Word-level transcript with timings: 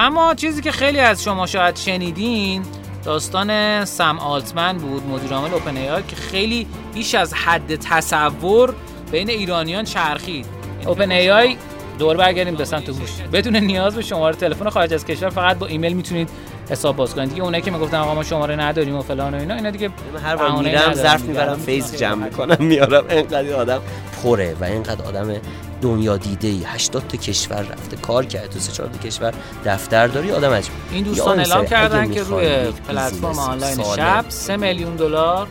اما 0.00 0.34
چیزی 0.34 0.62
که 0.62 0.72
خیلی 0.72 1.00
از 1.00 1.24
شما 1.24 1.46
شاید 1.46 1.76
شنیدین 1.76 2.62
داستان 3.04 3.84
سم 3.84 4.18
آلتمن 4.18 4.78
بود 4.78 5.06
مدیر 5.06 5.32
عامل 5.32 5.54
اوپن 5.54 5.76
ای 5.76 6.02
که 6.08 6.16
خیلی 6.16 6.66
بیش 6.94 7.14
از 7.14 7.34
حد 7.34 7.76
تصور 7.76 8.74
بین 9.12 9.30
ایرانیان 9.30 9.84
چرخید. 9.84 10.46
اوپن 10.86 11.10
ای 11.10 11.30
آی 11.30 11.56
دور 11.98 12.16
برگردیم 12.16 12.54
به 12.54 12.64
سمت 12.64 12.88
هوش 12.88 13.10
بدون 13.32 13.56
نیاز 13.56 13.94
به 13.94 14.02
شماره 14.02 14.36
تلفن 14.36 14.70
خارج 14.70 14.94
از 14.94 15.04
کشور 15.04 15.28
فقط 15.28 15.58
با 15.58 15.66
ایمیل 15.66 15.92
می‌تونید 15.92 16.28
حساب 16.70 16.96
باز 16.96 17.14
کنید. 17.14 17.28
دیگه 17.28 17.42
اونایی 17.42 17.62
که 17.62 17.70
می‌گفتن 17.70 17.96
آقا 17.96 18.14
ما 18.14 18.22
شماره 18.22 18.56
نداریم 18.56 18.96
و 18.96 19.02
فلان 19.02 19.34
و 19.34 19.38
اینا 19.38 19.54
اینا 19.54 19.70
دیگه 19.70 19.90
هر 20.24 20.36
بار 20.36 20.62
میرم 20.62 20.94
ظرف 20.94 21.22
می‌برم 21.22 21.56
فیز 21.56 21.96
جمع 21.96 22.24
می‌کنم 22.24 22.56
میارم 22.58 23.04
اینقدر 23.10 23.52
آدم 23.52 23.80
پره 24.22 24.56
و 24.60 24.64
اینقدر 24.64 25.04
آدم 25.04 25.40
دنیا 25.82 26.16
دیده 26.16 26.48
ای. 26.48 26.62
80 26.66 27.08
تا 27.08 27.16
کشور 27.16 27.62
رفته 27.62 27.96
کار 27.96 28.24
کرده 28.24 28.48
تو 28.48 28.58
سه 28.58 28.72
چهار 28.72 28.88
تا 28.88 28.98
کشور 28.98 29.34
دفتر 29.64 30.06
داری 30.06 30.32
آدم 30.32 30.52
عجب 30.52 30.70
این 30.92 31.04
دوستان 31.04 31.38
اعلام 31.38 31.66
کردن 31.66 32.10
که 32.10 32.22
روی 32.22 32.48
پلتفرم 32.88 33.38
آنلاین 33.38 33.82
شب 33.96 34.24
3 34.28 34.56
میلیون 34.56 34.96
دلار 34.96 35.48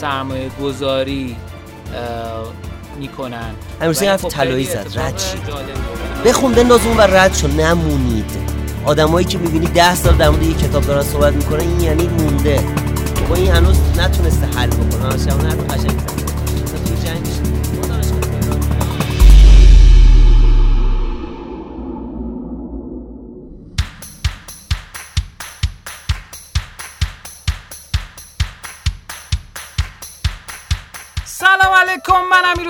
سرمایه 0.00 0.50
گذاری 0.62 1.36
می‌کنن. 2.98 3.54
همیشه 3.80 4.10
حرف 4.10 4.24
طلایی 4.24 4.64
زد 4.64 4.98
رد 4.98 5.18
شید 5.18 5.42
بخون 6.24 6.52
بنداز 6.52 6.86
اون 6.86 6.96
و 6.96 7.00
رد 7.00 7.34
شو 7.34 7.48
نمونید. 7.48 8.30
آدمایی 8.84 9.26
که 9.26 9.38
می‌بینی 9.38 9.66
ده 9.66 9.94
سال 9.94 10.14
در 10.14 10.28
مورد 10.28 10.42
یه 10.42 10.54
کتاب 10.54 10.86
دارن 10.86 11.02
صحبت 11.02 11.32
می‌کنن 11.32 11.60
این 11.60 11.80
یعنی 11.80 12.06
مونده. 12.06 12.64
با 13.28 13.34
این 13.34 13.52
هنوز 13.52 13.76
نتونسته 13.98 14.46
حل 14.46 14.68
بکنه. 14.68 15.04
همش 15.04 15.26
حرف 15.26 15.70
قشنگ 15.70 16.13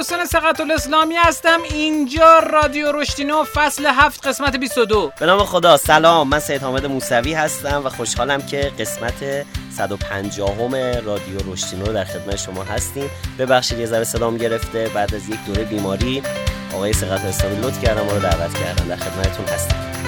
حسین 0.05 0.25
سقط 0.25 0.61
الاسلامی 0.61 1.15
هستم. 1.15 1.63
اینجا 1.63 2.39
رادیو 2.39 2.93
رشتینو 2.93 3.45
فصل 3.45 3.87
هفت 3.87 4.27
قسمت 4.27 4.57
22 4.57 5.13
به 5.21 5.27
نام 5.27 5.45
خدا 5.45 5.77
سلام. 5.77 6.29
من 6.29 6.39
سید 6.39 6.63
حامد 6.63 6.87
موسوی 6.87 7.33
هستم 7.33 7.83
و 7.85 7.89
خوشحالم 7.89 8.43
که 8.43 8.73
قسمت 8.79 9.47
150 9.77 10.55
همه 10.55 11.01
رادیو 11.01 11.53
رشتینو 11.53 11.85
در 11.85 12.05
خدمت 12.05 12.37
شما 12.37 12.63
هستیم. 12.63 13.11
ببخشید 13.39 13.79
یه 13.79 13.87
ذره 13.87 14.05
صدام 14.05 14.37
گرفته 14.37 14.91
بعد 14.95 15.15
از 15.15 15.29
یک 15.29 15.45
دوره 15.47 15.65
بیماری 15.65 16.23
آقای 16.75 16.93
سقط 16.93 17.21
الاسلامی 17.21 17.61
لطف 17.61 17.85
کردم 17.85 18.03
ما 18.03 18.13
رو 18.13 18.21
دعوت 18.21 18.55
کردم 18.55 18.89
در 18.89 18.97
خدمتتون 18.97 19.47
هستم. 19.47 20.04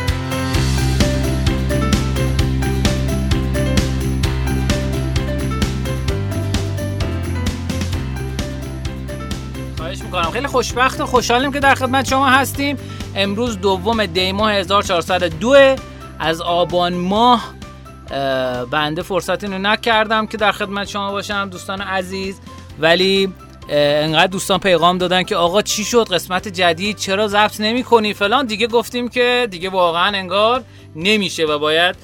می‌کنم. 10.16 10.32
خیلی 10.32 10.46
خوشبخت 10.46 11.00
و 11.00 11.06
خوشحالیم 11.06 11.52
که 11.52 11.60
در 11.60 11.74
خدمت 11.74 12.08
شما 12.08 12.26
هستیم. 12.26 12.76
امروز 13.16 13.60
دوم 13.60 14.06
دی 14.06 14.32
ماه 14.32 14.52
1402 14.52 15.76
از 16.18 16.40
آبان 16.40 16.94
ماه 16.94 17.54
بنده 18.70 19.02
فرصت 19.02 19.44
اینو 19.44 19.58
نکردم 19.58 20.26
که 20.26 20.36
در 20.36 20.52
خدمت 20.52 20.88
شما 20.88 21.12
باشم 21.12 21.48
دوستان 21.50 21.80
عزیز. 21.80 22.40
ولی 22.78 23.32
انقدر 23.68 24.26
دوستان 24.26 24.58
پیغام 24.58 24.98
دادن 24.98 25.22
که 25.22 25.36
آقا 25.36 25.62
چی 25.62 25.84
شد؟ 25.84 26.08
قسمت 26.12 26.48
جدید 26.48 26.96
چرا 26.96 27.28
ضبط 27.28 27.60
نمی 27.60 27.82
کنی 27.82 28.14
فلان. 28.14 28.46
دیگه 28.46 28.66
گفتیم 28.66 29.08
که 29.08 29.48
دیگه 29.50 29.70
واقعا 29.70 30.16
انگار 30.16 30.62
نمیشه 30.96 31.44
و 31.44 31.58
باید 31.58 31.96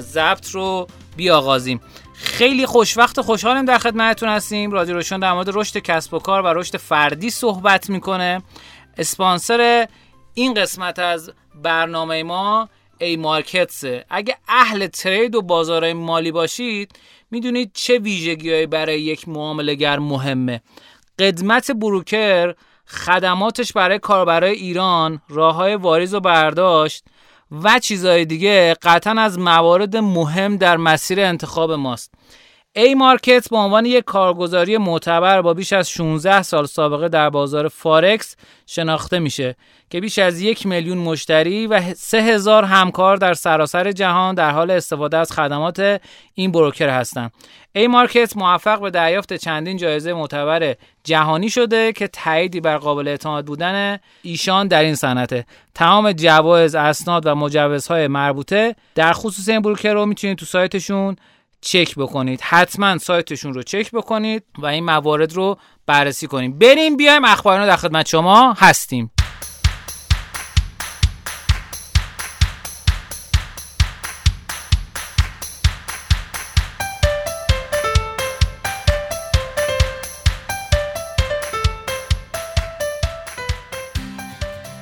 ضبط 0.00 0.50
رو 0.50 0.86
بیاغازیم. 1.16 1.80
خیلی 2.22 2.66
خوشوقت 2.66 3.18
و 3.18 3.22
خوشحالیم 3.22 3.64
در 3.64 3.78
خدمتتون 3.78 4.28
هستیم. 4.28 4.70
رادیو 4.70 4.94
روشن 4.94 5.18
در 5.18 5.32
مورد 5.32 5.50
رشد 5.52 5.78
کسب 5.78 6.14
و 6.14 6.18
کار 6.18 6.42
و 6.42 6.46
رشد 6.46 6.76
فردی 6.76 7.30
صحبت 7.30 7.90
می‌کنه. 7.90 8.42
اسپانسر 8.98 9.88
این 10.34 10.54
قسمت 10.54 10.98
از 10.98 11.32
برنامه 11.54 12.22
ما 12.22 12.68
AMarkets. 12.98 13.84
اگه 14.10 14.36
اهل 14.48 14.86
trade 14.86 15.34
و 15.34 15.42
بازار 15.42 15.92
مالی 15.92 16.32
باشید 16.32 16.92
می‌دونید 17.30 17.70
چه 17.74 17.98
ویژگیهایی 17.98 18.66
برای 18.66 19.00
یک 19.00 19.28
معامله‌گر 19.28 19.98
مهمه. 19.98 20.62
قدمت 21.18 21.70
broker 21.70 22.54
خدماتش 22.86 23.72
برای 23.72 23.98
کاربرای 23.98 24.52
ایران 24.52 25.20
راه 25.28 25.54
های 25.54 25.74
واریز 25.74 26.14
و 26.14 26.20
برداشت. 26.20 27.04
و 27.50 27.78
چیزهای 27.78 28.24
دیگه 28.24 28.74
قطعا 28.82 29.20
از 29.20 29.38
موارد 29.38 29.96
مهم 29.96 30.56
در 30.56 30.76
مسیر 30.76 31.20
انتخاب 31.20 31.72
ماست 31.72 32.14
AMarkets 32.76 33.48
به 33.48 33.56
عنوان 33.56 33.86
یک 33.86 34.04
کارگزاری 34.04 34.78
معتبر 34.78 35.42
با 35.42 35.54
بیش 35.54 35.72
از 35.72 35.90
16 35.90 36.42
سال 36.42 36.66
سابقه 36.66 37.08
در 37.08 37.30
بازار 37.30 37.68
فارکس 37.68 38.36
شناخته 38.66 39.18
میشه 39.18 39.56
که 39.90 40.00
بیش 40.00 40.18
از 40.18 40.40
یک 40.40 40.66
میلیون 40.66 40.98
مشتری 40.98 41.66
و 41.66 41.94
سه 41.94 42.22
هزار 42.22 42.64
همکار 42.64 43.16
در 43.16 43.34
سراسر 43.34 43.92
جهان 43.92 44.34
در 44.34 44.50
حال 44.50 44.70
استفاده 44.70 45.16
از 45.16 45.32
خدمات 45.32 46.00
این 46.34 46.52
بروکر 46.52 46.88
هستند. 46.88 47.32
ای 47.72 47.86
مارکت 47.86 48.36
موفق 48.36 48.80
به 48.80 48.90
دریافت 48.90 49.34
چندین 49.34 49.76
جایزه 49.76 50.12
معتبر 50.12 50.74
جهانی 51.04 51.50
شده 51.50 51.92
که 51.92 52.08
تاییدی 52.08 52.60
بر 52.60 52.76
قابل 52.78 53.08
اعتماد 53.08 53.46
بودن 53.46 53.98
ایشان 54.22 54.68
در 54.68 54.82
این 54.82 54.94
صنعت 54.94 55.46
تمام 55.74 56.12
جوایز 56.12 56.74
اسناد 56.74 57.26
و 57.26 57.34
مجوزهای 57.34 58.08
مربوطه 58.08 58.76
در 58.94 59.12
خصوص 59.12 59.48
این 59.48 59.60
بروکر 59.60 59.92
رو 59.92 60.06
می‌تونید 60.06 60.38
تو 60.38 60.46
سایتشون 60.46 61.16
چک 61.60 61.94
بکنید. 61.96 62.40
حتما 62.42 62.98
سایتشون 62.98 63.54
رو 63.54 63.62
چک 63.62 63.90
بکنید 63.90 64.42
و 64.58 64.66
این 64.66 64.84
موارد 64.84 65.32
رو 65.32 65.58
بررسی 65.86 66.26
کنیم 66.26 66.58
بریم 66.58 66.96
بیایم 66.96 67.24
اخبارنا 67.24 67.66
در 67.66 67.76
خدمت 67.76 68.08
شما 68.08 68.52
هستیم. 68.52 69.10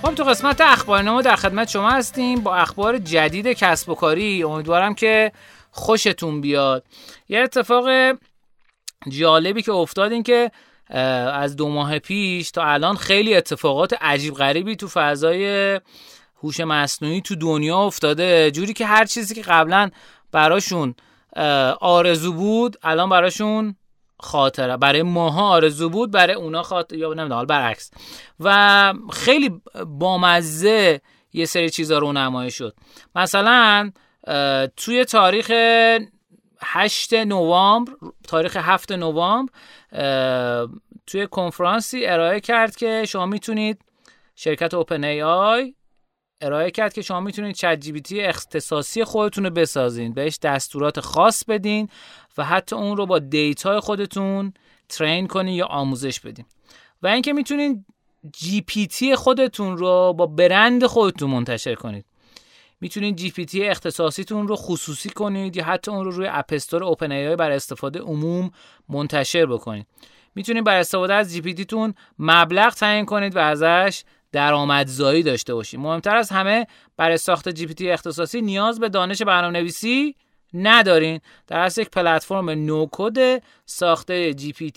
خب 0.08 0.14
تو 0.14 0.24
قسمت 0.24 0.60
اخبارنامه 0.60 1.22
در 1.22 1.36
خدمت 1.36 1.68
شما 1.68 1.90
هستیم 1.90 2.40
با 2.40 2.56
اخبار 2.56 2.98
جدید 2.98 3.46
کسب 3.46 3.88
و 3.88 3.94
کاری. 3.94 4.42
امیدوارم 4.42 4.94
که 4.94 5.32
خوشتون 5.70 6.40
بیاد. 6.40 6.84
یه 7.28 7.40
اتفاق 7.40 8.16
جالبی 9.08 9.62
که 9.62 9.72
افتاد 9.72 10.12
این 10.12 10.22
که 10.22 10.50
از 11.32 11.56
دو 11.56 11.68
ماه 11.68 11.98
پیش 11.98 12.50
تا 12.50 12.62
الان 12.64 12.96
خیلی 12.96 13.34
اتفاقات 13.34 13.94
عجیب 14.00 14.34
غریبی 14.34 14.76
تو 14.76 14.88
فضای 14.88 15.80
هوش 16.42 16.60
مصنوعی 16.60 17.20
تو 17.20 17.34
دنیا 17.34 17.78
افتاده. 17.78 18.50
جوری 18.50 18.72
که 18.72 18.86
هر 18.86 19.04
چیزی 19.04 19.34
که 19.34 19.42
قبلا 19.42 19.90
براشون 20.32 20.94
آرزو 21.80 22.32
بود 22.32 22.76
الان 22.82 23.08
براشون 23.08 23.76
خاطره. 24.20 24.76
برای 24.76 25.02
ماها 25.02 25.48
آرزو 25.48 25.90
بود 25.90 26.10
برای 26.10 26.34
اونا 26.34 26.62
خاطر 26.62 26.96
یا 26.96 27.14
نمی‌دونم 27.14 27.46
برعکس. 27.46 27.90
و 28.40 28.94
خیلی 29.12 29.60
بامزه 29.86 31.00
یه 31.32 31.44
سری 31.44 31.70
چیزا 31.70 31.98
رو 31.98 32.12
نمایش 32.12 32.54
شد. 32.54 32.74
مثلا 33.14 33.92
توی 34.76 35.04
تاریخ 35.04 35.52
8 36.62 37.14
نوامبر 37.14 37.92
تاریخ 38.28 38.56
7 38.56 38.92
نوامبر 38.92 39.52
توی 41.06 41.26
کنفرانسی 41.26 42.06
ارائه 42.06 42.40
کرد 42.40 42.76
که 42.76 43.04
شما 43.08 43.26
می‌تونید 43.26 43.82
شرکت 44.34 44.74
OpenAI 44.74 45.74
ارائه 46.40 46.70
کرد 46.70 46.92
که 46.92 47.02
شما 47.02 47.20
می‌تونید 47.20 47.54
ChatGPT 47.54 48.20
اختصاصی 48.20 49.04
خودتون 49.04 49.44
رو 49.44 49.50
بسازین. 49.50 50.14
بهش 50.14 50.38
دستورات 50.42 51.00
خاص 51.00 51.44
بدین. 51.44 51.88
و 52.38 52.44
حتی 52.44 52.76
اون 52.76 52.96
رو 52.96 53.06
با 53.06 53.18
data 53.18 53.68
ی 53.68 53.80
خودتون 53.80 54.52
train 54.88 55.26
کنین 55.26 55.54
یا 55.54 55.66
آموزش 55.66 56.20
بدین. 56.20 56.44
و 57.02 57.06
اینکه 57.06 57.32
می‌تونید 57.32 57.84
GPT 58.32 59.16
خودتون 59.16 59.78
رو 59.78 60.12
با 60.12 60.26
برند 60.26 60.86
خودتون 60.86 61.30
منتشر 61.30 61.74
کنید. 61.74 62.04
می‌تونید 62.80 63.16
GPT 63.16 63.64
اختصاصیتون 63.64 64.48
رو 64.48 64.56
خصوصی 64.56 65.08
کنید 65.08 65.56
یا 65.56 65.64
حتی 65.64 65.90
اون 65.90 66.04
رو 66.04 66.10
روی 66.10 66.26
App 66.30 66.84
Store 66.84 67.12
OpenAI 67.12 67.36
برای 67.36 67.56
استفاده 67.56 68.00
عموم 68.00 68.50
منتشر 68.88 69.46
بکنید. 69.46 69.86
می‌تونید 70.34 70.64
برای 70.64 70.80
استفاده 70.80 71.14
از 71.14 71.32
GPT 71.32 71.64
تون 71.64 71.94
مبلغ 72.18 72.74
تعیین 72.74 73.04
کنید 73.04 73.36
و 73.36 73.38
ازش 73.38 74.02
درآمدزایی 74.32 75.22
داشته 75.22 75.54
باشید. 75.54 75.80
مهمتر 75.80 76.16
از 76.16 76.30
همه 76.30 76.66
برای 76.96 77.16
ساخت 77.16 77.48
GPT 77.48 77.90
اختصاصی 77.90 78.42
نیاز 78.42 78.80
به 78.80 78.88
دانش 78.88 79.22
برنامه 79.22 79.58
نویسی 79.58 80.14
ندارین. 80.54 81.20
در 81.46 81.58
اصل 81.58 81.80
یک 81.80 81.90
پلتفرم 81.90 82.50
no-code 82.50 83.42
ساخته 83.66 84.34
GPT 84.34 84.70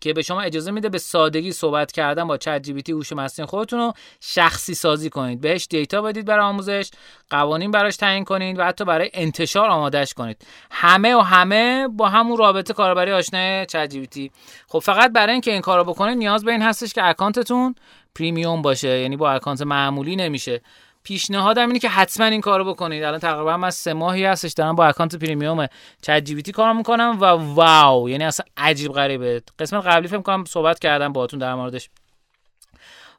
که 0.00 0.12
به 0.12 0.22
شما 0.22 0.40
اجازه 0.40 0.70
میده 0.70 0.88
به 0.88 0.98
سادگی 0.98 1.52
صحبت 1.52 1.92
کردن 1.92 2.26
با 2.26 2.36
ChatGPT 2.36 2.92
هوش 2.92 3.12
مصنوعی 3.12 3.48
خودتون 3.48 3.78
رو 3.78 3.92
شخصی 4.20 4.74
سازی 4.74 5.10
کنید. 5.10 5.40
بهش 5.40 5.66
data 5.70 6.02
بدید 6.02 6.26
برای 6.26 6.44
آموزش 6.44 6.90
قوانین 7.30 7.70
براش 7.70 7.96
تعیین 7.96 8.24
کنید 8.24 8.58
و 8.58 8.64
حتی 8.64 8.84
برای 8.84 9.10
انتشار 9.14 9.68
آماده‌ش 9.68 10.14
کنید. 10.14 10.46
همه 10.70 11.14
و 11.14 11.20
همه 11.20 11.88
با 11.88 12.08
همون 12.08 12.38
رابط 12.38 12.74
کاربری 12.74 13.12
آشنا 13.12 13.64
ChatGPT 13.64 14.30
خب 14.68 14.78
فقط 14.78 15.12
برای 15.12 15.32
اینکه 15.32 15.52
این 15.52 15.60
کارو 15.60 15.84
بکنید 15.84 16.18
نیاز 16.18 16.44
به 16.44 16.52
این 16.52 16.62
هستش 16.62 16.92
که 16.92 17.08
account 17.08 17.54
تون 17.54 17.74
premium 18.14 18.62
باشه 18.62 19.00
یعنی 19.00 19.16
با 19.16 19.30
account 19.30 19.62
معمولی 19.62 20.16
نمیشه. 20.16 20.60
پیشنهادم 21.04 21.66
اینه 21.66 21.78
که 21.78 21.88
حتما 21.88 22.26
این 22.26 22.40
کارو 22.40 22.64
بکنید. 22.64 23.02
الان 23.02 23.20
تقریبا 23.20 23.56
من 23.56 23.70
سه 23.70 23.92
ماهی 23.92 24.24
هستش 24.24 24.52
دارم 24.52 24.74
با 24.74 24.86
account 24.86 25.16
premium 25.16 25.66
ChatGPT 26.02 26.52
کار 26.52 26.72
می‌کنم 26.72 27.18
و 27.20 27.24
wow 27.24 28.08
یعنی 28.10 28.24
اصلا 28.24 28.46
عجیب 28.56 28.92
غریبه. 28.92 29.42
قسمت 29.58 29.86
قبلی 29.86 30.08
فکر 30.08 30.22
کنم 30.22 30.44
صحبت 30.44 30.78
کردم 30.78 31.12
باهاتون 31.12 31.38
در 31.38 31.54
موردش. 31.54 31.90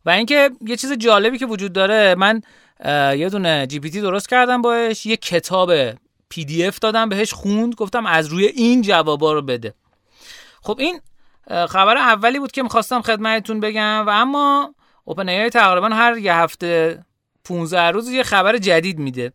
و 0.05 0.09
اینکه 0.09 0.51
یه 0.61 0.75
چیز 0.75 0.91
جالبی 0.91 1.37
که 1.37 1.45
وجود 1.45 1.73
داره 1.73 2.15
من 2.15 2.41
یه 3.17 3.29
دونه 3.29 3.67
GPT 3.67 4.01
درست 4.01 4.29
کردم 4.29 4.61
باش 4.61 5.05
یه 5.05 5.17
کتاب 5.17 5.71
PDF 6.29 6.79
دادم 6.79 7.09
بهش 7.09 7.33
خوند 7.33 7.75
گفتم 7.75 8.05
از 8.05 8.27
روی 8.27 8.45
این 8.45 8.81
جوابا 8.81 9.33
رو 9.33 9.41
بده. 9.41 9.73
خب 10.61 10.79
این 10.79 10.99
خبر 11.47 11.97
اولی 11.97 12.39
بود 12.39 12.51
که 12.51 12.63
می‌خواستم 12.63 13.01
خدمتتون 13.01 13.59
بگم 13.59 14.03
و 14.07 14.09
اما 14.09 14.75
OpenAI 15.03 15.49
تقریبا 15.49 15.89
هر 15.89 16.17
یه 16.17 16.35
هفته 16.35 16.99
15 17.45 17.81
روز 17.81 18.09
یه 18.09 18.23
خبر 18.23 18.57
جدید 18.57 18.99
میده. 18.99 19.33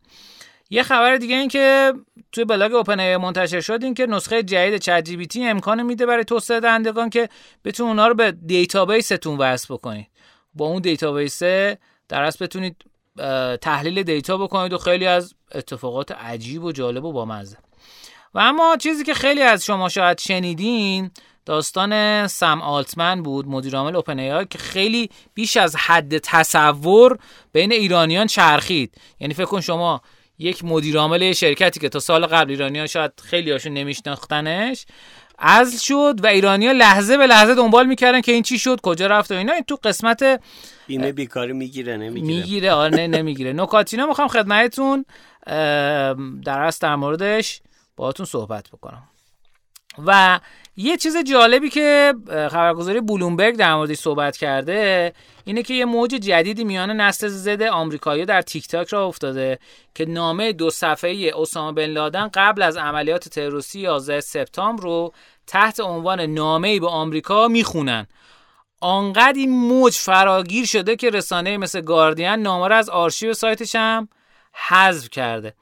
یه 0.70 0.82
خبر 0.82 1.16
دیگه 1.16 1.34
این 1.34 1.48
که 1.48 1.92
توی 2.32 2.44
blog 2.44 2.74
OpenAI 2.74 3.16
منتشر 3.16 3.60
شد 3.60 3.78
این 3.82 3.94
که 3.94 4.06
نسخه 4.06 4.42
جدید 4.42 4.76
ChatGPT 4.76 5.46
امکان 5.46 5.82
میده 5.82 6.06
برای 6.06 6.24
توسعه 6.24 6.60
دهندگان 6.60 7.10
که 7.10 7.28
بتونید 7.64 7.88
اونا 7.88 8.08
رو 8.08 8.14
به 8.14 8.32
database 8.32 9.09
تون 9.09 9.38
وصل 9.38 9.74
بکنید 9.74 10.06
با 10.54 10.66
اون 10.66 10.82
database 10.82 11.42
در 11.42 12.22
اصل 12.22 12.44
بتونید 12.44 12.84
تحلیل 13.60 14.02
data 14.02 14.36
بکنید 14.36 14.72
و 14.72 14.78
خیلی 14.78 15.06
از 15.06 15.34
اتفاقات 15.54 16.12
عجیب 16.12 16.64
و 16.64 16.72
جالب 16.72 17.04
و 17.04 17.12
بامزه. 17.12 17.56
و 18.34 18.38
اما 18.38 18.76
چیزی 18.76 19.04
که 19.04 19.14
خیلی 19.14 19.42
از 19.42 19.64
شما 19.64 19.88
شاید 19.88 20.18
شنیدین 20.18 21.10
داستان 21.46 22.26
سم 22.26 22.62
آلتمن 22.62 23.22
بود 23.22 23.48
مدیر 23.48 23.76
عامل 23.76 23.96
OpenAI 23.96 24.44
که 24.44 24.58
خیلی 24.58 25.10
بیش 25.34 25.56
از 25.56 25.76
حد 25.76 26.18
تصور 26.18 27.18
بین 27.52 27.72
ایرانیان 27.72 28.26
چرخید. 28.26 28.94
یعنی 29.20 29.34
فکر 29.34 29.46
کن 29.46 29.60
شما 29.60 30.02
یک 30.38 30.64
مدیر 30.64 30.98
عامل 30.98 31.32
شرکتی 31.32 31.80
که 31.80 31.88
تا 31.88 31.98
سال 31.98 32.26
قبل 32.26 32.50
ایرانیان 32.50 32.86
شاید 32.86 33.12
خیلی 33.24 33.50
هاشون 33.50 33.72
نمیشناختنش 33.72 34.86
از 35.38 35.84
شد 35.84 36.14
و 36.22 36.26
ایرانیا 36.26 36.72
لحظه 36.72 37.16
به 37.16 37.26
لحظه 37.26 37.54
دنبال 37.54 37.86
می‌کردن 37.86 38.20
که 38.20 38.32
این 38.32 38.42
چی 38.42 38.58
شد 38.58 38.80
کجا 38.82 39.06
رفت 39.06 39.32
و 39.32 39.34
اینا. 39.34 39.52
این 39.52 39.64
تو 39.64 39.78
قسمت 39.84 40.40
بیمه 40.86 41.12
بیکاری 41.12 41.52
می‌گیره 41.52 41.96
نمی‌گیره. 41.96 42.36
می‌گیره 42.36 42.72
آره 42.72 42.96
نه 42.96 43.06
نمی‌گیره. 43.06 43.52
نکاتینا 43.52 44.06
می‌خوام 44.06 44.28
خدمتتون 44.28 45.04
در 46.44 46.72
در 46.80 46.96
موردش 46.96 47.60
باهاتون 47.96 48.26
صحبت 48.26 48.68
بکنم. 48.68 49.08
و 50.06 50.40
یه 50.76 50.96
چیز 50.96 51.16
جالبی 51.16 51.68
که 51.68 52.14
خبرگزاری 52.28 53.00
بلومبرگ 53.00 53.56
در 53.56 53.74
موردش 53.74 53.96
صحبت 53.96 54.36
کرده 54.36 55.12
اینه 55.44 55.62
که 55.62 55.74
یه 55.74 55.84
موج 55.84 56.10
جدیدی 56.10 56.64
میان 56.64 56.90
نسل 56.90 57.28
زد 57.28 57.62
آمریکایی 57.62 58.24
در 58.24 58.42
تیک 58.42 58.68
تاک 58.68 58.88
را 58.88 59.06
افتاده 59.06 59.58
که 59.94 60.04
نامه 60.04 60.52
دو 60.52 60.70
صفحه 60.70 61.32
اسامه 61.36 61.72
بن 61.72 61.86
لادن 61.86 62.30
قبل 62.34 62.62
از 62.62 62.76
عملیات 62.76 63.28
تروریستی 63.28 63.80
11 63.80 64.20
سپتامبر 64.20 64.82
رو 64.82 65.12
تحت 65.46 65.80
عنوان 65.80 66.20
نامه‌ای 66.20 66.80
به 66.80 66.88
آمریکا 66.88 67.48
می‌خونن. 67.48 68.06
آنقدر 68.80 69.32
این 69.36 69.50
موج 69.50 69.94
فراگیر 69.94 70.66
شده 70.66 70.96
که 70.96 71.10
رسانه 71.10 71.56
مثل 71.56 71.80
گاردین 71.80 72.28
نامه 72.28 72.68
را 72.68 72.76
از 72.76 72.88
آرشیو 72.88 73.34
سایتش 73.34 73.74
هم 73.74 74.08
حذف 74.68 75.10
کرده. 75.10 75.54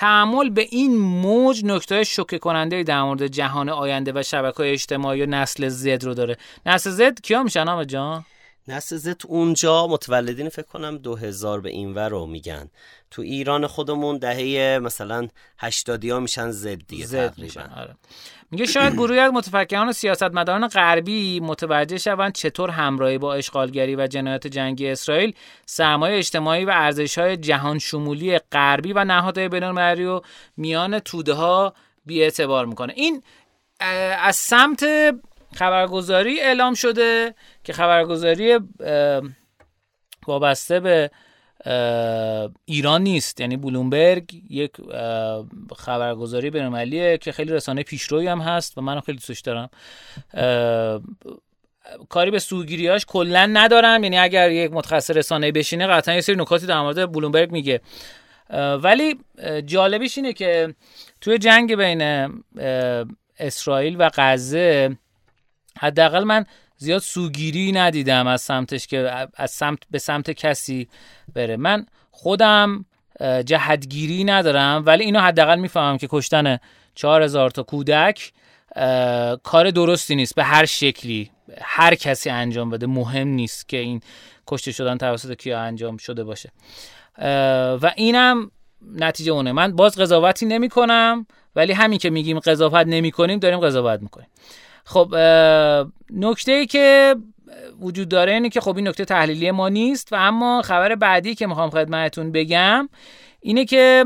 تحمل 0.00 0.50
به 0.50 0.66
این 0.70 0.96
موج 0.96 1.64
نکته 1.64 2.04
شوکه 2.04 2.38
کننده 2.38 2.82
در 2.82 3.02
مورد 3.02 3.26
جهان 3.26 3.68
آینده 3.68 4.12
و 4.14 4.22
شبکه 4.22 4.72
اجتماعی 4.72 5.22
و 5.22 5.26
نسل 5.26 5.68
زد 5.68 6.04
رو 6.04 6.14
داره. 6.14 6.36
نسل 6.66 6.90
زد 6.90 7.20
کیا 7.20 7.42
میشن 7.42 7.68
آمه 7.68 7.84
جان؟ 7.84 8.24
نسل 8.68 8.96
زد 8.96 9.22
اونجا 9.26 9.86
متولدین 9.86 10.48
فکر 10.48 10.66
کنم 10.66 10.98
دو 10.98 11.16
هزار 11.16 11.60
به 11.60 11.70
این 11.70 11.94
رو 11.94 12.26
میگن. 12.26 12.70
تو 13.10 13.22
ایران 13.22 13.66
خودمون 13.66 14.18
دهه 14.18 14.78
مثلا 14.78 15.28
هشتادی 15.58 16.10
ها 16.10 16.20
میشن 16.20 16.50
زد 16.50 16.86
دیگه 16.88 17.06
زد 17.06 17.34
میشن 17.38 17.70
آره. 17.76 17.96
میگه 18.50 18.66
شاید 18.66 18.92
گروهی 18.92 19.18
از 19.18 19.32
متفکران 19.32 19.88
و 19.88 19.92
سیاستمداران 19.92 20.68
غربی 20.68 21.40
متوجه 21.40 21.98
شوند 21.98 22.32
چطور 22.32 22.70
همراهی 22.70 23.18
با 23.18 23.34
اشغالگری 23.34 23.96
و 23.96 24.06
جنایات 24.06 24.46
جنگی 24.46 24.88
اسرائیل 24.88 25.34
سرمایه 25.66 26.18
اجتماعی 26.18 26.64
و 26.64 26.70
ارزش‌های 26.70 27.36
جهان 27.36 27.78
شمولی 27.78 28.38
غربی 28.38 28.92
و 28.92 29.04
نهادهای 29.04 29.48
بین‌المللی 29.48 30.04
و 30.04 30.20
میان 30.56 30.98
توده 30.98 31.32
ها 31.32 31.74
بی‌اعتبار 32.06 32.66
می‌کنه. 32.66 32.92
این 32.96 33.22
از 34.18 34.36
سمت 34.36 34.86
خبرگزاری 35.54 36.40
اعلام 36.40 36.74
شده 36.74 37.34
که 37.64 37.72
خبرگزاری 37.72 38.58
وابسته 40.26 40.80
به 40.80 41.10
ایران 42.64 43.02
نیست. 43.02 43.40
یعنی 43.40 43.56
بلومبرگ 43.56 44.42
یک 44.50 44.72
خبرگزاری 45.76 46.50
بینالمللیه 46.50 47.18
که 47.18 47.32
خیلی 47.32 47.52
رسانه 47.52 47.82
پیشروی 47.82 48.26
هم 48.26 48.40
هست 48.40 48.78
و 48.78 48.80
من 48.80 49.00
خیلی 49.00 49.18
دوستش 49.18 49.40
دارم. 49.40 49.70
کاری 52.08 52.30
به 52.30 52.38
سوگیریاش 52.38 53.04
کلا 53.06 53.50
ندارم. 53.52 54.04
یعنی 54.04 54.18
اگر 54.18 54.50
یک 54.50 54.72
متخصص 54.72 55.10
رسانه 55.10 55.52
بشینه 55.52 55.86
قطعا 55.86 56.14
یه 56.14 56.20
سری 56.20 56.36
نکاتی 56.36 56.66
در 56.66 56.80
مورد 56.80 57.12
بلومبرگ 57.12 57.52
میگه. 57.52 57.80
ولی 58.82 59.18
جالبیش 59.66 60.18
اینه 60.18 60.32
که 60.32 60.74
توی 61.20 61.38
جنگ 61.38 61.74
بین 61.76 62.02
اسرائیل 63.38 63.96
و 63.98 64.10
غزه 64.14 64.96
حداقل 65.78 66.24
من 66.24 66.44
زیاد 66.82 67.02
سوگیری 67.02 67.72
ندیدم 67.72 68.26
از 68.26 68.40
سمتش 68.40 68.86
که 68.86 69.28
از 69.34 69.50
سمت 69.50 69.78
به 69.90 69.98
سمت 69.98 70.30
کسی 70.30 70.88
بره. 71.34 71.56
من 71.56 71.86
خودم 72.10 72.84
جهدگیری 73.44 74.24
ندارم 74.24 74.82
ولی 74.86 75.04
اینو 75.04 75.20
حداقل 75.20 75.58
می‌فهمم 75.58 75.98
که 75.98 76.08
کشتن 76.10 76.58
چهار 76.94 77.22
هزار 77.22 77.50
تا 77.50 77.62
کودک 77.62 78.32
کار 79.42 79.70
درستی 79.70 80.14
نیست 80.14 80.34
به 80.34 80.44
هر 80.44 80.64
شکلی. 80.64 81.30
هر 81.60 81.94
کسی 81.94 82.30
انجام 82.30 82.70
بده. 82.70 82.86
مهم 82.86 83.28
نیست 83.28 83.68
که 83.68 83.76
این 83.76 84.00
کشته 84.46 84.72
شدن 84.72 84.98
توسط 84.98 85.34
کیا 85.34 85.60
انجام 85.60 85.96
شده 85.96 86.24
باشه. 86.24 86.52
و 87.82 87.92
اینم 87.96 88.50
نتیجه 88.94 89.32
اونه. 89.32 89.52
من 89.52 89.76
باز 89.76 89.98
قضاوتی 89.98 90.46
نمی 90.46 90.68
کنم 90.68 91.26
ولی 91.56 91.72
همین 91.72 91.98
که 91.98 92.10
میگیم 92.10 92.38
قضاوت 92.38 92.86
نمی 92.86 93.10
کنیم 93.10 93.38
داریم 93.38 93.60
قضاوت 93.60 94.00
می‌کنیم. 94.02 94.28
خب 94.84 95.14
نکته 96.10 96.52
ای 96.52 96.66
که 96.66 97.16
وجود 97.80 98.08
داره 98.08 98.32
اینه 98.32 98.48
که 98.48 98.60
خب 98.60 98.76
این 98.76 98.88
نکته 98.88 99.04
تحلیلی 99.04 99.50
ما 99.50 99.68
نیست 99.68 100.12
و 100.12 100.16
اما 100.18 100.62
خبر 100.62 100.94
بعدی 100.94 101.34
که 101.34 101.46
می‌خوام 101.46 101.70
خدمتتون 101.70 102.32
بگم 102.32 102.88
اینه 103.40 103.64
که 103.64 104.04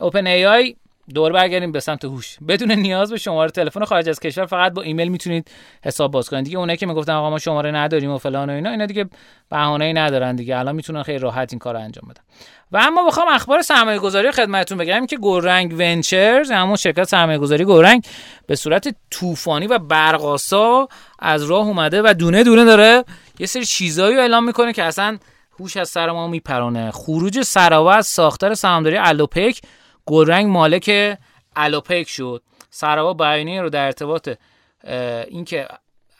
اوپن 0.00 0.26
ای 0.26 0.46
آی 0.46 0.76
دور 1.14 1.32
برگردیم 1.32 1.72
به 1.72 1.80
سمت 1.80 2.04
هوش. 2.04 2.36
بدون 2.48 2.72
نیاز 2.72 3.10
به 3.10 3.18
شماره 3.18 3.50
تلفن 3.50 3.84
خارج 3.84 4.08
از 4.08 4.20
کشور 4.20 4.46
فقط 4.46 4.72
با 4.72 4.82
ایمیل 4.82 5.08
می‌تونید 5.08 5.50
حساب 5.84 6.10
باز 6.10 6.30
کنید. 6.30 6.44
دیگه 6.44 6.58
اونایی 6.58 6.76
که 6.76 6.86
می‌گفتن 6.86 7.12
آقا 7.12 7.30
ما 7.30 7.38
شماره 7.38 7.70
نداریم 7.70 8.10
و 8.10 8.18
فلان 8.18 8.50
و 8.50 8.52
اینا 8.52 8.70
اینا 8.70 8.86
دیگه 8.86 9.08
ای 9.52 9.92
ندارن 9.92 10.36
دیگه. 10.36 10.58
الان 10.58 10.76
می‌تونن 10.76 11.02
خیلی 11.02 11.18
راحت 11.18 11.52
این 11.52 11.58
کارو 11.58 11.78
انجام 11.78 12.08
بدن. 12.08 12.22
و 12.72 12.76
اما 12.76 13.06
بخوام 13.06 13.28
اخبار 13.28 13.62
سرمایه 13.62 13.98
گذاری 13.98 14.32
خدمتتون 14.32 14.78
بگم 14.78 15.06
که 15.06 15.16
گورنگ 15.16 15.74
ونچرز 15.78 16.50
همون 16.50 16.76
شرکت 16.76 17.04
سرمایه 17.04 17.38
گذاری 17.38 17.64
گورنگ 17.64 18.04
به 18.46 18.56
صورت 18.56 18.94
طوفانی 19.10 19.66
و 19.66 19.78
برقاسا 19.78 20.88
از 21.18 21.44
راه 21.44 21.66
اومده 21.66 22.02
و 22.04 22.14
دونه 22.18 22.44
دونه 22.44 22.64
داره 22.64 23.04
یه 23.38 23.46
سری 23.46 23.64
چیزایی 23.64 24.16
رو 24.16 24.20
اعلام 24.20 24.44
می‌کنه 24.44 24.72
که 24.72 24.82
اصلا 24.82 25.18
هوش 25.60 25.76
از 25.76 25.88
سر 25.88 26.10
ما 26.10 26.28
میپرونه. 26.28 26.90
خروج 26.90 27.42
سراوا 27.42 27.92
از 27.92 28.06
ساختار 28.06 28.54
سهامداری 28.54 28.96
الوپک 28.96 29.60
گلرنگ 30.06 30.46
مالک 30.46 31.18
الوپک 31.56 32.08
شد 32.08 32.42
سراوا 32.70 33.14
بیانیه 33.14 33.62
رو 33.62 33.70
در 33.70 33.84
ارتباط 33.84 34.28
اینکه 35.28 35.68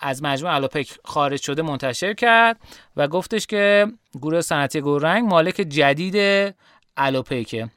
از 0.00 0.22
مجموع 0.22 0.54
الوپک 0.54 0.98
خارج 1.04 1.42
شده 1.42 1.62
منتشر 1.62 2.14
کرد 2.14 2.60
و 2.96 3.08
گفتش 3.08 3.46
که 3.46 3.86
گروه 4.14 4.40
صنعتی 4.40 4.80
گلرنگ 4.80 5.28
مالک 5.28 5.54
جدید 5.54 6.54
الوپکه 6.96 7.68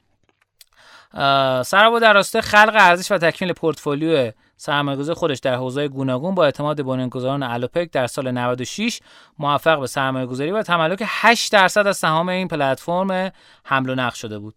سراوا 1.64 1.98
در 1.98 2.12
راسته 2.12 2.40
خلق 2.40 2.74
ارزش 2.74 3.12
و 3.12 3.18
تکمیل 3.18 3.52
پورتفولیو 3.52 4.32
سرمایه‌گذاری 4.56 5.18
خودش 5.18 5.38
در 5.38 5.54
حوزه 5.54 5.88
گوناگون 5.88 6.34
با 6.34 6.44
اعتماد 6.44 6.82
بنیانگذاران 6.82 7.42
الوپک 7.42 7.90
در 7.90 8.06
سال 8.06 8.30
96 8.30 9.00
موفق 9.38 9.80
به 9.80 9.86
سرمایه‌گذاری 9.86 10.50
و 10.50 10.62
تملک 10.62 11.02
8 11.06 11.52
درصد 11.52 11.86
از 11.86 11.96
سهام 11.96 12.28
این 12.28 12.48
پلتفرم 12.48 13.32
حمل 13.64 13.90
و 13.90 13.94
نقل 13.94 14.16
شده 14.16 14.38
بود. 14.38 14.54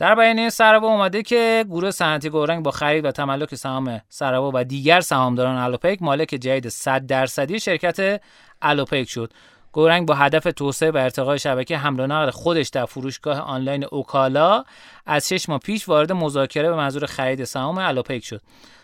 در 0.00 0.14
بیانیه 0.14 0.50
سروا 0.50 0.88
اومده 0.88 1.22
که 1.22 1.64
گروه 1.68 1.90
صنعتی 1.90 2.30
گورنگ 2.30 2.64
با 2.64 2.70
خرید 2.70 3.04
و 3.04 3.12
تملک 3.12 3.54
سهام 3.54 4.00
سروا 4.08 4.50
و 4.54 4.64
دیگر 4.64 5.00
سهامداران 5.00 5.56
الوپیک 5.56 6.02
مالک 6.02 6.28
جدید 6.28 6.68
100 6.68 7.06
درصدی 7.06 7.60
شرکت 7.60 8.20
الوپیک 8.62 9.08
شد. 9.08 9.32
گورنگ 9.72 10.08
با 10.08 10.14
هدف 10.14 10.42
توسعه 10.56 10.90
و 10.90 10.96
ارتقای 10.96 11.38
شبکه 11.38 11.78
حمل 11.78 12.00
و 12.00 12.06
نقل 12.06 12.30
خودش 12.30 12.68
در 12.68 12.84
فروشگاه 12.84 13.40
آنلاین 13.40 13.84
اوکالا 13.84 14.64
از 15.06 15.28
شش 15.28 15.48
ماه 15.48 15.58
پیش 15.58 15.88
وارد 15.88 16.12
مذاکره 16.12 16.70
به 16.70 16.76
منظور 16.76 17.06
خرید 17.06 17.44
سهام 17.44 17.78
الوپیک 17.78 18.24
شد. 18.24 18.40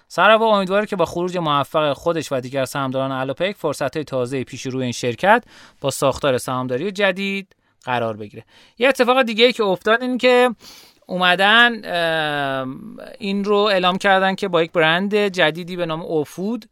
سروا 0.08 0.56
امیدواره 0.56 0.86
که 0.86 0.96
با 0.96 1.04
خروج 1.04 1.36
موفق 1.36 1.92
خودش 1.92 2.32
و 2.32 2.40
دیگر 2.40 2.64
سهامداران 2.64 3.12
الوپیک 3.12 3.56
فرصت‌های 3.56 4.04
تازه 4.04 4.44
پیش 4.44 4.66
روی 4.66 4.82
این 4.82 4.92
شرکت 4.92 5.44
با 5.80 5.90
ساختار 5.90 6.38
سهامداری 6.38 6.92
جدید 6.92 7.56
قرار 7.84 8.16
بگیره. 8.16 8.44
یه 8.78 8.88
اتفاق 8.88 9.22
دیگه 9.22 9.44
ای 9.44 9.52
که 9.52 9.64
افتاد 9.64 10.02
این 10.02 10.18
که 10.18 10.50
اومدن 11.06 11.84
این 13.18 13.44
رو 13.44 13.56
اعلام 13.56 13.98
کردن 13.98 14.34
که 14.34 14.48
با 14.48 14.62
یک 14.62 14.72
برند 14.72 15.14
جدیدی 15.14 15.76
به 15.76 15.86
نام 15.86 16.00
اوفود 16.00 16.64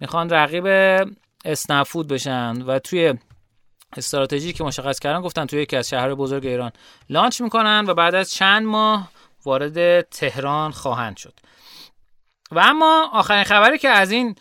می‌خوان 0.00 0.30
رقیب 0.30 0.66
اسنفود 1.44 2.08
بشن 2.08 2.62
و 2.62 2.78
توی 2.78 3.14
استراتژی 3.96 4.52
که 4.52 4.64
مشخص 4.64 4.98
کردن 4.98 5.20
گفتن 5.20 5.46
توی 5.46 5.62
یکی 5.62 5.76
از 5.76 5.88
شهر 5.88 6.14
بزرگ 6.14 6.46
ایران 6.46 6.72
لانچ 7.10 7.40
می‌کنن 7.40 7.84
و 7.88 7.94
بعد 7.94 8.14
از 8.14 8.30
چند 8.30 8.66
ماه 8.66 9.10
وارد 9.44 10.00
تهران 10.00 10.70
خواهند 10.70 11.16
شد. 11.16 11.34
و 12.50 12.58
اما 12.58 13.10
آخرین 13.12 13.44
خبری 13.44 13.78
که 13.78 13.88
از 13.88 14.10
این 14.10 14.34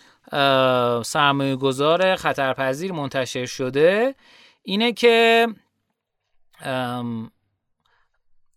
سرمایه 1.04 1.56
گذار 1.56 2.16
خطرپذیر 2.16 2.92
منتشر 2.92 3.46
شده 3.46 4.16
اینه 4.64 4.94
که 4.94 5.48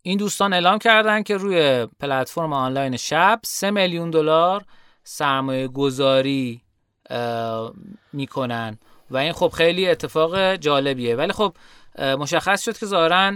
این 0.01 0.17
دوستان 0.17 0.53
اعلام 0.53 0.79
کردن 0.79 1.23
که 1.23 1.37
روی 1.37 1.87
پلتفرم 1.99 2.53
آنلاین 2.53 2.97
شب 2.97 3.39
3 3.43 3.71
میلیون 3.71 4.09
دلار 4.09 4.65
سرمایه 5.03 5.67
گذاری 5.67 6.61
می‌کنن. 8.13 8.79
و 9.11 9.17
این 9.17 9.31
خب 9.31 9.47
خیلی 9.47 9.87
اتفاق 9.87 10.55
جالبیه. 10.55 11.15
ولی 11.15 11.31
خب 11.31 11.53
مشخص 11.99 12.65
شد 12.65 12.77
که 12.77 12.85
ظاهرا 12.85 13.33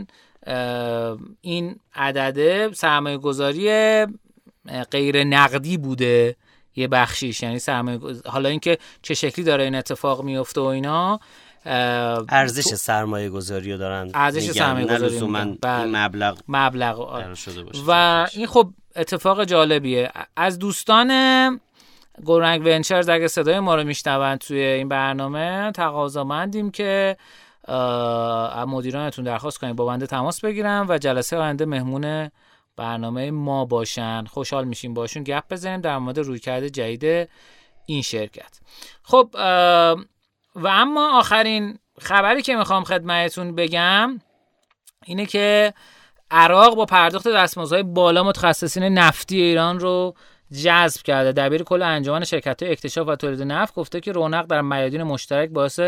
این 1.41 1.79
عدده 1.95 2.69
سرمایه 2.73 3.17
گذاری 3.17 3.69
غیر 4.91 5.23
نقدی 5.23 5.77
بوده. 5.77 6.35
یه 6.75 6.87
بخشیش. 6.87 7.43
یعنی 7.43 7.59
سرمایه 7.59 7.99
حالا 8.25 8.49
اینکه 8.49 8.77
چه 9.01 9.13
شکلی 9.13 9.45
داره 9.45 9.63
این 9.63 9.75
اتفاق 9.75 10.23
میفته 10.23 10.61
و 10.61 10.63
اینا. 10.63 11.19
ارزش 11.65 12.75
سرمایه 12.75 13.29
گذاری 13.29 13.71
رو 13.71 13.77
دارن 13.77 14.11
ارزش 14.13 14.51
سرمایه 14.51 14.85
گذاری 14.85 15.19
من 15.19 15.57
بله. 15.61 15.85
مبلغ 15.85 16.39
مبلغ 16.47 17.23
و 17.87 18.27
این 18.33 18.47
خب 18.47 18.69
اتفاق 18.95 19.43
جالبیه. 19.43 20.11
از 20.35 20.59
دوستان 20.59 21.59
گورنگ 22.23 22.61
ونچرز 22.65 23.09
اگه 23.09 23.27
صدای 23.27 23.59
ما 23.59 23.75
رو 23.75 23.83
میشنوند 23.83 24.37
توی 24.37 24.59
این 24.59 24.89
برنامه 24.89 25.71
تقاضامندیم 25.71 26.71
که 26.71 27.17
مدیرانتون 28.67 29.25
درخواست 29.25 29.59
کنید 29.59 29.75
با 29.75 29.85
بنده 29.85 30.07
تماس 30.07 30.41
بگیرم 30.41 30.85
و 30.89 30.97
جلسه 30.97 31.37
آینده 31.37 31.65
مهمون 31.65 32.31
برنامه 32.75 33.31
ما 33.31 33.65
باشن. 33.65 34.25
خوشحال 34.25 34.65
میشیم 34.65 34.93
باشون. 34.93 35.23
گپ 35.23 35.43
بزنیم 35.49 35.81
در 35.81 35.97
مورد 35.97 36.19
رویکرد 36.19 36.67
جدید 36.67 37.29
این 37.85 38.01
شرکت. 38.01 38.59
خب 39.03 39.29
و 40.55 40.67
اما 40.67 41.19
آخرین 41.19 41.79
خبری 41.99 42.41
که 42.41 42.55
می‌خوام 42.55 42.83
خدمتتون 42.83 43.55
بگم 43.55 44.19
اینه 45.05 45.25
که 45.25 45.73
عراق 46.31 46.75
با 46.75 46.85
پرداخت 46.85 47.27
دستمزدهای 47.27 47.83
بالا 47.83 48.23
متخصصین 48.23 48.83
نفتی 48.83 49.41
ایران 49.41 49.79
رو 49.79 50.15
جذب 50.63 51.01
کرده. 51.01 51.31
دبیر 51.31 51.63
کل 51.63 51.81
انجمن 51.81 52.23
شرکت 52.23 52.63
اکتشاف 52.63 53.07
و 53.07 53.15
تولید 53.15 53.41
نفت 53.41 53.75
گفته 53.75 53.99
که 53.99 54.11
رونق 54.11 54.45
در 54.45 54.61
میادین 54.61 55.03
مشترک 55.03 55.49
باعث 55.49 55.79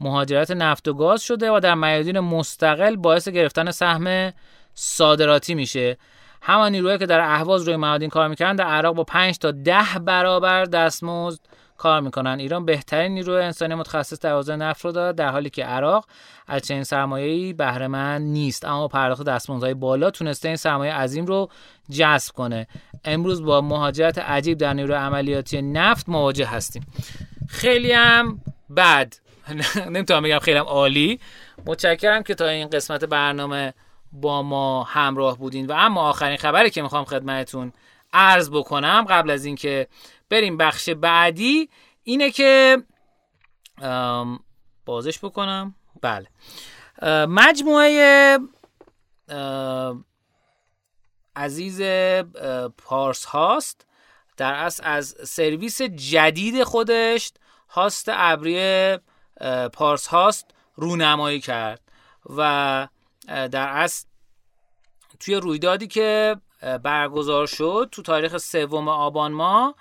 مهاجرت 0.00 0.50
نفت 0.50 0.88
و 0.88 0.94
گاز 0.94 1.22
شده 1.22 1.50
و 1.50 1.60
در 1.60 1.74
میادین 1.74 2.20
مستقل 2.20 2.96
باعث 2.96 3.28
گرفتن 3.28 3.70
سهم 3.70 4.32
صادراتی 4.74 5.54
میشه. 5.54 5.96
همان 6.42 6.72
نیروهایی 6.72 6.98
که 6.98 7.06
در 7.06 7.20
اهواز 7.20 7.62
روی 7.62 7.76
میادین 7.76 8.08
کار 8.08 8.28
می‌کردن 8.28 8.56
در 8.56 8.64
عراق 8.64 8.94
با 8.94 9.04
5 9.04 9.38
تا 9.38 9.50
10 9.50 9.82
برابر 10.04 10.64
دستمزد 10.64 11.40
کار 11.80 12.00
می‌کنن. 12.00 12.38
ایران 12.38 12.64
بهترین 12.64 13.12
نیروی 13.12 13.42
انسانی 13.42 13.74
متخصص 13.74 14.18
در 14.20 14.32
حوزه 14.32 14.56
نفت 14.56 14.84
رو 14.84 14.92
داره 14.92 15.12
در 15.12 15.28
حالی 15.28 15.50
که 15.50 15.64
عراق 15.64 16.06
از 16.46 16.62
چنین 16.62 16.84
سرمایه‌ای 16.84 17.52
بهره 17.52 17.86
مند 17.86 18.22
نیست. 18.22 18.64
اما 18.64 18.88
پرداخت 18.88 19.24
دستمزدهای 19.24 19.74
بالا 19.74 20.10
تونسته 20.10 20.48
این 20.48 20.56
سرمایه 20.56 20.94
عظیم 20.94 21.26
رو 21.26 21.48
جذب 21.90 22.34
کنه. 22.34 22.66
امروز 23.04 23.42
با 23.42 23.60
مهاجرت 23.60 24.18
عجیب 24.18 24.58
در 24.58 24.74
نیروی 24.74 24.94
عملیاتی 24.94 25.62
نفت 25.62 26.08
مواجه 26.08 26.46
هستیم. 26.46 26.86
خیلی 27.48 27.92
هم 27.92 28.40
بد. 28.76 29.14
نمی‌تونم 29.94 30.22
بگم 30.22 30.38
خیلی 30.38 30.58
هم 30.58 30.64
عالی. 30.64 31.20
متشکرم 31.66 32.22
که 32.22 32.34
تا 32.34 32.46
این 32.46 32.68
قسمت 32.68 33.04
برنامه 33.04 33.74
با 34.12 34.42
ما 34.42 34.82
همراه 34.82 35.38
بودین. 35.38 35.66
و 35.66 35.72
اما 35.72 36.08
آخرین 36.08 36.36
خبری 36.36 36.70
که 36.70 36.82
می‌خوام 36.82 37.04
خدمتتون 37.04 37.72
عرض 38.12 38.50
بکنم 38.50 39.06
قبل 39.08 39.30
از 39.30 39.44
اینکه 39.44 39.86
بریم 40.30 40.56
بخش 40.56 40.88
بعدی. 40.88 41.70
اینه 42.02 42.30
که 42.30 42.82
بازش 44.86 45.24
بکنم. 45.24 45.74
بله. 46.02 46.26
مجموعه 47.26 48.38
عزیز 51.36 51.82
پارس 52.78 53.24
هاست. 53.24 53.86
در 54.36 54.54
اصل 54.54 54.82
از 54.86 55.16
سرویس 55.24 55.82
جدید 55.82 56.64
خودش 56.64 57.32
هاست 57.68 58.08
ابری 58.12 58.98
پارس 59.72 60.06
هاست 60.06 60.46
رونمایی 60.74 61.40
کرد. 61.40 61.80
و 62.36 62.88
در 63.26 63.68
اصل 63.68 64.06
توی 65.20 65.34
رویدادی 65.34 65.86
که 65.86 66.36
برگزار 66.82 67.46
شد 67.46 67.88
تو 67.92 68.02
تاریخ 68.02 68.38
سوم 68.38 68.88
آبان 68.88 69.32
ماه 69.32 69.74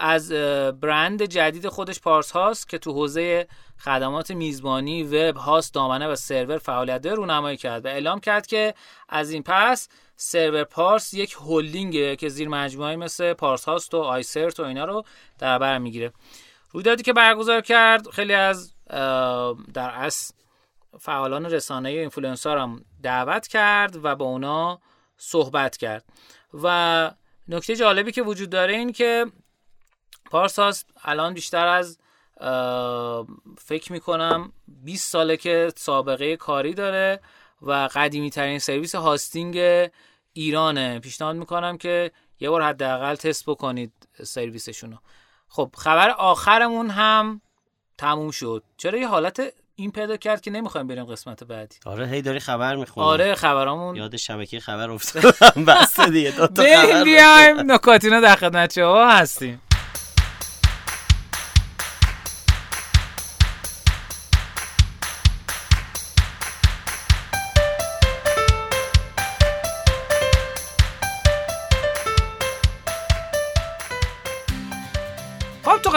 از 0.00 0.32
برند 0.80 1.22
جدید 1.22 1.68
خودش 1.68 2.00
پارس 2.00 2.30
هاست 2.30 2.68
که 2.68 2.78
تو 2.78 2.92
حوزه 2.92 3.46
خدمات 3.78 4.30
میزبانی 4.30 5.02
وب 5.02 5.36
هاست 5.36 5.74
دامنه 5.74 6.08
و 6.08 6.16
سرور 6.16 6.58
فعالیت 6.58 7.02
داره 7.02 7.16
رونمایی 7.16 7.56
کرد 7.56 7.84
و 7.84 7.88
اعلام 7.88 8.20
کرد 8.20 8.46
که 8.46 8.74
از 9.08 9.30
این 9.30 9.42
پس 9.42 9.88
سرور 10.16 10.64
پارس 10.64 11.14
یک 11.14 11.36
هلدینگه 11.40 12.16
که 12.16 12.28
زیر 12.28 12.48
مجموعه 12.48 12.96
مثل 12.96 13.32
پارس 13.32 13.64
هاست 13.64 13.94
و 13.94 13.98
آیسرت 13.98 14.60
و 14.60 14.62
اینا 14.62 14.84
رو 14.84 15.04
در 15.38 15.58
بر 15.58 15.78
می‌گیره. 15.78 16.12
رویدادی 16.70 17.02
که 17.02 17.12
برگزار 17.12 17.60
کرد 17.60 18.08
خیلی 18.08 18.34
از 18.34 18.72
در 19.74 19.90
اصل 19.90 20.34
فعالان 20.98 21.46
رسانه 21.46 21.88
اینفلوئنسر 21.88 22.58
هم 22.58 22.84
دعوت 23.02 23.46
کرد 23.46 24.04
و 24.04 24.16
با 24.16 24.24
اونا 24.24 24.80
صحبت 25.16 25.76
کرد. 25.76 26.04
و 26.62 27.10
نکته 27.48 27.76
جالبی 27.76 28.12
که 28.12 28.22
وجود 28.22 28.50
داره 28.50 28.74
این 28.74 28.92
که 28.92 29.26
پارساس 30.30 30.84
الان 31.04 31.34
بیشتر 31.34 31.66
از 31.66 31.98
فکر 33.58 33.92
می‌کنم 33.92 34.52
20 34.68 35.10
ساله 35.10 35.36
که 35.36 35.72
سابقه 35.76 36.36
کاری 36.36 36.74
داره 36.74 37.20
و 37.62 37.88
قدیمی 37.94 38.30
ترین 38.30 38.58
سرویس 38.58 38.94
hosting 38.94 39.58
ایرانه 40.32 40.98
پیشنهاد 40.98 41.36
می‌کنم 41.36 41.78
که 41.78 42.10
یه 42.40 42.50
بار 42.50 42.62
حداقل 42.62 43.14
تست 43.14 43.46
بکنید 43.46 43.92
سرویسشونو. 44.22 44.96
خب 45.48 45.70
خبر 45.76 46.10
آخرمون 46.10 46.90
هم 46.90 47.40
تموم 47.98 48.30
شد. 48.30 48.62
چرا 48.76 48.98
یه 48.98 49.08
حالت 49.08 49.42
این 49.74 49.90
پیدا 49.90 50.16
کرد 50.16 50.40
که 50.40 50.50
نمی‌خوایم 50.50 50.86
بریم 50.86 51.04
قسمت 51.04 51.44
بعدی؟ 51.44 51.76
آره 51.86 52.06
هی 52.06 52.22
داری 52.22 52.40
خبر 52.40 52.76
می‌خونی. 52.76 53.06
آره 53.06 53.34
خبرامون. 53.34 53.96
یاد 53.96 54.16
شبکه 54.16 54.60
خبر 54.60 54.90
افتادم. 54.90 55.64
بس 55.68 56.00
دیگه 56.00 56.30
دو 56.30 56.46
تا 56.46 56.62
خبر 56.62 57.04
بیایم. 57.04 57.72
نکاتینا 57.72 58.20
در 58.20 58.36
خدمت 58.36 58.72
شما 58.72 59.10
هستیم. 59.10 59.62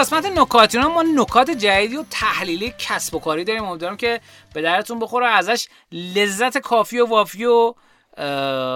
قسمت 0.04 0.26
نکاتینا 0.26 0.90
ما 0.90 1.04
نکات 1.04 1.50
جدیدی 1.50 1.96
و 1.96 2.04
تحلیلی 2.12 2.74
کسب 2.78 3.16
و 3.16 3.20
کاری 3.20 3.44
داریم. 3.44 3.64
امیدوارم 3.64 3.98
که 3.98 4.22
به 4.54 4.62
درتون 4.62 5.00
بخوره 5.00 5.28
ازش 5.28 5.68
لذت 5.92 6.58
کافی 6.58 7.00
و 7.00 7.06
وافی 7.06 7.46
و 7.46 7.74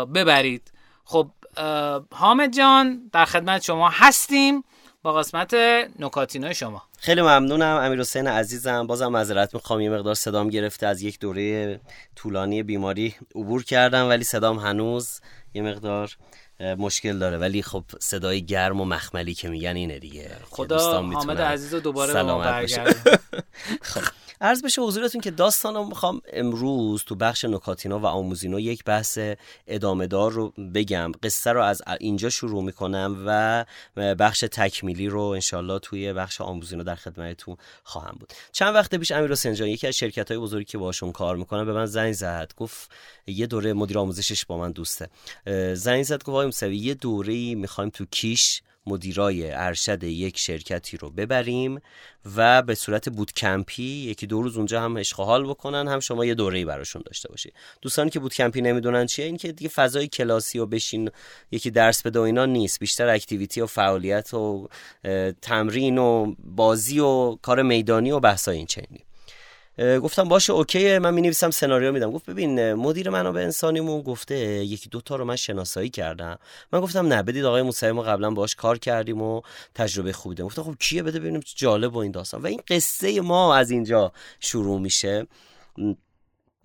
ببرید. 0.06 0.72
خب 1.06 1.30
حامد 2.12 2.56
جان 2.58 3.10
در 3.14 3.26
خدمت 3.26 3.64
شما 3.64 3.90
هستیم 3.90 4.64
با 5.04 5.14
قسمت 5.14 5.54
نکاتینای 6.00 6.56
شما. 6.56 6.84
خیلی 7.00 7.22
ممنونم. 7.22 7.80
امیر 7.84 8.00
حسین 8.00 8.28
عزیزم. 8.28 8.88
بازم 8.88 9.08
معذرت 9.08 9.54
می‌خوام. 9.54 9.82
یه 9.82 9.90
مقدار 9.90 10.16
صدام 10.16 10.50
گرفته. 10.50 10.88
از 10.88 11.02
یک 11.02 11.20
دوره 11.20 11.80
طولانی 12.16 12.64
بیماری 12.64 13.16
عبور 13.36 13.64
کردم 13.64 14.10
ولی 14.10 14.24
صدام 14.24 14.60
هنوز 14.60 15.22
یه 15.54 15.62
مقدار 15.62 16.18
مشکل 16.60 17.20
داره. 17.20 17.38
ولی 17.38 17.62
خب 17.62 17.84
صدای 18.00 18.46
گرم 18.46 18.82
و 18.82 18.86
مخملی 18.86 19.34
که 19.34 19.50
میگن 19.50 19.76
اینه 19.76 20.00
دیگه. 20.00 20.32
خدا 20.50 21.02
حامد 21.02 21.42
عزیز 21.42 21.74
رو 21.74 21.80
دوباره 21.80 22.14
به 22.14 22.24
ما 22.24 22.40
برگرده 22.40 23.20
خب. 23.82 24.02
عرض 24.42 24.64
بشه 24.64 24.82
حضورتون 24.82 25.22
که 25.22 25.32
داستان 25.32 25.76
رو 25.76 25.86
می‌خوام 25.86 26.22
امروز 26.34 27.04
تو 27.04 27.16
بخش 27.16 27.46
نکاتینا 27.46 28.00
و 28.00 28.06
آموزینا 28.06 28.60
یک 28.60 28.84
بحث 28.84 29.20
ادامه 29.68 30.08
دار 30.08 30.32
رو 30.32 30.50
بگم. 30.50 31.12
قصه 31.24 31.52
رو 31.52 31.64
از 31.64 31.82
اینجا 32.00 32.30
شروع 32.30 32.64
می‌کنم 32.64 33.24
و 33.28 33.66
بخش 34.16 34.46
تکمیلی 34.52 35.08
رو 35.08 35.22
انشالله 35.22 35.80
توی 35.80 36.14
بخش 36.14 36.42
آموزینا 36.42 36.84
در 36.84 36.96
خدمتتون 36.96 37.58
خواهم 37.84 38.18
بود. 38.20 38.34
چند 38.52 38.76
وقت 38.76 38.96
پیش 38.96 39.12
امیر 39.12 39.32
حسین 39.32 39.54
یکی 39.54 39.88
از 39.88 39.94
شرکت 39.94 40.32
های 40.32 40.40
بزرگی 40.40 40.66
که 40.66 40.78
باشون 40.78 41.12
کار 41.12 41.36
می‌کنم 41.36 41.66
به 41.66 41.74
من 41.74 41.86
زنگ 41.86 42.14
زد. 42.14 42.52
گفت 42.58 42.92
یه 43.28 43.48
دوره 43.48 43.74
مدیر 43.74 44.00
آموزشش 44.00 44.46
با 44.46 44.58
من 44.58 44.72
دوسته. 44.72 45.10
زنگ 45.74 46.04
زد 46.04 46.24
گفت 46.24 46.64
یه 46.64 46.94
دوره 46.94 47.56
می‌خوایم 47.56 47.90
تو 47.90 48.06
کیش 48.12 48.62
مدیرای 48.88 49.52
ارشد 49.52 50.04
یک 50.04 50.40
شرکتی 50.40 50.98
رو 50.98 51.10
ببریم 51.10 51.82
و 52.36 52.62
به 52.62 52.76
صورت 52.76 53.10
بودکمپی 53.10 53.84
یکی 53.84 54.28
دو 54.28 54.42
روز 54.42 54.58
اونجا 54.58 54.82
هم 54.82 54.98
اشغال 54.98 55.50
بکنن 55.50 55.88
هم 55.88 56.00
شما 56.00 56.26
یه 56.26 56.34
دوره‌ای 56.34 56.66
براشون 56.66 57.02
داشته 57.06 57.30
باشی. 57.30 57.54
دوستانی 57.82 58.10
که 58.10 58.20
بودکمپی 58.20 58.62
نمی‌دونن 58.62 59.06
چیه؟ 59.06 59.26
این 59.26 59.38
که 59.38 59.52
دیگه 59.52 59.70
فضای 59.70 60.08
کلاسی 60.08 60.60
و 60.60 60.66
بشین 60.66 61.12
یکی 61.52 61.72
درس 61.72 62.02
بده 62.02 62.20
و 62.20 62.22
اینا 62.22 62.46
نیست. 62.46 62.80
بیشتر 62.80 63.08
اکتیویتی 63.08 63.62
و 63.62 63.66
فعالیت 63.66 64.34
و 64.34 64.70
تمرین 65.42 65.98
و 65.98 66.36
بازی 66.44 67.00
و 67.00 67.36
کار 67.36 67.62
میدانی 67.62 68.12
و 68.12 68.20
بحثای 68.20 68.58
این 68.58 68.66
چنینی. 68.66 69.07
گفتم 69.80 70.24
باشه 70.24 70.54
اوکی 70.54 70.98
من 70.98 71.14
می 71.14 71.22
نویسم 71.22 71.52
سناریو 71.52 71.92
میدم. 71.92 72.12
گفت 72.12 72.26
ببین 72.26 72.74
مدیر 72.74 73.10
منابع 73.10 73.42
انسانیمون 73.42 74.02
گفته 74.02 74.36
یکی 74.66 74.90
دوتا 74.90 75.16
رو 75.16 75.26
من 75.26 75.36
شناسایی 75.36 75.90
کردم. 75.90 76.40
من 76.72 76.80
گفتم 76.80 77.08
نه 77.08 77.24
بدید 77.24 77.46
آقای 77.46 77.62
موسوی 77.62 77.92
ما 77.92 78.02
قبلا 78.02 78.32
باش 78.32 78.56
کار 78.56 78.78
کردیم 78.78 79.22
و 79.22 79.42
تجربه 79.76 80.14
خوبی 80.14 80.36
داریم. 80.36 80.48
گفتم 80.48 80.64
خب 80.64 80.76
کیه؟ 80.80 81.04
بده 81.04 81.20
ببینیم 81.20 81.42
جالب 81.56 81.96
و 81.96 81.98
این 81.98 82.12
داستان. 82.12 82.42
و 82.42 82.48
این 82.48 82.62
قصه 82.68 83.22
ما 83.22 83.56
از 83.56 83.72
اینجا 83.72 84.12
شروع 84.40 84.80
میشه. 84.80 85.28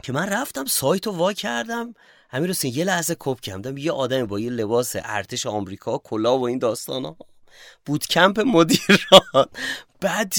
که 0.02 0.12
من 0.12 0.28
رفتم 0.28 0.64
سایت 0.64 1.06
رو 1.06 1.12
وا 1.12 1.32
کردم. 1.32 1.94
همین 2.30 2.48
رو 2.48 2.68
یه 2.68 2.84
لحظه 2.84 3.16
کپ 3.20 3.40
کردم. 3.40 3.76
یه 3.76 3.92
آدمی 3.92 4.22
با 4.22 4.40
یه 4.40 4.50
لباس 4.50 4.96
ارتش 5.04 5.46
آمریکا 5.46 5.98
کلا 5.98 6.38
و 6.38 6.46
این 6.46 6.58
داستان 6.58 7.04
ها 7.04 7.16
کمپ 8.10 8.40
مدیران 8.40 9.46
بعد 10.02 10.34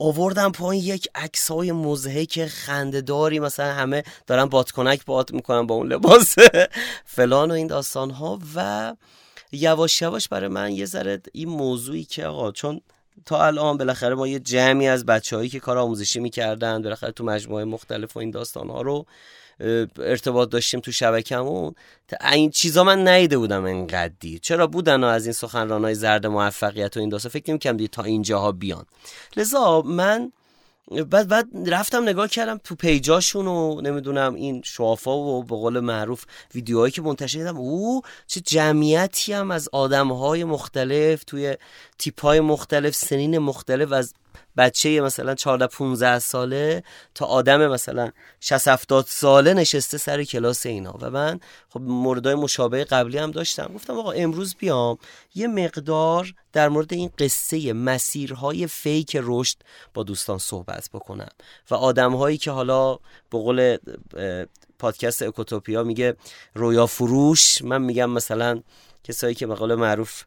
آوردم 0.00 0.52
پایین 0.52 0.84
یک 0.84 1.08
عکس 1.14 1.50
های 1.50 1.72
مزهک 1.72 2.46
خندهداری 2.46 3.38
مثلا 3.38 3.72
همه 3.72 4.02
دارن 4.26 4.44
بادکنک 4.44 5.04
باد 5.04 5.32
می‌کنن 5.32 5.66
با 5.66 5.74
اون 5.74 5.92
لباس 5.92 6.34
فلان 7.16 7.50
و 7.50 7.54
این 7.54 7.66
داستان 7.66 8.10
ها 8.10 8.38
و 8.54 8.94
یواش 9.52 10.02
یواش 10.02 10.28
برای 10.28 10.48
من 10.48 10.72
یه 10.72 10.84
ذره 10.84 11.22
این 11.32 11.48
موضوعی 11.48 12.04
که 12.04 12.26
آقا 12.26 12.52
چون 12.52 12.80
تا 13.26 13.46
الان 13.46 13.76
بالاخره 13.76 14.14
ما 14.14 14.28
یه 14.28 14.38
جمعی 14.38 14.88
از 14.88 15.06
بچههایی 15.06 15.48
که 15.48 15.60
کار 15.60 15.78
آموزشی 15.78 16.20
می‌کردن 16.20 16.82
بالاخره 16.82 17.12
تو 17.12 17.24
مجموعه 17.24 17.64
مختلف 17.64 18.16
و 18.16 18.20
این 18.20 18.30
داستان 18.30 18.70
ها 18.70 18.82
رو 18.82 19.06
ارتباط 19.98 20.48
داشتیم 20.48 20.80
تو 20.80 20.92
شبکمون 20.92 21.74
این 22.32 22.50
چیزا 22.50 22.84
من 22.84 23.08
نیده 23.08 23.38
بودم 23.38 23.64
انقدی. 23.64 24.38
چرا 24.38 24.66
بودن 24.66 25.04
از 25.04 25.26
این 25.26 25.32
سخنران 25.32 25.84
های 25.84 25.94
زرد 25.94 26.26
موفقیت 26.26 26.96
و 26.96 27.00
این 27.00 27.08
داستا 27.08 27.28
فکر 27.28 27.72
نمی 27.72 27.88
تا 27.88 28.02
اینجاها 28.02 28.52
بیان. 28.52 28.84
لذا 29.36 29.82
من 29.82 30.32
بعد 31.10 31.28
بعد 31.28 31.46
رفتم 31.66 32.02
نگاه 32.02 32.28
کردم 32.28 32.60
تو 32.64 32.74
پیجاشون 32.74 33.46
و 33.46 33.80
نمی‌دونم 33.80 34.34
این 34.34 34.62
شوافا 34.64 35.16
و 35.16 35.42
به 35.42 35.56
قول 35.56 35.80
معروف 35.80 36.24
ویدیوهایی 36.54 36.92
که 36.92 37.02
منتشر 37.02 37.38
کردم 37.38 37.56
او 37.56 38.02
چه 38.26 38.40
جمعیتی 38.40 39.32
هم 39.32 39.50
از 39.50 39.68
آدم 39.72 40.12
های 40.12 40.44
مختلف 40.44 41.24
توی 41.24 41.56
تیپ 41.98 42.20
های 42.20 42.40
مختلف 42.40 42.94
سنین 42.94 43.38
مختلف 43.38 43.92
از 43.92 44.14
بچه 44.56 45.00
مثلا 45.00 45.34
14 45.34 45.66
15 45.66 46.18
ساله 46.18 46.82
تا 47.14 47.26
آدم 47.26 47.66
مثلا 47.66 48.10
60 48.40 48.68
70 48.68 49.06
ساله 49.08 49.54
نشسته 49.54 49.98
سر 49.98 50.24
کلاس 50.24 50.66
اینا. 50.66 50.98
و 51.00 51.10
من 51.10 51.40
خب 51.68 51.80
موردای 51.80 52.34
مشابه 52.34 52.84
قبلی 52.84 53.18
هم 53.18 53.30
داشتم. 53.30 53.70
گفتم 53.74 53.98
آقا 53.98 54.12
امروز 54.12 54.54
بیام. 54.58 54.98
یه 55.34 55.48
مقدار 55.48 56.34
در 56.52 56.68
مورد 56.68 56.92
این 56.92 57.10
قصه 57.18 57.72
مسیرهای 57.72 58.66
فیک 58.66 59.18
رشد 59.22 59.56
با 59.94 60.02
دوستان 60.02 60.38
صحبت 60.38 60.90
بکنم. 60.94 61.28
و 61.70 61.74
آدمهایی 61.74 62.38
که 62.38 62.50
حالا 62.50 62.94
به 63.30 63.38
قول 63.38 63.76
پادکست 64.78 65.22
اکوتوپیا 65.22 65.82
میگه 65.82 66.16
رویا 66.54 66.86
فروش 66.86 67.62
من 67.62 67.82
میگم 67.82 68.10
مثلا 68.10 68.62
کسایی 69.04 69.34
که 69.34 69.46
مقاله 69.46 69.74
معروف 69.74 70.24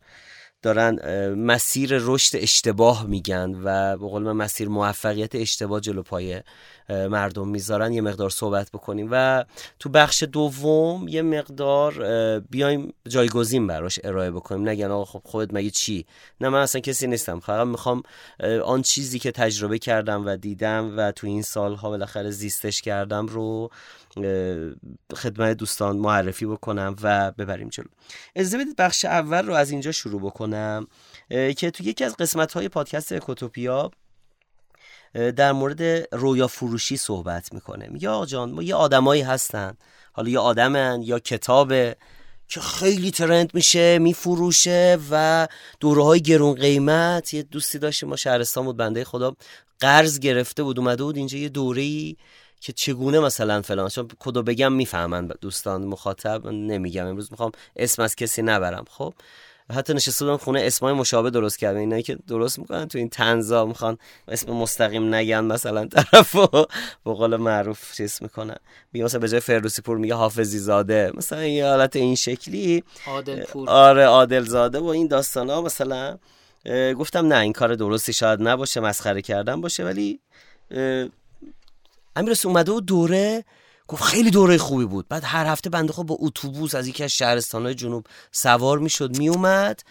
دارن 0.62 1.00
مسیر 1.34 1.98
رشد 2.02 2.38
اشتباه 2.38 3.06
میگن 3.06 3.56
و 3.64 3.98
به 3.98 4.08
قول 4.08 4.24
من 4.24 4.32
مسیر 4.32 4.70
موفقیت 4.70 5.36
اشتباه 5.36 5.80
جلو 5.80 6.04
پای 6.04 6.42
مردم 6.90 7.48
می‌ذارن. 7.48 7.94
یه 7.94 8.02
مقدار 8.02 8.30
صحبت 8.30 8.70
بکنیم 8.72 9.08
و 9.12 9.46
تو 9.80 9.90
بخش 9.90 10.24
دوم 10.24 11.08
یه 11.08 11.22
مقدار 11.22 11.94
بیایم 12.40 12.94
جایگزین 13.08 13.68
براش 13.68 14.00
ارائه 14.04 14.32
بکنیم. 14.32 14.70
نگن 14.70 14.92
آقا 14.92 15.06
خب 15.06 15.22
خودت 15.24 15.54
مگه 15.54 15.70
چی؟ 15.70 16.06
نه 16.42 16.50
من 16.50 16.62
اصلا 16.62 16.82
کسی 16.82 17.08
نیستم. 17.08 17.40
فقط 17.40 17.68
می‌خوام 17.68 18.04
آن 18.66 18.82
چیزی 18.82 19.20
که 19.20 19.32
تجربه 19.32 19.80
کردم 19.80 20.26
و 20.26 20.36
دیدم 20.36 20.94
و 20.98 21.12
تو 21.12 21.28
این 21.28 21.42
سالها 21.42 21.90
بالاخره 21.90 22.32
زیستش 22.32 22.82
کردم 22.82 23.26
رو 23.26 23.70
خدمت 25.16 25.58
دوستان 25.58 25.98
معرفی 25.98 26.46
بکنم 26.46 26.96
و 27.02 27.32
ببریم 27.32 27.70
جلو. 27.70 27.88
اجازه 28.36 28.58
بدید 28.58 28.76
بخش 28.76 29.06
اول 29.06 29.46
رو 29.46 29.54
از 29.54 29.72
اینجا 29.72 29.92
شروع 29.92 30.22
بکنم 30.22 30.88
که 31.30 31.72
تو 31.72 31.84
یکی 31.84 32.04
از 32.04 32.18
قسمت 32.18 32.54
های 32.54 32.70
پادکست 32.70 33.12
اکوتوپیا 33.12 33.92
در 35.14 35.52
مورد 35.52 35.82
رویا 36.16 36.48
فروشی 36.48 36.98
صحبت 36.98 37.54
می‌کنه. 37.54 37.90
یا 38.00 38.26
جان 38.26 38.52
ما 38.52 38.64
یه 38.64 38.76
آدمایی 38.76 39.22
هستن 39.22 39.78
حالا 40.12 40.30
یا 40.30 40.42
آدمن 40.42 41.02
یا 41.02 41.20
کتابه 41.20 41.96
که 42.48 42.60
خیلی 42.60 43.12
ترند 43.12 43.52
میشه 43.54 44.00
میفروشه 44.00 44.98
و 45.12 45.48
دوره 45.80 46.04
های 46.04 46.22
گرون 46.22 46.56
قیمت. 46.56 47.34
یه 47.34 47.44
دوستی 47.44 47.80
داشتیم 47.80 48.10
ما 48.10 48.16
شهرستان 48.16 48.66
بود 48.66 48.78
بنده 48.78 49.04
خدا 49.04 49.36
قرض 49.80 50.20
گرفته 50.20 50.64
بود 50.64 50.80
اومده 50.80 51.04
بود 51.04 51.18
اینجا 51.18 51.38
یه 51.38 51.50
دوره 51.50 52.16
که 52.62 52.74
چگونه 52.74 53.20
مثلا 53.20 53.62
فلان 53.62 53.90
چون 53.90 54.08
کدو 54.20 54.44
بگم 54.44 54.74
می‌فهمن 54.74 55.28
دوستان 55.28 55.86
مخاطب 55.86 56.48
نمیگم. 56.48 57.08
امروز 57.08 57.32
می‌خوام 57.32 57.52
اسم 57.76 58.02
از 58.02 58.16
کسی 58.16 58.42
نبرم. 58.42 58.86
خب 58.90 59.14
حتی 59.74 59.94
نشسته 59.94 60.26
بودم 60.26 60.38
خونه 60.38 60.62
اسمای 60.62 60.94
مشابه 60.94 61.30
درست 61.30 61.60
کردم. 61.60 61.80
اینایی 61.80 62.04
که 62.04 62.18
درست 62.28 62.60
می‌کنن 62.60 62.88
تو 62.88 62.98
این 62.98 63.10
تنزا 63.10 63.66
می‌خوان 63.66 63.98
اسم 64.28 64.52
مستقیم 64.52 65.16
نگن 65.16 65.40
مثلا 65.40 65.86
طرفو 65.86 66.48
به 67.06 67.14
قول 67.14 67.36
معروف 67.36 67.96
چیز 67.96 68.20
می‌کنن. 68.22 68.56
میگه 68.94 69.06
مثلا 69.06 69.20
به 69.20 69.30
جای 69.30 69.40
فردوسی 69.40 69.82
پور 69.82 69.98
میگه 69.98 70.14
حافظی 70.14 70.60
زاده 70.60 71.12
مثلا 71.16 71.46
یه 71.46 71.66
حالت 71.66 71.96
این 71.96 72.16
شکلی. 72.16 72.84
عادل 73.08 73.44
پور 73.44 73.70
آره 73.70 74.06
عادل 74.06 74.44
زاده 74.44 74.80
و 74.80 74.86
این 74.86 75.08
داستان 75.08 75.50
ها 75.50 75.62
مثلا 75.62 76.18
گفتم 76.98 77.28
نه 77.28 77.40
این 77.40 77.54
کار 77.54 77.76
درستی 77.76 78.14
شاید 78.14 78.42
نباشه 78.42 78.80
مسخره 78.80 79.22
کردن 79.22 79.62
باشه 79.62 79.84
ولی 79.84 80.20
امیر 82.20 82.38
اومده 82.46 82.72
و 82.72 82.80
دوره 82.80 83.46
گفت 83.88 84.04
خیلی 84.04 84.32
دوره 84.32 84.58
خوبی 84.58 84.86
بود. 84.86 85.08
بعد 85.10 85.24
هر 85.26 85.46
هفته 85.46 85.70
بنده 85.70 85.94
خود 85.94 86.06
با 86.06 86.18
اتوبوس 86.20 86.76
از 86.76 86.88
یکی 86.88 87.04
از 87.04 87.12
شهرستانهای 87.12 87.76
جنوب 87.76 88.06
سوار 88.32 88.80
می‌شد 88.80 89.18
میومد 89.18 89.82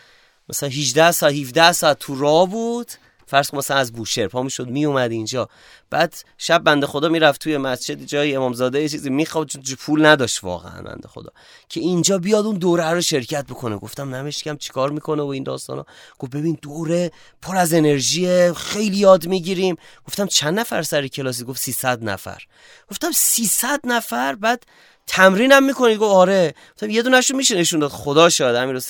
مثلا 0.48 0.68
18 0.68 1.12
ساعت 1.12 1.34
17 1.34 1.72
ساعت 1.72 1.98
تو 1.98 2.18
راه 2.18 2.50
بود. 2.50 2.92
فرض 3.28 3.54
مثلا 3.54 3.76
از 3.76 3.92
بوشهر 3.92 4.28
پا 4.28 4.42
می‌شد 4.42 4.68
میومد 4.68 5.10
اینجا. 5.10 5.48
بعد 5.90 6.14
شب 6.38 6.58
بنده 6.58 6.86
خدا 6.86 7.08
می‌رفت 7.08 7.40
توی 7.40 7.56
مسجد 7.56 8.04
جای 8.04 8.36
امامزاده 8.36 8.82
یه 8.82 8.88
چیزی 8.88 9.10
می‌خواد 9.10 9.48
چون 9.48 9.62
پول 9.78 10.06
نداشت 10.06 10.44
واقعا 10.44 10.82
بنده 10.82 11.08
خدا. 11.08 11.30
که 11.68 11.80
اینجا 11.80 12.18
بیاد 12.18 12.46
اون 12.46 12.56
دوره 12.56 12.90
رو 12.90 13.00
شرکت 13.00 13.46
بکنه. 13.46 13.76
گفتم 13.76 14.14
نمشکم 14.14 14.56
چیکار 14.56 14.90
می‌کنه 14.90 15.22
و 15.22 15.26
این 15.26 15.42
داستانا. 15.42 15.86
گفت 16.18 16.36
ببین 16.36 16.58
دوره 16.62 17.10
پر 17.42 17.56
از 17.56 17.72
انرژی 17.72 18.52
خیلی 18.52 18.96
یاد 18.96 19.26
می‌گیریم. 19.26 19.76
گفتم 20.06 20.26
چند 20.26 20.60
نفر 20.60 20.82
سر 20.82 21.06
کلاسی؟ 21.06 21.44
گفت 21.44 21.60
300 21.60 22.04
نفر. 22.04 22.42
گفتم 22.90 23.10
300 23.14 23.80
نفر؟ 23.84 24.34
بعد 24.34 24.66
تمرینم 25.06 25.64
می‌کنید؟ 25.64 25.98
گفت 25.98 26.14
آره. 26.14 26.54
گفتم 26.74 26.90
یه 26.90 27.02
دونهشو 27.02 27.36
میشه 27.36 27.58
نشون 27.58 27.80
داد. 27.80 27.90
خدا 27.90 28.28
شاد 28.28 28.54
امیر 28.54 28.82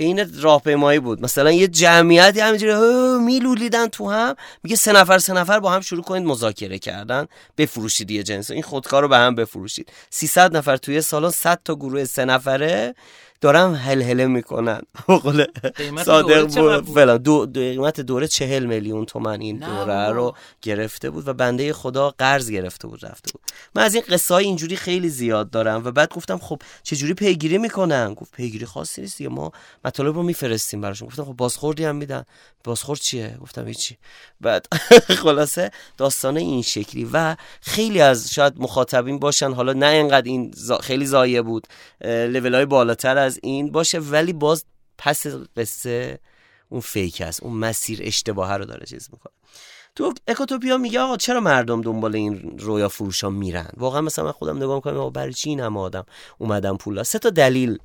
این 0.00 0.40
راهپیمایی 0.42 0.98
بود. 0.98 1.22
مثلا 1.22 1.52
یه 1.52 1.68
جمعیتی 1.68 2.40
همینجوری 2.40 2.74
میلولیدن 3.24 3.86
تو 3.86 4.10
هم. 4.10 4.34
میگه 4.62 4.76
سه 4.76 4.92
نفر 4.92 5.18
سه 5.18 5.32
نفر 5.32 5.60
با 5.60 5.70
هم 5.70 5.80
شروع 5.80 6.02
کنید 6.02 6.26
مذاکره 6.26 6.78
کردن. 6.78 7.26
بفروشید 7.58 8.10
یه 8.10 8.22
جنس. 8.22 8.50
این 8.50 8.62
خودکار 8.62 9.02
رو 9.02 9.08
به 9.08 9.16
هم 9.16 9.34
بفروشید. 9.34 9.92
300 10.10 10.56
نفر 10.56 10.76
توی 10.76 11.00
سالن 11.00 11.30
100 11.30 11.60
تا 11.64 11.74
گروه 11.74 12.04
سه 12.04 12.24
نفره. 12.24 12.94
دارم 13.40 13.74
هلهله 13.74 14.26
می‌کنن. 14.26 14.80
بقول 15.08 15.44
صادق؟ 16.04 16.84
فلان. 16.94 17.16
دو 17.18 17.46
دو- 17.46 17.60
قیمت 17.60 18.00
دوره 18.00 18.28
چهل 18.28 18.64
میلیون 18.64 19.04
تومن 19.04 19.40
این 19.40 19.58
دوره. 19.58 20.08
رو 20.08 20.34
گرفته 20.62 21.10
بود 21.10 21.28
و 21.28 21.32
بنده 21.32 21.72
خدا 21.72 22.14
قرض 22.18 22.50
گرفته 22.50 22.88
بود 22.88 23.06
رفته 23.06 23.32
بود. 23.32 23.40
من 23.74 23.82
از 23.82 23.94
این 23.94 24.04
قصه 24.08 24.34
های 24.34 24.44
اینجوری 24.44 24.76
خیلی 24.76 25.08
زیاد 25.08 25.50
دارم 25.50 25.84
و 25.84 25.90
بعد 25.90 26.14
گفتم 26.14 26.38
خب 26.38 26.62
چجوری 26.82 27.14
پیگیری 27.14 27.58
می‌کنن؟ 27.58 28.14
گفت 28.14 28.32
پیگیری 28.32 28.66
خاصی 28.66 29.00
نیست 29.00 29.18
دیگه. 29.18 29.30
ما 29.30 29.52
مطالب 29.84 30.14
رو 30.14 30.22
میفرستیم 30.22 30.80
براشون. 30.80 31.08
گفتم 31.08 31.24
خب 31.24 31.32
بازخوردی 31.32 31.84
هم 31.84 31.96
میدن. 31.96 32.24
بازخورد 32.64 33.00
چیه؟ 33.00 33.36
گفتم 33.40 33.68
هیچی. 33.68 33.96
بعد 34.40 34.66
خلاصه 35.22 35.70
داستان 35.96 36.36
این 36.36 36.62
شکلی 36.62 37.08
و 37.12 37.36
خیلی 37.60 38.00
از 38.00 38.32
شاید 38.32 38.54
مخاطبین 38.56 39.18
باشن. 39.18 39.52
حالا 39.52 39.72
نه 39.72 39.86
اینقدر 39.86 40.26
این 40.26 40.54
خیلی 40.82 41.06
زایه 41.06 41.42
بود. 41.42 41.66
لول 42.04 42.54
های 42.54 42.66
بالاتر 42.66 43.18
از 43.28 43.40
این 43.42 43.72
باشه 43.72 43.98
ولی 43.98 44.32
باز 44.32 44.64
پس 44.98 45.26
قصه 45.56 46.18
اون 46.68 46.80
فیک 46.80 47.20
است. 47.20 47.42
اون 47.42 47.52
مسیر 47.52 47.98
اشتباهه 48.02 48.54
رو 48.56 48.64
داره 48.64 48.86
چیز 48.86 49.08
می‌کنه. 49.12 49.32
تو 49.94 50.14
اکوتوپیا 50.28 50.76
میگه 50.76 51.00
آقا 51.00 51.16
چرا 51.16 51.40
مردم 51.40 51.80
دنبال 51.80 52.14
این 52.14 52.58
رویا 52.58 52.88
فروش 52.88 53.24
میرن؟ 53.24 53.68
واقعا 53.76 54.00
مثلا 54.00 54.24
من 54.24 54.32
خودم 54.32 54.56
نگاه 54.56 54.74
می‌کنم 54.74 54.96
آقا 54.96 55.10
برای 55.10 55.32
چی 55.32 55.50
این 55.50 55.60
آدم 55.60 56.04
اومدن 56.38 56.76
پولا؟ 56.76 57.02
سه 57.02 57.18
تا 57.18 57.30
دلیل 57.30 57.78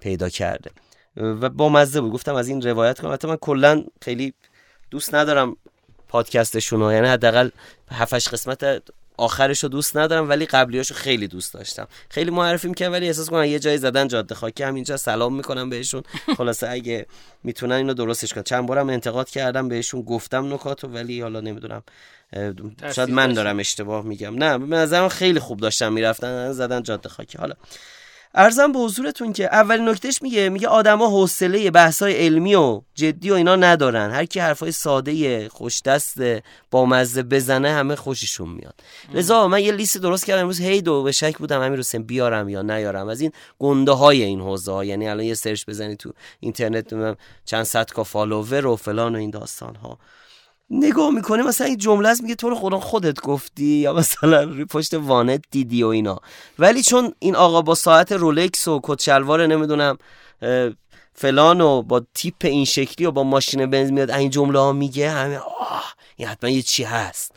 پیدا 0.00 0.28
کرده. 0.28 0.70
و 1.16 1.48
با 1.48 1.68
مزه 1.68 2.00
بود. 2.00 2.12
گفتم 2.12 2.34
از 2.34 2.48
این 2.48 2.62
روایت 2.62 3.00
کنم. 3.00 3.12
حتی 3.12 3.28
من 3.28 3.36
کلا 3.36 3.84
خیلی 4.02 4.34
دوست 4.90 5.14
ندارم 5.14 5.56
پادکستشون 6.08 6.92
یعنی 6.92 7.06
حداقل 7.06 7.50
7 7.90 8.14
قسمت 8.14 8.82
آخرش 9.20 9.62
رو 9.62 9.68
دوست 9.68 9.96
ندارم 9.96 10.28
ولی 10.28 10.46
قبلیاشو 10.46 10.94
خیلی 10.94 11.28
دوست 11.28 11.54
داشتم. 11.54 11.88
خیلی 12.08 12.30
معرفی 12.30 12.68
می‌کنم 12.68 12.92
ولی 12.92 13.06
احساس 13.06 13.30
کنم 13.30 13.44
یه 13.44 13.58
جایی 13.58 13.78
زدن 13.78 14.08
جاده 14.08 14.34
خاکی. 14.34 14.62
همینجا 14.62 14.96
سلام 14.96 15.36
می‌کنم 15.36 15.70
بهشون. 15.70 16.02
خلاصه 16.36 16.68
اگه 16.68 17.06
می‌تونن 17.44 17.74
اینو 17.74 17.94
درستش 17.94 18.32
کنن. 18.32 18.42
چند 18.42 18.66
بارم 18.66 18.88
انتقاد 18.88 19.30
کردم 19.30 19.68
بهشون 19.68 20.02
گفتم 20.02 20.54
نکاتو 20.54 20.88
ولی 20.88 21.20
حالا 21.20 21.40
نمی‌دونم. 21.40 21.82
شاید 22.94 23.10
من. 23.10 23.32
دارم 23.32 23.58
اشتباه 23.58 24.04
میگم. 24.04 24.34
نه 24.34 24.58
به 24.58 24.76
نظرم 24.76 25.08
خیلی 25.08 25.40
خوب 25.40 25.60
داشتن 25.60 25.92
می‌رفتن 25.92 26.52
زدن 26.52 26.82
جاده 26.82 27.08
خاکی. 27.08 27.38
حالا 27.38 27.54
عرضم 28.34 28.72
به 28.72 28.78
حضورتون 28.78 29.32
که 29.32 29.44
اولین 29.44 29.88
نکته‌ش 29.88 30.22
میگه 30.22 30.48
میگه 30.48 30.68
آدما 30.68 31.08
حوصله 31.08 31.70
بحث‌های 31.70 32.14
علمی 32.14 32.54
و 32.54 32.82
جدی 32.94 33.30
و 33.30 33.34
اینا 33.34 33.56
ندارن. 33.56 34.10
هر 34.10 34.24
کی 34.24 34.40
حرفای 34.40 34.72
ساده 34.72 35.48
خوش 35.48 35.82
دست 35.82 36.18
با 36.70 36.86
مزه 36.86 37.22
بزنه 37.22 37.70
همه 37.70 37.96
خوششون 37.96 38.48
میاد. 38.48 38.74
لذا 39.14 39.48
من 39.48 39.62
یه 39.62 39.72
لیست 39.72 39.98
درست 39.98 40.26
کردم 40.26 40.40
امروز 40.40 40.60
هی 40.60 40.82
دو 40.82 41.02
به 41.02 41.12
شک 41.12 41.38
بودم 41.38 41.60
امیر 41.60 41.78
حسین 41.78 42.02
بیارم 42.02 42.48
یا 42.48 42.62
نیارم. 42.62 43.08
از 43.08 43.20
این 43.20 43.32
گنده 43.58 43.92
های 43.92 44.22
این 44.22 44.40
حوزه 44.40 44.72
ها 44.72 44.84
یعنی 44.84 45.08
الان 45.08 45.24
یه 45.24 45.34
search 45.34 45.64
بزنی 45.66 45.96
تو 45.96 46.12
اینترنت 46.40 47.16
چند 47.44 47.64
صد 47.64 47.90
K 47.90 48.04
follower 48.04 48.66
و 48.66 48.76
فلان 48.76 49.14
و 49.14 49.18
این 49.18 49.30
داستان 49.30 49.74
ها 49.74 49.98
نگاه 50.70 51.10
می‌کنه 51.10 51.42
مثلا 51.42 51.66
این 51.66 51.76
جمله 51.76 52.08
است 52.08 52.22
میگه 52.22 52.34
تو 52.34 52.48
رو 52.48 52.56
خدا 52.56 52.80
خودت 52.80 53.20
گفتی 53.20 53.64
یا 53.64 53.92
مثلا 53.92 54.42
روی 54.42 54.64
پشت 54.64 54.94
وانت 54.94 55.44
دیدی 55.50 55.82
و 55.82 55.86
اینا. 55.86 56.18
ولی 56.58 56.82
چون 56.82 57.14
این 57.18 57.36
آقا 57.36 57.62
با 57.62 57.74
ساعت 57.74 58.12
رولکس 58.12 58.68
و 58.68 58.80
کتشلوار 58.82 59.46
نمی‌دونم 59.46 59.98
فلان 61.14 61.60
و 61.60 61.82
با 61.82 62.02
تیپ 62.14 62.34
این 62.44 62.64
شکلی 62.64 63.06
و 63.06 63.10
با 63.10 63.22
ماشین 63.22 63.66
بنز 63.66 63.92
میاد 63.92 64.10
این 64.10 64.30
جمله 64.30 64.58
ها 64.58 64.72
میگه 64.72 65.10
همه 65.10 65.36
آه 65.36 65.94
این 66.16 66.28
حتما 66.28 66.50
یه 66.50 66.62
چی 66.62 66.84
هست. 66.84 67.32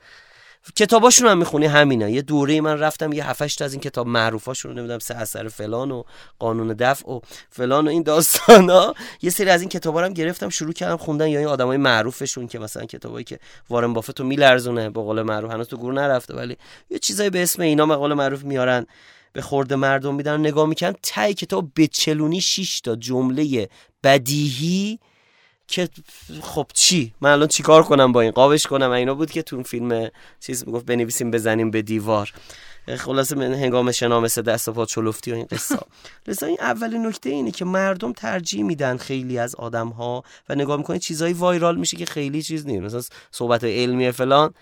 کتاباشون 0.76 1.28
هم 1.28 1.38
می‌خونی؟ 1.38 1.66
همینا. 1.66 2.10
یه 2.10 2.22
دوره 2.22 2.62
من 2.62 2.80
رفتم 2.80 3.14
یه 3.14 3.30
هفتش 3.30 3.56
تا 3.56 3.66
از 3.66 3.74
این 3.74 3.82
کتاب 3.82 4.08
معروفاشون 4.08 4.72
رو 4.72 4.78
نمی‌دونم 4.78 5.00
سه 5.00 5.16
اثر 5.16 5.48
فلان 5.48 5.92
و 5.92 6.04
قانون 6.40 6.76
دفع 6.80 7.10
و 7.10 7.20
فلان 7.50 7.88
و 7.88 7.90
این 7.90 8.04
داستان 8.04 8.70
ها. 8.70 8.94
یه 9.22 9.30
سری 9.30 9.50
از 9.50 9.62
این 9.62 9.70
کتابا 9.70 10.00
رو 10.00 10.06
هم 10.06 10.14
گرفتم 10.14 10.50
شروع 10.50 10.74
کردم 10.74 10.98
خوندن. 10.98 11.28
یا 11.28 11.40
این 11.40 11.48
آدمای 11.48 11.78
معروفشون 11.78 12.48
که 12.48 12.60
مثلا 12.60 12.86
کتابایی 12.86 13.24
که 13.24 13.40
وارن 13.70 13.94
بافت 13.94 14.20
رو 14.20 14.26
میلرزونه 14.26 14.90
به 14.90 15.02
قول 15.02 15.22
معروف 15.22 15.52
هنوز 15.52 15.68
تو 15.68 15.78
گروه 15.78 15.94
نرفته 15.94 16.34
ولی 16.34 16.58
یه 16.90 17.00
چیزایی 17.00 17.30
به 17.30 17.44
اسم 17.44 17.62
اینا 17.62 17.86
به 17.86 17.96
قول 17.96 18.14
معروف 18.14 18.44
میارن 18.44 18.86
به 19.34 19.42
خورده 19.42 19.76
مردم 19.76 20.16
میدن 20.16 20.40
نگاه 20.40 20.66
می‌کنن. 20.66 20.96
تای 21.04 21.34
کتاب 21.34 21.74
به 21.74 21.88
چلونی 21.88 22.42
6 22.42 22.82
تا 22.82 22.96
جمله 22.96 23.70
بدیهی 24.04 25.00
که 25.68 25.90
خب 26.42 26.68
چی؟ 26.74 27.14
من 27.22 27.32
الان 27.32 27.48
چیکار 27.48 27.84
کنم 27.84 28.12
با 28.12 28.22
این؟ 28.22 28.32
قابش 28.32 28.68
کنم. 28.68 28.92
اینا 28.92 29.14
بود 29.14 29.32
که 29.32 29.42
تو 29.42 29.56
اون 29.56 29.64
فیلم 29.64 30.10
چیز 30.40 30.68
می‌گفت 30.68 30.86
بنویسیم 30.86 31.32
بزنیم 31.32 31.72
به 31.72 31.82
دیوار. 31.82 32.34
خلاصه 32.98 33.36
من 33.36 33.54
هنگام 33.54 33.92
شنا 33.92 34.20
مثل 34.20 34.42
دست 34.42 34.68
و 34.68 34.74
پا 34.74 34.86
چلفتی 34.86 35.32
و 35.32 35.36
این 35.36 35.46
قصه. 35.52 35.80
لذا 36.28 36.48
این 36.48 36.58
اولین 36.60 37.06
نکته 37.06 37.30
اینه 37.30 37.52
که 37.52 37.66
مردم 37.66 38.14
ترجیح 38.14 38.64
میدن 38.64 38.98
خیلی 38.98 39.38
از 39.38 39.56
آدم 39.56 39.88
ها 39.88 40.24
و 40.50 40.56
نگاه 40.56 40.78
می‌کنه 40.78 41.00
چیزایی 41.00 41.34
وایرال 41.34 41.78
میشه 41.78 41.98
که 41.98 42.06
خیلی 42.06 42.42
چیز 42.42 42.66
نیست. 42.66 42.84
مثلا 42.84 43.02
صحبت 43.32 43.64
علمی 43.64 44.12
فلان 44.12 44.54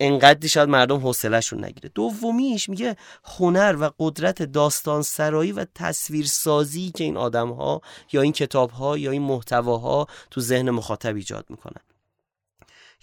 انقدری 0.00 0.48
شاید 0.48 0.68
مردم 0.68 0.96
حوصلهشون 0.96 1.64
نگیره. 1.64 1.90
دومیش 1.94 2.68
میگه 2.68 2.96
هنر 3.24 3.76
و 3.80 3.90
قدرت 3.98 4.42
داستان 4.42 5.02
سرایی 5.02 5.52
و 5.52 5.66
تصویرسازی 5.74 6.90
که 6.90 7.04
این 7.04 7.16
آدم 7.16 7.48
ها 7.48 7.80
یا 8.12 8.22
این 8.22 8.32
کتاب 8.32 8.70
ها 8.70 8.98
یا 8.98 9.10
این 9.10 9.22
محتواها 9.22 10.06
تو 10.30 10.40
ذهن 10.40 10.70
مخاطب 10.70 11.16
ایجاد 11.16 11.46
می‌کنن. 11.48 11.80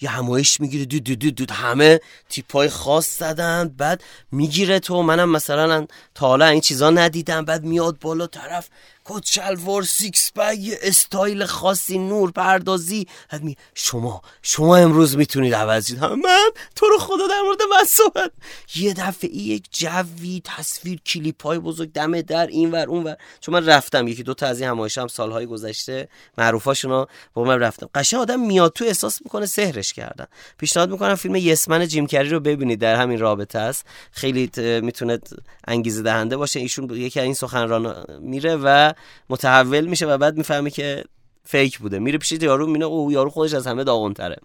یه 0.02 0.10
همایش 0.10 0.62
می‌گیره 0.62 0.86
دود 0.86 1.04
دود 1.04 1.20
دود, 1.20 1.36
دود 1.36 1.52
همه 1.52 2.00
تیپای 2.30 2.70
خاص 2.70 3.20
زدن 3.20 3.68
بعد 3.78 4.04
می‌گیره 4.32 4.80
تو 4.80 5.02
منم 5.02 5.30
مثلا 5.30 5.88
تا 6.16 6.28
حالا 6.28 6.46
این 6.46 6.62
چیزا 6.62 6.90
ندیدم 6.90 7.46
بعد 7.46 7.64
میاد 7.64 8.00
بالا 8.00 8.28
طرف 8.28 8.70
کت 9.06 9.26
شلوار 9.26 9.84
سیکس 9.84 10.32
یه 10.60 10.80
استایل 10.82 11.46
خاصی 11.46 11.98
نور 11.98 12.32
پردازی. 12.32 13.08
بعد 13.32 13.44
می 13.44 13.56
شما 13.76 14.22
شما 14.42 14.78
امروز 14.78 15.18
می‌تونید 15.18 15.54
عوض 15.54 15.88
شید. 15.88 15.98
هم 15.98 16.20
من 16.20 16.50
تو 16.76 16.86
رو 16.86 16.98
خدا 16.98 17.28
در 17.28 17.42
مورد 17.42 17.60
من 17.62 18.30
یه 18.76 18.94
دفعه 18.94 19.30
یک 19.30 19.68
جوی 19.72 20.42
تصویر 20.46 21.00
کلیپ 21.06 21.44
های 21.44 21.60
بزرگ 21.60 21.92
دم 21.92 22.22
در 22.22 22.50
اون 22.50 23.04
ور. 23.04 23.18
چون 23.39 23.54
من 23.54 23.66
رفتم 23.66 24.08
یکی 24.08 24.24
دو 24.24 24.34
تا 24.34 24.48
از 24.48 24.62
این 24.62 24.88
هم 24.98 25.08
سالهای 25.08 25.46
گذشته 25.46 26.10
معروفاشونو 26.38 27.06
با 27.34 27.44
من 27.44 27.60
رفتم. 27.60 27.89
قشنگ 27.96 28.20
آدم 28.20 28.39
میاد 28.39 28.74
تو 28.74 28.86
احساس 28.86 29.20
می‌کنه 29.24 29.46
سحرش 29.46 29.94
کردن. 29.94 30.26
پیشنهاد 30.58 30.92
می‌کنم 30.92 31.16
فیلم 31.16 31.36
یسمن 31.36 31.88
جیم 31.88 32.08
کری 32.08 32.30
رو 32.30 32.39
ببینید. 32.39 32.80
در 32.80 32.96
همین 32.96 33.20
رابطه 33.20 33.60
است. 33.60 33.86
خیلی 34.12 34.50
می‌تونه 34.82 35.20
انگیزه 35.68 36.02
دهنده 36.02 36.38
باشه. 36.38 36.60
ایشون 36.60 36.89
یکی 36.89 37.20
از 37.20 37.24
این 37.24 37.34
سخنران 37.34 38.06
میره 38.20 38.56
و 38.56 38.93
متحول 39.30 39.86
میشه 39.86 40.06
و 40.06 40.18
بعد 40.18 40.38
می‌فهمه 40.38 40.70
که 40.70 41.04
فیک 41.46 41.80
بوده. 41.80 42.00
میره 42.00 42.18
پیش 42.18 42.32
یارو 42.32 42.68
مینه 42.68 42.86
او 42.86 43.12
یارو 43.12 43.30
خودش 43.30 43.54
از 43.54 43.68
همه 43.68 43.84
داغونتره. 43.84 44.36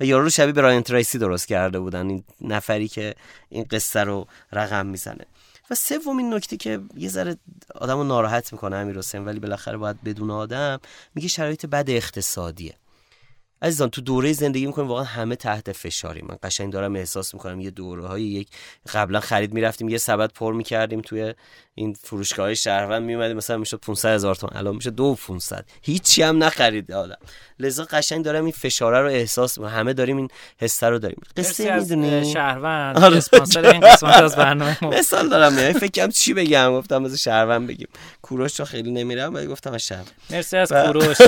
و 0.00 0.04
یارو 0.04 0.24
رو 0.24 0.30
شبیه 0.30 0.52
برایان 0.52 0.82
تریسی 0.82 1.18
درست 1.18 1.48
کرده 1.48 1.80
بودن. 1.80 2.08
این 2.08 2.24
نفری 2.40 2.88
که 2.88 3.14
این 3.48 3.66
قصه 3.70 4.00
رو 4.00 4.26
رقم 4.52 4.86
می‌زنه. 4.86 5.26
و 5.70 5.74
سومین 5.74 6.34
نکته 6.34 6.56
که 6.56 6.80
یه 6.96 7.08
ذره 7.08 7.36
آدمو 7.74 8.04
ناراحت 8.04 8.52
می‌کنه 8.52 8.76
امیر 8.76 8.98
حسین 8.98 9.24
ولی 9.24 9.40
بالاخره 9.40 9.76
باید 9.76 10.02
بدون 10.02 10.30
آدم 10.30 10.80
میگه 11.14 11.28
شرایط 11.28 11.66
بد 11.66 11.90
اقتصادیه. 11.90 12.74
عزیزان 13.62 13.90
تو 13.90 14.00
دوره 14.00 14.32
زندگی 14.32 14.66
می‌کنیم 14.66 14.88
واقعا 14.88 15.04
همه 15.04 15.36
تحت 15.36 15.72
فشاریم. 15.72 16.26
من 16.28 16.36
قشنگ 16.42 16.72
دارم 16.72 16.96
احساس 16.96 17.34
می‌کنم 17.34 17.60
یه 17.60 17.70
دوره 17.70 18.06
های 18.06 18.22
یک 18.22 18.48
قبلا 18.94 19.20
خرید 19.20 19.54
می‌رفتیم 19.54 19.88
یه 19.88 19.98
سبد 19.98 20.32
پر 20.32 20.52
می‌کردیم 20.54 21.00
توی 21.00 21.34
این 21.74 21.96
فروشگاه 22.02 22.46
های 22.46 22.56
شهروند 22.56 23.02
میومدیم 23.02 23.36
مثلا 23.36 23.56
می‌شد 23.56 23.80
500 23.80 24.14
هزار 24.14 24.34
تومن 24.34 24.56
الان 24.56 24.74
میشه 24.74 24.90
دو 24.90 25.14
500 25.14 25.64
هیچی 25.82 26.22
هم 26.22 26.44
نخرید 26.44 26.92
آدم. 26.92 27.16
لذا 27.58 27.84
قشنگ 27.84 28.24
دارم 28.24 28.44
این 28.44 28.52
فشاره 28.52 29.00
رو 29.00 29.08
احساس 29.08 29.58
می‌کنم. 29.58 29.74
همه 29.74 29.92
داریم 29.92 30.16
این 30.16 30.28
حسه 30.58 30.88
رو 30.88 30.98
داریم. 30.98 31.20
قصه 31.36 31.76
می‌دونی؟ 31.76 32.32
شهروند 32.32 32.98
آره. 32.98 33.16
اسپانسر 33.16 33.66
این 33.66 33.80
قسمت 33.80 34.22
از 34.22 34.36
برنامه 34.36 34.78
ما. 34.82 34.90
مثال 34.90 35.28
دارم 35.28 35.52
میگم 35.52 35.78
فکرم 35.78 36.10
چی 36.10 36.34
بگم 36.34 36.72
گفتم 36.72 37.04
از 37.04 37.22
شهروند 37.22 37.66
بگیم. 37.66 37.88
کوروش 38.22 38.60
رو 38.60 38.66
خیلی 38.66 38.90
نمیرم 38.90 39.34
ولی 39.34 39.46
گفتم 39.46 39.72
از 39.72 39.82
شهروند. 39.82 40.10
مرسی 40.30 40.56
از 40.56 40.72
کوروش. 40.72 41.16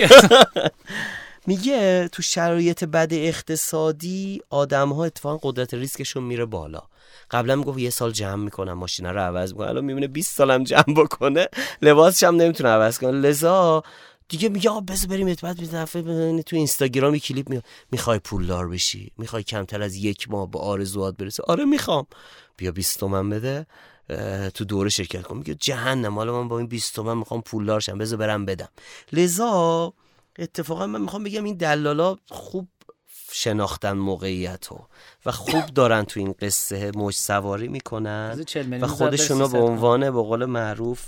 میگه 1.47 2.09
تو 2.13 2.23
شرایط 2.23 2.85
بد 2.85 3.09
اقتصادی 3.13 4.41
آدم 4.51 4.93
ها 4.93 5.05
اتفاقا 5.05 5.51
قدرت 5.51 5.75
ریسکشون 5.75 6.23
میره 6.23 6.45
بالا. 6.45 6.83
قبلا 7.31 7.57
می‌گفت 7.57 7.79
یه 7.79 7.91
سال 7.91 8.13
جمع 8.13 8.45
می‌کنم 8.45 8.73
ماشینا 8.73 9.11
رو 9.11 9.21
عوض 9.21 9.53
می‌کنم. 9.53 9.69
الان 9.69 9.85
می‌بینه 9.85 10.07
20 10.07 10.37
سالم 10.37 10.65
جمع 10.65 10.95
بکنه 10.97 11.49
لباسش 11.83 12.23
هم 12.23 12.37
نمی‌تونه 12.37 12.69
عوض 12.69 12.99
کنه. 12.99 13.11
لذا 13.11 13.83
دیگه 14.29 14.49
میگه 14.49 14.71
آقا 14.71 14.81
بذار 14.81 15.09
بریم 15.09 15.35
بعد 15.43 15.75
دفعه 15.75 16.43
تو 16.43 16.57
اینستاگرام 16.57 17.19
کلیپ 17.19 17.51
میاد. 17.51 17.65
می‌خوای 17.93 18.19
پولدار 18.19 18.69
بشی؟ 18.69 19.13
می‌خوای 19.19 19.43
کمتر 19.43 19.83
از 19.83 19.97
یک 19.97 20.31
ماه 20.31 20.51
به 20.51 20.59
آرزوات 20.59 21.17
برسی؟ 21.17 21.43
آره 21.43 21.65
می‌خوام. 21.65 22.07
بیا 22.57 22.73
20 22.73 23.01
تومن 23.01 23.31
بده 23.31 23.67
تو 24.55 24.65
دوره 24.65 24.89
شرکت 24.89 25.23
کن. 25.23 25.37
میگه 25.37 25.55
جهنم 25.55 26.15
حالا 26.15 26.43
من 26.43 26.49
با 26.49 26.59
این 26.59 26.67
20 26.67 26.95
تومن 26.95 27.17
می‌خوام 27.17 27.43
پولدار 27.43 27.81
شم. 27.81 27.99
بذار 27.99 28.19
برم 28.19 28.45
بدم. 28.45 28.69
لذا 29.13 29.93
اتفاقا 30.39 30.87
من 30.87 31.01
می‌خوام 31.01 31.25
بگم 31.25 31.45
این 31.45 31.57
دلالا 31.57 32.17
خوب 32.29 32.69
شناختن 33.33 33.93
موقعیت 33.93 34.67
رو 34.67 34.89
و 35.27 35.33
خوب 35.33 35.67
دارن 35.67 36.05
تو 36.05 36.21
این 36.21 36.35
قصه 36.41 36.91
موج 36.95 37.15
سواری 37.15 37.69
می‌کنن 37.69 38.29
از 38.33 38.41
40 38.41 38.67
میلیون 38.67 38.85
و 38.85 38.87
زد 38.87 38.95
خودشونو 38.95 39.39
به 39.39 39.45
به 39.45 39.49
300 39.49 39.59
عنوان 39.59 40.01
به 40.01 40.23
قول 40.23 40.45
معروف 40.45 41.05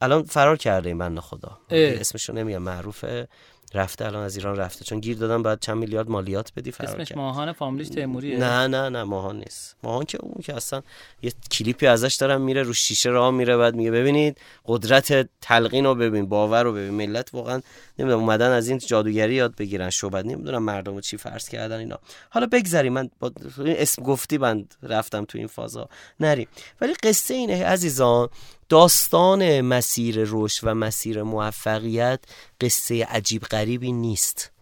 الان 0.00 0.22
فرار 0.22 0.56
کرده 0.56 0.88
این 0.88 0.98
بنده 0.98 1.20
خدا. 1.20 1.58
اسمشو 1.70 2.32
نمیگم 2.32 2.62
معروفه 2.62 3.28
رفته 3.74 4.06
الان 4.06 4.24
از 4.24 4.36
ایران 4.36 4.56
رفته. 4.56 4.84
چون 4.84 5.00
گیر 5.00 5.16
دادن 5.16 5.42
باید 5.42 5.60
چند 5.60 5.76
میلیارد 5.76 6.08
مالیات 6.08 6.52
بدی 6.56 6.70
فرار 6.70 6.90
اسمش 6.90 7.12
ماهان 7.16 7.52
فامیلیش 7.52 7.88
تیموریه. 7.88 8.38
نه 8.38 8.66
نه 8.66 8.88
نه 8.88 9.02
ماهان 9.02 9.38
نیست. 9.38 9.76
ماهان 9.82 10.04
که 10.04 10.18
اون 10.22 10.42
که 10.42 10.54
اصلا 10.54 10.82
یه 11.22 11.32
کلیپی 11.50 11.86
ازش 11.86 12.14
دارم 12.14 12.40
میره 12.40 12.62
رو 12.62 12.72
شیشه 12.72 13.10
راه 13.10 13.30
میره 13.30 13.56
بعد 13.56 13.74
میگه 13.74 13.90
ببینید 13.90 14.38
قدرت 14.66 15.28
تلقین 15.40 15.84
رو 15.84 15.94
ببین 15.94 16.26
باور 16.26 16.62
رو 16.62 16.72
ببین. 16.72 16.94
ملت 16.94 17.28
واقعا 17.32 17.62
نمی‌دونم 17.98 18.20
اومدن 18.20 18.50
از 18.50 18.68
این 18.68 18.78
جادوگری 18.78 19.34
یاد 19.34 19.56
بگیرن 19.56 19.90
شوبد 19.90 20.26
نمی‌دونم 20.26 20.62
مردم 20.62 21.00
چی 21.00 21.16
فرض 21.16 21.48
کردن 21.48 21.78
اینا. 21.78 21.98
حالا 22.30 22.46
بگذریم. 22.46 22.92
من 22.92 23.10
با 23.20 23.32
اسم 23.66 24.02
گفتی 24.02 24.38
بند 24.38 24.74
رفتم 24.82 25.24
تو 25.24 25.38
این 25.38 25.46
فازا. 25.46 25.88
نریم. 26.20 26.48
ولی 26.80 26.94
قصه 26.94 27.34
اینه 27.34 27.64
عزیزان 27.64 28.28
داستان 28.72 29.60
مسیر 29.60 30.16
رشد 30.26 30.60
و 30.66 30.74
مسیر 30.74 31.22
موفقیت 31.22 32.20
قصه 32.60 33.04
عجیب 33.04 33.42
غریبی 33.42 33.92
نیست. 33.92 34.52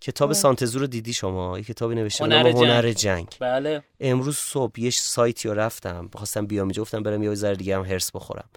کتاب 0.00 0.32
سانتزو 0.32 0.78
رو 0.78 0.86
دیدی 0.86 1.12
شما؟ 1.12 1.58
یه 1.58 1.64
کتابی 1.64 1.94
نوشته 1.94 2.24
هنر 2.24 2.52
جنگ. 2.52 2.56
هنر 2.56 2.92
جنگ. 2.92 3.28
بله. 3.40 3.82
امروز 4.00 4.36
صبح 4.36 4.80
یه 4.80 4.90
سایتی 4.90 5.48
رو 5.48 5.54
رفتم 5.54 6.08
بخواستم 6.08 6.46
بیام 6.46 6.66
اینجا 6.66 6.82
گفتم 6.82 7.02
برم 7.02 7.22
یه 7.22 7.34
ذره 7.34 7.56
دیگه 7.56 7.76
هم 7.76 7.84
هرس 7.84 8.10
بخورم. 8.10 8.48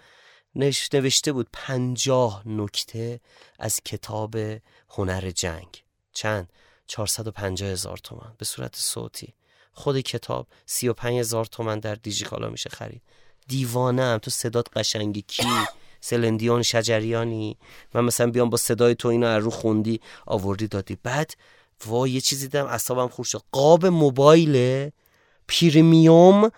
نش- 0.54 0.94
نوشته 0.94 1.32
بود 1.32 1.48
پنجاه 1.52 2.42
نکته 2.48 3.20
از 3.58 3.80
کتاب 3.84 4.36
هنر 4.90 5.30
جنگ. 5.30 5.82
چند؟ 6.12 6.52
450 6.86 7.68
هزار 7.68 7.96
تومن 7.96 8.32
به 8.38 8.44
صورت 8.44 8.76
صوتی. 8.76 9.34
خود 9.72 10.00
کتاب 10.00 10.46
35 10.66 11.18
هزار 11.18 11.44
تومن 11.44 11.78
در 11.78 11.94
دیجیکالا 11.94 12.48
میشه 12.50 12.70
خرید. 12.70 13.02
دیوانه 13.48 14.02
هم 14.02 14.18
تو 14.18 14.30
صدات 14.30 14.66
قشنگی. 14.76 15.22
کی؟ 15.22 15.46
سلندیان 16.00 16.62
شجریانی. 16.62 17.56
من 17.94 18.04
مثلا 18.04 18.30
بیام 18.30 18.50
با 18.50 18.56
صدای 18.56 18.94
تو 18.94 19.08
اینو 19.08 19.26
از 19.26 19.44
رو 19.44 19.50
خوندی 19.50 20.00
آوردی 20.26 20.66
دادی. 20.66 20.98
بعد 21.02 21.34
وای 21.86 22.10
یه 22.10 22.20
چیزی 22.20 22.48
دیدم 22.48 22.66
اعصابم 22.66 23.08
خورد 23.08 23.28
شد. 23.28 23.42
قاب 23.52 23.86
موبایل 23.86 24.90
پریمیوم. 25.48 26.50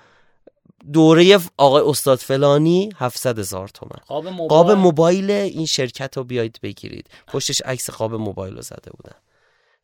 دوره 0.92 1.40
آقای 1.56 1.82
استاد 1.86 2.18
فلانی 2.18 2.90
700 2.96 3.38
هزار 3.38 3.68
تومن. 3.68 4.00
قاب 4.06 4.28
موبایل. 4.28 4.48
قاب 4.48 4.70
موبایل 4.70 5.30
این 5.30 5.66
شرکت 5.66 6.16
رو 6.16 6.24
بیایید 6.24 6.58
بگیرید. 6.62 7.10
پشتش 7.26 7.62
عکس 7.62 7.90
قاب 7.90 8.14
موبایل 8.14 8.54
رو 8.54 8.62
زده 8.62 8.90
بودن. 8.90 9.16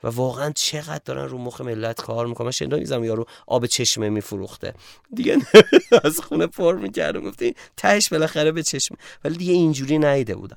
و 0.07 0.09
واقعا 0.09 0.53
چقدر 0.55 1.01
دارن 1.05 1.29
رو 1.29 1.39
مخ 1.39 1.61
ملت 1.61 2.01
کار 2.01 2.27
می‌کنن. 2.27 2.45
من 2.45 2.51
شنیدم 2.51 3.05
یارو 3.05 3.27
آب 3.47 3.67
چشمه 3.67 4.09
میفروخته. 4.09 4.75
دیگه 5.15 5.39
از 6.05 6.21
خونه 6.21 6.47
پر 6.47 6.75
می‌کردم 6.75 7.21
گفتی 7.21 7.55
تهش 7.77 8.09
بالاخره 8.09 8.53
به 8.53 8.63
چشمه 8.63 8.99
ولی 9.25 9.37
دیگه 9.37 9.53
اینجوری 9.53 9.99
نیده 9.99 10.35
بودم. 10.35 10.57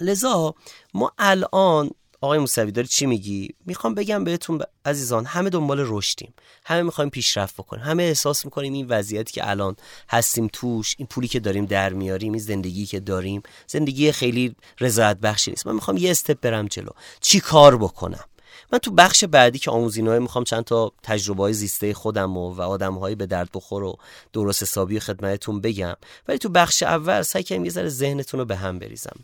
لذا 0.00 0.54
ما 0.94 1.12
الان 1.18 1.90
آقای 2.22 2.38
موسوی 2.38 2.72
داری 2.72 2.88
چی 2.88 3.06
میگی؟ 3.06 3.54
می‌خوام 3.66 3.94
بگم 3.94 4.24
بهتون 4.24 4.58
ب- 4.58 4.64
عزیزان 4.84 5.24
همه 5.24 5.50
دنبال 5.50 5.84
رشدیم. 5.86 6.34
همه 6.64 6.82
می‌خوایم 6.82 7.10
پیشرفت 7.10 7.54
بکنیم. 7.56 7.84
همه 7.84 8.02
احساس 8.02 8.44
می‌کنیم 8.44 8.72
این 8.72 8.86
وضعیتی 8.88 9.32
که 9.32 9.50
الان 9.50 9.76
هستیم 10.08 10.48
توش 10.52 10.94
این 10.98 11.06
پولی 11.06 11.28
که 11.28 11.40
داریم 11.40 11.66
در 11.66 11.92
میاریم 11.92 12.32
این 12.32 12.42
زندگی 12.42 12.86
که 12.86 13.00
داریم 13.00 13.42
زندگی 13.66 14.12
خیلی 14.12 14.56
رضایت 14.80 15.16
بخشی 15.16 15.50
نیست. 15.50 15.66
من 15.66 15.74
می‌خوام 15.74 15.96
یه 15.96 16.10
استپ 16.10 16.40
برم 16.40 16.66
جلو. 16.66 16.90
چی 17.20 17.40
کار 17.40 17.76
بکنم؟ 17.76 18.24
من 18.72 18.78
تو 18.78 18.90
بخش 18.90 19.24
بعدی 19.24 19.58
که 19.58 19.70
آموزینای 19.70 20.18
می‌خوام 20.18 20.44
چند 20.44 20.64
تا 20.64 20.92
تجربه 21.02 21.42
های 21.42 21.52
زیسته 21.52 21.94
خودم 21.94 22.36
و, 22.36 22.54
و 22.54 22.62
آدم 22.62 22.94
های 22.94 23.14
به 23.14 23.26
درد 23.26 23.48
بخور 23.54 23.82
و 23.82 23.96
درست 24.32 24.62
حسابی 24.62 25.00
خدمتتون 25.00 25.60
بگم. 25.60 25.96
ولی 26.28 26.38
تو 26.38 26.48
بخش 26.48 26.82
اول 26.82 27.22
سعی 27.22 27.44
کنم 27.44 27.64
یه 27.64 27.70
ذره 27.70 27.88
ذهنتون 27.88 28.40
رو 28.40 28.46
به 28.46 28.56
هم 28.56 28.78
بریزم. 28.78 29.16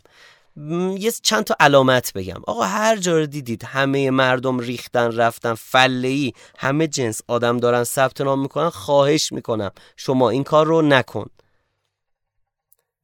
یه 0.97 1.11
چند 1.11 1.43
تا 1.43 1.55
علامت 1.59 2.13
بگم. 2.13 2.41
آقا 2.47 2.63
هر 2.63 2.97
جا 2.97 3.17
رو 3.17 3.25
دیدید 3.25 3.63
همه 3.63 4.09
مردم 4.09 4.59
ریختن 4.59 5.11
رفتن 5.11 5.53
فله 5.53 6.07
ای 6.07 6.33
همه 6.57 6.87
جنس 6.87 7.21
آدم 7.27 7.57
دارن 7.57 7.83
ثبت 7.83 8.21
نام 8.21 8.41
می‌کنن 8.41 8.69
خواهش 8.69 9.31
می‌کنم. 9.31 9.71
شما 9.97 10.29
این 10.29 10.43
کار 10.43 10.65
رو 10.65 10.81
نکن. 10.81 11.25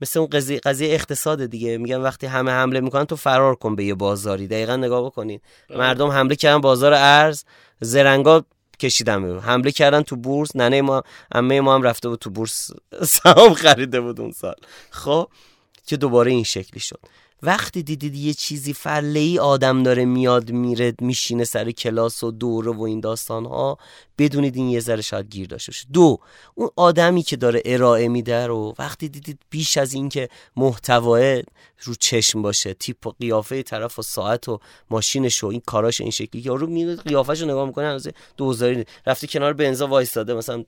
مثل 0.02 0.20
اون 0.20 0.30
قضیه, 0.30 0.60
قضیه 0.60 0.94
اقتصاد 0.94 1.46
دیگه. 1.46 1.78
میگن 1.78 1.98
وقتی 2.02 2.28
همه 2.28 2.52
حمله 2.52 2.80
می‌کنن 2.80 3.06
تو 3.06 3.16
فرار 3.16 3.56
کن 3.56 3.76
به 3.76 3.86
یه 3.86 3.94
بازاری. 3.94 4.48
دقیقا 4.48 4.76
نگاه 4.76 5.06
بکنید 5.06 5.42
مردم 5.70 6.08
حمله 6.08 6.36
کردن 6.36 6.62
بازار 6.62 6.94
ارز 6.94 7.44
زرنگا 7.82 8.46
کشیدن 8.80 9.22
بیرون. 9.24 9.40
حمله 9.40 9.72
کردن 9.72 10.02
تو 10.02 10.16
بورس. 10.16 10.56
ننه 10.56 10.82
ما 10.82 11.04
عمه 11.32 11.62
ما 11.62 11.76
هم 11.76 11.82
رفته 11.82 12.10
بود 12.10 12.20
تو 12.20 12.30
بورس. 12.30 12.72
سهام 13.08 13.54
خریده 13.54 14.02
بود 14.02 14.22
اون 14.22 14.32
سال. 14.32 14.56
خب 14.90 15.28
که 15.86 15.98
دوباره 15.98 16.32
این 16.32 16.44
شکلی 16.44 16.80
شد. 16.80 17.00
وقتی 17.46 17.84
دیدید 17.84 18.16
یه 18.16 18.34
چیزی 18.34 18.74
فله 18.74 19.20
ای 19.20 19.40
آدم 19.40 19.84
داره 19.84 20.06
میاد 20.06 20.52
میره 20.52 20.94
میشینه 21.02 21.44
سر 21.44 21.72
کلاس 21.72 22.24
و 22.24 22.32
دوره 22.32 22.72
و 22.72 22.82
این 22.82 23.00
داستان 23.00 23.46
ها 23.46 23.78
بدونید 24.18 24.56
این 24.56 24.70
یه 24.70 24.80
ذره 24.80 25.02
شاید 25.02 25.30
گیر 25.30 25.48
داشته 25.48 25.72
باشه. 25.72 25.86
دو 25.94 26.18
اون 26.56 26.70
آدمی 26.76 27.24
که 27.24 27.36
داره 27.36 27.62
ارائه 27.66 28.08
میده 28.08 28.48
رو 28.48 28.74
وقتی 28.80 29.10
دیدید 29.10 29.40
بیش 29.50 29.78
از 29.78 29.94
این 29.94 30.10
که 30.10 30.30
محتواه 30.56 31.42
رو 31.84 31.96
چشم 32.00 32.42
باشه 32.42 32.74
تیپ 32.74 33.08
و 33.08 33.12
قیافه 33.20 33.64
طرف 33.64 34.00
و 34.00 34.02
ساعت 34.02 34.50
و 34.50 34.60
ماشینش 34.90 35.44
و 35.44 35.48
این 35.48 35.62
کاراش 35.66 36.02
این 36.02 36.12
شکلی 36.12 36.42
که 36.42 36.52
رو 36.52 36.68
میاد 36.68 37.02
قیافش 37.02 37.42
رو 37.42 37.48
نگاه 37.48 37.68
می‌کنه 37.68 37.86
هنوز 37.86 38.08
دوزاری 38.38 38.86
رفته 39.08 39.28
کنار 39.28 39.54
بنزا 39.54 39.88
وایستاده 39.88 40.34
مثلا 40.34 40.64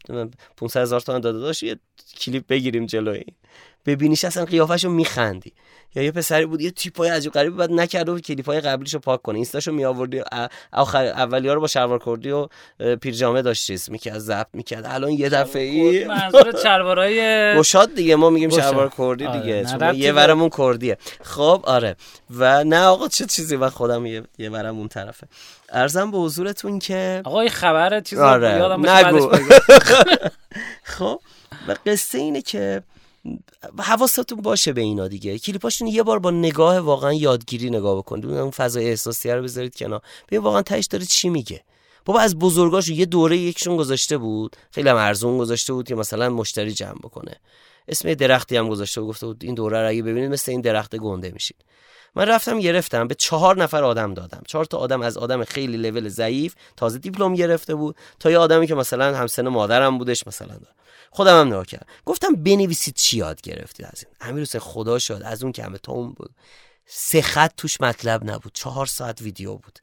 500 0.57 0.81
هزار 0.81 0.99
تومن 0.99 1.19
داده 1.19 1.39
داشت 1.39 1.63
یه 1.63 1.79
کلیپ 2.19 2.47
بگیریم 2.47 2.85
جلوی 2.85 3.23
ببینیش 3.85 4.25
اصلا 4.25 4.45
قیافش 4.45 4.85
رو 4.85 4.91
میخندی. 4.91 5.53
یا 5.95 6.03
یه 6.03 6.11
پسری 6.11 6.45
بود 6.45 6.61
یه 6.61 6.71
تیپای 6.71 7.09
عجیب 7.09 7.33
غریبی 7.33 7.57
بعد 7.57 7.71
نکرده 7.71 8.11
بود 8.11 8.21
کلیپای 8.21 8.61
قبلیشو 8.61 8.99
پاک 8.99 9.21
کنه. 9.21 9.35
اینستاشو 9.35 9.71
می 9.71 9.85
آوردی 9.85 10.19
ا- 10.19 10.47
آخر 10.73 11.05
اولیار 11.05 11.55
رو 11.55 11.61
با 11.61 11.67
شلوار 11.67 11.99
کردی 12.05 12.31
و 12.31 12.47
پیرجامه 13.01 13.41
داشت 13.41 13.67
چیز 13.67 13.91
می‌کرد 13.91 14.17
ضبط 14.19 14.47
می‌کرد. 14.53 14.85
الان 14.87 15.11
یه 15.11 15.29
دفعه 15.29 15.61
ای 15.61 16.05
منظور 16.05 16.51
چلوارای 16.51 17.19
گشاد 17.59 17.95
دیگه 17.95 18.15
ما 18.15 18.29
میگیم. 18.29 18.49
شلوار 18.49 18.91
کردی 18.97 19.25
آره، 19.25 19.41
دیگه 19.41 19.55
نه، 19.55 19.63
چون 19.79 19.95
یه 19.95 20.13
ورمون 20.13 20.49
کردیه. 20.57 20.97
خب 21.23 21.61
آره. 21.63 21.95
و 22.37 22.63
نه 22.63 22.83
آقا 22.85 23.07
چه 23.07 23.25
چیزی؟ 23.25 23.57
من 23.57 23.69
خودم 23.69 24.05
یه, 24.05 24.23
یه 24.37 24.49
ورم 24.49 24.77
اون 24.77 24.87
طرفه. 24.87 25.27
ارزم 25.69 26.11
به 26.11 26.17
حضورتون 26.17 26.79
که 26.79 27.21
آقا 27.25 27.41
این 27.41 27.49
خبر 27.49 28.01
چیز 28.01 28.19
آره، 28.19 28.49
یادم. 28.49 28.81
خب 30.83 31.19
و 31.67 31.75
قصه 31.85 32.17
اینه 32.17 32.41
که 32.41 32.83
حواستون 33.79 34.41
باشه 34.41 34.73
به 34.73 34.81
اینا 34.81 35.07
دیگه. 35.07 35.39
کلیپاشون 35.39 35.87
یه 35.87 36.03
بار 36.03 36.19
با 36.19 36.31
نگاه 36.31 36.79
واقعا 36.79 37.13
یادگیری 37.13 37.69
نگاه 37.69 37.97
بکنید 37.97 38.25
اون 38.25 38.51
فضای 38.51 38.89
احساسیه 38.89 39.35
رو 39.35 39.43
بذارید 39.43 39.75
کنار. 39.75 40.01
ببین 40.27 40.39
واقعا 40.39 40.61
تهش 40.61 40.85
داره 40.85 41.05
چی 41.05 41.29
میگه. 41.29 41.63
بابا 42.05 42.19
از 42.19 42.39
بزرگاشو 42.39 42.91
یه 42.91 43.05
دوره 43.05 43.37
یکشون 43.37 43.77
گذاشته 43.77 44.17
بود. 44.17 44.55
خیلی 44.71 44.89
هم 44.89 44.95
ارزون 44.95 45.37
گذاشته 45.37 45.73
بود 45.73 45.87
که 45.87 45.95
مثلا 45.95 46.29
مشتری 46.29 46.73
جمع 46.73 46.99
بکنه. 47.03 47.35
اسم 47.87 48.13
درختی 48.13 48.57
هم 48.57 48.69
گذاشته 48.69 49.01
بود. 49.01 49.09
گفته 49.09 49.25
بود 49.25 49.43
این 49.43 49.55
دوره 49.55 49.81
رو 49.81 49.89
اگه 49.89 50.01
ببینید 50.03 50.31
مثل 50.31 50.51
این 50.51 50.61
درخت 50.61 50.95
گنده 50.95 51.31
میشید. 51.31 51.57
من 52.15 52.25
رفتم 52.25 52.59
گرفتم. 52.59 53.07
به 53.07 53.15
چهار 53.15 53.63
نفر 53.63 53.83
آدم 53.83 54.13
دادم. 54.13 54.41
چهار 54.47 54.65
تا 54.65 54.77
آدم 54.77 55.01
از 55.01 55.17
آدم 55.17 55.43
خیلی 55.43 55.77
لول 55.77 56.09
ضعیف. 56.09 56.55
تازه 56.77 56.99
دیپلم 56.99 57.33
گرفته 57.33 57.75
بود. 57.75 57.95
تا 58.19 58.31
یه 58.31 58.37
آدمی 58.37 58.67
که 58.67 58.75
مثلا 58.75 59.17
همسن 59.17 59.47
مادرم 59.47 59.97
بودش 59.97 60.27
مثلا. 60.27 60.55
خودم 61.15 61.39
هم 61.39 61.47
نگاه 61.47 61.65
کردم. 61.65 61.87
گفتم 62.05 62.35
بنویسید 62.35 62.93
چی 62.93 63.17
یاد 63.17 63.41
گرفتید 63.41 63.85
از 63.85 64.03
این. 64.03 64.15
امیر 64.29 64.41
حسین 64.41 64.61
خدا 64.61 64.99
شد 64.99 65.21
از 65.25 65.43
اون 65.43 65.51
که 65.51 65.63
همه 65.63 65.77
توم 65.77 66.11
بود. 66.11 66.35
سه 66.85 67.21
خط 67.21 67.51
توش 67.57 67.81
مطلب 67.81 68.31
نبود. 68.31 68.51
چهار 68.53 68.85
ساعت 68.85 69.21
ویدیو 69.21 69.53
بود. 69.53 69.79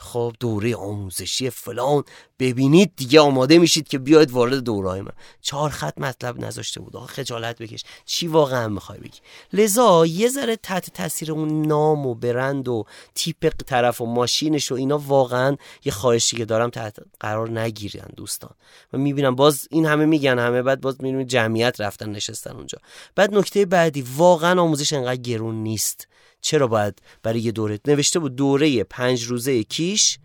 خب 0.00 0.34
دوره 0.40 0.76
آموزشی 0.76 1.50
فلان. 1.50 2.04
ببینید 2.38 2.92
دیگه 2.96 3.20
آماده 3.20 3.58
میشید 3.58 3.88
که 3.88 3.98
بیاید 3.98 4.30
وارد 4.30 4.58
دورهای 4.58 5.00
من. 5.00 5.12
چهار 5.40 5.70
خط 5.70 5.98
مطلب 5.98 6.44
نذاشته 6.44 6.80
بود. 6.80 6.96
آقا 6.96 7.06
خجالت 7.06 7.62
بکش. 7.62 7.84
چی 8.04 8.26
واقعا 8.26 8.68
می‌خوای 8.68 8.98
بگی؟ 8.98 9.18
لذا 9.52 10.06
یه 10.06 10.28
ذره 10.28 10.56
تحت 10.56 10.90
تاثیر 10.90 11.32
اون 11.32 11.62
نام 11.62 12.06
و 12.06 12.14
برند 12.14 12.68
و 12.68 12.84
تیپ 13.14 13.48
طرف 13.66 14.00
و 14.00 14.06
ماشینش 14.06 14.72
و 14.72 14.74
اینا 14.74 14.98
واقعا 14.98 15.56
یه 15.84 15.92
خواهشی 15.92 16.36
که 16.36 16.44
دارم 16.44 16.70
تحت 16.70 16.96
قرار 17.20 17.60
نگیرن 17.60 18.08
دوستان. 18.16 18.50
من 18.92 19.00
می‌بینم 19.00 19.34
باز 19.34 19.68
این 19.70 19.86
همه 19.86 20.04
میگن 20.04 20.38
همه 20.38 20.62
بعد 20.62 20.80
باز 20.80 20.96
می‌بینیم 21.00 21.26
جمعیت 21.26 21.80
رفتن 21.80 22.10
نشستن 22.10 22.50
اونجا. 22.50 22.78
بعد 23.14 23.34
نکته 23.34 23.66
بعدی 23.66 24.04
واقعا 24.16 24.60
آموزش 24.60 24.92
انقدر 24.92 25.16
گرون 25.16 25.54
نیست. 25.54 26.08
چرا 26.48 26.66
باید 26.66 27.02
برای 27.22 27.40
یه 27.40 27.52
دوره؟ 27.52 27.80
نوشته 27.86 28.18
بود 28.18 28.36
دوره 28.36 28.84
پنج 28.84 29.22
روزه 29.22 29.62
کیش 29.62 30.18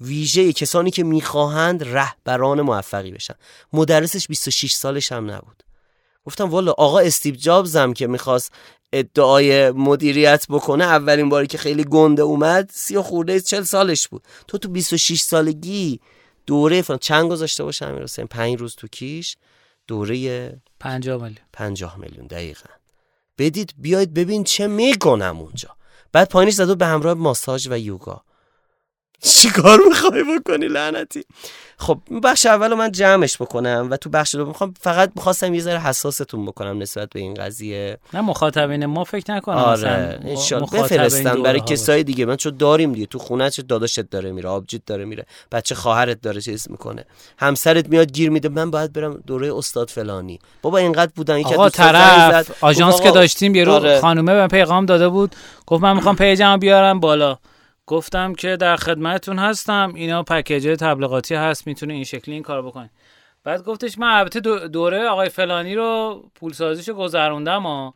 ویژه 0.00 0.52
کسانی 0.52 0.90
که 0.90 1.04
می‌خواهند 1.04 1.84
رهبران 1.84 2.60
موفقی 2.60 3.10
بشن. 3.10 3.34
مدرسش 3.72 4.28
26 4.28 4.72
سالش 4.72 5.12
هم 5.12 5.30
نبود. 5.30 5.62
گفتم 6.24 6.50
والا 6.50 6.72
آقا 6.72 6.98
استیو 6.98 7.34
جابز 7.34 7.76
هم 7.76 7.94
که 7.94 8.06
می‌خواست 8.06 8.52
ادعای 8.92 9.70
مدیریت 9.70 10.46
بکنه 10.48 10.84
اولین 10.84 11.28
باری 11.28 11.46
که 11.46 11.58
خیلی 11.58 11.84
گنده 11.84 12.22
اومد 12.22 12.70
سی 12.74 12.96
و 12.96 13.02
خورده 13.02 13.40
چل 13.40 13.62
سالش 13.62 14.08
بود. 14.08 14.22
تو 14.48 14.58
تو 14.58 14.68
26 14.68 15.20
سالگی 15.20 16.00
دوره 16.46 16.82
فلان 16.82 16.98
چند 16.98 17.30
گذاشته 17.30 17.64
باشه 17.64 17.86
امیر 17.86 18.02
حسین؟ 18.02 18.26
پنج 18.26 18.60
روز 18.60 18.74
تو 18.76 18.88
کیش 18.88 19.36
دوره 19.86 20.60
50 20.80 21.16
میلیون. 21.22 21.38
50 21.52 21.98
میلیون 21.98 22.26
دقیقا. 22.26 22.75
بدید 23.38 23.74
بیاید 23.78 24.14
ببین 24.14 24.44
چه 24.44 24.66
می‌کنم 24.66 25.38
اونجا. 25.40 25.68
بعد 26.12 26.28
پایینش 26.28 26.54
زد 26.54 26.78
به 26.78 26.86
همراه 26.86 27.14
ماساژ 27.14 27.68
و 27.70 27.78
یوگا. 27.78 28.22
چیکار 29.22 29.78
می‌خوای 29.88 30.22
بکنی 30.22 30.68
لعنتی؟ 30.68 31.24
خب 31.78 31.98
بخش 32.24 32.46
اول 32.46 32.74
من 32.74 32.92
جمعش 32.92 33.42
بکنم 33.42 33.88
و 33.90 33.96
تو 33.96 34.10
بخش 34.10 34.34
دو 34.34 34.46
می‌خوام 34.46 34.74
فقط 34.80 35.12
می‌خواستم 35.16 35.54
یه 35.54 35.60
ذره 35.60 35.80
حساستون 35.80 36.46
بکنم 36.46 36.78
نسبت 36.78 37.08
به 37.10 37.20
این 37.20 37.34
قضیه. 37.34 37.98
نه 38.14 38.20
مخاطبین 38.20 38.86
ما 38.86 39.04
فکر 39.04 39.34
نکنم 39.34 39.56
آره 39.56 40.18
بفرستم 40.72 41.42
برای 41.42 41.60
کسای 41.60 42.02
دیگه. 42.02 42.24
من 42.24 42.36
چون 42.36 42.56
داریم 42.56 42.92
دیگه. 42.92 43.06
تو 43.06 43.18
خونه 43.18 43.50
چه 43.50 43.62
داداشت 43.62 44.00
داره 44.00 44.32
میره 44.32 44.48
آبجیت 44.48 44.82
داره 44.86 45.04
میره 45.04 45.26
بچه 45.52 45.74
خواهرت 45.74 46.20
داره 46.20 46.40
چیز 46.40 46.70
می‌کنه. 46.70 47.04
همسرت 47.38 47.88
میاد 47.88 48.12
گیر 48.12 48.30
میده. 48.30 48.48
من 48.48 48.70
باید 48.70 48.92
برم 48.92 49.22
دوره 49.26 49.56
استاد 49.56 49.90
فلانی. 49.90 50.38
بابا 50.62 50.78
اینقدر 50.78 51.12
بودن. 51.16 51.38
یکی 51.38 51.54
آقا 51.54 51.68
طرف. 51.68 52.64
آژانس 52.64 53.00
که 53.00 53.10
داشتیم 53.10 53.54
یه 53.54 53.64
رو 53.64 53.72
آره. 53.72 54.00
خانومه 54.00 54.34
به 54.34 54.46
پیغام 54.46 54.86
داده 54.86 55.08
بود. 55.08 55.36
گفت 55.66 55.82
من 55.82 55.96
می‌خوام 55.96 56.16
پیجم 56.16 56.56
بیارم 56.56 57.00
بالا. 57.00 57.38
گفتم 57.86 58.34
که 58.34 58.56
در 58.56 58.76
خدمتتون 58.76 59.38
هستم. 59.38 59.92
اینا 59.94 60.22
پکیج 60.22 60.76
تبلیغاتی 60.80 61.34
هست 61.34 61.66
می‌تونه 61.66 61.94
این 61.94 62.04
شکلی 62.04 62.34
این 62.34 62.42
کار 62.42 62.62
بکنید 62.62 62.90
بعد 63.44 63.64
گفتش 63.64 63.98
من 63.98 64.10
البته 64.18 64.40
دوره 64.68 65.08
آقای 65.08 65.28
فلانی 65.28 65.74
رو 65.74 66.22
پول 66.34 66.52
سازیشو 66.52 66.94
گذروندم 66.94 67.62
ها. 67.62 67.94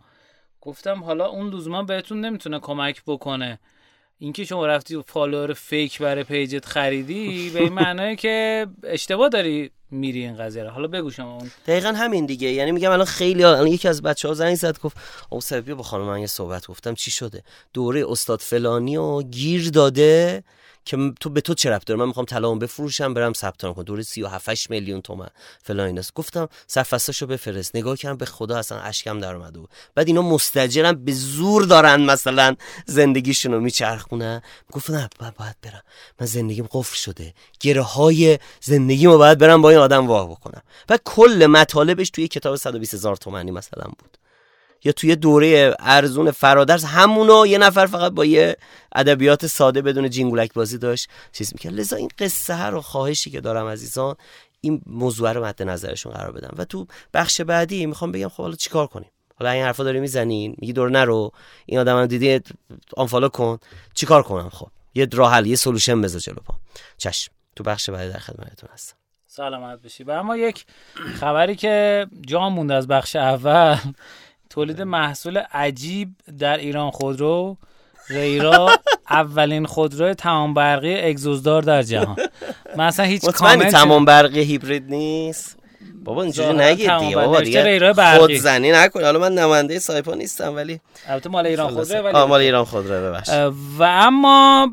گفتم 0.61 1.05
حالا 1.05 1.26
اون 1.26 1.50
لزوما 1.55 1.83
بهتون 1.83 2.20
نمی‌تونه 2.20 2.59
کمک 2.61 3.03
بکنه. 3.07 3.59
اینکه 4.22 4.44
شما 4.44 4.66
رفتی 4.66 5.02
follower 5.06 5.52
fake 5.52 5.98
برای 5.98 6.24
page 6.24 6.58
ت 6.58 6.66
خریدی 6.66 7.50
به 7.50 7.61
این 7.61 7.72
معنی 7.72 8.16
که 8.16 8.66
اشتباه 8.85 9.28
داری 9.28 9.70
میری 9.90 10.20
این 10.20 10.37
قضیه 10.37 10.62
رو. 10.62 10.70
حالا 10.70 10.88
بگو 10.88 11.11
شما 11.11 11.37
اون. 11.37 11.50
دقیقا 11.66 11.88
همین 11.88 12.26
دیگه. 12.26 12.48
یعنی 12.48 12.72
میگم 12.72 12.90
الان 12.90 13.06
خیلی 13.06 13.44
الان 13.44 13.66
یکی 13.66 13.88
از 13.88 14.02
بچه 14.02 14.28
ها 14.28 14.35
زنگ 14.35 14.54
زد 14.54 14.78
گفت 14.78 14.96
او 15.30 15.40
سببی 15.40 15.74
با 15.74 15.83
خانم 15.83 16.04
من 16.04 16.20
یه 16.20 16.26
صحبت 16.26 16.66
گفتم. 16.66 16.94
چی 16.94 17.11
شده؟ 17.11 17.42
دوره 17.74 18.04
استاد 18.09 18.40
فلانی 18.40 18.96
و 18.96 19.22
گیر 19.22 19.70
داده. 19.70 20.44
که 20.84 21.12
تو 21.20 21.30
به 21.30 21.40
تو 21.40 21.54
چه 21.54 21.70
ربط 21.70 21.86
داره؟ 21.86 22.00
من 22.00 22.06
می‌خوام 22.06 22.26
طلاهام 22.26 22.58
بفروشم 22.58 23.14
برم 23.14 23.32
ثبت 23.32 23.64
نام 23.64 23.74
کنم. 23.74 23.84
دوره 23.84 24.02
37 24.02 24.70
میلیون 24.70 25.00
تومن. 25.00 25.28
فلان 25.62 25.86
ایناست 25.86 26.14
گفتم 26.14 26.48
سرفصلاشو 26.66 27.26
بفرست. 27.26 27.76
نگاه 27.76 27.96
کردم 27.96 28.16
به 28.16 28.26
خدا 28.26 28.58
اصلا 28.58 28.80
اشکم 28.80 29.18
در 29.18 29.34
اومده 29.34 29.58
بود. 29.58 29.70
بعد 29.94 30.06
اینا 30.06 30.22
مستأجرن 30.22 31.04
به 31.04 31.12
زور 31.12 31.62
دارن 31.62 32.00
مثلا 32.00 32.56
زندگیشون 32.86 33.52
رو 33.52 33.60
میچرخونن. 33.60 34.42
گفتم 34.72 34.94
نه 34.94 35.08
من 35.20 35.32
باید 35.38 35.56
برم. 35.62 35.82
من 36.20 36.26
زندگیم 36.26 36.68
قفل 36.70 36.96
شده. 36.96 37.34
گره 37.60 37.82
های 37.82 38.38
زندگیمو 38.60 39.18
باید 39.18 39.38
برم 39.38 39.62
با 39.62 39.70
این 39.70 39.78
آدم 39.78 40.06
واه 40.06 40.30
بکنم. 40.30 40.62
بعد 40.88 41.00
کل 41.04 41.46
مطالبش 41.46 42.10
توی 42.10 42.28
کتاب 42.28 42.56
120 42.56 42.94
هزار 42.94 43.16
تومنی 43.16 43.50
مثلا 43.50 43.84
بود. 43.84 44.19
یا 44.84 44.92
توی 44.92 45.16
دوره 45.16 45.76
ارزون 45.78 46.30
فرادرس 46.30 46.84
همونو 46.84 47.46
یه 47.46 47.58
نفر 47.58 47.86
فقط 47.86 48.12
با 48.12 48.24
یه 48.24 48.56
ادبیات 48.94 49.46
ساده 49.46 49.82
بدون 49.82 50.10
جینگولک 50.10 50.52
بازی 50.52 50.78
داشت. 50.78 51.08
چیز 51.32 51.52
می‌کرد. 51.52 51.72
لذا 51.72 51.96
این 51.96 52.08
قصه 52.18 52.54
ها 52.54 52.68
رو 52.68 52.80
خواهشی 52.80 53.30
که 53.30 53.40
دارم 53.40 53.66
عزیزان 53.66 54.16
این 54.60 54.82
موضوع 54.86 55.32
رو 55.32 55.44
مد 55.44 55.62
نظرشون 55.62 56.12
قرار 56.12 56.32
بدم. 56.32 56.54
و 56.56 56.64
تو 56.64 56.86
بخش 57.14 57.40
بعدی 57.40 57.86
می‌خوام 57.86 58.12
بگم 58.12 58.28
خب 58.28 58.42
حالا 58.42 58.54
چیکار 58.54 58.86
کنیم؟ 58.86 59.10
حالا 59.38 59.50
این 59.50 59.64
حرفا 59.64 59.84
داری 59.84 60.00
می‌زنین 60.00 60.54
میگی 60.58 60.72
دور 60.72 60.90
نرو 60.90 61.32
این 61.66 61.78
آدم 61.78 61.98
هم 61.98 62.06
دیدی 62.06 62.40
آنفالو 62.96 63.28
کن. 63.28 63.58
چیکار 63.94 64.22
کنم 64.22 64.48
خب؟ 64.48 64.68
یه 64.94 65.08
راه 65.12 65.32
حل 65.32 65.46
یه 65.46 65.56
سولوشن 65.56 66.00
بذار 66.00 66.20
جلو 66.20 66.36
پا. 66.44 66.54
چشم. 66.98 67.32
تو 67.56 67.64
بخش 67.64 67.90
بعدی 67.90 68.12
در 68.12 68.18
خدمتتون 68.18 68.68
هستم. 68.72 68.96
سلامت 69.26 69.82
بشی. 69.82 70.04
و 70.04 70.10
اما 70.10 70.36
یک 70.36 70.66
خبری 71.20 71.56
که 71.56 72.06
جا 72.26 72.48
مونده 72.48 72.74
از 72.74 72.88
بخش 72.88 73.16
اول 73.16 73.76
تولید 74.50 74.82
محصول 74.82 75.38
عجیب 75.38 76.08
در 76.38 76.56
ایران 76.56 76.90
خودرو 76.90 77.56
ریرا 78.08 78.70
اولین 79.10 79.66
خودرو 79.66 80.14
تمام 80.14 80.54
برقی 80.54 81.00
اگزوزدار 81.00 81.62
در 81.62 81.82
جهان. 81.82 82.16
مثلا 82.76 83.06
هیچ 83.06 83.24
کامنت 83.24 83.72
تمام 83.72 84.04
برقی 84.04 84.40
هیبرید 84.40 84.90
نیست؟ 84.90 85.56
بابا 86.04 86.22
اینجوری 86.22 86.58
نگید 86.58 86.98
دیگه. 86.98 87.16
بابا 87.16 87.40
دیگه 87.40 87.94
خود 88.18 88.34
زنی 88.34 88.72
نکن. 88.72 89.04
حالا 89.04 89.18
من 89.18 89.34
نماینده 89.34 89.78
سایپا 89.78 90.14
نیستم 90.14 90.54
ولی 90.54 90.80
البته 91.08 91.28
مال 91.30 91.46
ایران 91.46 91.70
خودروه 91.70 92.00
ولی 92.00 92.26
مال 92.26 92.40
ایران 92.40 92.64
خودروه 92.64 93.00
ببخش 93.00 93.28
و 93.78 93.82
اما 93.82 94.70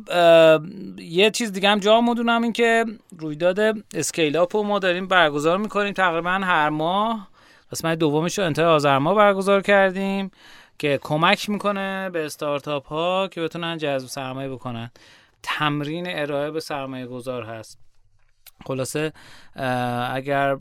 یه 0.97 1.31
چیز 1.31 1.51
دیگه 1.51 1.69
هم 1.69 1.79
جا 1.79 2.01
مدونم 2.01 2.43
این 2.43 2.53
که 2.53 2.85
رویداد 3.19 3.59
اسکیل 3.93 4.37
اپ 4.37 4.57
ما 4.57 4.79
داریم 4.79 5.07
برگزار 5.07 5.57
می‌کنیم. 5.57 5.93
تقریبا 5.93 6.31
هر 6.31 6.69
ماه 6.69 7.27
قسمت 7.71 7.97
دومش 7.97 8.39
رو 8.39 8.45
انتهای 8.45 8.67
آذر 8.67 8.97
ماه 8.97 9.15
برگزار 9.15 9.61
کردیم 9.61 10.31
که 10.79 10.99
کمک 11.01 11.49
می‌کنه 11.49 12.09
به 12.09 12.25
استارتاپ 12.25 12.87
ها 12.87 13.27
که 13.27 13.41
بتونن 13.41 13.77
جذب 13.77 14.07
سرمایه 14.07 14.49
بکنن. 14.49 14.91
تمرین 15.43 16.05
ارائه 16.09 16.51
به 16.51 16.59
سرمایه 16.59 17.05
گذار 17.05 17.43
هست. 17.43 17.79
خلاصه 18.65 19.13
اگر 20.11 20.57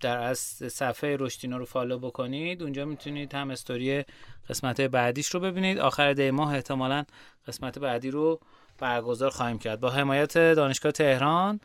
در 0.00 0.18
از 0.18 0.38
صفحه 0.68 1.16
رشدینو 1.20 1.58
رو 1.58 1.64
فالو 1.64 1.98
بکنید 1.98 2.62
اونجا 2.62 2.84
می‌تونید 2.84 3.34
هم 3.34 3.50
استوری 3.50 4.04
قسمت 4.48 4.80
بعدیش 4.80 5.28
رو 5.28 5.40
ببینید. 5.40 5.78
آخر 5.78 6.12
دی 6.12 6.30
ماه 6.30 6.54
احتمالا 6.54 7.04
قسمت 7.48 7.78
بعدی 7.78 8.10
رو 8.10 8.40
برگزار 8.78 9.30
خواهیم 9.30 9.58
کرد. 9.58 9.80
با 9.80 9.90
حمایت 9.90 10.38
دانشگاه 10.38 10.92
تهران 10.92 11.60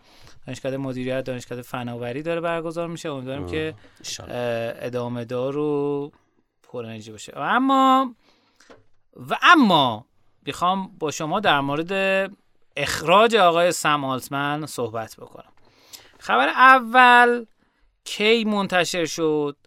دانشگاه 0.48 0.78
مدیریت 0.78 1.24
دانشگاه 1.24 1.62
فناوری 1.62 2.22
داره 2.22 2.42
برگزار 2.42 2.88
میشه. 2.88 3.10
امیدواریم 3.10 3.48
که 3.48 3.74
ادامه 4.80 5.26
دار 5.26 5.58
و 5.58 6.12
پرانرژی 6.64 7.12
باشه. 7.12 7.34
و 7.36 7.40
اما 7.40 8.16
و 9.16 9.38
اما 9.42 10.06
می‌خوام 10.46 10.98
با 11.00 11.12
شما 11.12 11.40
در 11.40 11.60
مورد 11.60 12.32
اخراج 12.78 13.36
آقای 13.36 13.72
سم 13.72 14.06
آلتمن 14.06 14.66
صحبت 14.66 15.16
بکنم. 15.16 15.52
خبر 16.20 16.48
اول 16.48 17.46
کی 18.04 18.44
منتشر 18.44 19.06
شد 19.06 19.58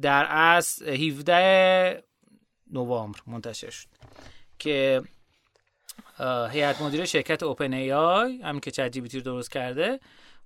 در 0.00 0.26
اصل 0.28 0.88
17 0.88 2.04
نوامبر 2.72 3.18
منتشر 3.26 3.70
شد 3.70 3.88
که 4.58 5.02
هیئت 6.50 6.82
مدیره 6.82 7.04
شرکت 7.04 7.42
اوپن 7.42 7.72
ای 7.72 7.92
آی 7.92 8.42
همین 8.42 8.60
که 8.60 8.70
چت 8.70 8.90
جی 8.90 9.00
رو 9.00 9.20
درست 9.20 9.50
کرده 9.50 10.00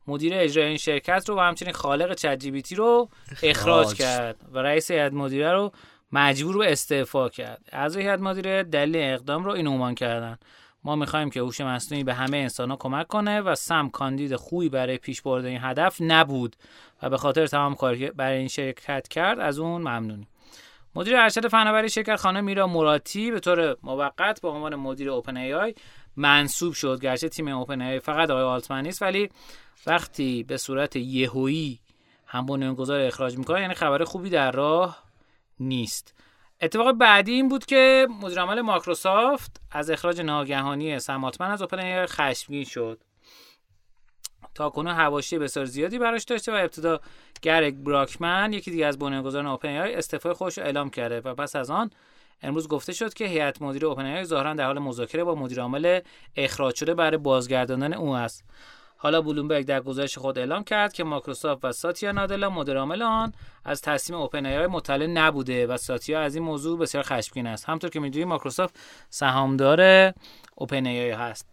مدیر 0.06 0.32
اجرای 0.34 0.68
این 0.68 0.76
شرکت 0.76 1.28
رو 1.28 1.36
و 1.36 1.40
همچنین 1.40 1.72
خالق 1.72 2.14
چت 2.14 2.72
رو 2.76 3.08
اخراج 3.42 3.94
کرد 3.94 4.36
و 4.52 4.58
رئیس 4.58 4.90
هیئت 4.90 5.12
مدیره 5.12 5.52
رو 5.52 5.72
مجبور 6.12 6.58
به 6.58 6.72
استعفا 6.72 7.28
کرد. 7.28 7.68
از 7.72 7.96
هیئت 7.96 8.20
مدیره 8.20 8.62
دلیل 8.62 8.96
اقدام 8.96 9.44
رو 9.44 9.50
این 9.50 9.66
عنوان 9.66 9.94
کردن. 9.94 10.38
ما 10.84 10.96
می‌خوایم 10.96 11.30
که 11.30 11.40
هوش 11.40 11.60
مصنوعی 11.60 12.04
به 12.04 12.14
همه 12.14 12.36
انسان 12.36 12.70
ها 12.70 12.76
کمک 12.76 13.06
کنه 13.06 13.40
و 13.40 13.54
سم 13.54 13.88
کاندید 13.88 14.36
خوبی 14.36 14.68
برای 14.68 14.98
پیش 14.98 15.22
برده 15.22 15.48
این 15.48 15.58
هدف 15.62 15.96
نبود 16.00 16.56
و 17.02 17.10
به 17.10 17.16
خاطر 17.16 17.46
تمام 17.46 17.74
کاری 17.74 18.10
برای 18.10 18.38
این 18.38 18.48
شرکت 18.48 19.08
کرد 19.08 19.40
از 19.40 19.58
اون 19.58 19.82
ممنونیم. 19.82 20.28
مدیر 20.94 21.16
ارشد 21.16 21.48
فناوری 21.48 21.88
شرکت 21.88 22.16
خانم 22.16 22.44
میرا 22.44 22.66
موراتی 22.66 23.30
به 23.30 23.40
طور 23.40 23.76
موقت 23.82 24.40
به 24.40 24.48
عنوان 24.48 24.74
مدیر 24.74 25.10
اوپن 25.10 25.36
ای 25.36 25.54
آی 25.54 25.74
منصوب 26.20 26.74
شد 26.74 27.00
گرچه 27.00 27.28
تیم 27.28 27.48
اوپن 27.48 27.98
فقط 27.98 28.30
آقای 28.30 28.42
آلتمن 28.42 28.82
نیست 28.82 29.02
ولی 29.02 29.28
وقتی 29.86 30.42
به 30.42 30.56
صورت 30.56 30.96
یهویی 30.96 31.80
هم 32.26 32.46
بنیانگذار 32.46 33.00
اخراج 33.00 33.38
می‌کنه 33.38 33.60
یعنی 33.60 33.74
خبر 33.74 34.04
خوبی 34.04 34.30
در 34.30 34.52
راه 34.52 35.04
نیست. 35.60 36.14
اتفاق 36.60 36.92
بعدی 36.92 37.32
این 37.32 37.48
بود 37.48 37.66
که 37.66 38.08
مدیر 38.22 38.62
مایکروسافت 38.62 39.60
از 39.70 39.90
اخراج 39.90 40.20
ناگهانی 40.20 40.98
سماتمن 40.98 41.50
از 41.50 41.62
اوپن 41.62 42.06
خشمگین 42.06 42.64
شد. 42.64 43.00
تا 44.54 44.70
کنون 44.70 44.94
حواشی 44.94 45.38
بسیار 45.38 45.66
زیادی 45.66 45.98
براش 45.98 46.24
داشته 46.24 46.52
و 46.52 46.54
ابتدا 46.54 47.00
گرگ 47.42 47.76
براکمن 47.76 48.52
یکی 48.52 48.70
دیگه 48.70 48.86
از 48.86 48.98
بنیانگذاران 48.98 49.46
اوپن 49.46 49.68
ای 49.68 49.94
استعفای 49.94 50.32
خودش 50.32 50.58
اعلام 50.58 50.90
کرده 50.90 51.20
و 51.20 51.34
پس 51.34 51.56
از 51.56 51.70
آن 51.70 51.90
امروز 52.42 52.68
گفته 52.68 52.92
شد 52.92 53.14
که 53.14 53.24
هیئت 53.24 53.62
مدیره 53.62 53.88
اوپن 53.88 54.04
ای 54.04 54.24
ظاهرا 54.24 54.54
در 54.54 54.66
حال 54.66 54.78
مذاکره 54.78 55.24
با 55.24 55.34
مدیر 55.34 55.60
عامل 55.60 56.00
اخراج 56.36 56.74
شده 56.74 56.94
برای 56.94 57.16
بازگرداندن 57.16 57.92
او 57.92 58.16
است. 58.16 58.44
حالا 58.96 59.22
بلومبرگ 59.22 59.66
در 59.66 59.80
گزارش 59.80 60.18
خود 60.18 60.38
اعلام 60.38 60.64
کرد 60.64 60.92
که 60.92 61.04
مایکروسافت 61.04 61.64
و 61.64 61.72
ساتیا 61.72 62.12
نادلا 62.12 62.50
مدیر 62.50 62.78
عامل 62.78 63.02
آن 63.02 63.32
از 63.64 63.82
تصمیم 63.82 64.18
OpenAI 64.18 64.66
مطلع 64.66 65.06
نبوده 65.06 65.66
و 65.66 65.76
ساتیا 65.76 66.20
از 66.20 66.34
این 66.34 66.44
موضوع 66.44 66.78
بسیار 66.78 67.04
خشمگین 67.04 67.46
است. 67.46 67.68
همونطور 67.68 67.90
که 67.90 68.00
می‌دونید 68.00 68.28
مایکروسافت 68.28 68.78
سهامدار 69.10 70.12
OpenAI 70.54 71.10
هست. 71.10 71.48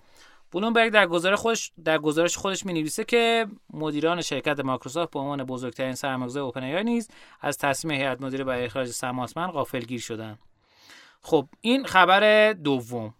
بلومبرگ 0.51 0.91
در 0.91 1.07
گزارش 1.07 1.39
خودش 1.39 1.71
در 1.85 1.97
گزارش 1.97 2.37
خودش 2.37 2.65
می 2.65 2.73
نویسه 2.73 3.03
که 3.03 3.47
مدیران 3.73 4.21
شرکت 4.21 4.59
مایکروسافت 4.59 5.11
به 5.11 5.19
عنوان 5.19 5.43
بزرگترین 5.43 5.95
سرمایه‌گذار 5.95 6.43
OpenAI 6.43 6.83
نیز 6.83 7.09
از 7.41 7.57
تصمیم 7.57 7.99
هیئت 7.99 8.21
مدیره 8.21 8.43
برای 8.43 8.65
اخراج 8.65 8.87
سم 8.87 9.25
غافلگیر 9.25 9.99
شدند. 9.99 10.39
خب 11.21 11.47
این 11.61 11.85
خبر 11.85 12.53
دوم. 12.53 13.13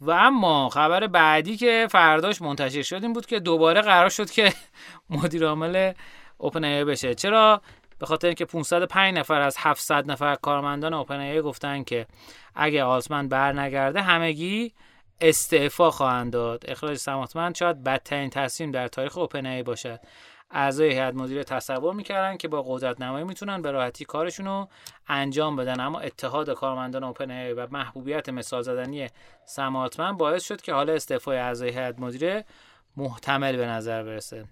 و 0.00 0.10
اما 0.10 0.68
خبر 0.68 1.06
بعدی 1.06 1.56
که 1.56 1.88
فرداش 1.90 2.42
منتشر 2.42 2.82
شد 2.82 3.02
این 3.02 3.12
بود 3.12 3.26
که 3.26 3.40
دوباره 3.40 3.80
قرار 3.80 4.08
شد 4.08 4.30
که 4.30 4.52
مدیر 5.10 5.46
عامل 5.46 5.92
اوپن 6.38 6.64
ای 6.64 6.84
بشه. 6.84 7.14
چرا؟ 7.14 7.62
به 7.98 8.06
خاطر 8.06 8.26
اینکه 8.26 8.44
505 8.44 9.18
نفر 9.18 9.40
از 9.40 9.56
700 9.58 10.10
نفر 10.10 10.34
کارمندان 10.34 10.94
اوپن 10.94 11.20
ای 11.20 11.42
گفتن 11.42 11.84
که 11.84 12.06
اگه 12.54 12.84
آلتمن 12.84 13.28
بر 13.28 13.52
نگرده 13.52 14.02
همگی 14.02 14.72
استعفا 15.20 15.90
خواهند 15.90 16.32
داد. 16.32 16.64
اخراج 16.68 16.96
سماتمند 16.96 17.54
شاید 17.54 17.84
بدترین 17.84 18.30
تصمیم 18.30 18.70
در 18.70 18.88
تاریخ 18.88 19.18
اوپن 19.18 19.46
ای 19.46 19.62
باشد. 19.62 20.00
اعضای 20.50 20.92
هیئت 20.92 21.14
مدیره 21.14 21.44
تصور 21.44 21.94
می‌کردن 21.94 22.36
که 22.36 22.48
با 22.48 22.62
قدرت 22.62 23.00
نمایی 23.00 23.24
می‌تونن 23.24 23.62
به 23.62 23.70
راحتی 23.70 24.04
کارشون 24.04 24.46
رو 24.46 24.68
انجام 25.08 25.56
بدن. 25.56 25.80
اما 25.80 26.00
اتحاد 26.00 26.50
کارمندان 26.50 27.04
OpenAI 27.04 27.52
و 27.52 27.66
محبوبیت 27.70 28.28
مثال 28.28 28.62
زدنی 28.62 29.08
سم 29.44 29.65
آلتمن 29.65 30.16
باعث 30.16 30.44
شد 30.44 30.60
که 30.60 30.72
حال 30.72 30.90
استعفای 30.90 31.38
اعضای 31.38 31.70
هیئت 31.70 31.98
مدیره 31.98 32.44
محتمل 32.96 33.56
به 33.56 33.66
نظر 33.66 34.02
برسه. 34.02 34.44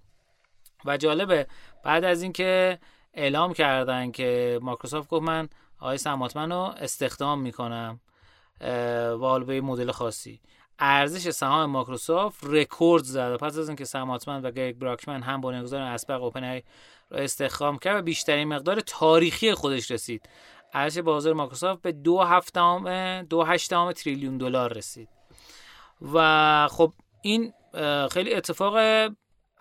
و 0.85 0.97
جالبه 0.97 1.47
بعد 1.83 2.03
از 2.03 2.21
اینکه 2.21 2.79
اعلام 3.13 3.53
کردن 3.53 4.11
که 4.11 4.59
مایکروسافت 4.61 5.09
گفت 5.09 5.23
من 5.23 5.49
آقای 5.79 5.97
سم 5.97 6.12
آلتمن 6.12 6.51
رو 6.51 6.57
استخدام 6.57 7.41
می‌کنم 7.41 7.99
و 9.21 9.39
مدل 9.63 9.91
خاصی. 9.91 10.41
ارزش 10.79 11.29
سهام 11.29 11.69
مایکروسافت 11.69 12.43
رکورد 12.43 13.03
زد 13.03 13.35
پس 13.35 13.57
از 13.57 13.69
اینکه 13.69 13.85
سم 13.85 14.01
آلتمن 14.01 14.41
و 14.41 14.51
گریگ 14.51 14.75
براکمن 14.75 15.21
هم 15.21 15.41
بنیانگذار 15.41 15.81
اسبق 15.81 16.23
Open 16.23 16.61
را 17.09 17.19
استخدام 17.19 17.77
کرد 17.77 17.99
و 17.99 18.01
بیشترین 18.01 18.47
مقدار 18.47 18.79
تاریخی 18.79 19.53
خودش 19.53 19.91
رسید. 19.91 20.29
ارزش 20.73 21.01
بازار 21.01 21.33
مایکروسافت 21.33 21.81
به 21.81 21.91
دو 21.91 22.21
هفتم 22.21 23.21
دو 23.29 23.43
هشتم 23.43 23.91
تریلیون 23.91 24.37
دلار 24.37 24.73
رسید. 24.73 25.09
و 26.13 26.67
خب 26.71 26.93
این 27.21 27.53
خیلی 28.11 28.33
اتفاق 28.33 28.77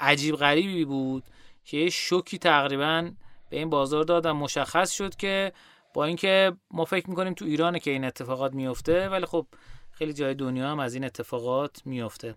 عجیب 0.01 0.37
غریبی 0.37 0.85
بود 0.85 1.25
که 1.65 1.91
شوکی 1.91 2.39
تقریبا 2.39 3.11
به 3.51 3.57
این 3.57 3.71
بازار 3.71 4.05
داد 4.05 4.27
و 4.27 4.35
مشخص 4.35 4.93
شد 4.93 5.17
که 5.17 5.53
با 5.95 6.05
اینکه 6.05 6.53
ما 6.71 6.85
فکر 6.85 7.11
می‌کنیم 7.11 7.35
تو 7.35 7.45
ایرانه 7.45 7.79
که 7.79 7.91
این 7.91 8.05
اتفاقات 8.05 8.53
میفته 8.53 9.09
ولی 9.09 9.27
خب 9.27 9.47
خیلی 9.95 10.13
جای 10.13 10.35
دنیا 10.35 10.71
هم 10.71 10.81
از 10.81 10.95
این 10.95 11.05
اتفاقات 11.05 11.83
میفته 11.85 12.35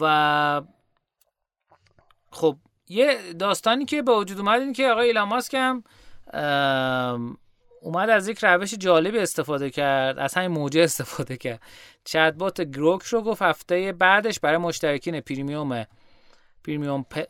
و 0.00 0.62
خب 2.30 2.56
یه 2.88 3.32
داستانی 3.32 3.84
که 3.84 4.02
به 4.02 4.12
وجود 4.12 4.38
اومد 4.38 4.60
این 4.60 4.72
که 4.72 4.88
آقای 4.88 5.06
ایلان 5.06 5.28
ماسک 5.28 5.54
هم 5.54 5.84
اومد 7.82 8.10
از 8.10 8.28
یک 8.28 8.38
روش 8.42 8.74
جالبی 8.74 9.18
استفاده 9.18 9.70
کرد 9.70 10.18
از 10.18 10.34
همین 10.34 10.50
موجه 10.50 10.82
استفاده 10.82 11.36
کرد. 11.36 11.60
chatbot 12.04 12.60
Grok 12.60 13.02
رو 13.02 13.22
گفت 13.22 13.42
هفته 13.42 13.92
بعدش 13.92 14.40
برای 14.40 14.56
مشترکین 14.56 15.20
premium 15.20 15.86
premium 16.64 17.02
پ... 17.10 17.22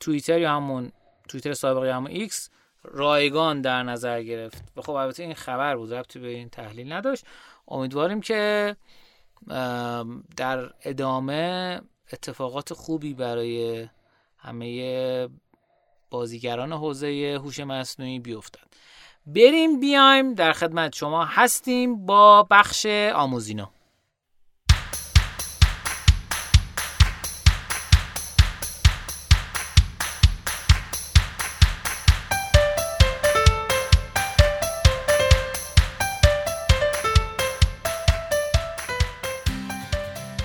توییتر 0.00 0.40
یا 0.40 0.50
همون 0.56 0.92
توییتر 1.28 1.52
سابقی 1.52 1.88
همون 1.88 2.10
ایکس 2.10 2.50
رایگان 2.84 3.60
در 3.60 3.82
نظر 3.82 4.22
گرفت. 4.22 4.62
خب 4.76 4.90
البته 4.90 5.22
این 5.22 5.34
خبر 5.34 5.76
بود 5.76 5.94
ربطی 5.94 6.18
به 6.18 6.28
این 6.28 6.48
تحلیل 6.48 6.92
نداشت. 6.92 7.24
امیدواریم 7.68 8.20
که 8.20 8.76
در 10.36 10.70
ادامه 10.84 11.80
اتفاقات 12.12 12.72
خوبی 12.72 13.14
برای 13.14 13.86
همه 14.38 15.28
بازیگران 16.10 16.72
حوزه 16.72 17.38
هوش 17.42 17.60
مصنوعی 17.60 18.18
بیفتد. 18.18 18.72
بریم 19.26 19.80
بیایم 19.80 20.34
در 20.34 20.52
خدمت 20.52 20.94
شما 20.94 21.24
هستیم 21.24 22.06
با 22.06 22.46
بخش 22.50 22.86
آموزینا 23.14 23.70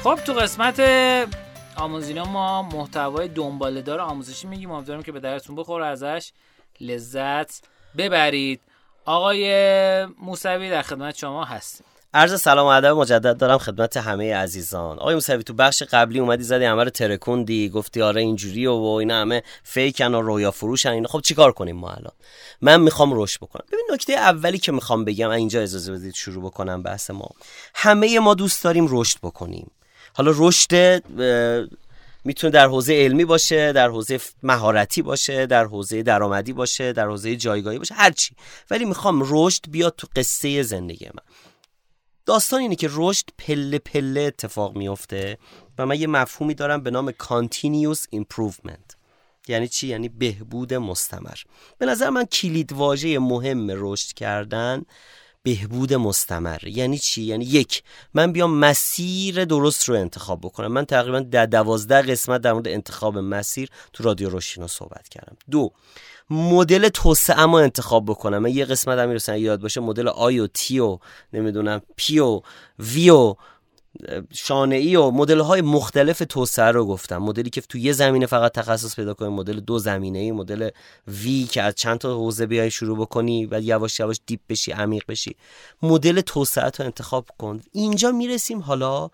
خب 0.07 0.15
تو 0.15 0.33
قسمت 0.33 0.81
آموزینا 1.75 2.25
ما 2.25 2.61
محتوای 2.61 3.27
دنباله 3.27 3.93
آموزشی 3.93 4.47
میگیم. 4.47 4.71
امیدوارم 4.71 5.03
که 5.03 5.11
به 5.11 5.19
درتون 5.19 5.55
بخوره 5.55 5.85
ازش. 5.85 6.31
لذت 6.81 7.61
ببرید. 7.97 8.61
آقای 9.05 10.05
موسوی 10.05 10.69
در 10.69 10.81
خدمت 10.81 11.17
شما 11.17 11.43
هستیم. 11.43 11.85
عرض 12.13 12.41
سلام 12.41 12.65
و 12.65 12.69
ادب 12.69 12.87
مجدد 12.87 13.37
دارم 13.37 13.57
خدمت 13.57 13.97
همه 13.97 14.35
عزیزان. 14.35 14.99
آقای 14.99 15.15
موسوی 15.15 15.43
تو 15.43 15.53
بخش 15.53 15.83
قبلی 15.83 16.19
اومدی 16.19 16.43
زدی 16.43 16.65
همه 16.65 16.83
رو 16.83 16.89
ترکوندی 16.89 17.69
گفتی 17.69 18.01
آره 18.01 18.21
اینجوری 18.21 18.67
و, 18.67 18.73
اینا 18.73 19.21
همه 19.21 19.43
فیکن 19.63 20.15
و 20.15 20.21
رویا 20.21 20.51
فروشن 20.51 20.91
اینا. 20.91 21.07
خب 21.07 21.21
چیکار 21.21 21.51
کنیم 21.51 21.75
ما 21.75 21.89
الان؟ 21.89 22.13
من 22.61 22.81
می‌خوام 22.81 23.21
رشد 23.21 23.39
بکنم. 23.39 23.65
ببین 23.71 23.85
نکته 23.91 24.13
اولی 24.13 24.57
که 24.57 24.71
می‌خوام 24.71 25.05
بگم 25.05 25.29
اینجا 25.29 25.61
اجازه 25.61 25.93
بدید 25.93 26.13
شروع 26.13 26.43
بکنم 26.43 26.83
بحث 26.83 27.09
ما. 27.09 27.29
همه 27.75 28.19
ما 28.19 28.33
دوست 28.33 28.63
داریم 28.63 28.87
رشد 28.89 29.17
بکنیم. 29.23 29.71
حالا 30.17 30.33
رشد 30.35 31.03
می‌تونه 32.25 32.51
در 32.51 32.67
حوزه 32.67 32.93
علمی 32.93 33.25
باشه 33.25 33.71
در 33.71 33.89
حوزه 33.89 34.19
مهارتی 34.43 35.01
باشه 35.01 35.45
در 35.45 35.65
حوزه 35.65 36.03
درآمدی 36.03 36.53
باشه 36.53 36.93
در 36.93 37.07
حوزه 37.07 37.35
جایگاهی 37.35 37.77
باشه 37.77 37.95
هر 37.95 38.11
چی. 38.11 38.35
ولی 38.71 38.85
می‌خوام 38.85 39.23
رشد 39.25 39.69
بیاد 39.69 39.93
تو 39.97 40.07
قصه 40.15 40.63
زندگی 40.63 41.05
من. 41.05 41.23
داستان 42.25 42.59
اینه 42.59 42.75
که 42.75 42.89
رشد 42.91 43.25
پله 43.37 43.79
پله 43.79 44.21
اتفاق 44.21 44.77
میفته 44.77 45.37
و 45.77 45.85
من 45.85 45.99
یه 45.99 46.07
مفهومی 46.07 46.53
دارم 46.53 46.83
به 46.83 46.91
نام 46.91 47.11
continuous 47.11 48.15
improvement. 48.15 48.95
یعنی 49.47 49.67
چی؟ 49.67 49.87
یعنی 49.87 50.09
بهبود 50.09 50.73
مستمر. 50.73 51.37
به 51.77 51.85
نظر 51.85 52.09
من 52.09 52.25
کلید 52.25 52.73
واژه 52.73 53.19
مهم 53.19 53.67
رشد 53.69 54.13
کردن 54.13 54.83
بهبود 55.47 55.93
مستمر. 55.93 56.67
یعنی 56.67 56.97
چی؟ 56.97 57.23
یعنی 57.23 57.45
یک 57.45 57.83
من 58.13 58.31
بیام 58.31 58.53
مسیر 58.53 59.45
درست 59.45 59.89
رو 59.89 59.95
انتخاب 59.95 60.39
بکنم. 60.41 60.67
من 60.67 60.85
تقریبا 60.85 61.19
در 61.19 61.45
دوازده 61.45 62.01
قسمت 62.01 62.41
در 62.41 62.53
مورد 62.53 62.67
انتخاب 62.67 63.17
مسیر 63.17 63.69
تو 63.93 64.03
رادیو 64.03 64.29
روشینو 64.29 64.67
صحبت 64.67 65.09
کردم. 65.09 65.37
دو 65.51 65.71
مدل 66.29 66.89
توسعه 66.89 67.45
ما 67.45 67.59
انتخاب 67.59 68.05
بکنم. 68.05 68.37
من 68.37 68.51
یه 68.51 68.65
قسمت 68.65 68.99
هم 68.99 69.07
می‌رسن 69.07 69.37
یاد 69.37 69.61
باشه 69.61 69.81
مدل 69.81 70.07
آی 70.07 70.39
و 70.39 70.47
تی 70.47 70.79
و 70.79 70.99
نمی‌دونم 71.33 71.81
پی 71.95 72.19
و 72.19 72.41
وی 72.79 73.09
و 73.09 73.35
شانه 74.33 74.75
ای 74.75 74.95
و 74.95 75.11
مدل 75.11 75.39
های 75.39 75.61
مختلف 75.61 76.23
توسعه 76.29 76.71
رو 76.71 76.85
گفتم. 76.85 77.17
مدلی 77.17 77.49
که 77.49 77.61
تو 77.61 77.77
یه 77.77 77.93
زمینه 77.93 78.25
فقط 78.25 78.51
تخصص 78.51 78.95
پیدا 78.95 79.13
کنی 79.13 79.29
مدل 79.29 79.59
دو 79.59 79.79
زمینه 79.79 80.19
ای 80.19 80.31
مدل 80.31 80.69
وی 81.07 81.43
که 81.43 81.61
از 81.61 81.75
چند 81.75 81.97
تا 81.97 82.15
حوزه 82.15 82.45
بیای 82.45 82.71
شروع 82.71 82.97
بکنی 82.97 83.45
و 83.45 83.61
یواش 83.61 83.99
یواش 83.99 84.19
دیپ 84.25 84.39
بشی 84.49 84.71
عمیق 84.71 85.03
بشی. 85.07 85.35
مدل 85.81 86.21
توسعه 86.21 86.71
رو 86.79 86.85
انتخاب 86.85 87.25
کن. 87.37 87.61
اینجا 87.71 88.11
می‌رسیم 88.11 88.59
حالا 88.59 89.09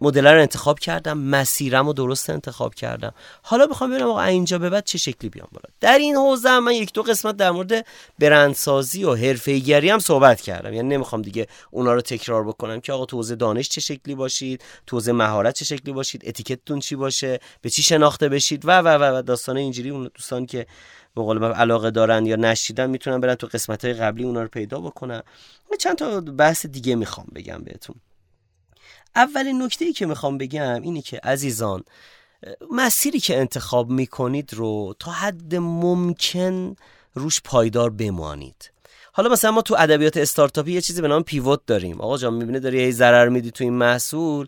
مدل 0.00 0.26
رو 0.26 0.40
انتخاب 0.40 0.78
کردم 0.78 1.18
مسیرم 1.18 1.86
رو 1.86 1.92
درست 1.92 2.30
انتخاب 2.30 2.74
کردم. 2.74 3.14
حالا 3.42 3.66
بخوام 3.66 3.90
ببینم 3.90 4.08
آقا 4.08 4.22
اینجا 4.22 4.58
به 4.58 4.70
بعد 4.70 4.84
چه 4.84 4.98
شکلی 4.98 5.30
بیام 5.30 5.48
بالا. 5.52 5.74
در 5.80 5.98
این 5.98 6.16
حوزه 6.16 6.58
من 6.58 6.72
یک 6.72 6.92
دو 6.92 7.02
قسمت 7.02 7.36
در 7.36 7.50
مورد 7.50 7.86
برندسازی 8.18 9.04
و 9.04 9.14
حرفه‌ایگری 9.14 9.90
هم 9.90 9.98
صحبت 9.98 10.40
کردم. 10.40 10.74
یعنی 10.74 10.88
نمی‌خوام 10.88 11.22
دیگه 11.22 11.46
اونا 11.70 11.94
رو 11.94 12.00
تکرار 12.00 12.44
بکنم 12.44 12.80
که 12.80 12.92
آقا 12.92 13.06
تو 13.06 13.16
حوزه 13.16 13.36
دانش 13.36 13.68
چه 13.68 13.80
شکلی 13.80 14.14
باشید 14.14 14.64
تو 14.86 14.96
حوزه 14.96 15.12
مهارت 15.12 15.54
چه 15.54 15.64
شکلی 15.64 15.92
باشید 15.92 16.22
اتیکتتون 16.26 16.80
چی 16.80 16.96
باشه 16.96 17.40
به 17.62 17.70
چی 17.70 17.82
شناخته 17.82 18.28
بشید 18.28 18.64
و 18.64 18.70
و 18.78 18.88
و, 19.18 19.22
داستان 19.22 19.56
اینجوری 19.56 19.90
اون 19.90 20.10
دوستان 20.14 20.46
که 20.46 20.66
به 21.14 21.22
قول 21.22 21.38
من 21.38 21.52
علاقه 21.52 21.90
دارن 21.90 22.26
یا 22.26 22.36
نشیدن 22.36 22.90
می‌تونن 22.90 23.20
برن 23.20 23.34
تو 23.34 23.46
قسمت 23.46 23.84
های 23.84 23.94
قبلی 23.94 24.24
اونا 24.24 24.42
رو 24.42 24.48
پیدا 24.48 24.80
بکنن. 24.80 25.22
چند 25.78 25.96
تا 25.96 26.20
بحث 26.20 26.66
دیگه 26.66 26.94
می‌خوام 26.94 27.26
بگم 27.34 27.58
بهتون. 27.64 27.96
اولین 29.16 29.62
نکته 29.62 29.84
ای 29.84 29.92
که 29.92 30.06
می‌خوام 30.06 30.38
بگم 30.38 30.82
اینه 30.82 31.02
که 31.02 31.20
عزیزان 31.24 31.84
مسیری 32.70 33.20
که 33.20 33.38
انتخاب 33.38 33.90
می‌کنید 33.90 34.54
رو 34.54 34.94
تا 34.98 35.10
حد 35.10 35.54
ممکن 35.54 36.76
روش 37.14 37.40
پایدار 37.44 37.90
بمانید. 37.90 38.70
حالا 39.12 39.28
مثلا 39.28 39.50
ما 39.50 39.62
تو 39.62 39.76
ادبیات 39.78 40.16
استارتاپی 40.16 40.72
یه 40.72 40.80
چیزی 40.80 41.02
به 41.02 41.08
نام 41.08 41.22
پیوت 41.22 41.60
داریم. 41.66 42.00
آقا 42.00 42.18
جان 42.18 42.34
می‌بینه 42.34 42.60
داری 42.60 42.80
هی 42.80 42.92
ضرر 42.92 43.28
میدی 43.28 43.50
تو 43.50 43.64
این 43.64 43.72
محصول؟ 43.72 44.46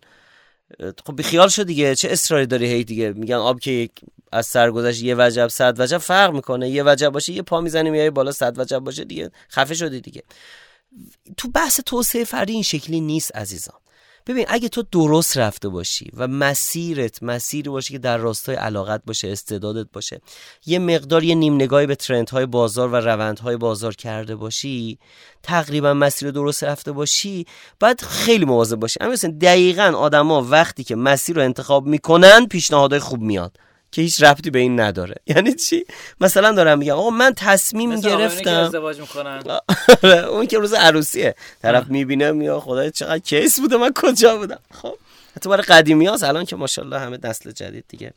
خب 1.07 1.17
بیخیال 1.17 1.49
شد 1.49 1.67
دیگه 1.67 1.95
چه 1.95 2.09
اصراری 2.11 2.47
داری 2.47 2.67
هی 2.67 2.85
دیگه؟ 2.85 3.13
میگن 3.13 3.35
آب 3.35 3.61
که 3.61 3.89
از 4.33 4.47
سرگذشت 4.47 5.03
یه 5.03 5.15
وجب 5.19 5.49
صد 5.49 5.81
وجب 5.81 5.99
فرق 5.99 6.33
می‌کنه. 6.35 6.71
یه 6.71 6.83
وجب 6.87 7.09
باشه 7.09 7.33
یه 7.33 7.43
پا 7.43 7.61
می‌زنی 7.61 7.91
میای 7.91 8.11
بالا 8.11 8.33
صد 8.33 8.59
وجب 8.59 8.79
باشه 8.79 9.05
دیگه 9.05 9.31
خفه 9.51 9.75
شدی 9.75 10.01
دیگه. 10.01 10.23
تو 11.37 11.49
بحث 11.49 11.81
توسعه 11.87 12.25
فردی 12.25 12.53
این 12.53 12.63
شکلی 12.63 13.01
نیست 13.01 13.37
عزیزان. 13.37 13.82
ببین 14.27 14.47
اگه 14.49 14.69
تو 14.69 14.83
درست 14.93 15.39
رفته 15.39 15.69
باشی 15.69 16.11
و 16.17 16.29
مسیرت 16.29 17.23
مسیری 17.23 17.71
باشه 17.71 17.93
که 17.93 17.99
در 17.99 18.17
راستای 18.17 18.57
علاقت 18.57 19.03
باشه 19.07 19.29
استعدادت 19.29 19.87
باشه 19.93 20.21
یه 20.67 20.79
مقدار 20.79 21.25
یه 21.25 21.35
نیم 21.35 21.55
نگاهی 21.55 21.87
به 21.87 21.95
ترندهای 21.95 22.47
بازار 22.47 22.89
و 22.89 22.97
روندهای 22.97 23.57
بازار 23.57 23.95
کرده 23.95 24.37
باشی 24.37 24.99
تقریبا 25.43 25.95
مسیر 25.95 26.31
درست 26.31 26.65
رفته 26.65 26.93
باشی 26.93 27.47
باید 27.81 28.01
خیلی 28.01 28.45
مواظب 28.45 28.77
باشی. 28.77 29.01
مثلا 29.03 29.35
دقیقا 29.41 29.93
آدما 29.97 30.43
وقتی 30.43 30.85
که 30.85 30.97
مسیر 30.97 31.37
رو 31.37 31.43
انتخاب 31.43 31.87
می‌کنن 31.87 32.47
پیشنهادهای 32.47 33.01
خوب 33.01 33.21
میاد. 33.21 33.59
که 33.93 34.03
هیچ 34.03 34.23
ربطی 34.23 34.51
به 34.51 34.59
این 34.59 34.81
نداره. 34.81 35.15
یعنی 35.37 35.55
چی؟ 35.55 35.85
مثلا 36.21 36.53
دارم 36.53 36.79
میگم 36.79 36.95
آقا 36.95 37.11
من 37.11 37.33
تصمیم 37.37 38.01
گرفتم. 38.01 38.51
ازدواج 38.51 39.01
می‌کنن. 39.01 39.43
آره، 40.03 40.27
اون 40.27 40.47
که 40.47 40.59
روز 40.59 40.73
عروسیه. 40.73 41.35
طرف 41.63 41.87
می‌بینه 41.89 42.33
میاد 42.33 42.61
خدای 42.61 42.91
چقدر 42.91 43.19
کیس 43.19 43.61
بوده 43.61 43.77
من 43.77 43.93
کجا 43.97 44.37
بودم؟ 44.37 44.59
خب 44.71 44.95
حتی 45.37 45.51
برای 45.51 45.63
قدیمی 45.63 46.07
هاست. 46.07 46.25
الان 46.25 46.45
که 46.45 46.57
ماشاءالله 46.57 46.99
همه 46.99 47.19
نسل 47.25 47.51
جدید 47.51 47.85
دیگه. 47.89 48.13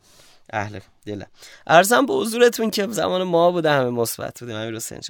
اهل 0.53 0.79
دلم 1.05 1.27
ارزم 1.67 2.05
به 2.05 2.13
حضورتون 2.13 2.69
که 2.69 2.87
زمان 2.87 3.23
ما 3.23 3.51
بوده 3.51 3.71
همه 3.71 3.89
مثبت 3.89 4.39
بودیم. 4.39 4.55
همین 4.55 4.75
حسین 4.75 5.01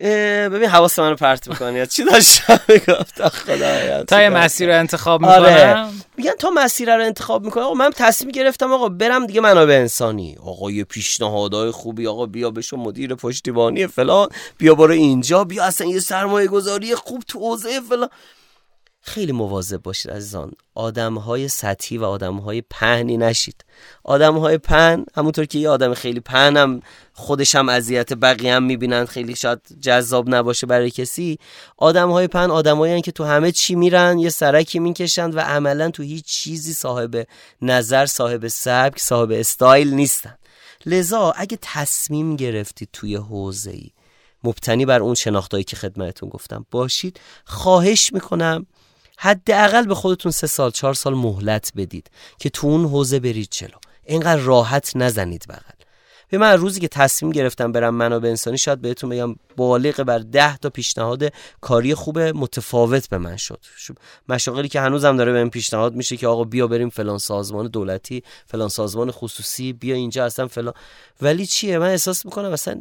ببین 0.00 0.68
حواس 0.68 0.98
منو 0.98 1.16
پرت 1.16 1.48
می‌کنی. 1.48 1.86
چی 1.86 2.04
داشتم 2.04 2.60
می‌گفت 2.68 3.28
خدا 3.28 4.04
تا 4.04 4.22
یه 4.22 4.28
مسیر 4.28 4.68
رو 4.68 4.78
انتخاب 4.78 5.20
می‌کنم؟ 5.20 5.34
آره. 5.34 5.86
میگن 6.16 6.32
تا 6.38 6.50
مسیر 6.50 6.96
رو 6.96 7.04
انتخاب 7.04 7.44
می‌کنم. 7.44 7.64
آقا 7.64 7.74
من 7.74 7.90
تصمیم 7.90 8.30
گرفتم 8.30 8.72
آقا 8.72 8.88
برم 8.88 9.26
دیگه 9.26 9.40
منابع 9.40 9.74
انسانی. 9.74 10.36
آقا 10.46 10.70
یه 10.70 10.84
پیشنهادهای 10.84 11.70
خوبی 11.70 12.06
آقا 12.06 12.26
بیا 12.26 12.50
بشو 12.50 12.76
مدیر 12.76 13.14
پشتیبانی 13.14 13.86
فلان. 13.86 14.28
بیا 14.58 14.74
برو 14.74 14.92
اینجا. 14.92 15.44
بیا 15.44 15.64
اصلا 15.64 15.86
یه 15.86 16.00
سرمایه 16.00 16.48
گذاری 16.48 16.94
خوب 16.94 17.22
تو 17.28 17.38
حوزه 17.38 17.80
فلان. 17.80 18.08
خیلی 19.02 19.32
مواظب 19.32 19.82
باشید 19.82 20.10
عزیزان. 20.10 20.52
آدم 20.74 21.14
های 21.14 21.48
سطحی 21.48 21.98
و 21.98 22.04
آدم 22.04 22.36
های 22.36 22.62
پهنی 22.70 23.16
نشید. 23.16 23.64
آدم 24.04 24.38
های 24.38 24.58
پهن 24.58 25.04
همونطور 25.14 25.44
که 25.44 25.58
یه 25.58 25.68
آدم 25.68 25.94
خیلی 25.94 26.20
پهن 26.20 26.56
هم 26.56 26.80
خودش 27.12 27.54
هم 27.54 27.68
اذیت 27.68 28.12
بقیه 28.12 28.54
هم 28.54 28.62
می‌بینن 28.62 29.04
خیلی 29.04 29.36
شاید 29.36 29.60
جذاب 29.80 30.34
نباشه 30.34 30.66
برای 30.66 30.90
کسی. 30.90 31.38
آدم 31.76 32.10
های 32.10 32.28
پهن 32.28 32.50
آدمایی 32.50 33.02
که 33.02 33.12
تو 33.12 33.24
همه 33.24 33.52
چی 33.52 33.74
میرن 33.74 34.18
یه 34.18 34.28
سرکی 34.28 34.78
می‌کشند 34.78 35.36
و 35.36 35.40
عملا 35.40 35.90
تو 35.90 36.02
هیچ 36.02 36.24
چیزی 36.26 36.72
صاحب 36.72 37.26
نظر 37.62 38.06
صاحب 38.06 38.48
سبک 38.48 39.00
صاحب 39.00 39.30
استایل 39.30 39.94
نیستن. 39.94 40.36
لذا 40.86 41.32
اگه 41.36 41.58
تصمیم 41.62 42.36
گرفتید 42.36 42.88
توی 42.92 43.16
حوزه 43.16 43.70
ای 43.70 43.90
مبتنی 44.44 44.86
بر 44.86 45.00
اون 45.00 45.14
شناختایی 45.14 45.64
که 45.64 45.76
خدمتتون 45.76 46.28
گفتم 46.28 46.66
باشید. 46.70 47.20
خواهش 47.44 48.12
می‌کنم 48.12 48.66
حداقل 49.22 49.86
به 49.86 49.94
خودتون 49.94 50.32
سه 50.32 50.46
سال 50.46 50.70
چهار 50.70 50.94
سال 50.94 51.14
مهلت 51.14 51.72
بدید 51.76 52.10
که 52.38 52.50
تو 52.50 52.66
اون 52.66 52.84
حوزه 52.84 53.20
برید 53.20 53.48
جلو. 53.50 53.78
اینقدر 54.04 54.40
راحت 54.40 54.92
نزنید 54.96 55.44
بغل. 55.48 55.80
به 56.28 56.38
من 56.38 56.52
روزی 56.52 56.80
که 56.80 56.88
تصمیم 56.88 57.32
گرفتم 57.32 57.72
برم 57.72 57.94
منابع 57.94 58.28
انسانی 58.28 58.58
شاید 58.58 58.80
بهتون 58.80 59.10
بگم 59.10 59.36
بالغ 59.56 60.02
بر 60.02 60.18
ده 60.18 60.56
تا 60.56 60.70
پیشنهاد 60.70 61.32
کاری 61.60 61.94
خوب 61.94 62.18
متفاوت 62.18 63.08
به 63.08 63.18
من 63.18 63.36
شد. 63.36 63.60
مشاغلی 64.28 64.68
که 64.68 64.80
هنوزم 64.80 65.16
داره 65.16 65.32
بهم 65.32 65.50
پیشنهاد 65.50 65.94
میشه 65.94 66.16
که 66.16 66.26
آقا 66.26 66.44
بیا 66.44 66.66
بریم 66.66 66.88
فلان 66.88 67.18
سازمان 67.18 67.66
دولتی 67.66 68.22
فلان 68.46 68.68
سازمان 68.68 69.10
خصوصی 69.10 69.72
بیا 69.72 69.94
اینجا 69.94 70.24
اصلا 70.24 70.48
فلان. 70.48 70.74
ولی 71.22 71.46
چیه؟ 71.46 71.78
من 71.78 71.90
احساس 71.90 72.24
می‌کنم 72.24 72.52
اصلا 72.52 72.80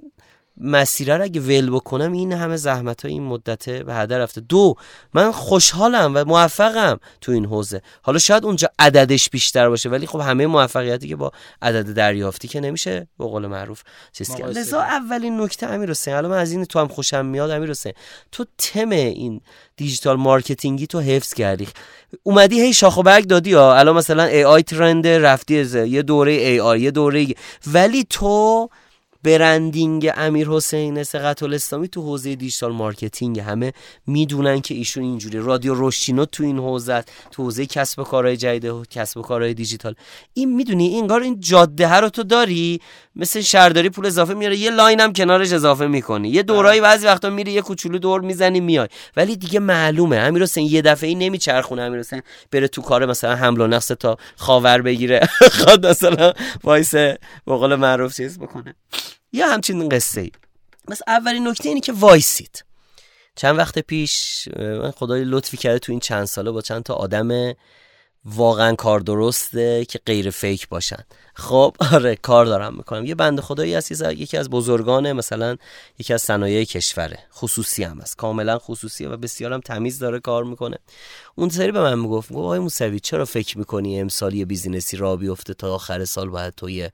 مسیره 0.59 1.17
رو 1.17 1.23
اگه 1.23 1.41
ول 1.41 1.69
بکنم 1.69 2.11
این 2.11 2.33
همه 2.33 2.57
زحمت 2.57 3.01
ها 3.01 3.07
این 3.09 3.23
مدت 3.23 3.69
به 3.69 3.95
هدر 3.95 4.19
رفته. 4.19 4.41
دو 4.41 4.75
من 5.13 5.31
خوشحالم 5.31 6.11
و 6.15 6.23
موفقم 6.25 6.99
تو 7.21 7.31
این 7.31 7.45
حوزه. 7.45 7.81
حالا 8.01 8.19
شاید 8.19 8.45
اونجا 8.45 8.69
عددش 8.79 9.29
بیشتر 9.29 9.69
باشه 9.69 9.89
ولی 9.89 10.07
خب 10.07 10.19
همه 10.19 10.47
موفقیتی 10.47 11.07
که 11.07 11.15
با 11.15 11.31
عدد 11.61 11.93
دریافتی 11.93 12.47
که 12.47 12.59
نمیشه 12.59 13.07
به 13.19 13.25
قول 13.25 13.47
معروف 13.47 13.83
چیز 14.13 14.35
کرد. 14.35 14.57
لذا 14.57 14.81
اولین 14.81 15.41
نکته 15.41 15.67
امیر 15.67 15.89
حسین. 15.89 16.13
الان 16.13 16.31
من 16.31 16.37
از 16.37 16.51
این 16.51 16.65
تو 16.65 16.79
هم 16.79 16.87
خوشم 16.87 17.25
میاد 17.25 17.51
امیر 17.51 17.69
حسین. 17.69 17.93
تو 18.31 18.45
تم 18.57 18.89
این 18.89 19.41
digital 19.77 20.15
marketing 20.15 20.80
ی 20.80 20.87
تو 20.87 20.99
حفظ 20.99 21.33
کردی. 21.33 21.67
اومدی 22.23 22.61
هی 22.61 22.73
شاخ 22.73 22.97
و 22.97 23.03
برگ 23.03 23.27
دادی 23.27 23.53
ها. 23.53 23.75
الان 23.75 23.95
مثلا 23.95 24.23
AI 24.23 24.43
trend 24.43 25.07
رفتی 25.07 25.55
یه 25.87 26.01
دوره 26.01 26.31
AI 26.31 26.81
یه 26.81 26.91
دوره 26.91 27.27
ولی 27.67 28.05
تو 28.09 28.69
branding 29.23 30.11
امیر 30.15 30.49
حسین 30.49 31.03
ثقه 31.03 31.43
الاسلامی 31.43 31.87
تو 31.87 32.01
حوزه 32.01 32.35
digital 32.35 32.71
marketing 32.71 33.39
همه 33.39 33.73
می‌دونن 34.07 34.61
که 34.61 34.73
ایشون 34.73 35.03
اینجوری 35.03 35.39
رادیو 35.39 35.73
روشینو 35.73 36.25
تو 36.25 36.43
این 36.43 36.57
حوزه 36.59 37.03
تو 37.31 37.43
حوزه 37.43 37.65
کسب 37.65 37.99
و 37.99 38.03
کارهای 38.03 38.37
جدید 38.37 38.87
کسب 38.89 39.17
و 39.17 39.21
کارهای 39.21 39.53
دیجیتال. 39.53 39.95
این 40.33 40.55
می‌دونی 40.55 40.87
این 40.87 41.11
این 41.11 41.39
جاده 41.39 41.93
رو 41.93 42.09
تو 42.09 42.23
داری 42.23 42.81
مثل 43.19 43.41
شهرداری 43.41 43.89
پول 43.89 44.05
اضافه 44.05 44.33
میاره. 44.33 44.57
یه 44.57 44.71
line 44.71 44.99
هم 44.99 45.13
کنارش 45.13 45.53
اضافه 45.53 45.87
می‌کنی. 45.87 46.29
یه 46.29 46.43
دورایی 46.43 46.81
بعضی 46.81 47.05
وقتا 47.05 47.29
میری 47.29 47.51
یه 47.51 47.61
کوچولو 47.61 47.97
دور 47.97 48.21
می‌زنی 48.21 48.59
میای. 48.59 48.87
ولی 49.17 49.35
دیگه 49.35 49.59
معلومه. 49.59 50.17
امیر 50.17 50.43
حسین 50.43 50.65
یه 50.65 50.81
دفعه 50.81 51.09
ای 51.09 51.15
نمیچرخونه 51.15 51.81
امیر 51.81 51.99
حسین 51.99 52.21
بره 52.51 52.67
تو 52.67 52.81
کار 52.81 53.05
مثلا 53.05 53.35
حمل 53.35 53.61
و 53.61 53.67
نقل 53.67 53.87
تا 53.87 54.17
خاور 54.35 54.81
بگیره. 54.81 55.29
خود 55.59 55.85
مثلا 55.85 56.33
وایس 56.63 56.95
به 56.95 57.17
قول 57.45 57.75
معروف 57.75 58.15
چیز 58.15 58.39
بکنه. 58.39 58.75
یا 59.33 59.47
همچین 59.47 59.89
قصه 59.89 60.21
ای 60.21 60.31
پس 60.87 61.01
اولین 61.07 61.47
نکته 61.47 61.69
اینه 61.69 61.81
که 61.81 61.93
وایسید. 61.93 62.65
چند 63.35 63.57
وقت 63.57 63.79
پیش 63.79 64.47
من 64.57 64.91
خدا 64.91 65.11
یه 65.11 65.23
لطفی 65.25 65.57
کرده 65.57 65.79
تو 65.79 65.91
این 65.91 65.99
چند 65.99 66.25
ساله 66.25 66.51
با 66.51 66.61
چند 66.61 66.83
تا 66.83 66.93
آدم 66.93 67.53
واقعا 68.25 68.75
کار 68.75 68.99
درسته 68.99 69.85
که 69.85 69.99
غیر 70.05 70.29
fake 70.29 70.69
باشن. 70.69 71.03
خب 71.33 71.75
آره 71.91 72.15
کار 72.15 72.45
دارم 72.45 72.75
می‌کنم. 72.75 73.05
یه 73.05 73.15
بنده 73.15 73.39
خدایی 73.39 73.73
هست 73.73 73.91
یکی 73.91 74.37
از 74.37 74.49
بزرگان 74.49 75.11
مثلا 75.11 75.57
یکی 75.99 76.13
از 76.13 76.21
صنایع 76.21 76.63
کشوره. 76.63 77.19
خصوصی 77.33 77.83
هم 77.83 78.01
هست. 78.01 78.17
کاملا 78.17 78.59
خصوصیه 78.59 79.09
و 79.09 79.17
بسیارم 79.17 79.59
تمیز 79.59 79.99
داره 79.99 80.19
کار 80.19 80.43
می‌کنه. 80.43 80.77
اون 81.35 81.49
سری 81.49 81.71
به 81.71 81.81
من 81.81 81.99
می‌گفت 81.99 82.29
گفت 82.29 82.39
آقای 82.39 82.59
موسوی 82.59 82.99
چرا 82.99 83.25
فکر 83.25 83.57
می‌کنی 83.57 83.99
امسال 83.99 84.33
یه 84.33 84.45
business 84.45 84.97
ی 84.97 85.03
راه 85.03 85.15
بیفته 85.15 85.53
تا 85.53 85.75
آخر 85.75 86.05
سال 86.05 86.29
باید 86.29 86.55
تو 86.55 86.89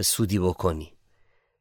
سودی 0.00 0.38
بکنی؟ 0.38 0.92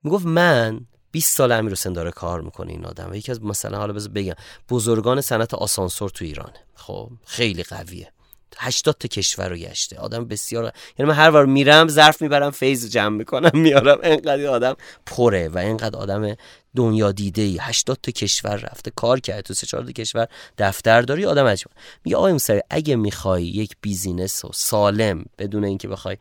می‌گفت 0.04 0.26
من 0.26 0.80
20 1.12 1.38
سال 1.38 1.52
امیر 1.52 1.72
حسین 1.72 1.94
داره 1.94 2.12
کار 2.12 2.42
می‌کنه 2.42 2.72
این 2.72 2.86
آدم. 2.86 3.12
و 3.12 3.16
یکی 3.16 3.32
از 3.32 3.44
مثلا 3.44 3.78
حالا 3.78 3.94
بذار 3.94 4.12
بگم 4.12 4.36
بزرگان 4.70 5.22
صنعت 5.22 5.54
آسانسور 5.54 6.10
تو 6.10 6.26
ایرانه. 6.26 6.66
خب 6.76 7.10
خیلی 7.26 7.64
قویه. 7.64 8.12
80 8.58 8.96
تا 9.00 9.08
کشور 9.08 9.50
رو 9.50 9.56
گشته. 9.56 9.98
آدم 9.98 10.26
بسیار 10.26 10.64
یعنی 11.00 11.12
من 11.12 11.18
هر 11.18 11.32
بار 11.32 11.46
میرم 11.46 11.88
ظرف 11.88 12.22
می‌برم 12.22 12.52
فیض 12.52 12.90
جمع 12.90 13.18
می‌کنم 13.18 13.52
میارم 13.54 14.00
انقدر 14.04 14.48
آدم 14.48 14.76
پره 15.06 15.50
و 15.50 15.58
اینقدر 15.58 15.98
آدم 15.98 16.36
دنیا 16.76 17.12
دیده 17.12 17.42
ای 17.42 17.58
80 17.62 17.98
تا 18.04 18.12
کشور 18.12 18.56
رفته 18.56 18.92
کار 18.92 19.20
کرده 19.20 19.42
تو 19.42 19.54
سه 19.54 19.68
چهار 19.68 19.84
تا 19.84 19.92
کشور 19.92 20.28
دفتر 20.58 21.02
داری 21.02 21.26
آدم 21.26 21.46
عجیبه. 21.46 21.72
میگه 22.06 22.18
آقای 22.18 22.32
موسوی 22.32 22.62
اگه 22.70 22.96
می‌خوای 22.96 23.44
یک 23.44 23.76
بیزینس 23.82 24.46
و 24.46 24.52
سالم 24.54 25.26
بدون 25.40 25.64
اینکه 25.64 25.88
بخوای 25.88 26.18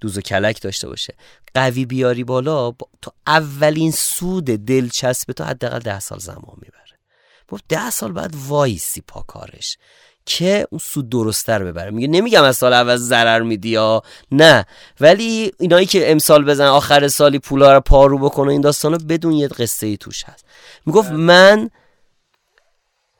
دوز 0.00 0.18
و 0.18 0.20
کلک 0.20 0.62
داشته 0.62 0.88
باشه 0.88 1.14
قوی 1.54 1.84
بیاری 1.84 2.24
بالا 2.24 2.70
با 2.70 2.88
تو 3.02 3.10
اولین 3.26 3.90
سود 3.90 4.44
دلچسب 4.44 5.32
تو 5.32 5.44
حداقل 5.44 5.78
ده 5.78 6.00
سال 6.00 6.18
زمان 6.18 6.56
می‌بره. 6.62 6.82
گفت 7.48 7.64
ده 7.68 7.90
سال 7.90 8.12
بعد 8.12 8.34
وایسی 8.48 9.00
پا 9.00 9.20
کارش 9.20 9.78
که 10.26 10.66
اون 10.70 10.78
سود 10.78 11.08
درستتر 11.08 11.64
ببره 11.64 11.90
میگه 11.90 12.08
نمیگم 12.08 12.42
از 12.42 12.56
سال 12.56 12.72
اول 12.72 12.96
ضرر 12.96 13.42
میدی 13.42 13.68
یا 13.68 14.02
نه 14.32 14.66
ولی 15.00 15.52
اینایی 15.58 15.86
که 15.86 16.10
امسال 16.12 16.44
بزن 16.44 16.66
آخر 16.66 17.08
سالی 17.08 17.38
پولا 17.38 17.72
رو 17.72 17.80
پارو 17.80 18.18
بکنه 18.18 18.52
این 18.52 18.60
داستانو 18.60 18.98
بدون 19.08 19.32
یه 19.32 19.48
قصه 19.48 19.86
ای 19.86 19.96
توش 19.96 20.24
هست 20.24 20.44
می‌گفت 20.86 21.08
بله. 21.08 21.16
من 21.16 21.70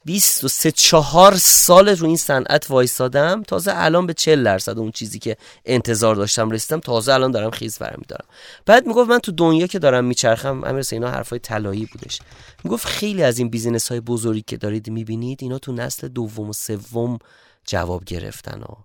23 0.05 0.73
چهار 0.73 1.35
سال 1.37 1.89
رو 1.89 2.07
این 2.07 2.17
صنعت 2.17 2.71
وایسادم 2.71 3.43
تازه 3.43 3.73
الان 3.75 4.07
به 4.07 4.15
40 4.15 4.45
درصد 4.45 4.79
اون 4.79 4.91
چیزی 4.91 5.19
که 5.19 5.37
انتظار 5.65 6.15
داشتم 6.15 6.51
رسیدم 6.51 6.81
تازه 6.81 7.13
الان 7.13 7.31
دارم 7.31 7.51
خیز 7.51 7.79
برمیدارم 7.79 8.25
بعد 8.67 8.87
می‌گفت 8.87 9.11
من 9.11 9.19
تو 9.19 9.33
دنیا 9.33 9.67
که 9.67 9.79
دارم 9.79 10.05
میچرخم 10.05 10.65
امیر 10.65 10.85
اینا 10.93 11.11
حرفای 11.11 11.39
طلایی 11.39 11.87
بودش. 11.93 12.19
می‌گفت 12.65 12.87
خیلی 12.87 13.23
از 13.23 13.39
این 13.39 13.51
business 13.51 13.89
های 13.89 14.01
بزرگی 14.01 14.45
که 14.47 14.57
دارید 14.57 14.91
می‌بینید 14.91 15.39
اینا 15.43 15.59
تو 15.59 15.73
نسل 15.73 16.09
دوم 16.09 16.49
و 16.49 16.53
سوم 16.53 17.19
جواب 17.67 18.05
گرفتن 18.05 18.63
ها. 18.63 18.85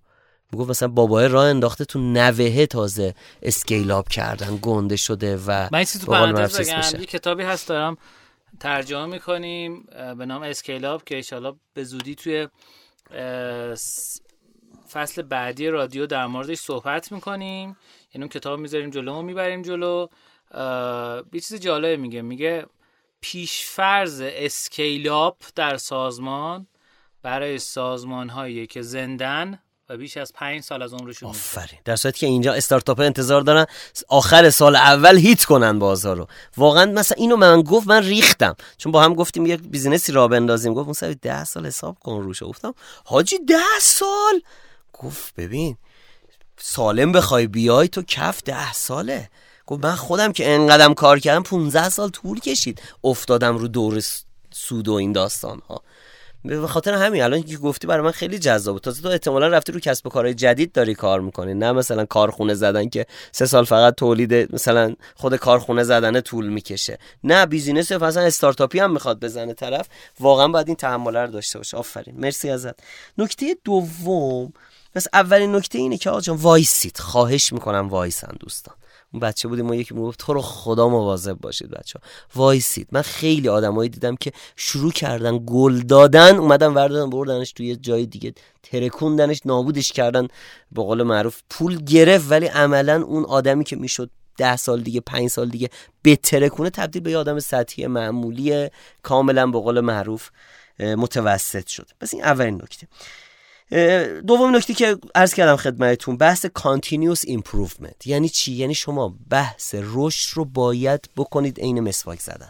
می‌گفت 0.51 0.69
مثلا 0.69 0.87
باباهه 0.87 1.27
راه 1.27 1.45
انداخته 1.45 1.85
تو 1.85 1.99
نوهه 1.99 2.65
تازه 2.65 3.15
scale 3.41 3.91
up 3.91 4.09
کردن 4.09 4.59
گنده 4.61 4.95
شده 4.95 5.37
و 5.47 5.69
من 5.71 5.83
تو 5.83 6.99
یه 6.99 7.05
کتابی 7.05 7.43
هست 7.43 7.67
دارم. 7.67 7.97
ترجمه 8.59 9.05
می‌کنیم 9.05 9.83
به 10.17 10.25
نام 10.25 10.41
Scale 10.41 10.86
Up 10.86 11.03
که 11.03 11.15
ایشالا 11.15 11.55
به 11.73 11.83
زودی 11.83 12.15
توی 12.15 12.47
فصل 14.91 15.21
بعدی 15.21 15.67
رادیو 15.67 16.05
در 16.05 16.25
موردش 16.25 16.57
صحبت 16.57 17.11
می‌کنیم. 17.11 17.77
یعنی 18.13 18.23
اون 18.23 18.27
کتاب 18.27 18.59
می‌ذاریم 18.59 18.89
جلو 18.89 19.13
و 19.13 19.21
می‌بریم 19.21 19.61
جلو. 19.61 20.07
یه 21.33 21.39
چیز 21.39 21.55
جالب 21.55 21.99
میگه. 21.99 22.21
میگه 22.21 22.65
پیش‌فرض 23.21 24.21
scale 24.25 25.05
up 25.05 25.37
در 25.55 25.77
سازمان 25.77 26.67
برای 27.21 27.59
سازمان 27.59 28.29
هایی 28.29 28.67
که 28.67 28.81
زنده‌ن 28.81 29.59
و 29.89 29.97
بیش 29.97 30.17
از 30.17 30.33
پنج 30.33 30.63
سال 30.63 30.81
از 30.81 30.93
عمرشون 30.93 31.29
آفرین. 31.29 31.79
در 31.85 31.95
صورتی 31.95 32.19
که 32.19 32.27
اینجا 32.27 32.53
استارتاپ 32.53 32.99
انتظار 32.99 33.41
دارن 33.41 33.65
آخر 34.07 34.49
سال 34.49 34.75
اول 34.75 35.17
hit 35.17 35.45
کنن 35.45 35.79
بازار 35.79 36.17
رو. 36.17 36.27
واقعا 36.57 36.85
مثلا 36.85 37.15
اینو 37.17 37.35
من 37.35 37.61
گفت 37.61 37.87
من 37.87 38.03
ریختم. 38.03 38.55
چون 38.77 38.91
با 38.91 39.03
هم 39.03 39.13
گفتیم 39.13 39.45
یک 39.45 39.59
business 39.61 40.11
ی 40.11 40.17
راه 40.17 40.27
بندازیم. 40.27 40.73
گفت 40.73 40.89
مثلا 40.89 41.15
ده 41.21 41.43
سال 41.43 41.65
حساب 41.65 41.99
کن 41.99 42.21
روش 42.23 42.43
گفتم 42.43 42.73
حاجی 43.05 43.37
ده 43.47 43.79
سال؟ 43.81 44.41
گفت 44.93 45.35
ببین 45.35 45.77
سالم 46.57 47.11
بخوای 47.11 47.47
بیای 47.47 47.87
تو 47.87 48.01
کف 48.01 48.43
ده 48.43 48.73
ساله. 48.73 49.29
گفت 49.65 49.85
من 49.85 49.95
خودم 49.95 50.31
که 50.31 50.53
انقدرم 50.53 50.93
کار 50.93 51.19
کردم 51.19 51.43
15 51.43 51.89
سال 51.89 52.09
طول 52.09 52.39
کشید 52.39 52.81
افتادم 53.03 53.57
رو 53.57 53.67
دور 53.67 54.03
سود 54.51 54.87
و 54.87 54.93
این 54.93 55.11
داستان 55.11 55.61
ها 55.69 55.81
به 56.47 56.67
خاطر 56.67 56.93
همین 56.93 57.23
الان 57.23 57.43
که 57.43 57.57
گفتی 57.57 57.87
برای 57.87 58.05
من 58.05 58.11
خیلی 58.11 58.39
جذاب 58.39 58.79
تازه 58.79 59.01
تو 59.01 59.07
احتمالا 59.07 59.47
رفتی 59.47 59.71
رو 59.71 59.79
کسب 59.79 60.07
و 60.07 60.09
کارهای 60.09 60.33
جدید 60.33 60.71
داری 60.71 60.95
کار 60.95 61.21
می‌کنی. 61.21 61.53
نه 61.53 61.71
مثلا 61.71 62.05
کارخونه 62.05 62.53
زدن 62.53 62.89
که 62.89 63.05
سه 63.31 63.45
سال 63.45 63.65
فقط 63.65 63.95
تولید 63.95 64.53
مثلا 64.55 64.95
خود 65.15 65.35
کارخونه 65.35 65.83
زدن 65.83 66.21
طول 66.21 66.47
می‌کشه. 66.47 66.97
نه 67.23 67.45
بیزینس 67.45 67.91
مثلا 67.91 68.23
استارتاپی 68.23 68.79
هم 68.79 68.91
می‌خواد 68.91 69.19
بزنه 69.19 69.53
طرف. 69.53 69.87
واقعا 70.19 70.47
باید 70.47 70.67
این 70.67 70.75
تحمل 70.75 71.17
رو 71.17 71.31
داشته 71.31 71.57
باشه. 71.59 71.77
آفرین. 71.77 72.15
مرسی 72.17 72.49
ازت. 72.49 72.75
نکته 73.17 73.57
دوم 73.63 74.53
پس 74.95 75.07
اولین 75.13 75.55
نکته 75.55 75.77
اینه 75.77 75.97
که 75.97 76.09
آقا 76.09 76.35
وایسید. 76.35 76.97
خواهش 76.97 77.53
می‌کنم 77.53 77.89
وایسن 77.89 78.31
دوستان. 78.39 78.75
اون 79.13 79.19
بچه 79.19 79.47
بودیم 79.47 79.65
ما 79.65 79.75
یکی 79.75 79.93
می‌گفت 79.93 80.19
تو 80.19 80.33
رو 80.33 80.41
خدا 80.41 80.89
مواظب 80.89 81.33
باشید 81.33 81.69
بچه 81.69 81.99
وایسید. 82.35 82.87
من 82.91 83.01
خیلی 83.01 83.49
آدمایی 83.49 83.89
دیدم 83.89 84.15
که 84.15 84.31
شروع 84.55 84.91
کردن 84.91 85.39
گل 85.45 85.79
دادن 85.79 86.35
اومدن 86.35 86.67
وردن 86.67 87.09
بردنش 87.09 87.51
توی 87.51 87.75
جای 87.75 88.05
دیگه 88.05 88.33
ترکوندنش 88.63 89.41
نابودش 89.45 89.91
کردن 89.91 90.27
به 90.71 90.81
قول 90.81 91.03
معروف 91.03 91.41
پول 91.49 91.75
گرفت 91.75 92.31
ولی 92.31 92.45
عملا 92.45 93.03
اون 93.03 93.25
آدمی 93.25 93.63
که 93.63 93.75
می‌شد 93.75 94.09
ده 94.37 94.55
سال 94.55 94.81
دیگه 94.81 94.99
پنج 94.99 95.27
سال 95.27 95.49
دیگه 95.49 95.69
بهتره 96.01 96.49
تبدیل 96.49 97.01
به 97.01 97.11
یه 97.11 97.17
آدم 97.17 97.39
سطحی 97.39 97.87
معمولی 97.87 98.69
کاملا 99.03 99.47
به 99.47 99.59
قول 99.59 99.79
معروف 99.79 100.29
متوسط 100.79 101.67
شد. 101.67 101.87
پس 102.01 102.13
این 102.13 102.23
اولین 102.23 102.55
نکته. 102.55 102.87
دوم 104.27 104.55
نکته 104.55 104.73
که 104.73 104.97
عرض 105.15 105.33
کردم 105.33 105.55
خدمتتون 105.55 106.17
بحث 106.17 106.45
continuous 106.45 107.21
improvement 107.25 108.07
یعنی 108.07 108.29
چی؟ 108.29 108.51
یعنی 108.51 108.75
شما 108.75 109.15
بحث 109.29 109.75
رشد 109.81 110.37
رو 110.37 110.45
باید 110.45 111.09
بکنید 111.17 111.59
عین 111.59 111.79
مسواک 111.79 112.19
زدن. 112.19 112.49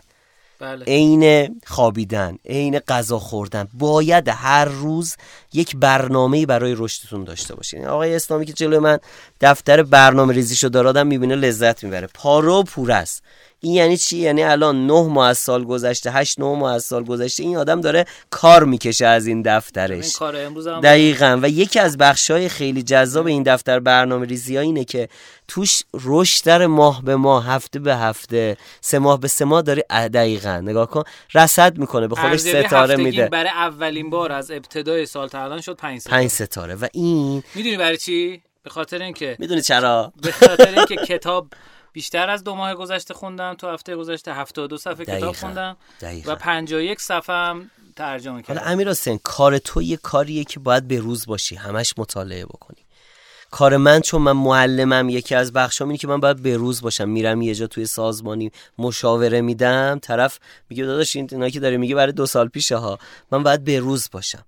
بله. 0.60 0.86
عین 0.86 1.56
خوابیدن 1.66 2.38
عین 2.46 2.80
غذا 2.80 3.20
خوردن. 3.20 3.68
باید 3.74 4.28
هر 4.28 4.66
روز 4.66 5.16
یک 5.54 5.76
برنامه 5.76 6.46
برای 6.46 6.76
رشدتون 6.78 7.24
داشته 7.24 7.56
باشید 7.56 7.86
آقای 7.86 8.16
اسلامی 8.16 8.46
که 8.46 8.54
جلوی 8.54 8.80
من 8.80 9.00
دفتر 9.42 9.84
برنامه 9.84 10.34
ریزیشو 10.34 10.68
داره 10.68 10.90
آدم 10.90 11.08
می‌بینه 11.08 11.36
لذت 11.36 11.84
می‌بره. 11.84 12.08
پارو 12.14 12.64
پور 12.64 12.92
است. 12.92 13.24
این 13.60 13.74
یعنی 13.74 13.98
چی؟ 13.98 14.18
یعنی 14.18 14.44
الان 14.44 14.88
نه 14.88 15.08
ماه 15.08 15.28
از 15.28 15.38
سال 15.38 15.64
گذشته 15.64 16.12
هشت 16.12 16.40
نه 16.40 16.46
ماه 16.46 16.74
از 16.74 16.84
سال 16.84 17.04
گذشته 17.04 17.44
این 17.44 17.58
آدم 17.58 17.82
داره 17.82 18.06
کار 18.30 18.64
می‌کشه 18.64 19.06
از 19.06 19.28
این 19.28 19.42
دفترش. 19.42 20.16
دقیقا. 20.84 21.40
و 21.42 21.50
یکی 21.50 21.80
از 21.80 21.98
بخشای 21.98 22.50
خیلی 22.50 22.84
جذاب 22.84 23.28
این 23.28 23.44
دفتر 23.44 23.80
برنامه 23.80 24.26
ریزی 24.26 24.56
ها 24.56 24.62
اینه 24.62 24.84
که 24.84 25.10
توش 25.48 25.84
رشد 25.94 26.50
ماه 26.50 27.02
به 27.04 27.16
ماه 27.16 27.46
هفته 27.46 27.80
به 27.80 27.96
هفته 27.96 28.58
سه 28.82 29.00
ماه 29.00 29.20
به 29.20 29.28
سه 29.28 29.46
ماه 29.46 29.62
داره 29.62 29.84
دقیقا. 29.92 30.62
نگاه 30.64 30.90
کن 30.90 31.04
رصد 31.36 31.78
می‌کنه 31.78 32.08
به 32.08 32.16
خودش 32.16 32.40
ستاره 32.40 32.96
میده. 32.96 33.28
برای 33.28 33.50
اولین 33.50 34.10
بار 34.10 34.32
از 34.32 34.52
ابتدای 34.52 35.06
سال 35.06 35.28
تا 35.28 35.44
الان 35.44 35.62
شد 35.62 35.76
پنج 35.76 36.00
ستاره, 36.00 36.18
پنج 36.18 36.30
ستاره. 36.30 36.76
و 36.76 36.88
این 36.94 37.44
می‌دونی 37.56 37.78
برای 37.78 37.98
چی؟ 37.98 38.42
به 38.64 38.70
خاطر 38.70 39.02
اینکه 39.02 39.36
می‌دونی 39.40 39.62
چرا؟ 39.62 40.14
به 40.22 40.32
خاطر 40.32 40.74
اینکه 40.76 40.96
کتاب 40.96 41.48
بیشتر 41.98 42.30
از 42.30 42.44
دو 42.44 42.56
ماه 42.56 42.76
گذشته 42.76 43.14
خوندم 43.14 43.54
تو 43.54 43.68
هفته 43.68 43.96
گذشته 43.96 44.34
72 44.34 44.78
صفحه 44.78 45.06
کتاب 45.06 45.36
خوندم 45.36 45.78
دقیقا. 46.02 46.32
و 46.32 46.36
51 46.36 47.02
صفحه 47.02 47.36
هم 47.36 47.72
ترجمه 47.96 48.42
کردم. 48.42 48.60
حالا 48.60 48.72
امیر 48.72 48.90
حسین 48.90 49.20
کار 49.24 49.58
تو 49.58 49.82
یه 49.82 49.98
کاریه 49.98 50.44
که 50.44 50.60
باید 50.60 50.88
به 50.88 51.00
روز 51.00 51.26
باشی 51.26 51.56
همش 51.56 51.94
مطالعه 51.98 52.46
بکنی. 52.46 52.78
کار 53.52 53.78
من 53.78 54.02
چون 54.02 54.22
من 54.22 54.32
معلمم 54.32 55.10
یکی 55.10 55.36
از 55.36 55.54
بخشام 55.54 55.88
اینه 55.88 55.98
که 55.98 56.08
من 56.08 56.20
باید 56.20 56.42
به 56.42 56.58
روز 56.58 56.82
باشم. 56.82 57.10
میرم 57.10 57.42
یه 57.42 57.56
جا 57.56 57.68
توی 57.68 57.86
سازمانی 57.86 58.52
مشاوره 58.78 59.42
میدم 59.42 60.00
طرف 60.02 60.40
میگه 60.70 60.86
داداش 60.86 61.16
این 61.16 61.50
که 61.50 61.60
داره 61.60 61.78
میگه 61.78 61.96
برای 61.96 62.12
دو 62.12 62.26
سال 62.26 62.48
پیشه 62.48 62.76
ها. 62.76 63.00
من 63.32 63.44
باید 63.44 63.64
به 63.64 63.80
روز 63.80 64.10
باشم. 64.12 64.46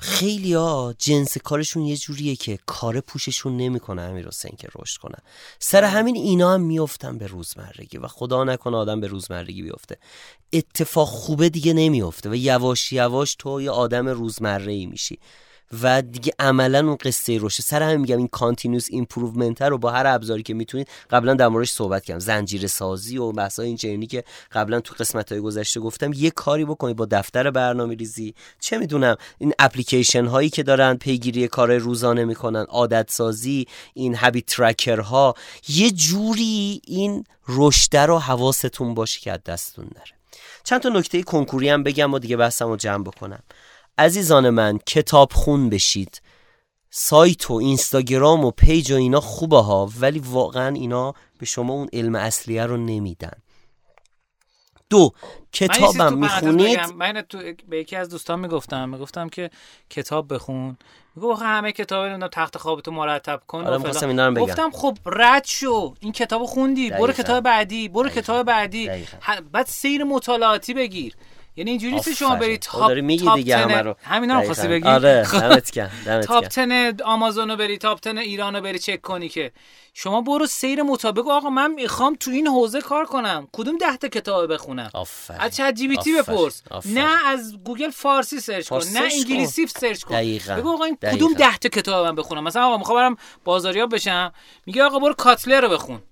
خیلی 0.00 0.54
ها 0.54 0.94
جنس 0.98 1.38
کارشون 1.38 1.82
یه 1.82 1.96
جوریه 1.96 2.36
که 2.36 2.58
کار 2.66 3.00
پوششون 3.00 3.56
نمی‌کنه 3.56 4.02
امیر 4.02 4.28
حسین 4.28 4.56
که 4.58 4.68
رشد 4.78 5.00
کنن 5.00 5.18
سر 5.58 5.84
همین 5.84 6.16
اینا 6.16 6.52
هم 6.52 6.60
میفتن 6.60 7.18
به 7.18 7.26
روزمرگی 7.26 7.98
و 7.98 8.08
خدا 8.08 8.44
نکنه 8.44 8.76
آدم 8.76 9.00
به 9.00 9.06
روزمرگی 9.06 9.62
بیفته. 9.62 9.96
اتفاق 10.52 11.08
خوبه 11.08 11.48
دیگه 11.48 11.72
نمیفته 11.72 12.30
و 12.30 12.34
یواش 12.34 12.92
یواش 12.92 13.34
تو 13.38 13.60
یه 13.60 13.70
آدم 13.70 14.08
روزمره 14.08 14.72
ای 14.72 14.86
میشی. 14.86 15.18
و 15.82 16.02
دیگه 16.02 16.32
عملا 16.38 16.78
اون 16.78 16.96
قصه 16.96 17.38
رشد. 17.40 17.62
سر 17.62 17.82
همین 17.82 17.96
میگم 17.96 18.18
این 18.18 18.28
continuous 18.28 18.86
improvement 18.90 19.62
رو 19.62 19.78
با 19.78 19.90
هر 19.90 20.06
ابزاری 20.06 20.42
که 20.42 20.54
می‌تونید 20.54 20.88
قبلا 21.10 21.34
در 21.34 21.48
موردش 21.48 21.70
صحبت 21.70 22.04
کردم. 22.04 22.18
زنجیره 22.18 22.68
سازی 22.68 23.18
و 23.18 23.32
بحثای 23.32 23.66
این 23.66 23.76
چنینی 23.76 24.06
که 24.06 24.24
قبلا 24.52 24.80
تو 24.80 24.94
قسمت 24.98 25.32
های 25.32 25.40
گذشته 25.40 25.80
گفتم 25.80 26.12
یه 26.12 26.30
کاری 26.30 26.64
بکنید 26.64 26.96
با 26.96 27.06
دفتر 27.10 27.50
برنامه 27.50 27.94
ریزی 27.94 28.34
چه 28.60 28.78
می‌دونم 28.78 29.16
این 29.38 29.52
اپلیکیشن 29.58 30.26
هایی 30.26 30.50
که 30.50 30.62
دارن 30.62 30.94
پیگیری 30.94 31.48
کار 31.48 31.76
روزانه 31.76 32.24
می‌کنن 32.24 32.62
عادت 32.68 33.10
سازی 33.10 33.66
این 33.94 34.14
هابیت 34.14 34.46
ترکر 34.46 35.00
ها 35.00 35.34
یه 35.68 35.90
جوری 35.90 36.82
این 36.86 37.24
رشد 37.48 37.96
رو 37.96 38.18
حواستون 38.18 38.94
باشه 38.94 39.20
که 39.20 39.38
دستتون 39.46 39.84
نره. 39.84 40.20
چند 40.64 40.80
تا 40.80 40.88
نکته 40.88 41.22
کنکوری 41.22 41.68
هم 41.68 41.82
بگم 41.82 42.14
و 42.14 42.18
دیگه 42.18 42.36
بحثمو 42.36 42.76
جمع 42.76 43.04
بکنم. 43.04 43.42
عزیزان 44.00 44.50
من 44.50 44.78
کتاب 44.78 45.32
خون 45.32 45.70
بشید. 45.70 46.22
سایت 46.90 47.50
و 47.50 47.54
اینستاگرام 47.54 48.44
و 48.44 48.50
پیج 48.50 48.92
و 48.92 48.96
اینا 48.96 49.20
خوبه 49.20 49.58
ها 49.58 49.90
ولی 50.00 50.18
واقعا 50.18 50.74
اینا 50.74 51.14
به 51.38 51.46
شما 51.46 51.72
اون 51.72 51.88
علم 51.92 52.14
اصلیه 52.14 52.66
رو 52.66 52.76
نمیدن. 52.76 53.32
دو 54.90 55.12
کتابم 55.52 56.18
می‌خونید؟ 56.18 56.80
من 56.96 57.22
تو 57.28 57.38
به 57.68 57.78
یکی 57.78 57.96
از 57.96 58.08
دوستان 58.08 58.40
می‌گفتم. 58.40 58.88
می‌گفتم 58.88 59.28
که 59.28 59.50
کتاب 59.90 60.34
بخون. 60.34 60.76
میگو 61.16 61.34
همه 61.34 61.72
کتاب 61.72 62.04
اینا 62.04 62.28
تخت 62.28 62.58
خوابتو 62.58 62.90
مرتب 62.90 63.42
کن 63.46 63.64
آره 63.64 64.32
گفتم 64.32 64.70
خب 64.70 64.98
رد 65.06 65.44
شو. 65.44 65.94
این 66.00 66.12
کتابو 66.12 66.46
خوندی. 66.46 66.90
برو 66.90 67.12
کتاب 67.12 67.44
بعدی 67.44 67.88
برو 67.88 68.08
کتاب 68.08 68.46
بعدی. 68.46 68.90
بعد 69.52 69.66
سیر 69.66 70.04
مطالعاتی 70.04 70.74
بگیر. 70.74 71.16
یعنی 71.60 71.70
اینجوری 71.70 71.94
نیست 71.94 72.14
شما 72.14 72.36
برید 72.36 72.60
top 72.60 72.90
میگی 72.90 73.30
دیگه 73.34 73.56
همه 73.56 73.82
رو. 73.82 73.96
همینا 74.02 74.40
رو 74.40 74.44
خواستی 74.44 74.68
بگی؟ 74.68 74.88
آره 74.88 75.28
دمت 75.32 75.70
گرم 75.70 76.20
top 76.24 76.44
10 76.48 76.94
آمازون 77.04 77.50
رو 77.50 77.56
بری 77.56 77.78
top 77.78 78.00
10 78.02 78.18
ایران 78.18 78.56
رو 78.56 78.62
بری 78.62 78.78
چک 78.78 79.00
کنی 79.00 79.28
که. 79.28 79.52
شما 79.94 80.20
برو 80.20 80.46
سیر 80.46 80.82
مطابق. 80.82 81.28
آقا 81.28 81.50
من 81.50 81.70
می‌خوام 81.70 82.16
تو 82.20 82.30
این 82.30 82.46
حوزه 82.46 82.80
کار 82.80 83.04
کنم. 83.04 83.48
کدوم 83.52 83.78
ده 83.78 83.96
تا 83.96 84.08
کتاب 84.08 84.52
بخونم؟ 84.52 84.90
آفرین. 84.94 85.40
از 85.40 85.56
ChatGPT 85.56 86.12
بپرس. 86.18 86.62
نه 86.84 87.26
از 87.26 87.58
گوگل 87.64 87.90
فارسی 87.90 88.40
search 88.40 88.68
کن. 88.68 88.80
نه 88.94 89.00
انگلیسی 89.12 89.66
search 89.66 90.02
کن. 90.04 90.14
دقیقاً. 90.14 90.54
بگو 90.54 90.72
آقا 90.72 90.84
این 90.84 90.96
کدوم 90.96 91.34
ده 91.34 91.58
تا 91.58 91.68
کتاب 91.68 92.06
من 92.06 92.14
بخونم؟ 92.14 92.44
مثلا 92.44 92.66
آقا 92.66 92.76
می‌خوام 92.76 92.98
برم 92.98 93.16
بازاریاب 93.44 93.94
بشم. 93.94 94.32
میگه 94.66 94.82
آقا 94.82 94.98
برو 94.98 95.14
کاتلر 95.14 95.60
رو 95.60 95.68
بخون. 95.68 96.02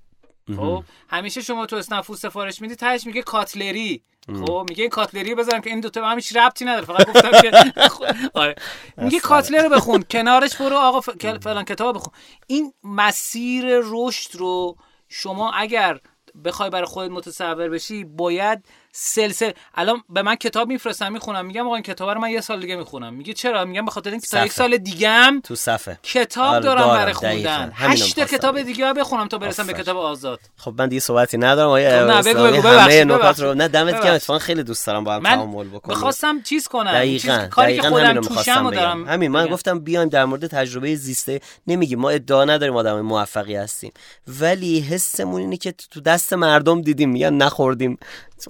خب؟ 0.56 0.84
همیشه 1.08 1.40
شما 1.40 1.66
تو 1.66 1.76
اسنفو 1.76 2.16
سفارش 2.16 2.60
میدی 2.60 2.74
تهش 2.76 3.06
میگه 3.06 3.22
کاتلری. 3.22 4.02
خب 4.34 4.66
میگه 4.68 4.82
این 4.82 4.90
کاتلری 4.90 5.34
بزنم 5.34 5.60
که 5.60 5.70
این 5.70 5.80
دو 5.80 5.90
تا 5.90 6.08
هم 6.08 6.16
هیچ 6.16 6.36
ربطی 6.36 6.64
نداره. 6.64 6.86
فقط 6.86 7.06
گفتم 7.06 7.40
که 7.40 7.50
آره. 8.40 8.54
میگه 8.96 9.20
کاتلر 9.20 9.62
رو 9.62 9.68
بخون 9.68 10.04
کنارش 10.10 10.56
برو 10.56 10.76
آقا 10.76 11.00
فلان 11.40 11.64
کتاب 11.64 11.96
بخون. 11.96 12.12
این 12.46 12.72
مسیر 12.82 13.64
رشد 13.82 14.36
رو 14.36 14.76
شما 15.08 15.52
اگر 15.52 16.00
بخوای 16.44 16.70
برای 16.70 16.86
خودت 16.86 17.10
متصور 17.10 17.68
بشی 17.68 18.04
باید 18.04 18.64
سلسله. 18.92 19.54
الان 19.74 20.02
به 20.08 20.22
من 20.22 20.34
کتاب 20.34 20.68
میفرستن 20.68 21.12
می‌خونم 21.12 21.46
میگم 21.46 21.66
آقا 21.66 21.74
این 21.74 21.82
کتاب 21.82 22.10
رو 22.10 22.20
من 22.20 22.30
یه 22.30 22.40
سال 22.40 22.60
دیگه 22.60 22.76
می‌خونم. 22.76 23.14
میگه 23.14 23.32
چرا؟ 23.32 23.64
میگم 23.64 23.84
به 23.84 23.90
خاطر 23.90 24.10
اینکه 24.10 24.26
تا 24.26 24.46
یک 24.46 24.52
سال 24.52 24.76
دیگه 24.76 25.40
تو 25.40 25.54
صفحه. 25.54 25.98
کتاب 26.02 26.54
آره 26.54 26.60
دارم 26.64 26.88
برای 26.88 27.12
خوندن. 27.12 27.72
هشت 27.74 28.20
کتاب 28.20 28.62
دیگه 28.62 28.92
بخونم 28.92 29.28
تا 29.28 29.38
برسم 29.38 29.66
به 29.66 29.72
کتاب 29.72 29.96
آزاد. 29.96 30.40
خب 30.56 30.74
من 30.78 30.88
دیگه 30.88 31.00
صحبتی 31.00 31.38
ندارم 31.38 31.68
آیا 31.68 31.90
خب 31.90 32.12
نه 32.12 32.22
بگو 32.22 32.60
بگو 32.60 33.14
نکات 33.14 33.40
رو 33.40 33.54
نه 33.54 33.68
دمت 33.68 34.04
گرم 34.04 34.14
اتفاقا 34.14 34.38
خیلی 34.38 34.62
دوست 34.62 34.86
دارم 34.86 35.04
با 35.04 35.14
هم 35.14 35.22
تعامل 35.22 35.68
بکنم 35.68 35.94
می‌خواستم 35.94 36.42
چیز 36.42 36.68
کنم 36.68 36.92
دقیقاً 36.92 37.48
کاری 37.50 37.80
که 37.80 37.88
خودم 37.88 38.20
توشم 38.20 38.70
دارم 38.70 39.08
همین 39.08 39.30
من 39.30 39.46
گفتم 39.46 39.78
بیایم 39.78 40.08
در 40.08 40.24
مورد 40.24 40.46
تجربه 40.46 40.94
زیسته. 40.94 41.40
نمیگیم 41.66 41.98
ما 41.98 42.10
ادعا 42.10 42.44
نداریم 42.44 42.76
آدم 42.76 43.00
موفقی 43.00 43.56
هستیم. 43.56 43.92
ولی 44.28 44.80
حسمون 44.80 45.40
اینه 45.40 45.56
که 45.56 45.74
تو 45.90 46.00
دست 46.00 46.32
مردم 46.32 46.82
دیدیم 46.82 47.10
میگن 47.10 47.34
نخوردیم. 47.34 47.98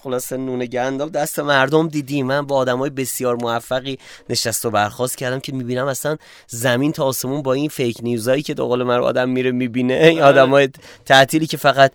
خلاصه 0.02 0.36
نون 0.36 0.64
گندم 0.64 1.08
دست 1.08 1.38
مردم 1.38 1.88
دیدیم 1.88 2.26
من 2.26 2.46
با 2.46 2.56
آدمای 2.56 2.90
بسیار 2.90 3.36
موفقی 3.36 3.98
نشست 4.30 4.64
و 4.64 4.70
برخواست 4.70 5.18
کردم 5.18 5.40
که 5.40 5.52
می‌بینم 5.52 5.86
اصلا 5.86 6.16
زمین 6.46 6.92
تا 6.92 7.04
آسمون 7.04 7.42
با 7.42 7.52
این 7.52 7.68
فیک 7.68 7.98
نیوزایی 8.02 8.42
که 8.42 8.54
دوقال 8.54 8.82
من 8.82 8.98
آدم 8.98 9.28
میره 9.28 9.50
می‌بینه. 9.50 9.94
این 9.94 10.22
آره. 10.22 10.40
آدمای 10.40 10.68
تعطیلی 11.04 11.46
که 11.46 11.56
فقط 11.56 11.92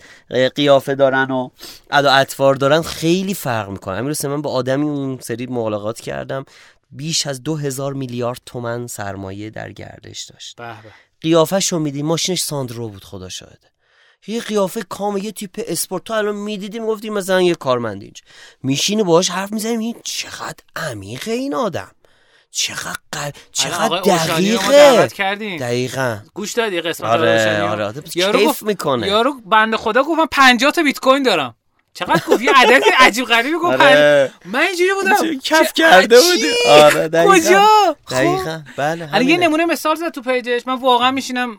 قیافه 0.55 0.95
دارن 0.95 1.31
و 1.31 1.49
ادا 1.91 2.11
اطوار 2.11 2.55
دارن 2.55 2.81
خیلی 2.81 3.33
فرق 3.33 3.69
می‌کنه. 3.69 3.95
امیر 3.97 4.27
من 4.27 4.41
با 4.41 4.51
آدمی 4.51 4.83
اون 4.83 5.19
سری 5.21 5.45
ملاقات 5.45 5.99
کردم 5.99 6.45
بیش 6.91 7.27
از 7.27 7.43
دو 7.43 7.55
هزار 7.55 7.93
میلیارد 7.93 8.41
تومن 8.45 8.87
سرمایه 8.87 9.49
در 9.49 9.71
گردش 9.71 10.23
داشت. 10.23 10.57
قیافش 11.21 11.67
رو 11.67 11.79
میدی 11.79 12.03
ماشینش 12.03 12.41
ساندرو 12.41 12.89
بود 12.89 13.03
خدا 13.03 13.29
شاهده. 13.29 13.72
یه 14.27 14.41
قیافه 14.41 14.81
کامل 14.89 15.23
یه 15.23 15.31
تیپ 15.31 15.61
اسپورت 15.67 16.03
تو 16.03 16.13
الان 16.13 16.35
می‌دیدی 16.35 16.79
می‌گفتی 16.79 17.09
مثلا 17.09 17.41
یه 17.41 17.55
کارمند 17.55 18.01
اینج 18.01 18.21
میشینی 18.63 19.03
باهاش 19.03 19.29
حرف 19.29 19.51
می‌زنیم 19.51 19.79
این 19.79 19.95
چقدر 20.03 20.63
عمیقه 20.75 21.31
این 21.31 21.53
آدم. 21.55 21.91
چقدر 22.51 22.97
قل... 23.11 23.31
چقدر 23.51 23.99
دقیقه. 23.99 25.09
دقیقا. 25.59 26.17
گوش 26.33 26.51
دادی 26.53 26.81
قسمت 26.81 27.09
آره 27.09 27.61
آره 27.63 27.85
آره 27.85 28.01
کیف 28.01 28.63
می‌کنه. 28.63 29.07
یارو 29.07 29.33
بنده 29.45 29.77
خدا 29.77 30.03
گفتم 30.03 30.25
50 30.25 30.71
تا 30.71 30.83
بیت 30.83 30.99
کوین 30.99 31.23
دارم. 31.23 31.55
چقدر 31.93 32.23
گفت 32.27 32.41
یه 32.41 32.51
عدد 32.55 32.83
عجیب 32.99 33.25
غریبی 33.25 33.57
گفت 33.57 33.81
آره. 33.81 34.31
من 34.45 34.59
اینجوری 34.59 34.93
بودم. 34.93 35.39
کف 35.39 35.73
کرده 35.73 36.19
بودی؟ 36.21 36.51
آره 36.69 37.07
دقیقاً. 37.07 37.35
کجا؟ 37.35 37.95
دقیقاً. 38.11 38.61
بله 38.77 39.05
حالا 39.05 39.23
یه 39.23 39.37
نمونه 39.37 39.65
مثال 39.65 39.95
زد 39.95 40.09
تو 40.09 40.21
پیجش. 40.21 40.67
من 40.67 40.75
واقعا 40.79 41.11
میشینم 41.11 41.57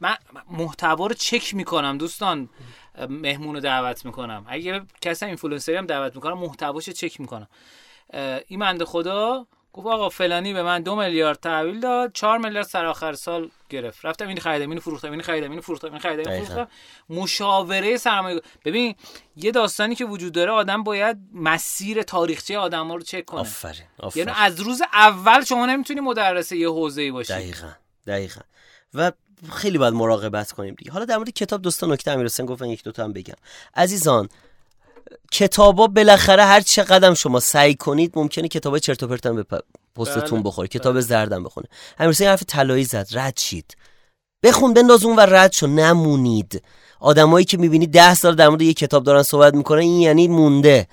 من 0.00 0.16
محتوا 0.50 1.06
رو 1.06 1.14
چک 1.14 1.54
می‌کنم 1.54 1.98
دوستان. 1.98 2.48
مهمون 3.08 3.54
رو 3.54 3.60
دعوت 3.60 4.04
می‌کنم. 4.04 4.46
اگه 4.48 4.82
کسی 5.00 5.26
اینفلوئنسری 5.26 5.76
هم 5.76 5.86
دعوت 5.86 6.14
می‌کنم 6.16 6.38
محتواشو 6.38 6.92
چک 6.92 7.20
می‌کنم. 7.20 7.48
این 8.48 8.60
بنده 8.60 8.84
خدا 8.84 9.46
گفت 9.78 9.86
آقا 9.86 10.08
فلانی 10.08 10.52
به 10.52 10.62
من 10.62 10.82
دو 10.82 10.96
میلیارد 10.96 11.40
تحویل 11.40 11.80
داد 11.80 12.12
چهار 12.12 12.38
میلیارد 12.38 12.66
سر 12.66 12.86
آخر 12.86 13.12
سال 13.12 13.50
گرفت. 13.68 14.04
رفتم 14.04 14.28
این 14.28 14.40
خریدم 14.40 14.70
اینو 14.70 14.80
فروختم 14.80 15.10
این 15.12 15.22
خریدم 15.22 15.50
اینو 15.50 15.62
فروختم 15.62 15.90
این 15.90 15.98
خریدم 15.98 16.30
اینو 16.30 16.44
فروختم. 16.44 16.68
مشاوره 17.10 17.96
سرمایه 17.96 18.40
ببین 18.64 18.94
یه 19.36 19.50
داستانی 19.50 19.94
که 19.94 20.04
وجود 20.04 20.32
داره 20.32 20.50
آدم 20.50 20.82
باید 20.82 21.16
مسیر 21.32 22.02
تاریخچه 22.02 22.58
آدم 22.58 22.88
ها 22.88 22.94
رو 22.94 23.02
چک 23.02 23.24
کنه. 23.24 23.40
آفرین 23.40 23.82
یعنی 24.14 24.32
از 24.36 24.60
روز 24.60 24.82
اول 24.92 25.44
شما 25.44 25.66
نمی‌تونی 25.66 26.00
مدرس 26.00 26.52
یه 26.52 26.68
حوزه 26.68 27.02
ای 27.02 27.10
باشی. 27.10 27.32
دقیقاً 27.32 27.70
دقیقاً. 28.06 28.40
و 28.94 29.12
خیلی 29.52 29.78
باید 29.78 29.94
مراقبت 29.94 30.52
کنیم 30.52 30.74
دیگه. 30.74 30.92
حالا 30.92 31.04
در 31.04 31.16
مورد 31.16 31.30
کتاب 31.30 31.62
دوستان 31.62 31.92
نکته 31.92 32.10
امیر 32.10 32.24
حسین 32.24 32.46
گفتن 32.46 32.66
یک 32.66 32.84
دو 32.84 32.92
تا 32.92 33.04
هم 33.04 33.12
بگم. 33.12 33.34
عزیزان 33.76 34.28
کتابا 35.32 35.86
بالاخره 35.86 36.44
هر 36.44 36.60
چقدر 36.60 37.14
شما 37.14 37.40
سعی 37.40 37.74
کنید 37.74 38.12
ممکنه 38.16 38.48
کتاب 38.48 38.78
چرت 38.78 39.02
و 39.02 39.08
پرت 39.08 39.26
به 39.26 39.44
پستتون 39.96 40.38
بله. 40.38 40.50
بخوره 40.50 40.68
کتاب 40.68 40.92
بله. 40.92 41.00
زردم 41.00 41.44
بخونه. 41.44 41.66
همین 41.98 42.14
حرف 42.20 42.42
طلایی 42.46 42.84
زد 42.84 43.06
رد 43.12 43.38
شید. 43.38 43.76
بخون 44.42 44.74
بنداز 44.74 45.04
اون 45.04 45.16
و 45.16 45.20
رد 45.20 45.52
شو. 45.52 45.66
نمونید. 45.66 46.62
آدمایی 47.00 47.44
که 47.44 47.56
می‌بینید 47.56 47.92
ده 47.92 48.14
سال 48.14 48.34
در 48.34 48.48
مورد 48.48 48.62
یه 48.62 48.74
کتاب 48.74 49.04
دارن 49.04 49.22
صحبت 49.22 49.54
می‌کنن 49.54 49.80
این 49.80 50.00
یعنی 50.00 50.28
مونده. 50.28 50.88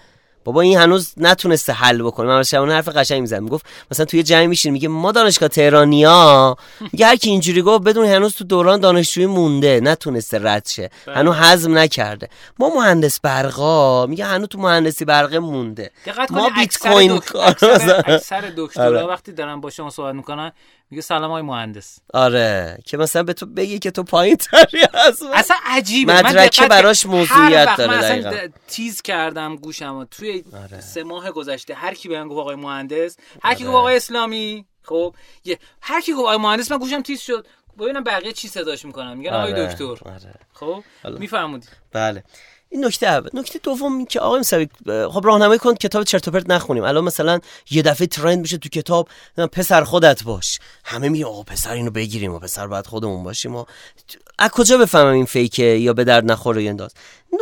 بابا 0.46 0.62
این 0.62 0.78
هنوز 0.78 1.14
نتونسته 1.18 1.74
حل 1.74 2.02
بکنه. 2.04 2.28
من 2.28 2.44
شبانه 2.44 2.74
حرف 2.74 2.88
قشنگ 2.88 3.22
می‌زنم. 3.22 3.44
می‌گفت 3.44 3.66
مثلا 3.92 4.06
توی 4.06 4.24
جمع 4.24 4.46
میشین 4.46 4.74
میگه 4.74 4.88
ما 4.88 5.12
دانشگاه 5.12 5.50
تهرانیا 5.50 6.56
میگه 6.92 7.06
هر 7.06 7.16
کی 7.16 7.30
اینجوری 7.30 7.62
گفت 7.62 7.84
بدون 7.84 8.06
هنوز 8.06 8.36
تو 8.36 8.44
دوران 8.44 8.80
دانشجویی 8.80 9.28
مونده. 9.28 9.80
نتونسته 9.84 10.40
رد 10.44 10.68
شه. 10.68 10.90
بله. 11.06 11.16
هنوز 11.16 11.36
هضم 11.40 11.78
نکرده. 11.78 12.30
ما 12.60 12.70
مهندس 12.76 13.20
برقا. 13.20 14.06
میگه 14.06 14.26
هنوز 14.26 14.48
تو 14.48 14.60
مهندسی 14.60 15.06
برقه 15.06 15.40
مونده. 15.40 15.92
ما 16.30 16.50
بیت 16.50 16.78
کوین 16.78 17.12
اکثر 17.12 18.52
دکترا 18.58 18.86
آره. 18.86 19.04
وقتی 19.04 19.32
دارن 19.32 19.62
با 19.62 19.70
شما 19.70 19.90
صحبت 19.90 20.16
می‌کنن 20.16 20.52
میگه 20.90 21.02
سلام 21.02 21.32
های 21.32 21.42
مهندس. 21.42 22.00
آره 22.14 22.78
که 22.86 22.98
مثلا 22.98 23.24
به 23.24 23.34
تو 23.34 23.46
بگی 23.46 23.80
که 23.80 23.92
تو 23.92 24.04
پایین 24.04 24.36
تری 24.36 24.82
هست 24.94 25.24
اصلا 25.34 25.58
عجیبه. 25.66 26.14
مدرکه 26.14 26.68
براش 26.68 27.06
موضوعیت 27.06 27.78
داره 27.78 27.92
من 27.92 27.98
اصلا 27.98 28.50
تیز 28.68 29.02
کردم 29.02 29.56
گوشم 29.56 30.08
توی 30.12 30.44
آره. 30.54 30.82
سه 30.82 31.04
ماه 31.04 31.32
گذشته 31.32 31.74
هر 31.74 31.94
کی 31.94 32.10
بهم 32.10 32.28
گفت 32.28 32.40
آقای 32.40 32.56
مهندس 32.56 33.18
هر 33.42 33.54
کی 33.54 33.64
آره. 33.64 33.72
گفت 33.72 33.80
آقای 33.80 33.96
اسلامی 33.96 34.66
خب 34.84 35.16
یه 35.46 35.60
هر 35.82 36.02
کی 36.02 36.14
گفت 36.14 36.22
آقای 36.22 36.38
مهندس 36.38 36.72
من 36.72 36.78
گوشم 36.78 37.02
تیز 37.02 37.22
شد. 37.22 37.48
ببینم 37.80 38.04
بقیه 38.04 38.32
چی 38.34 38.48
صداش 38.48 38.86
می‌کنن. 38.86 39.18
میگن 39.18 39.34
آقای 39.34 39.54
آره. 39.54 39.68
دکتر. 39.68 39.84
آره. 39.84 40.34
خب 40.54 40.84
میفهمودی 41.20 41.68
بله. 41.92 42.24
این 42.76 42.86
نکته 42.86 43.08
اول. 43.08 43.30
نکته 43.34 43.60
دوم 43.60 44.06
که 44.06 44.20
آقای 44.20 44.38
موسوی 44.38 44.68
خب 44.86 45.22
راهنمایی 45.26 45.60
کن 45.60 45.76
کتاب 45.76 46.04
چرت 46.04 46.28
و 46.28 46.32
پرت 46.32 46.50
نخونیم. 46.50 46.84
الان 46.84 47.04
مثلا 47.04 47.40
یه 47.72 47.82
دفعه 47.82 48.08
ترند 48.08 48.44
بشه 48.44 48.58
تو 48.58 48.70
کتاب 48.70 49.10
پسر 49.52 49.84
خودت 49.84 50.24
باش. 50.24 50.60
همه 50.86 51.10
میگه 51.10 51.26
آقا 51.26 51.44
پسر 51.44 51.74
اینو 51.74 51.92
بگیریم 51.92 52.34
و 52.34 52.40
پسر 52.40 52.68
باید 52.68 52.88
خودمون 52.88 53.24
باشیم 53.24 53.56
و 53.56 53.66
از 54.40 54.50
کجا 54.50 54.78
بفهمم 54.78 55.14
این 55.14 55.26
فیکه 55.26 55.64
یا 55.64 55.94
به 55.94 56.04
درد 56.04 56.32
نخوره 56.32 56.64
یا 56.64 56.70
انداز؟ 56.70 56.94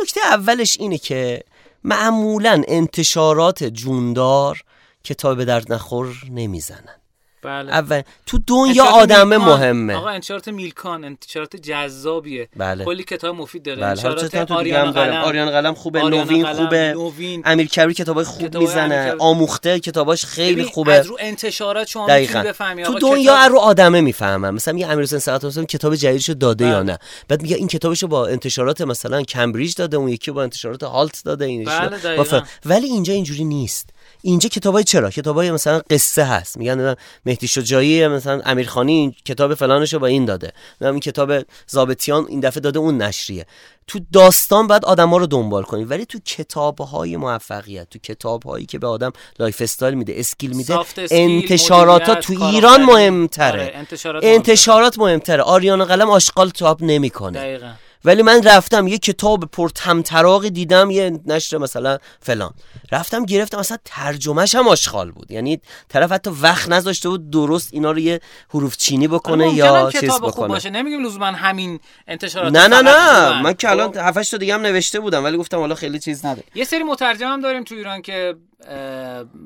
نکته 0.02 0.20
اولش 0.24 0.76
اینه 0.80 0.98
که 0.98 1.42
معمولا 1.84 2.62
انتشارات 2.68 3.64
جوندار 3.64 4.64
کتاب 5.04 5.36
به 5.36 5.44
درد 5.44 5.72
نخور 5.72 6.16
نمی‌زنن. 6.30 7.00
بله. 7.44 7.72
اول. 7.72 8.02
تو 8.26 8.38
دنیا 8.46 8.84
آدم 8.84 9.36
مهمه. 9.36 9.94
آقا 9.94 10.08
انتشارات 10.08 10.48
میلکان 10.48 11.04
انتشارات 11.04 11.56
جذابیه. 11.56 12.48
بله. 12.56 12.84
کلی 12.84 13.02
کتاب 13.02 13.36
مفید 13.36 13.62
داره. 13.62 13.80
بله. 13.80 13.88
انتشارات 13.88 14.50
آریان 14.50 14.90
قلم. 14.90 15.16
آریان 15.16 15.50
قلم 15.50 15.74
خوبه 15.74 16.02
نوین 16.02 16.46
خوبه. 16.46 16.94
نوین. 16.96 17.42
امیر 17.44 17.66
کبیر 17.66 17.94
کتابای 17.94 18.24
خوب 18.24 18.48
کتاب 18.48 18.62
می‌زنه. 18.62 19.14
آموخته 19.18 19.80
کتاباش 19.80 20.24
خیلی 20.24 20.64
خوبه. 20.64 20.94
از 20.94 21.06
رو 21.06 21.16
انتشارات 21.20 21.86
شما 21.86 22.06
بفهمی. 22.06 22.82
تو 22.82 22.98
دنیا 22.98 23.34
کتاب... 23.34 23.52
رو 23.52 23.58
آدمه 23.58 24.00
می‌فهمم 24.00 24.54
مثلا 24.54 24.74
میگه 24.74 24.86
امیر 24.86 25.02
حسین 25.02 25.18
سعادت 25.18 25.44
مثلا 25.44 25.64
کتاب 25.64 25.94
جدیدشو 25.94 26.32
داده 26.32 26.64
بله. 26.64 26.74
یا 26.74 26.82
نه. 26.82 26.98
بعد 27.28 27.42
میگه 27.42 27.56
این 27.56 27.68
کتابشو 27.68 28.06
با 28.08 28.26
انتشارات 28.26 28.80
مثلا 28.80 29.22
کمبریج 29.22 29.74
داده 29.74 29.96
اون 29.96 30.08
یکی 30.08 30.30
با 30.30 30.42
انتشارات 30.42 30.82
هالت 30.82 31.22
داده 31.24 31.44
اینش 31.44 31.68
بله 31.68 32.42
ولی 32.64 32.86
اینجا 32.86 33.12
اینجوری 33.12 33.44
نیست. 33.44 33.90
اینجا 34.24 34.48
کتابای 34.48 34.84
چرا؟ 34.84 35.10
کتابای 35.10 35.50
مثلا 35.50 35.82
قصه 35.90 36.24
هست. 36.24 36.56
میگن 36.56 36.94
مهدی 37.26 37.48
شجاعی 37.48 38.08
مثلا 38.08 38.40
امیرخانی 38.44 39.16
کتاب 39.24 39.54
فلانشو 39.54 39.98
با 39.98 40.06
این 40.06 40.24
داده. 40.24 40.52
این 40.80 41.00
کتاب 41.00 41.32
ضابطیان 41.66 42.26
این 42.28 42.40
دفعه 42.40 42.60
داده 42.60 42.78
اون 42.78 43.02
نشریه. 43.02 43.46
تو 43.86 44.00
داستان 44.12 44.66
باید 44.66 44.84
آدما 44.84 45.16
رو 45.16 45.26
دنبال 45.26 45.62
کنید 45.62 45.90
ولی 45.90 46.06
تو 46.06 46.18
کتابهای 46.18 47.16
موفقیت 47.16 47.90
تو 47.90 47.98
کتابهایی 47.98 48.66
که 48.66 48.78
به 48.78 48.86
آدم 48.86 49.12
lifestyle 49.38 49.94
میده 49.94 50.12
skill 50.16 50.52
میده 50.52 50.78
انتشارات 51.10 52.18
تو 52.20 52.44
ایران 52.44 52.82
مهمتره. 52.82 53.62
آره، 53.62 53.72
انتشارات, 53.74 54.24
انتشارات 54.24 54.98
مهمتره. 54.98 55.42
آریان 55.42 55.84
قلم 55.84 56.10
آشغال 56.10 56.50
چاپ 56.50 56.78
نمی‌کنه. 56.82 57.38
دقیقاً. 57.38 57.72
ولی 58.04 58.22
من 58.22 58.42
رفتم 58.42 58.86
یه 58.86 58.98
کتاب 58.98 59.44
پر 59.44 59.68
طمطراقی 59.68 60.50
دیدم 60.50 60.90
یه 60.90 61.20
نشر 61.26 61.58
مثلا 61.58 61.98
فلان. 62.20 62.54
رفتم 62.92 63.24
گرفتم 63.24 63.58
مثلا 63.58 63.78
ترجمهش 63.84 64.54
هم 64.54 64.68
آشغال 64.68 65.10
بود. 65.10 65.30
یعنی 65.30 65.60
طرف 65.88 66.12
حتی 66.12 66.30
وقت 66.30 66.68
نذاشته 66.68 67.08
بود 67.08 67.30
درست 67.30 67.68
اینا 67.72 67.90
رو 67.92 67.98
یه 67.98 68.20
حروف 68.50 68.76
چینی 68.76 69.08
بکنه 69.08 69.54
یا 69.54 69.90
چیز 69.90 70.10
بکنه 70.10 70.30
خوب 70.30 70.46
باشه. 70.46 70.70
نمیگیم 70.70 71.04
لزوما 71.04 71.26
همین 71.26 71.80
انتشارات 72.08 72.52
نه 72.52 72.66
نه 72.68 72.82
نه. 72.82 73.42
من 73.42 73.52
که 73.52 73.70
الان 73.70 73.96
7 73.96 74.30
تا 74.30 74.36
دیگه 74.36 74.54
هم 74.54 74.60
نوشته 74.60 75.00
بودم 75.00 75.24
ولی 75.24 75.36
گفتم 75.36 75.58
حالا 75.58 75.74
خیلی 75.74 75.98
چیز 75.98 76.24
نداره. 76.24 76.46
یه 76.54 76.64
سری 76.64 76.82
مترجم 76.82 77.26
هم 77.26 77.40
داریم 77.40 77.64
تو 77.64 77.74
ایران 77.74 78.02
که 78.02 78.34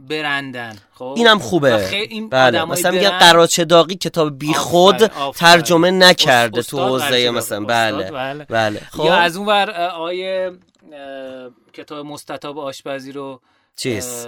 برندن. 0.09 0.77
خب؟ 0.95 1.15
اینم 1.17 1.39
خوبه. 1.39 1.89
این 1.89 2.29
بله. 2.29 2.65
مثلا 2.65 2.91
میگن 2.91 3.19
قراچه 3.19 3.65
داغی 3.65 3.95
کتاب 3.95 4.39
بی 4.39 4.55
خود 4.55 5.07
ترجمه 5.33 5.91
نکرده 5.91 6.63
تو 6.63 6.81
حوزه 6.81 7.31
مثلا. 7.31 7.65
بله. 7.65 8.11
بله, 8.11 8.45
بله. 8.45 8.81
خب؟ 8.91 9.05
یا 9.05 9.15
از 9.15 9.37
اون 9.37 9.47
ور 9.47 9.71
آیه 9.81 10.53
کتاب 11.73 12.07
مستطاب 12.07 12.59
آشپزی 12.59 13.13
رو 13.13 13.41
چیز 13.77 14.27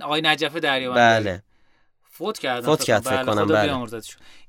آقای 0.00 0.20
نجف 0.24 0.56
دریابندی. 0.56 1.24
بله. 1.24 1.42
فوت 2.10 2.38
کرد 2.38 2.64
فوت 2.64 2.84
کرد 2.84 3.02
فکر 3.02 3.22
بله، 3.22 3.34
کنم. 3.34 3.46
بله. 3.46 4.00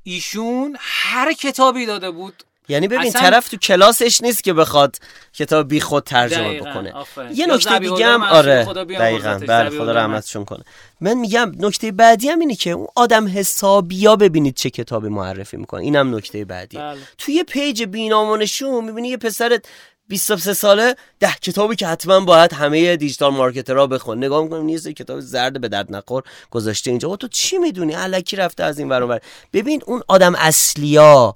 ایشون 0.03 0.77
هر 0.79 1.33
کتابی 1.33 1.85
داده 1.85 2.11
بود 2.11 2.43
یعنی 2.67 2.87
ببین 2.87 3.11
طرف 3.11 3.49
تو 3.49 3.57
کلاسش 3.57 4.21
نیست 4.21 4.43
که 4.43 4.53
بخواد 4.53 4.95
کتاب 5.33 5.67
بی 5.67 5.79
خود 5.79 6.03
ترجمه 6.03 6.59
بکنه. 6.59 6.93
یه 7.33 7.45
نکته 7.45 7.79
دیگه 7.79 8.05
هم 8.05 8.23
آره. 8.23 8.65
دقیقاً. 8.99 9.39
بله 9.47 9.69
خدا 9.69 9.91
رحمتشون 9.91 10.45
کنه. 10.45 10.63
من 11.01 11.13
میگم 11.13 11.51
نکته 11.59 11.91
بعدی 11.91 12.29
هم 12.29 12.39
اینه 12.39 12.55
که 12.55 12.71
اون 12.71 12.87
آدم 12.95 13.27
حسابیا 13.27 14.15
ببینید 14.15 14.55
چه 14.55 14.69
کتابی 14.69 15.09
معرفی 15.09 15.57
می‌کنه. 15.57 15.81
اینم 15.81 16.15
نکته 16.15 16.45
بعدی. 16.45 16.77
بله. 16.77 16.97
توی 17.17 17.43
پیج 17.43 17.83
بینامونشون 17.83 18.85
می‌بینی 18.85 19.07
یه 19.07 19.17
پسر 19.17 19.59
23 20.07 20.53
ساله 20.53 20.95
ده 21.19 21.33
کتابی 21.41 21.75
که 21.75 21.87
حتما 21.87 22.19
باید 22.19 22.53
همه 22.53 22.95
digital 22.95 23.33
marketer 23.33 23.81
ها 23.81 23.87
بخون 23.87 24.17
نگاه 24.17 24.43
می‌کنم 24.43 24.65
نیست 24.65 24.87
کتاب 24.87 25.19
زرد 25.19 25.61
به 25.61 25.67
درد 25.67 25.95
نخور 25.95 26.23
گذاشته 26.51 26.91
اینجا. 26.91 27.15
تو 27.15 27.27
چی 27.27 27.57
می‌دونی؟ 27.57 27.95
الکی 27.95 28.35
رفته 28.35 28.63
از 28.63 28.79
این 28.79 28.89
ور. 28.89 29.21
ببین 29.53 29.81
اون 29.85 30.01
آدم 30.07 30.35
اصلیا 30.35 31.35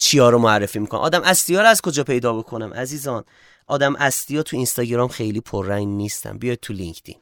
چیا 0.00 0.30
رو 0.30 0.38
معرفی 0.38 0.78
می‌کنم. 0.78 1.00
آدم 1.00 1.22
اصلی 1.22 1.56
رو 1.56 1.66
از 1.66 1.82
کجا 1.82 2.04
پیدا 2.04 2.32
بکنم؟ 2.32 2.74
عزیزان 2.74 3.24
آدم 3.66 3.96
اصلی 3.96 4.42
تو 4.42 4.56
اینستاگرام 4.56 5.08
خیلی 5.08 5.40
پررنگ 5.40 5.88
نیستن. 5.88 6.38
بیاید 6.38 6.60
تو 6.60 6.72
لینکدین. 6.72 7.16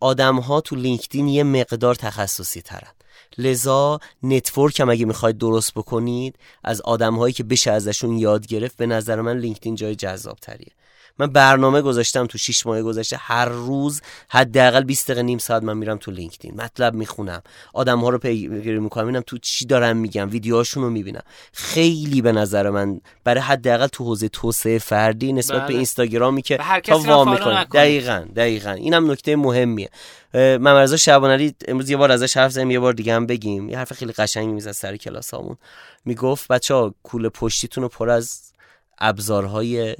آدم 0.00 0.36
ها 0.36 0.60
تو 0.60 0.76
لینکدین 0.76 1.28
یه 1.28 1.44
مقدار 1.44 1.94
تخصصی 1.94 2.62
ترن. 2.62 2.92
لذا 3.38 4.00
network 4.22 4.80
هم 4.80 4.90
اگه 4.90 5.04
می‌خواید 5.04 5.38
درست 5.38 5.74
بکنید 5.74 6.36
از 6.64 6.80
آدم 6.80 7.14
هایی 7.14 7.34
که 7.34 7.44
بشه 7.44 7.70
ازشون 7.70 8.18
یاد 8.18 8.46
گرفت 8.46 8.76
به 8.76 8.86
نظر 8.86 9.20
من 9.20 9.38
لینکدین 9.38 9.74
جای 9.74 9.94
جذاب 9.94 10.38
تریه 10.38 10.72
من 11.18 11.26
برنامه 11.26 11.82
گذاشتم 11.82 12.26
تو 12.26 12.38
6 12.38 12.66
ماه 12.66 12.82
گذشته 12.82 13.16
هر 13.16 13.44
روز 13.44 14.00
حداقل 14.28 14.84
20 14.84 15.06
دقیقه 15.06 15.22
نیم 15.22 15.38
ساعت 15.38 15.62
من 15.62 15.76
میرم 15.76 15.96
تو 15.96 16.10
لینکدین 16.10 16.54
مطلب 16.54 16.94
می‌خونم. 16.94 17.42
آدم 17.72 18.00
ها 18.00 18.08
رو 18.08 18.18
پیگیری 18.18 18.78
می‌کنم 18.78 19.04
ببینم 19.04 19.22
تو 19.26 19.38
چی 19.38 19.66
دارم 19.66 19.96
میگم 19.96 20.30
ویدیوهاشون 20.30 20.82
رو 20.82 20.90
می‌بینم. 20.90 21.22
خیلی 21.52 22.22
به 22.22 22.32
نظر 22.32 22.70
من 22.70 23.00
برای 23.24 23.40
حداقل 23.40 23.86
تو 23.86 24.04
حوزه 24.04 24.28
توسعه 24.28 24.78
فردی 24.78 25.32
نسبت 25.32 25.58
بله. 25.58 25.68
به 25.68 25.74
اینستاگرامی 25.74 26.42
که 26.42 26.58
تا 26.84 26.98
وا 26.98 27.24
می‌کنه 27.24 27.64
دقیقاً 27.64 28.24
دقیقاً. 28.36 28.70
اینم 28.70 29.10
نکته 29.10 29.36
مهمیه. 29.36 29.90
محمد 30.34 30.96
شعبانعلی 30.96 31.54
امروز 31.68 31.90
یه 31.90 31.96
بار 31.96 32.12
ازش 32.12 32.36
حرف 32.36 32.52
زدیم 32.52 32.70
یه 32.70 32.80
بار 32.80 32.92
دیگه 32.92 33.14
هم 33.14 33.26
بگیم. 33.26 33.68
یه 33.68 33.78
حرف 33.78 33.92
خیلی 33.92 34.12
قشنگی 34.12 34.52
می‌زد 34.52 34.72
سر 34.72 34.96
کلاسامون. 34.96 35.56
می‌گفت 36.04 36.48
بچه 36.48 36.74
ها 36.74 36.94
کوله 37.02 37.28
پشتیتون 37.28 37.82
رو 37.82 37.88
پر 37.88 38.10
از 38.10 38.52
ابزارهای 38.98 39.96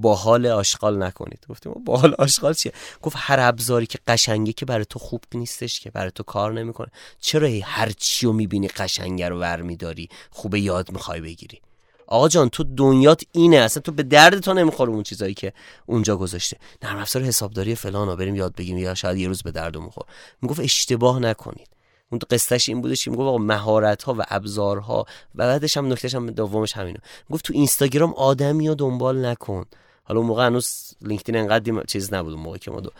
باحال 0.00 0.46
آشغال 0.46 1.02
نکنید. 1.02 1.46
گفتیم 1.48 1.72
باحال 1.72 2.14
آشغال 2.14 2.54
چیه؟ 2.54 2.72
گفت 3.02 3.16
هر 3.18 3.40
ابزاری 3.40 3.86
که 3.86 3.98
قشنگه 4.06 4.52
که 4.52 4.66
برای 4.66 4.84
تو 4.84 4.98
خوب 4.98 5.24
نیستش 5.34 5.80
که 5.80 5.90
برای 5.90 6.10
تو 6.10 6.22
کار 6.22 6.52
نمی‌کنه. 6.52 6.88
چرا 7.20 7.48
هر 7.64 7.90
چی 7.90 8.26
رو 8.26 8.32
می‌بینی 8.32 8.68
قشنگه 8.68 9.28
رو 9.28 9.38
ور 9.38 9.62
میداری؟ 9.62 10.08
خوبه 10.30 10.60
یاد 10.60 10.92
می‌خوای 10.92 11.20
بگیری. 11.20 11.60
آقا 12.06 12.28
جان 12.28 12.48
تو 12.48 12.64
دنیات 12.64 13.22
اینه. 13.32 13.56
اصلا 13.56 13.82
تو 13.82 13.92
به 13.92 14.02
درد 14.02 14.40
تو 14.40 14.54
نمی‌خوره 14.54 14.90
اون 14.90 15.02
چیزایی 15.02 15.34
که 15.34 15.52
اونجا 15.86 16.16
گذاشته 16.16 16.56
نرم 16.82 16.98
افزار 16.98 17.22
حسابداری 17.22 17.74
فلان 17.74 18.16
بریم 18.16 18.34
یاد 18.34 18.54
بگیم 18.54 18.78
یا 18.78 18.94
شاید 18.94 19.18
یه 19.18 19.28
روز 19.28 19.42
به 19.42 19.50
درد 19.50 19.76
میخور 19.76 20.06
می‌گفت 20.42 20.60
اشتباه 20.60 21.18
نکنید. 21.18 21.68
اون 22.10 22.20
قصتش 22.30 22.68
این 22.68 22.80
بودش 22.80 23.04
که 23.04 23.10
می‌گفت 23.10 23.26
آقا 23.26 23.38
مهارت 23.38 24.02
ها 24.02 24.14
و 24.18 24.24
ابزارها 24.28 25.06
و 25.34 25.46
بعدش 25.46 25.76
هم 25.76 25.92
نکتهش 25.92 26.14
هم 26.14 26.26
دومش 26.26 26.72
همینه. 26.72 26.98
می‌گفت 27.28 27.44
تو 27.44 27.52
اینستاگرام 27.52 28.14
آدمی 28.14 28.68
رو 28.68 28.74
دنبال 28.74 29.26
نکن. 29.26 29.64
حالا 30.08 30.20
اون 30.20 30.28
موقع 30.28 30.46
هنوز 30.46 30.94
لینکدین 31.02 31.36
انقدر 31.36 31.84
چیز 31.84 32.14
نبود 32.14 32.32
اون 32.32 32.42
موقع 32.42 32.58
که 32.58 32.70
ما 32.70 32.80
دو... 32.80 32.90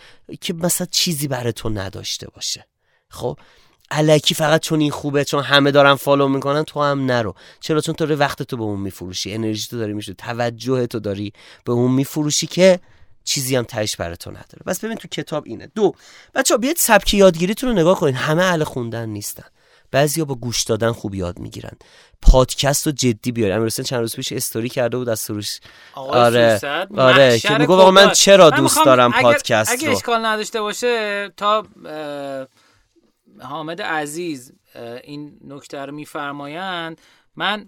که 0.40 0.54
مثلا 0.54 0.86
چیزی 0.90 1.28
برای 1.28 1.52
تو 1.52 1.68
نداشته 1.68 2.26
باشه. 2.34 2.66
خب؟ 3.08 3.38
الکی 3.90 4.34
فقط 4.34 4.60
چون 4.60 4.80
این 4.80 4.90
خوبه 4.90 5.24
چون 5.24 5.42
همه 5.42 5.70
دارن 5.70 5.94
follow 5.94 6.28
می‌کنن 6.28 6.62
تو 6.62 6.82
هم 6.82 7.06
نرو. 7.06 7.34
چرا؟ 7.60 7.80
چون 7.80 7.94
تو 7.94 8.06
وقت 8.06 8.42
تو 8.42 8.56
به 8.56 8.62
اون 8.62 8.80
میفروشی 8.80 9.34
انرژی 9.34 9.68
تو 9.68 9.78
داری 9.78 9.92
میشه 9.92 10.14
توجه 10.14 10.86
تو 10.86 11.00
داری 11.00 11.32
به 11.64 11.72
اون 11.72 11.90
میفروشی 11.90 12.46
که 12.46 12.80
چیزی 13.24 13.56
هم 13.56 13.62
تهش 13.64 13.96
برای 13.96 14.16
تو 14.16 14.30
نداره. 14.30 14.62
بس 14.66 14.84
ببین 14.84 14.96
تو 14.96 15.08
کتاب 15.08 15.42
اینه. 15.46 15.70
دو 15.74 15.94
بچه 16.34 16.56
بیاید 16.56 16.76
سبک 16.76 17.14
یادگیریتون 17.14 17.68
رو 17.70 17.76
نگاه 17.76 18.00
کنید 18.00 18.14
همه 18.14 18.42
اهل 18.42 18.64
خوندن 18.64 19.08
نیستن. 19.08 19.44
بعضیا 19.90 20.24
با 20.24 20.34
گوش 20.34 20.62
دادن 20.62 20.92
خوب 20.92 21.14
یاد 21.14 21.38
می‌گیرن. 21.38 21.76
پادکست 22.22 22.86
رو 22.86 22.92
جدی 22.92 23.32
بیار 23.32 23.52
امیر 23.52 23.68
چند 23.68 24.00
روز 24.00 24.16
پیش 24.16 24.32
استوری 24.32 24.68
کرده 24.68 24.96
بود 24.96 25.08
از 25.08 25.20
سروش. 25.20 25.60
آره. 25.94 26.60
آره 26.96 27.38
که 27.38 27.58
میگه 27.58 27.90
من 27.90 28.10
چرا 28.12 28.50
دوست 28.50 28.84
دارم 28.84 29.12
پادکست 29.12 29.72
اگه 29.72 29.90
اشکال 29.90 30.26
نداشته 30.26 30.60
باشه 30.60 31.28
تا 31.36 31.66
حامد 33.40 33.82
عزیز 33.82 34.52
این 35.04 35.38
نکته 35.44 35.78
رو 35.78 35.92
میفرمایند 35.92 37.00
من 37.36 37.66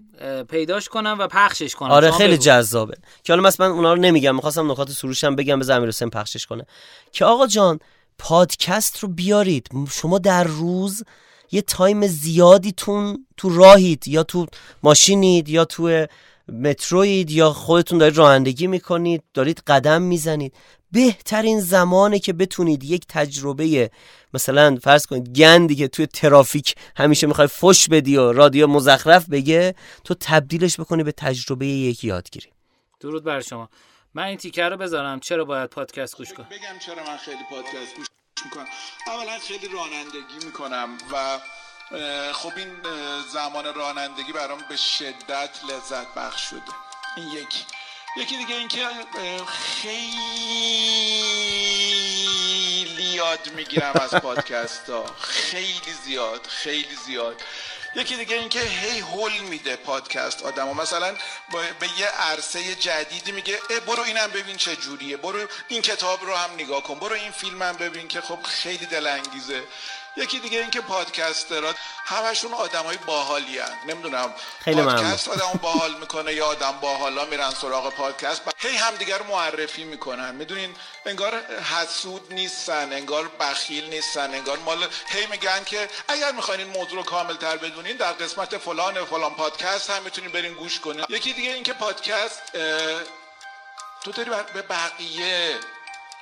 پیداش 0.50 0.88
کنم 0.88 1.16
و 1.18 1.26
پخشش 1.26 1.74
کنم. 1.74 1.90
آره 1.90 2.10
خیلی 2.10 2.38
جذابه. 2.38 2.96
که 3.24 3.32
حالا 3.32 3.42
مثلا 3.42 3.68
من 3.68 3.74
اونا 3.74 3.94
رو 3.94 4.00
نمیگم. 4.00 4.34
می‌خواستم 4.36 4.70
نکات 4.70 4.90
سروشم 4.90 5.36
بگم 5.36 5.58
به 5.58 5.64
زمیر 5.64 5.88
حسین 5.88 6.10
پخشش 6.10 6.46
کنه. 6.46 6.66
که 7.12 7.24
آقا 7.24 7.46
جان 7.46 7.78
پادکست 8.18 8.98
رو 8.98 9.08
بیارید. 9.08 9.68
شما 9.90 10.18
در 10.18 10.44
روز 10.44 11.04
یه 11.52 11.62
تایم 11.62 12.06
زیادی 12.06 12.72
تون 12.72 13.26
تو 13.36 13.56
راهید 13.56 14.08
یا 14.08 14.22
تو 14.22 14.46
ماشینید 14.82 15.48
یا 15.48 15.64
تو 15.64 16.06
متروید 16.48 17.30
یا 17.30 17.52
خودتون 17.52 17.98
دارید 17.98 18.16
رانندگی 18.16 18.66
می‌کنید 18.66 19.22
دارید 19.34 19.62
قدم 19.66 20.02
می‌زنید. 20.02 20.54
بهترین 20.92 21.60
زمانه 21.60 22.18
که 22.18 22.32
بتونید 22.32 22.84
یک 22.84 23.04
تجربه 23.08 23.90
مثلا 24.34 24.78
فرض 24.82 25.06
کنید 25.06 25.28
گندی 25.38 25.74
که 25.74 25.88
توی 25.88 26.06
ترافیک 26.06 26.74
همیشه 26.96 27.26
می‌خوای 27.26 27.46
فش 27.46 27.88
بدی 27.88 28.16
و 28.16 28.32
رادیو 28.32 28.66
مزخرف 28.66 29.28
بگه 29.28 29.74
تو 30.04 30.14
تبدیلش 30.20 30.80
بکنی 30.80 31.02
به 31.02 31.12
تجربه 31.12 31.66
یک 31.66 32.04
یادگیری. 32.04 32.48
درود 33.00 33.24
بر 33.24 33.40
شما. 33.40 33.68
من 34.14 34.22
این 34.22 34.36
تیکر 34.36 34.68
رو 34.68 34.76
بذارم. 34.76 35.20
چرا 35.20 35.44
باید 35.44 35.70
پادکست 35.70 36.16
گوش 36.16 36.32
کنم؟ 36.32 36.46
بگم 36.50 36.78
چرا 36.86 37.04
من 37.06 37.16
خیلی 37.16 37.44
پادکست 37.50 37.96
گوش 37.96 38.06
می‌کنم؟ 38.44 38.66
اولا 39.06 39.38
خیلی 39.38 39.68
رانندگی 39.68 40.38
می‌کنم 40.44 40.98
و 41.12 41.38
خب 42.32 42.52
این 42.56 42.76
زمان 43.32 43.74
رانندگی 43.74 44.32
برام 44.32 44.64
به 44.68 44.76
شدت 44.76 45.50
لذت 45.68 46.14
بخش 46.14 46.50
شده. 46.50 46.72
این 47.16 47.28
یکی. 47.28 47.64
یکی 48.16 48.36
دیگه 48.36 48.54
اینکه 48.54 48.88
خیلی 49.46 50.20
یاد 53.02 53.52
می‌گیرم 53.52 53.92
از 54.00 54.14
پادکست 54.14 54.90
ها 54.90 55.06
خیلی 55.20 55.92
زیاد 56.04 56.46
خیلی 56.46 56.96
زیاد. 57.06 57.42
یکی 57.94 58.16
دیگه 58.16 58.36
اینکه 58.36 58.60
هی 58.60 59.00
هول 59.00 59.38
میده 59.38 59.76
پادکست 59.76 60.42
آدم 60.42 60.68
و 60.68 60.74
مثلا 60.74 61.14
به 61.52 61.88
یه 61.98 62.06
عرصه 62.06 62.74
جدیدی 62.74 63.32
میگه 63.32 63.58
اه 63.70 63.80
برو 63.80 64.02
اینم 64.02 64.26
ببین 64.26 64.56
چه 64.56 64.76
جوریه. 64.76 65.16
برو 65.16 65.46
این 65.68 65.82
کتاب 65.82 66.24
رو 66.24 66.34
هم 66.34 66.54
نگاه 66.54 66.82
کن. 66.82 66.94
برو 66.98 67.14
این 67.14 67.30
فیلم 67.30 67.62
هم 67.62 67.76
ببین 67.76 68.08
که 68.08 68.20
خب 68.20 68.42
خیلی 68.42 68.86
دلانگیزه. 68.86 69.62
یکی 70.16 70.38
دیگه 70.38 70.58
اینکه 70.58 70.80
پادکسترات 70.80 71.76
همشون 72.04 72.54
آدمای 72.54 72.96
باحالی 72.96 73.58
هن. 73.58 73.78
نمی‌دونم 73.86 74.34
خیلی 74.64 74.82
پادکست 74.82 75.28
آدم 75.28 75.58
باحال 75.62 75.94
می‌کنه 75.94 76.34
یا 76.34 76.46
آدم 76.46 76.72
باحالا 76.80 77.24
میرن 77.24 77.50
سراغ 77.50 77.92
پادکست. 77.92 78.42
هی 78.58 78.76
همدیگه 78.76 79.18
رو 79.18 79.24
معرفی 79.24 79.84
می‌کنن. 79.84 80.34
می‌دونین 80.34 80.74
انگار 81.06 81.42
حسود 81.62 82.32
نیستن 82.32 82.92
انگار 82.92 83.28
بخیل 83.40 83.84
نیستن 83.90 84.34
انگار 84.34 84.58
مال 84.58 84.88
هی 85.08 85.26
میگن 85.26 85.64
که 85.64 85.88
اگر 86.08 86.32
می‌خواین 86.32 86.60
این 86.60 86.70
موضوع 86.70 86.96
رو 86.96 87.02
کامل 87.02 87.36
تر 87.36 87.56
بدونین 87.56 87.96
در 87.96 88.12
قسمت 88.12 88.58
فلان 88.58 89.04
فلان 89.04 89.34
پادکست 89.34 89.90
هم 89.90 90.02
می‌تونین 90.02 90.32
برین 90.32 90.54
گوش 90.54 90.80
کنین. 90.80 91.04
یکی 91.08 91.32
دیگه 91.32 91.50
اینکه 91.50 91.72
پادکست 91.72 92.42
تو 94.02 94.12
داری 94.12 94.30
به 94.54 94.62
بقیه 94.62 95.58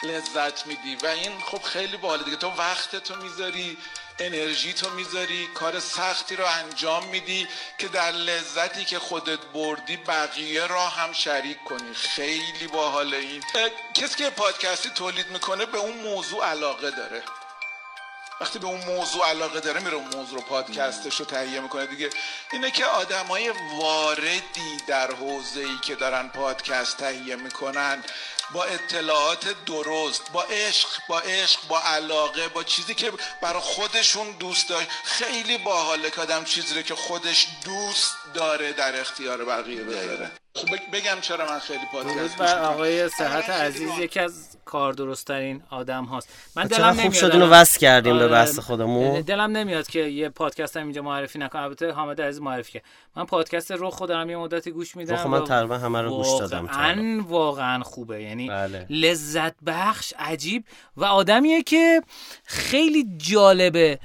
لذت 0.03 0.67
میدی. 0.67 0.97
و 0.97 1.07
این 1.07 1.41
خب 1.41 1.63
خیلی 1.63 1.97
باحاله 1.97 2.23
دیگه. 2.23 2.37
تو 2.37 2.49
وقت 2.49 2.97
تو 2.97 3.17
می‌ذاری 3.17 3.79
انرژی 4.19 4.73
تو 4.73 4.91
می‌ذاری 4.91 5.47
کار 5.47 5.81
سختی 5.81 6.37
رو 6.37 6.45
انجام 6.47 7.05
میدی 7.05 7.49
که 7.79 7.89
در 7.89 8.11
لذتی 8.11 8.85
که 8.85 8.99
خودت 8.99 9.39
بردی 9.39 9.97
بقیه 9.97 10.67
را 10.67 10.89
هم 10.89 11.13
شریک 11.13 11.65
کنی. 11.65 11.95
خیلی 11.95 12.67
باحاله 12.73 13.17
این. 13.17 13.43
کسی 13.95 14.15
که 14.17 14.31
پادکستی 14.31 14.91
تولید 14.91 15.31
می‌کنه 15.31 15.67
به 15.67 15.79
اون 15.79 15.97
موضوع 15.97 16.47
علاقه 16.47 16.91
داره. 16.91 17.23
وقتی 18.41 18.59
به 18.59 18.67
اون 18.67 18.85
موضوع 18.85 19.29
علاقه 19.29 19.61
داره 19.61 19.81
میره 19.81 19.95
اون 19.95 20.17
موضوع 20.17 20.39
رو 20.39 20.45
پادکستش 20.45 21.17
رو 21.17 21.25
تهیه 21.25 21.61
می‌کنه 21.61 21.87
دیگه. 21.87 22.11
اینه 22.53 22.71
که 22.71 22.85
آدمای 22.85 23.53
واردی 23.79 24.77
در 24.87 25.13
حوزه 25.13 25.61
ای 25.61 25.79
که 25.83 25.95
دارن 25.95 26.29
پادکست 26.29 26.97
تهیه 26.97 27.37
می‌کنن 27.37 28.05
با 28.55 28.65
اطلاعات 28.65 29.65
درست 29.67 30.33
با 30.33 30.43
عشق 30.43 30.89
با 31.09 31.21
عشق 31.21 31.61
با 31.69 31.81
علاقه 31.81 32.49
با 32.49 32.65
چیزی 32.65 32.95
که 32.95 33.13
برای 33.43 33.61
خودشون 33.61 34.27
دوست 34.31 34.69
داشت. 34.69 34.89
خیلی 35.05 35.59
باحاله 35.59 36.11
که 36.11 36.21
آدم 36.21 36.45
چیزی 36.45 36.75
رو 36.75 36.83
که 36.83 36.95
خودش 36.95 37.47
دوست 37.65 38.15
داره 38.35 38.73
در 38.73 39.01
اختیار 39.01 39.45
بقیه 39.45 39.83
بذاره. 39.83 40.31
خب 40.55 40.67
بگم 40.93 41.21
چرا 41.21 41.47
من 41.47 41.59
خیلی 41.59 41.87
پادکست 41.93 42.37
بر 42.37 42.59
آقای 42.59 43.09
صحت 43.09 43.51
عزیز 43.51 43.91
یکی 43.99 44.21
از 44.21 44.58
کار 44.69 44.93
درستترین 44.93 45.63
آدم 45.71 46.05
هاست. 46.05 46.29
من 46.57 46.65
دلم 46.65 46.85
نمیاد 46.85 47.03
خوب 47.03 47.13
شد 47.13 47.33
اینو 47.33 47.47
وصل 47.47 47.79
کردیم 47.81 48.19
به 48.19 48.25
آره، 48.25 48.33
بحث 48.33 48.59
خودمون. 48.59 49.21
دلم 49.21 49.57
نمیاد 49.57 49.87
که 49.87 50.01
یه 50.01 50.29
پادکست 50.29 50.77
هم 50.77 50.83
اینجا 50.83 51.03
معرفی 51.03 51.39
نکنم. 51.39 51.63
البته 51.63 51.93
حامد 51.93 52.21
عزیز 52.21 52.41
معرفی 52.41 52.73
که 52.73 52.83
من 53.17 53.25
پادکست 53.25 53.71
رو 53.71 53.91
خودم 53.91 54.31
یه 54.31 54.37
مدتی 54.37 54.71
گوش 54.71 54.97
میدم 54.97 55.17
خب 55.17 55.29
من 55.29 55.45
تقریبا 55.45 55.79
همه 55.79 56.03
رو 56.03 56.11
گوش 56.11 56.41
دادم 56.41 56.67
واقعا 56.67 57.25
واقعا 57.29 57.83
خوبه. 57.83 58.23
یعنی 58.23 58.49
بله. 58.49 58.87
لذت 58.91 59.55
بخش 59.67 60.15
عجیب 60.19 60.65
و 60.97 61.05
آدمیه 61.05 61.63
که 61.63 62.03
خیلی 62.45 63.07
جالبه 63.17 63.99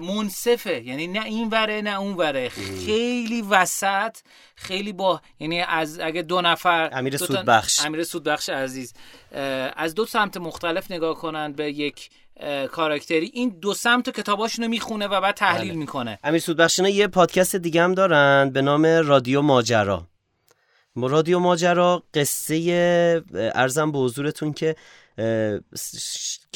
منصفه. 0.00 0.82
یعنی 0.82 1.06
نه 1.06 1.24
این 1.24 1.48
وره 1.48 1.82
نه 1.82 2.00
اون 2.00 2.14
وره. 2.14 2.48
خیلی 2.86 3.42
وسط 3.42 4.16
خیلی 4.54 4.92
با 4.92 5.20
یعنی 5.40 5.60
از 5.60 6.00
اگه 6.00 6.22
دو 6.22 6.40
نفر 6.40 6.90
امیر 6.92 7.16
سودبخش. 7.16 7.84
امیر 7.84 8.04
سودبخش 8.04 8.48
عزیز. 8.48 8.94
از 9.76 9.94
دو 9.94 10.06
سمت 10.06 10.36
مختلف 10.36 10.90
نگاه 10.90 11.14
کنند 11.14 11.56
به 11.56 11.72
یک 11.72 12.10
کاراکتری. 12.72 13.30
این 13.34 13.58
دو 13.60 13.74
سمت 13.74 14.10
کتاباشون 14.10 14.64
رو 14.64 14.70
می‌خونه 14.70 15.06
و 15.06 15.20
بعد 15.20 15.34
تحلیل 15.34 15.68
بله. 15.68 15.78
می‌کنه. 15.78 16.18
امیر 16.24 16.40
سودبخشینا 16.40 16.88
یه 16.88 17.06
پادکست 17.06 17.56
دیگه 17.56 17.82
هم 17.82 17.94
دارن 17.94 18.50
به 18.50 18.62
نام 18.62 18.86
رادیو 18.86 19.42
ماجرا. 19.42 20.06
رادیو 20.96 21.38
ماجرا 21.38 22.02
قصه 22.14 23.24
ارزم 23.34 23.92
به 23.92 23.98
حضورتون 23.98 24.52
که 24.52 24.76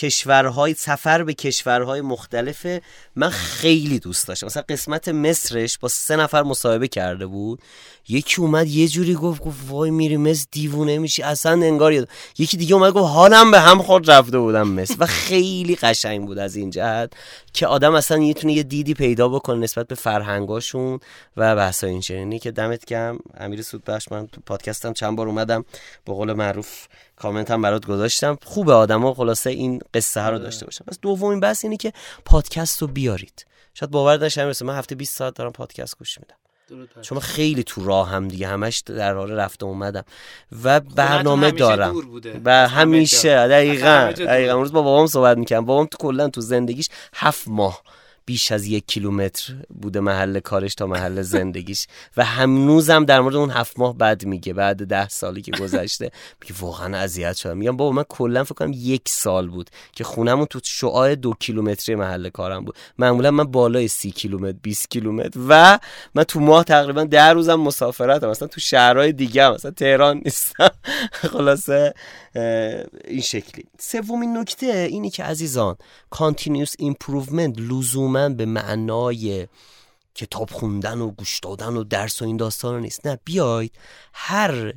کشورهای 0.01 0.75
سفر 0.75 1.23
به 1.23 1.35
کشورهای 1.35 2.01
مختلفه 2.01 2.83
من 3.17 3.31
خیلی 3.31 3.99
دوست 3.99 4.29
داشتم. 4.29 4.47
مثلا 4.47 4.63
قسمت 4.69 5.09
مصرش 5.09 5.79
با 5.79 5.89
سه 5.89 6.17
نفر 6.17 6.43
مصاحبه 6.43 6.89
کرده 6.89 7.27
بود. 7.27 7.61
یکی 8.09 8.41
اومد 8.41 8.67
یه 8.67 8.89
جوری 8.89 9.15
گفت 9.15 9.43
گفت 9.43 9.59
وای 9.69 9.91
میری 9.91 10.17
مصر 10.17 10.47
دیوونه 10.51 10.99
میشی. 10.99 11.23
اصلا 11.23 11.53
انگار 11.53 11.93
یاد. 11.93 12.09
یکی 12.39 12.57
دیگه 12.57 12.75
اومد 12.75 12.93
گفت 12.93 13.13
حالم 13.13 13.51
به 13.51 13.61
هم 13.61 13.83
خود 13.83 14.11
رفته 14.11 14.39
بودم 14.39 14.69
مصر. 14.69 14.95
و 14.99 15.07
خیلی 15.07 15.77
قشنگ 15.77 16.27
بود 16.27 16.39
از 16.39 16.57
این 16.57 16.71
جهت 16.71 17.13
که 17.53 17.67
آدم 17.67 17.95
اصلا 17.95 18.17
می‌تونه 18.17 18.53
یه 18.53 18.63
دیدی 18.63 18.95
پیدا 18.95 19.29
بکنه 19.29 19.59
نسبت 19.59 19.87
به 19.87 19.95
فرهنگاشون 19.95 21.01
و 21.37 21.57
بحثای 21.57 21.91
این 21.91 22.01
چنینی 22.01 22.39
که 22.39 22.51
دمت 22.51 22.85
گرم. 22.85 23.19
امیر 23.39 23.63
سودبخش 23.63 24.13
من 24.13 24.27
تو 24.27 24.41
پادکستم 24.47 24.93
چند 24.93 25.17
بار 25.17 25.29
اومدم. 25.29 25.65
به 26.05 26.13
قول 26.13 26.33
معروف 26.33 26.87
کامنت 27.17 27.51
هم 27.51 27.63
برات 27.63 27.87
گذاشتم. 27.87 28.39
خوبه 28.45 28.73
آدما 28.73 29.15
خلاصه 29.15 29.51
این 29.51 29.81
قصه 29.95 30.21
ها 30.21 30.31
رو 30.31 30.39
داشته 30.39 30.65
باشن 30.65 30.85
پس 30.85 30.99
دومین 31.01 31.41
بحث 31.41 31.65
اینه 31.65 31.77
که 31.77 31.93
پادکست 32.25 32.83
رو 32.83 32.89
بیارید. 32.89 33.47
شاید 33.75 33.91
باور 33.91 34.25
نشه 34.25 34.65
من 34.65 34.79
هفته 34.79 34.95
20 34.95 35.17
ساعت 35.17 35.35
دارم 35.35 35.53
پادکست 35.53 35.99
گوش 35.99 36.19
میدم. 36.19 36.35
چون 37.03 37.21
خیلی 37.21 37.63
تو 37.63 37.85
راه 37.85 38.09
هم 38.09 38.29
دیگه 38.29 38.49
همش 38.49 38.79
در 38.79 39.15
حال 39.15 39.31
رفته 39.31 39.65
اومدم. 39.65 40.05
و 40.65 40.81
برنامه 40.81 41.51
دارم. 41.51 41.95
و 42.45 42.69
همیشه 42.69 43.49
دقیقا 43.49 44.13
دقیقا. 44.17 44.53
امروز 44.53 44.73
با 44.73 44.83
بابام 44.83 45.07
صحبت 45.07 45.37
می‌کنم 45.39 45.65
بابام 45.65 45.87
تو 45.87 45.99
کلا 45.99 46.29
تو 46.29 46.41
زندگیش 46.41 46.89
هفت 47.15 47.49
ماه 47.49 47.83
بیش 48.31 48.53
از 48.53 48.67
یک 48.67 48.87
کیلومتر 48.87 49.53
بوده 49.81 50.01
محل 50.01 50.41
کارش 50.41 50.75
تا 50.75 50.87
محل 50.87 51.23
زندگیش. 51.23 51.87
و 52.17 52.25
هنوزم 52.25 53.05
در 53.05 53.21
مورد 53.21 53.37
اون 53.37 53.51
هفت 53.51 53.79
ماه 53.79 53.97
بعد 53.97 54.25
میگه 54.25 54.53
بعد 54.53 54.87
ده 54.87 55.09
سالی 55.09 55.43
که 55.43 55.53
گذشته. 55.53 56.11
میگه 56.43 56.55
واقعا 56.61 56.97
اذیت 56.97 57.37
شدم. 57.37 57.57
میگم 57.57 57.77
بابا 57.77 57.93
من 57.93 58.03
کلا 58.09 58.45
فکر 58.45 58.55
کنم 58.55 58.73
یک 58.75 59.09
سال 59.09 59.49
بود 59.49 59.71
که 59.93 60.05
خونمون 60.05 60.47
تو 60.47 60.61
شعاع 60.65 61.15
دو 61.15 61.35
کیلومتری 61.41 61.95
محل 61.95 62.29
کارم 62.29 62.65
بود. 62.65 62.77
معمولا 62.99 63.31
من 63.31 63.45
بالای 63.45 63.89
سی 63.89 64.11
کیلومتر 64.11 64.59
20 64.63 64.91
کیلومتر 64.91 65.41
و 65.49 65.79
من 66.15 66.25
تو 66.25 66.41
ماه 66.41 66.65
تقریبا 66.65 67.05
ده 67.05 67.29
روزم 67.29 67.61
مسافرتم. 67.61 68.29
مثلا 68.29 68.49
تو 68.49 68.61
شهرهای 68.61 69.13
دیگه 69.13 69.45
هم 69.45 69.55
مثلا 69.55 69.71
تهران 69.71 70.21
نیستم. 70.25 70.71
خلاصه 71.33 71.95
این 73.05 73.21
شکلی. 73.23 73.65
سومین 73.79 74.37
نکته 74.37 74.67
اینی 74.67 75.11
که 75.11 75.25
عزیزان 75.25 75.77
continuous 76.11 76.75
improvement 76.79 77.55
لزوما 77.59 78.20
به 78.29 78.45
معنای 78.47 79.47
کتاب 80.15 80.51
خوندن 80.51 80.99
و 80.99 81.11
گوش 81.11 81.41
دادن 81.41 81.77
و 81.77 81.85
درس 81.85 82.23
و 82.23 82.25
این 82.25 82.37
داستان 82.37 82.81
نیست. 82.81 83.07
نه 83.07 83.19
بیاید 83.25 83.73
هر 84.13 84.73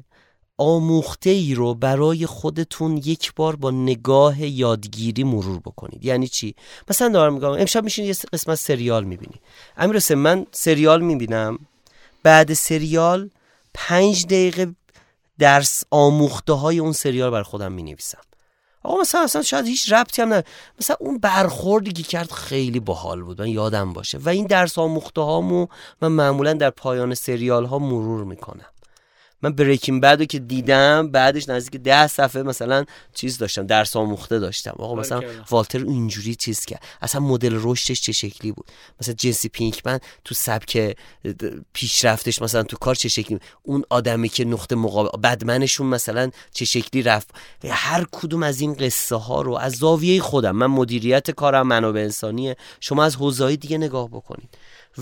آموخته 0.57 1.29
ای 1.29 1.55
رو 1.55 1.73
برای 1.73 2.25
خودتون 2.25 2.97
یک 2.97 3.33
بار 3.35 3.55
با 3.55 3.71
نگاه 3.71 4.41
یادگیری 4.41 5.23
مرور 5.23 5.59
بکنید. 5.59 6.05
یعنی 6.05 6.27
چی؟ 6.27 6.55
مثلا 6.89 7.09
دارم 7.09 7.33
میگم 7.33 7.49
امشب 7.49 7.83
میشین 7.83 8.05
یه 8.05 8.15
قسمت 8.33 8.55
سریال 8.55 9.03
می‌بینی. 9.03 9.41
امیر 9.77 10.15
من 10.15 10.45
سریال 10.51 11.01
می‌بینم. 11.01 11.59
بعد 12.23 12.53
سریال 12.53 13.29
پنج 13.73 14.25
دقیقه 14.25 14.75
درس 15.39 15.83
آموخته 15.91 16.53
های 16.53 16.79
اون 16.79 16.91
سریال 16.91 17.29
بر 17.29 17.43
خودم 17.43 17.71
می 17.71 17.83
نویسم 17.83 18.21
آقا 18.83 19.01
مثلا 19.01 19.21
اصلا 19.21 19.41
شاید 19.41 19.65
هیچ 19.65 19.93
ربطی 19.93 20.21
هم 20.21 20.33
نه 20.33 20.43
مثلا 20.79 20.95
اون 20.99 21.17
برخوردی 21.17 21.91
که 21.91 22.03
کرد 22.03 22.31
خیلی 22.31 22.79
باحال 22.79 23.21
بود. 23.21 23.41
من 23.41 23.47
یادم 23.47 23.93
باشه. 23.93 24.17
و 24.17 24.29
این 24.29 24.45
درس 24.45 24.77
آموخته 24.77 25.21
هامو 25.21 25.67
من 26.01 26.07
معمولا 26.07 26.53
در 26.53 26.69
پایان 26.69 27.13
سریال 27.13 27.65
ها 27.65 27.79
مرور 27.79 28.23
می‌کنم. 28.23 28.65
من 29.43 29.53
بریکینگ 29.53 30.01
بعد 30.01 30.25
که 30.25 30.39
دیدم 30.39 31.11
بعدش 31.11 31.49
نزدیک 31.49 31.81
ده 31.81 32.07
صفحه 32.07 32.43
مثلا 32.43 32.85
چیز 33.13 33.37
داشتم 33.37 33.67
درس 33.67 33.95
آموخته 33.95 34.39
داشتم. 34.39 34.75
آقا 34.79 34.95
مثلا 34.95 35.21
والتر 35.49 35.79
اینجوری 35.79 36.35
چیز 36.35 36.65
کرد. 36.65 36.83
اصلا 37.01 37.21
مدل 37.21 37.59
رشدش 37.61 38.01
چه 38.01 38.11
شکلی 38.11 38.51
بود؟ 38.51 38.65
مثلا 39.01 39.13
جنسی 39.13 39.49
پینکمن 39.49 39.99
تو 40.25 40.35
سبک 40.35 40.97
پیشرفتش 41.73 42.41
مثلا 42.41 42.63
تو 42.63 42.77
کار 42.77 42.95
چه 42.95 43.09
شکلی 43.09 43.39
اون 43.63 43.83
آدمی 43.89 44.29
که 44.29 44.45
نقطه 44.45 44.75
مقابل 44.75 45.21
بدمنشون 45.21 45.87
مثلا 45.87 46.31
چه 46.53 46.65
شکلی 46.65 47.01
رفت؟ 47.01 47.29
هر 47.69 48.05
کدوم 48.11 48.43
از 48.43 48.61
این 48.61 48.73
قصه 48.73 49.15
ها 49.15 49.41
رو 49.41 49.53
از 49.55 49.73
زاویه 49.73 50.21
خودم 50.21 50.55
من 50.55 50.65
مدیریت 50.65 51.31
کارم 51.31 51.67
منابع 51.67 52.01
انسانیه 52.01 52.55
شما 52.79 53.03
از 53.03 53.15
حوزه 53.15 53.55
دیگه 53.55 53.77
نگاه 53.77 54.07
بکنید. 54.07 54.49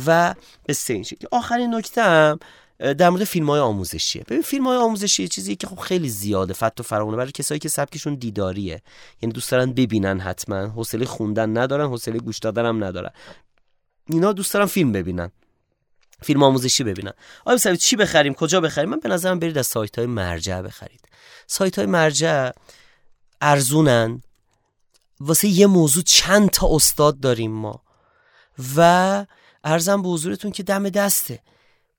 و 0.06 0.36
به 0.66 0.76
این 0.90 1.04
شکلی. 1.04 1.28
آخرین 1.32 1.76
نکته 1.76 2.04
هم 2.04 2.40
در 2.82 3.10
مورد 3.10 3.24
فیلم 3.24 3.50
های 3.50 3.60
آموزشیه. 3.60 4.24
ببین 4.24 4.42
فیلم 4.42 4.68
های 4.68 4.78
آموزشی 4.78 5.28
چیزی 5.28 5.56
که 5.56 5.68
خب 5.68 5.80
خیلی 5.80 6.10
زیاده 6.10 6.54
فت 6.54 6.80
و 6.80 6.84
فراونه 6.84 7.18
برای 7.18 7.32
کسایی 7.32 7.60
که 7.60 7.70
سبکشون 7.70 8.16
دیداریه. 8.16 8.82
یعنی 9.22 9.34
دوست 9.34 9.52
دارن 9.52 9.74
ببینن 9.74 10.20
حتما. 10.20 10.68
حوصله 10.68 11.06
خوندن 11.06 11.58
ندارن 11.58 11.88
حوصله 11.88 12.20
گوش 12.20 12.40
دادن 12.40 12.66
هم 12.66 12.84
ندارن. 12.84 13.12
اینا 14.06 14.34
دوست 14.34 14.54
دارن 14.54 14.66
فیلم 14.66 14.92
ببینن. 14.92 15.32
فیلم 16.22 16.44
آموزشی 16.44 16.84
ببینن. 16.84 17.12
آیا 17.46 17.56
مثلا 17.56 17.76
چی 17.76 17.96
بخریم؟ 17.96 18.34
کجا 18.34 18.62
بخریم؟ 18.62 18.90
من 18.90 19.00
به 19.00 19.10
نظرم 19.10 19.40
برید 19.40 19.58
از 19.58 19.68
سایت 19.68 19.98
های 19.98 20.08
مرجع 20.08 20.62
بخرید. 20.62 21.02
سایت 21.48 21.78
های 21.78 21.88
مرجع 21.88 22.52
ارزونن. 23.42 24.22
واسه 25.20 25.48
یه 25.48 25.68
موضوع 25.68 26.04
چند 26.04 26.50
تا 26.50 26.68
استاد 26.76 27.20
داریم 27.20 27.52
ما. 27.52 27.84
و 28.76 29.26
ارزم 29.64 30.02
به 30.02 30.10
حضورتون 30.10 30.52
که 30.52 30.64
دم 30.64 30.90
دسته. 30.90 31.40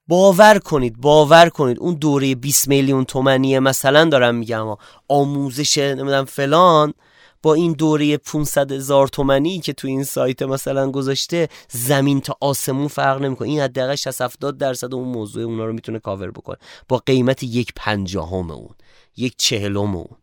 باور 0.09 0.59
کنید 0.59 1.01
باور 1.01 1.49
کنید. 1.49 1.79
اون 1.81 1.95
دوره 1.95 2.35
20 2.35 2.69
میلیون 2.69 3.05
تومنیه 3.05 3.61
مثلا 3.61 4.05
دارم 4.05 4.35
میگم 4.35 4.77
آموزش 5.09 5.79
نمی‌دونم 5.79 6.25
فلان. 6.25 6.95
با 7.43 7.55
این 7.55 7.73
دوره 7.73 8.17
500 8.17 8.73
هزار 8.73 9.09
تومنی 9.09 9.61
که 9.61 9.73
تو 9.73 9.89
این 9.89 10.05
سایت 10.05 10.43
مثلا 10.43 10.91
گذاشته 10.91 11.49
زمین 11.69 12.21
تا 12.21 12.37
آسمون 12.41 12.89
فرق 12.89 13.23
نمی‌کنه. 13.23 13.49
این 13.49 13.61
حداقل 13.61 13.95
60 13.95 14.21
70 14.21 14.59
درصد 14.59 14.95
اون 14.95 15.09
موضوع 15.09 15.45
اونا 15.45 15.65
رو 15.65 15.73
می‌تونه 15.73 15.99
کاور 15.99 16.31
بکنه. 16.31 16.57
با 16.89 17.03
قیمت 17.07 17.43
یک 17.43 17.73
پنجاهم 17.77 18.51
اون 18.51 18.75
یک 19.17 19.35
چهلم 19.37 19.97
اون. 19.97 20.17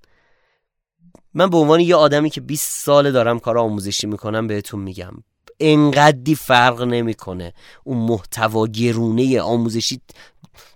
من 1.33 1.49
به 1.49 1.57
عنوان 1.57 1.79
یه 1.79 1.95
آدمی 1.95 2.29
که 2.29 2.41
20 2.41 2.71
ساله 2.85 3.11
دارم 3.11 3.39
کار 3.39 3.57
آموزشی 3.57 4.07
می‌کنم 4.07 4.47
بهتون 4.47 4.79
میگم. 4.79 5.13
انقدی 5.59 6.35
فرق 6.35 6.81
نمی‌کنه. 6.81 7.53
اون 7.83 7.97
محتوا 7.97 8.67
گرونه 8.67 9.41
آموزشی 9.41 10.01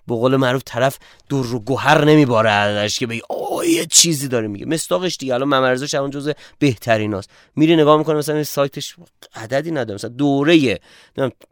به 0.07 0.15
قول 0.15 0.35
معروف 0.35 0.61
طرف 0.65 0.97
دور 1.29 1.45
رو 1.45 1.59
گوهر 1.59 2.05
نمیباره 2.05 2.49
ازش 2.49 2.99
که 2.99 3.07
بگی 3.07 3.21
آه 3.29 3.67
یه 3.67 3.85
چیزی 3.85 4.27
داره 4.27 4.47
میگه. 4.47 4.65
مستاقش 4.65 5.17
دیگه. 5.17 5.33
الان 5.33 5.47
ممرزش 5.47 5.93
اون 5.95 6.09
جزء 6.09 6.33
بهترین 6.59 7.13
هست 7.13 7.29
میری 7.55 7.75
نگاه 7.75 7.97
می‌کنه 7.97 8.15
مثلا 8.15 8.43
سایتش 8.43 8.95
عددی 9.35 9.71
نداره. 9.71 9.93
مثلا 9.93 10.09
دوره 10.09 10.79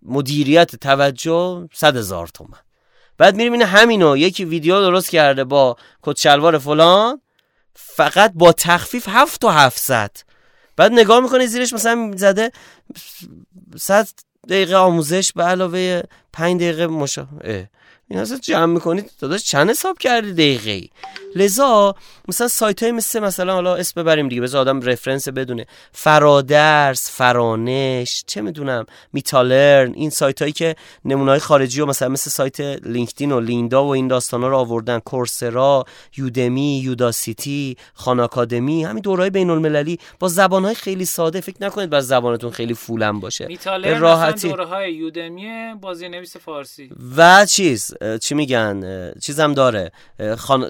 مدیریت 0.03 0.75
توجه 0.75 1.67
صد 1.73 1.97
هزار 1.97 2.27
تومن. 2.27 2.59
بعد 3.17 3.36
میری 3.36 3.49
اینه 3.49 3.65
همینو 3.65 4.17
یکی 4.17 4.45
ویدیو 4.45 4.82
درست 4.82 5.09
کرده 5.09 5.43
با 5.43 5.75
کت 6.03 6.17
شلوار 6.17 6.57
فلان 6.57 7.21
فقط 7.73 8.32
با 8.36 8.51
تخفیف 8.51 9.09
هفت 9.09 9.45
و 9.45 9.49
هفتصد. 9.49 10.11
بعد 10.82 10.91
نگاه 10.91 11.19
می‌کنه 11.19 11.45
زیرش 11.45 11.73
مثلا 11.73 12.11
زده 12.15 12.51
صد 13.77 14.07
دقیقه 14.49 14.75
آموزش 14.75 15.34
به 15.34 15.43
علاوه 15.43 16.01
پنج 16.34 16.61
دقیقه 16.61 16.88
مشا 16.88 17.27
این 18.07 18.19
اصلا 18.19 18.38
جمع 18.38 18.65
می‌کنید 18.73 19.11
داداش 19.19 19.43
چند 19.43 19.69
حساب 19.69 19.97
کردی 19.97 20.34
دقیقه 20.34 20.88
لذا 21.36 21.95
مثلا 22.27 22.47
سایت 22.47 22.84
های 22.84 22.91
مثل 22.91 23.19
مثلا 23.19 23.53
حالا 23.53 23.75
اسم 23.75 24.01
ببریم 24.01 24.29
دیگه 24.29 24.41
بذار 24.41 24.61
آدم 24.61 24.82
رفرنس 24.82 25.27
بدونه. 25.27 25.65
فرادرس 25.91 27.11
فرانش 27.11 28.23
چه 28.27 28.41
می‌دونم 28.41 28.86
میتالرن 29.13 29.93
این 29.93 30.09
سایت 30.09 30.41
هایی 30.41 30.53
که 30.53 30.75
نمونه 31.05 31.32
های 31.32 31.39
خارجی 31.39 31.82
و 31.82 31.86
مثلا 31.86 32.09
مثل 32.09 32.29
سایت 32.29 32.59
لینکدین 32.59 33.32
و 33.32 33.39
لیندا 33.39 33.86
و 33.86 33.89
این 33.89 34.07
داستان 34.07 34.41
ها 34.41 34.47
رو 34.47 34.57
آوردن. 34.57 34.99
کورسرا 34.99 35.86
یودمی 36.17 36.79
یوداسیتی 36.79 37.77
خان 37.93 38.19
آکادمی 38.19 38.84
همین 38.84 39.01
دورهای 39.01 39.29
بین 39.29 39.49
المللی 39.49 39.99
با 40.19 40.27
زبان 40.27 40.65
های 40.65 40.75
خیلی 40.75 41.05
ساده 41.05 41.41
فکر 41.41 41.57
نکنید 41.61 41.89
بر 41.89 41.99
زبانتون 41.99 42.51
خیلی 42.51 42.73
فولم 42.73 43.19
باشه. 43.19 43.47
به 43.82 43.99
راحتی 43.99 44.49
دوره 44.49 44.65
های 44.65 44.93
یودمی 44.93 45.73
بازی 45.82 46.09
نویس 46.09 46.38
فارسی. 46.38 46.89
و 47.17 47.45
چیز 47.45 47.93
چی 48.21 48.36
میگن؟ 48.36 49.11
چیزم 49.21 49.53
داره. 49.53 49.91
خان... 50.38 50.67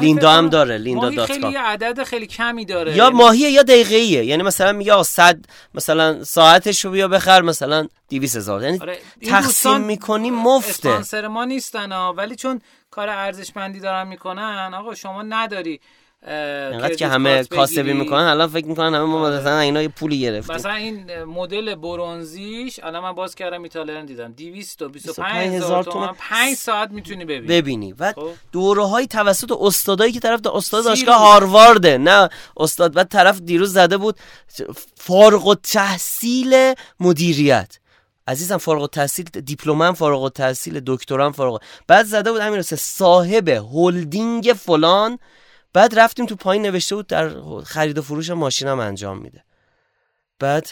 لیندا 0.00 0.32
هم 0.32 0.48
داره 0.48 0.78
لیندا 0.78 1.10
دات 1.10 1.32
خیلی 1.32 1.56
عدد 1.56 2.02
خیلی 2.02 2.26
کمی 2.26 2.64
داره. 2.64 2.96
یا 2.96 3.10
ماهیه 3.10 3.50
یا 3.50 3.62
دقیقه 3.62 3.94
ایه 3.96 4.24
یعنی 4.24 4.42
مثلا 4.42 4.72
میگه 4.72 5.02
100 5.02 5.38
مثلا 5.74 6.24
ساعتش 6.24 6.84
رو 6.84 6.90
بیا 6.90 7.08
بخر 7.08 7.42
مثلا 7.42 7.88
200 8.08 8.36
هزار. 8.36 8.62
یعنی 8.62 8.78
آره. 8.78 8.98
تقسیم 9.26 9.80
می‌کنی 9.80 10.30
مفته. 10.30 10.88
اسپانسر 10.88 11.26
ما 11.28 11.44
نیستن 11.44 11.92
ها 11.92 12.14
ولی 12.16 12.36
چون 12.36 12.60
کار 12.90 13.08
ارزشمندی 13.08 13.80
دارن 13.80 14.08
می‌کنن 14.08 14.74
آقا 14.74 14.94
شما 14.94 15.22
نداری. 15.22 15.80
انقدر 16.26 16.94
که 16.94 17.06
همه 17.06 17.44
کاسبی 17.44 17.92
می‌کنن 17.92 18.22
الان 18.22 18.48
فکر 18.48 18.66
می‌کنن 18.66 18.94
همه 18.94 19.04
ما 19.04 19.26
آره. 19.26 19.40
مثلا 19.40 19.58
اینا 19.58 19.82
یه 19.82 19.88
پولی 19.88 20.20
گرفتیم. 20.20 20.54
مثلا 20.56 20.72
این 20.72 21.24
مدل 21.24 21.74
برونزیش 21.74 22.80
الان 22.82 23.02
من 23.02 23.12
باز 23.12 23.34
کردم 23.34 23.62
ایتالیا 23.62 24.02
دیدم. 24.02 24.32
225 24.32 24.92
25,000 24.92 25.56
هزار. 25.56 25.84
تومن. 25.84 26.12
5 26.18 26.56
ساعت 26.56 26.90
می‌تونی 26.90 27.24
ببینی. 27.24 27.46
ببینی. 27.46 27.92
و 27.92 28.12
خب. 28.12 28.30
دوره 28.52 28.84
های 28.84 29.06
توسط 29.06 29.52
استادایی 29.60 30.12
که 30.12 30.20
طرف 30.20 30.40
دا 30.40 30.52
استاد 30.52 30.84
دانشگاه. 30.84 31.16
هاروارده. 31.16 31.98
نه 31.98 32.28
استاد. 32.56 32.94
بعد 32.94 33.08
طرف 33.08 33.40
دیروز 33.40 33.72
زده 33.72 33.96
بود 33.96 34.16
فارغ 34.96 35.46
التحصیل 35.46 36.74
مدیریت. 37.00 37.78
عزیزم 38.28 38.56
فارغ 38.56 38.80
التحصیل 38.82 39.24
دیپلمم 39.24 39.92
فارغ 39.92 40.22
التحصیل 40.22 40.80
دکترم 40.86 41.32
فارغ. 41.32 41.60
بعد 41.86 42.06
زده 42.06 42.32
بود 42.32 42.40
امیر 42.40 42.62
صاحب 42.62 43.48
هلدینگ 43.48 44.52
فلان. 44.58 45.18
بعد 45.76 45.98
رفتیم 45.98 46.26
تو 46.26 46.36
پایین 46.36 46.66
نوشته 46.66 46.94
بود 46.94 47.06
در 47.06 47.30
خرید 47.64 47.98
و 47.98 48.02
فروش 48.02 48.30
ماشینم 48.30 48.80
انجام 48.80 49.18
میده. 49.18 49.44
بعد 50.38 50.68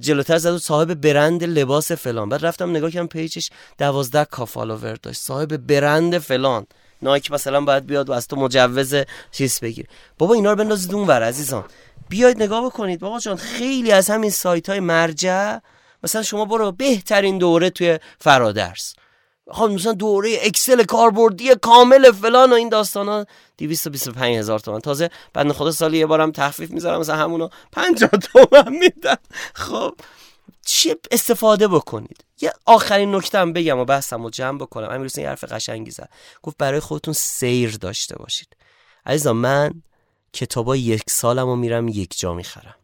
جلوتر 0.00 0.38
زد 0.38 0.50
بود 0.50 0.60
صاحب 0.60 0.94
برند 0.94 1.44
لباس 1.44 1.92
فلان. 1.92 2.28
بعد 2.28 2.46
رفتم 2.46 2.70
نگاه 2.70 2.90
کردم 2.90 3.06
page 3.06 3.35
ش 3.35 3.50
دوازده 3.78 4.24
K 4.24 4.44
follower 4.44 4.94
داشت. 4.94 5.20
صاحب 5.20 5.56
برند 5.56 6.18
فلان. 6.18 6.66
نایک 7.02 7.30
مثلا 7.30 7.60
باید 7.60 7.86
بیاد 7.86 8.08
و 8.08 8.12
از 8.12 8.28
تو 8.28 8.36
مجوز 8.36 8.94
چیز 9.32 9.60
بگیر 9.60 9.86
بابا 10.18 10.34
اینا 10.34 10.50
رو 10.50 10.56
بندازید 10.56 10.94
اون 10.94 11.06
ور 11.06 11.22
عزیزان. 11.22 11.64
بیاید 12.08 12.42
نگاه 12.42 12.64
بکنید. 12.64 13.00
بابا 13.00 13.18
جان 13.18 13.36
خیلی 13.36 13.92
از 13.92 14.10
همین 14.10 14.30
سایت 14.30 14.68
های 14.68 14.80
مرجع 14.80 15.58
مثلا 16.02 16.22
شما 16.22 16.44
برو 16.44 16.72
بهترین 16.72 17.38
دوره 17.38 17.70
توی 17.70 17.98
فرادرس 18.18 18.94
خب 19.50 19.64
مثلا 19.64 19.92
دوره 19.92 20.38
اکسل 20.42 20.84
کاربردی 20.84 21.54
کامل 21.54 22.12
فلان 22.12 22.52
و 22.52 22.54
این 22.54 22.68
داستان 22.68 23.08
ها 23.08 23.26
225 23.58 24.36
هزار 24.36 24.58
تومن. 24.58 24.80
تازه 24.80 25.10
بند 25.32 25.52
خدا 25.52 25.70
سالی 25.70 25.98
یه 25.98 26.06
بارم 26.06 26.32
تخفیف 26.32 26.70
می‌ذارم 26.70 27.00
مثلا 27.00 27.16
همونو 27.16 27.48
50 27.72 28.10
تومن 28.10 28.72
میدن 28.72 29.16
خب 29.54 29.94
چه 30.66 30.96
استفاده 31.10 31.68
بکنید؟ 31.68 32.24
یه 32.40 32.52
آخرین 32.66 33.14
نکته 33.14 33.38
هم 33.38 33.52
بگم 33.52 33.78
و 33.78 33.84
بحثم 33.84 34.22
رو 34.22 34.30
جمع 34.30 34.58
بکنم. 34.58 34.90
امیر 34.90 35.04
حسین 35.04 35.26
حرف 35.26 35.44
قشنگی 35.44 35.90
زد. 35.90 36.10
گفت 36.42 36.56
برای 36.56 36.80
خودتون 36.80 37.14
سیر 37.14 37.76
داشته 37.76 38.16
باشید. 38.16 38.56
عزیزان 39.06 39.36
من 39.36 39.82
کتابا 40.32 40.76
یک 40.76 41.02
سالم 41.08 41.46
رو 41.46 41.56
میرم 41.56 41.88
یک 41.88 42.18
جا 42.18 42.34
می‌خرم. 42.34 42.74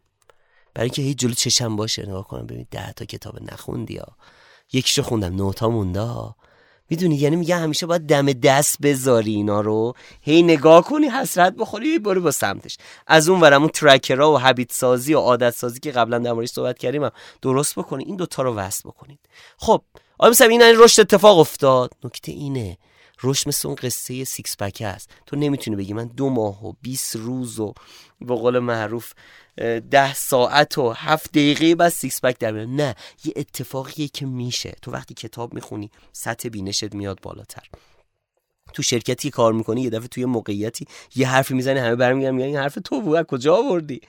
برای 0.74 0.86
اینکه 0.86 1.02
هیچ 1.02 1.18
جلو 1.18 1.34
چشم 1.34 1.76
باشه. 1.76 2.06
نگاه 2.06 2.28
کنم 2.28 2.46
ببین 2.46 2.66
ده 2.70 2.92
تا 2.92 3.04
کتاب 3.04 3.52
نخوندی 3.52 3.96
ها. 3.96 4.16
یکیشو 4.72 5.02
خوندم 5.02 5.36
نه 5.36 5.58
تا 5.58 5.68
مونده 5.68 6.00
ها. 6.00 6.36
می‌دونی 6.90 7.16
یعنی 7.16 7.36
میگه 7.36 7.56
همیشه 7.56 7.86
باید 7.86 8.02
دم 8.02 8.32
دست 8.32 8.76
بذاری 8.82 9.34
اینا 9.34 9.60
رو. 9.60 9.94
هی 10.20 10.42
نگاه 10.42 10.84
کنی 10.84 11.08
حسرت 11.08 11.54
بخوری 11.54 11.98
برو 11.98 12.20
به 12.20 12.30
سمتش. 12.30 12.76
از 13.06 13.28
اون 13.28 13.40
ورم 13.40 13.62
اون 13.62 13.70
tracker 13.70 14.25
ها 14.25 14.32
و 14.32 14.38
habit 14.38 14.72
سازی 14.72 15.14
و 15.14 15.18
عادت 15.18 15.50
سازی 15.50 15.80
که 15.80 15.90
قبلا 15.90 16.18
در 16.18 16.32
موردش 16.32 16.50
صحبت 16.50 16.78
کردیم 16.78 17.04
هم 17.04 17.10
درست 17.42 17.78
بکنی. 17.78 18.04
این 18.04 18.16
دوتا 18.16 18.42
رو 18.42 18.54
وصل 18.54 18.88
بکنید. 18.88 19.18
خب 19.56 19.82
آیا 20.18 20.30
مثلا 20.30 20.48
این 20.48 20.62
رشد 20.62 21.00
اتفاق 21.00 21.38
افتاد. 21.38 21.92
نکته 22.04 22.32
اینه 22.32 22.78
رشد 23.22 23.48
مثل 23.48 23.68
اون 23.68 23.74
قصه 23.74 24.24
six 24.24 24.56
pack 24.56 24.82
است. 24.86 25.10
تو 25.26 25.36
نمی‌تونی 25.36 25.76
بگی 25.76 25.92
من 25.92 26.06
دو 26.06 26.30
ماه 26.30 26.66
و 26.66 26.72
20 26.82 27.16
روز 27.16 27.60
و 27.60 27.74
به 28.20 28.34
قول 28.34 28.58
معروف 28.58 29.12
ده 29.90 30.14
ساعت 30.14 30.78
و 30.78 30.90
هفت 30.90 31.30
دقیقه 31.30 31.74
بعد 31.74 31.92
six 31.92 32.20
pack 32.20 32.38
در 32.38 32.52
نه 32.52 32.94
یه 33.24 33.32
اتفاقیه 33.36 34.08
که 34.08 34.26
میشه. 34.26 34.74
تو 34.82 34.90
وقتی 34.90 35.14
کتاب 35.14 35.54
می‌خونی 35.54 35.90
سطح 36.12 36.48
بینشت 36.48 36.94
میاد 36.94 37.18
بالاتر. 37.22 37.66
تو 38.72 38.82
شرکتی 38.82 39.30
کار 39.30 39.52
می‌کنی 39.52 39.82
یه 39.82 39.90
دفعه 39.90 40.08
توی 40.08 40.24
موقعیتی 40.24 40.86
یه 41.16 41.28
حرفی 41.28 41.54
می‌زنی 41.54 41.78
همه 41.78 41.96
برمیگردن 41.96 42.34
میگن 42.34 42.46
این 42.46 42.56
حرف 42.56 42.78
تو 42.84 43.00
بود 43.00 43.22
کجا 43.22 43.56
آوردی؟ 43.56 44.00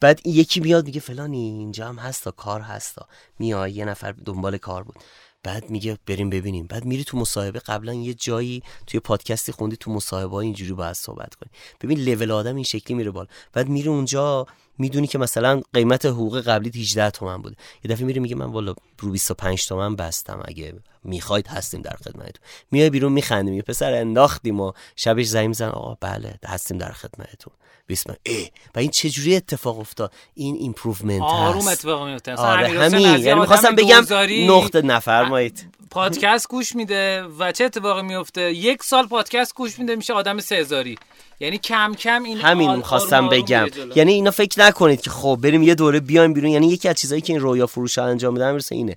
بعد 0.00 0.26
یکی 0.26 0.60
میاد 0.60 0.86
میگه 0.86 1.00
فلانی 1.00 1.38
اینجا 1.38 1.88
هم 1.88 1.98
هستا 1.98 2.30
کار 2.30 2.60
هستا 2.60 3.08
میای 3.38 3.72
یه 3.72 3.84
نفر 3.84 4.12
دنبال 4.12 4.56
کار 4.58 4.82
بود. 4.82 4.96
بعد 5.42 5.70
میگه 5.70 5.98
بریم 6.06 6.30
ببینیم. 6.30 6.66
بعد 6.66 6.84
میری 6.84 7.04
تو 7.04 7.16
مصاحبه 7.18 7.58
قبلا 7.58 7.94
یه 7.94 8.14
جایی 8.14 8.62
توی 8.86 9.00
پادکستی 9.00 9.52
خوندی 9.52 9.76
تو 9.76 9.90
مصاحبه 9.90 10.34
اینجوری 10.34 10.72
باید 10.72 10.92
صحبت 10.92 11.34
کنی. 11.34 11.50
ببین 11.80 11.98
لول 11.98 12.30
آدم 12.30 12.54
این 12.54 12.64
شکلی 12.64 12.96
میره 12.96 13.10
بالا. 13.10 13.28
بعد 13.52 13.68
میری 13.68 13.88
اونجا 13.88 14.46
می‌دونی 14.80 15.06
که 15.06 15.18
مثلا 15.18 15.60
قیمت 15.72 16.06
حقوق 16.06 16.40
قبلی 16.40 16.80
18 16.80 17.10
تومن 17.10 17.42
بوده. 17.42 17.56
یه 17.84 17.90
دفعه 17.90 18.04
میری 18.04 18.20
میگه 18.20 18.36
من 18.36 18.46
والا 18.46 18.74
رو 18.98 19.10
25 19.10 19.66
تومن 19.66 19.96
بستم. 19.96 20.42
اگه 20.44 20.74
می‌خواید 21.04 21.46
هستیم 21.46 21.82
در 21.82 21.96
خدمتتون. 22.04 22.42
میای 22.70 22.90
بیرون 22.90 23.12
میخندی 23.12 23.50
میگه 23.50 23.62
پسر 23.62 23.92
انداختیم 23.94 24.60
و 24.60 24.72
شبش 24.96 25.26
زنگ 25.26 25.48
میزنن 25.48 25.68
آقا 25.68 25.96
بله 26.00 26.34
هستیم 26.46 26.78
در 26.78 26.92
خدمتتون. 26.92 27.52
بسم 27.88 28.14
الله 28.26 28.46
و 28.74 28.78
این 28.78 28.90
چجوری 28.90 29.36
اتفاق 29.36 29.78
افتاد؟ 29.78 30.12
این 30.34 30.56
improvement 30.56 31.22
آروم 31.22 31.58
هست. 31.58 31.68
اتفاق 31.68 32.08
میفته 32.08 32.32
مثلا 32.32 32.44
آره 32.44 32.68
همین. 32.68 33.00
یه 33.00 33.20
یعنی 33.20 33.40
می‌خواستم 33.40 33.74
بگم 33.74 34.04
نقطه 34.48 34.82
نفرمایید 34.82 35.79
پادکست 35.90 36.48
گوش 36.48 36.76
میده 36.76 37.22
و 37.38 37.52
چه 37.52 37.64
اتفاقی 37.64 38.02
میفته؟ 38.02 38.52
یک 38.52 38.82
سال 38.82 39.06
پادکست 39.06 39.54
گوش 39.54 39.78
میده 39.78 39.96
میشه 39.96 40.12
آدم 40.12 40.40
سه 40.40 40.54
هزاری 40.54 40.98
یعنی 41.40 41.58
کم 41.58 41.94
کم 41.94 42.22
این 42.22 42.38
همین 42.38 42.74
می‌خواستم 42.74 43.24
آروم 43.24 43.28
بگم. 43.28 43.66
یعنی 43.94 44.12
اینا 44.12 44.30
فکر 44.30 44.60
نکنید 44.60 45.00
که 45.00 45.10
خب 45.10 45.38
بریم 45.42 45.62
یه 45.62 45.74
دوره 45.74 46.00
بیایم 46.00 46.32
بیرون. 46.32 46.50
یعنی 46.50 46.68
یکی 46.68 46.88
از 46.88 46.94
چیزایی 46.94 47.20
که 47.20 47.32
این 47.32 47.42
رویا 47.42 47.66
فروش 47.66 47.98
ها 47.98 48.04
انجام 48.04 48.32
میدن 48.32 48.50
می‌رسه 48.50 48.74
اینه. 48.74 48.96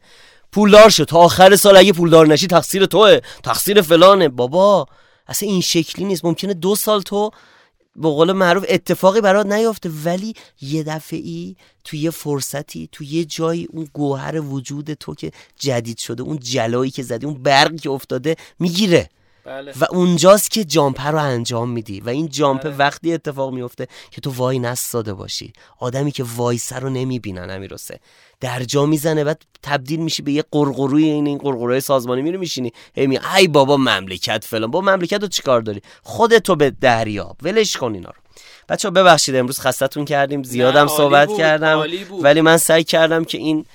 پولدار 0.51 0.89
شد 0.89 1.03
تا 1.03 1.17
آخر 1.17 1.55
سال 1.55 1.77
اگه 1.77 1.93
پولدار 1.93 2.27
نشی 2.27 2.47
تقصیر 2.47 2.85
توه. 2.85 3.19
تقصیر 3.43 3.81
فلانه. 3.81 4.29
بابا 4.29 4.87
اصلا 5.27 5.49
این 5.49 5.61
شکلی 5.61 6.05
نیست. 6.05 6.25
ممکنه 6.25 6.53
دو 6.53 6.75
سال 6.75 7.01
تو 7.01 7.31
به 7.95 8.09
قول 8.09 8.31
معروف 8.31 8.65
اتفاقی 8.69 9.21
برات 9.21 9.45
نیافته 9.45 9.89
ولی 10.05 10.33
یه 10.61 10.83
دفعی 10.83 11.55
تو 11.83 11.95
یه 11.97 12.09
فرصتی 12.09 12.89
تو 12.91 13.03
یه 13.03 13.25
جایی 13.25 13.67
اون 13.71 13.87
گوهر 13.93 14.39
وجود 14.41 14.93
تو 14.93 15.15
که 15.15 15.31
جدید 15.59 15.97
شده 15.97 16.23
اون 16.23 16.39
جلایی 16.39 16.91
که 16.91 17.03
زدی 17.03 17.25
اون 17.25 17.43
برقی 17.43 17.77
که 17.77 17.89
افتاده 17.89 18.35
می‌گیره. 18.59 19.09
بله. 19.45 19.73
و 19.79 19.85
اونجاست 19.89 20.51
که 20.51 20.65
جامپه 20.65 21.03
رو 21.03 21.17
انجام 21.17 21.69
میدی. 21.69 21.99
و 21.99 22.09
این 22.09 22.29
جامپه 22.29 22.67
آره. 22.67 22.77
وقتی 22.77 23.13
اتفاق 23.13 23.53
میفته 23.53 23.87
که 24.11 24.21
تو 24.21 24.31
وای 24.31 24.59
نستاده 24.59 25.13
باشی. 25.13 25.53
آدمی 25.79 26.11
که 26.11 26.23
وایسه 26.35 26.79
رو 26.79 26.89
نمی‌بینن 26.89 27.49
امیرحسین. 27.49 27.97
در 28.39 28.63
جا 28.63 28.85
می‌زنه 28.85 29.23
بعد 29.23 29.41
تبدیل 29.63 29.99
میشی 29.99 30.21
به 30.21 30.31
یه 30.31 30.43
قرقروی 30.51 31.03
این 31.03 31.27
این 31.27 31.37
قرقروی 31.37 31.79
سازمانی. 31.79 32.21
میره 32.21 32.37
میشینی. 32.37 32.73
هی 32.95 33.07
می 33.07 33.19
ای 33.37 33.47
بابا 33.47 33.77
مملکت 33.77 34.45
فلان. 34.45 34.71
با 34.71 34.81
مملکت 34.81 35.21
رو 35.21 35.27
چیکار 35.27 35.61
داری؟ 35.61 35.81
خودتو 36.03 36.55
به 36.55 36.69
دریاب 36.69 37.37
ولش 37.41 37.77
کن 37.77 37.93
اینا 37.93 38.09
رو. 38.09 38.15
بچه 38.69 38.89
ببخشید 38.89 39.35
امروز 39.35 39.59
خستتون 39.59 40.05
کردیم. 40.05 40.43
زیادم 40.43 40.87
صحبت 40.87 41.27
بود، 41.27 41.37
کردم. 41.37 41.83
ولی 42.21 42.41
من 42.41 42.57
سعی 42.57 42.83
کردم 42.83 43.23
که 43.23 43.37
این 43.37 43.65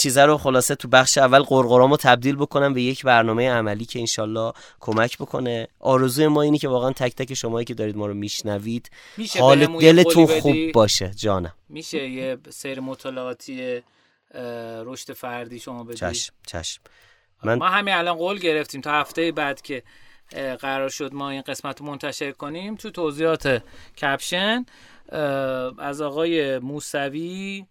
چیزه 0.00 0.24
رو 0.24 0.38
خلاصه 0.38 0.74
تو 0.74 0.88
بخش 0.88 1.18
اول 1.18 1.42
قرقرامو 1.42 1.96
تبدیل 1.96 2.36
بکنم 2.36 2.74
به 2.74 2.82
یک 2.82 3.04
برنامه 3.04 3.50
عملی 3.50 3.84
که 3.84 3.98
انشالله 3.98 4.52
کمک 4.80 5.18
بکنه. 5.18 5.68
آرزوی 5.80 6.26
ما 6.26 6.42
اینه 6.42 6.58
که 6.58 6.68
واقعا 6.68 6.92
تک 6.92 7.14
تک 7.14 7.34
شمایی 7.34 7.64
که 7.64 7.74
دارید 7.74 7.96
ما 7.96 8.06
رو 8.06 8.14
میشنوید 8.14 8.90
میشه 9.16 9.40
حال 9.40 9.66
دلتون 9.66 10.26
خوب؟ 10.40 10.72
باشه. 10.72 11.12
جانم. 11.16 11.54
میشه 11.68 12.08
یه 12.08 12.38
سیر 12.50 12.80
مطالعاتی 12.80 13.82
رشد 14.84 15.12
فردی 15.12 15.60
شما 15.60 15.84
بدی؟ 15.84 15.96
چشم 15.96 16.34
چشم. 16.46 16.82
من 17.44 17.58
ما 17.58 17.68
همین 17.68 17.94
الان 17.94 18.14
قول 18.14 18.38
گرفتیم 18.38 18.80
تا 18.80 18.92
هفته 18.92 19.32
بعد 19.32 19.62
که 19.62 19.82
قرار 20.60 20.88
شد 20.88 21.14
ما 21.14 21.30
این 21.30 21.42
قسمت 21.42 21.80
رو 21.80 21.86
منتشر 21.86 22.32
کنیم. 22.32 22.76
تو 22.76 22.90
توضیحات 22.90 23.62
کپشن 24.02 24.64
از 25.78 26.00
آقای 26.00 26.58
موسوی 26.58 27.64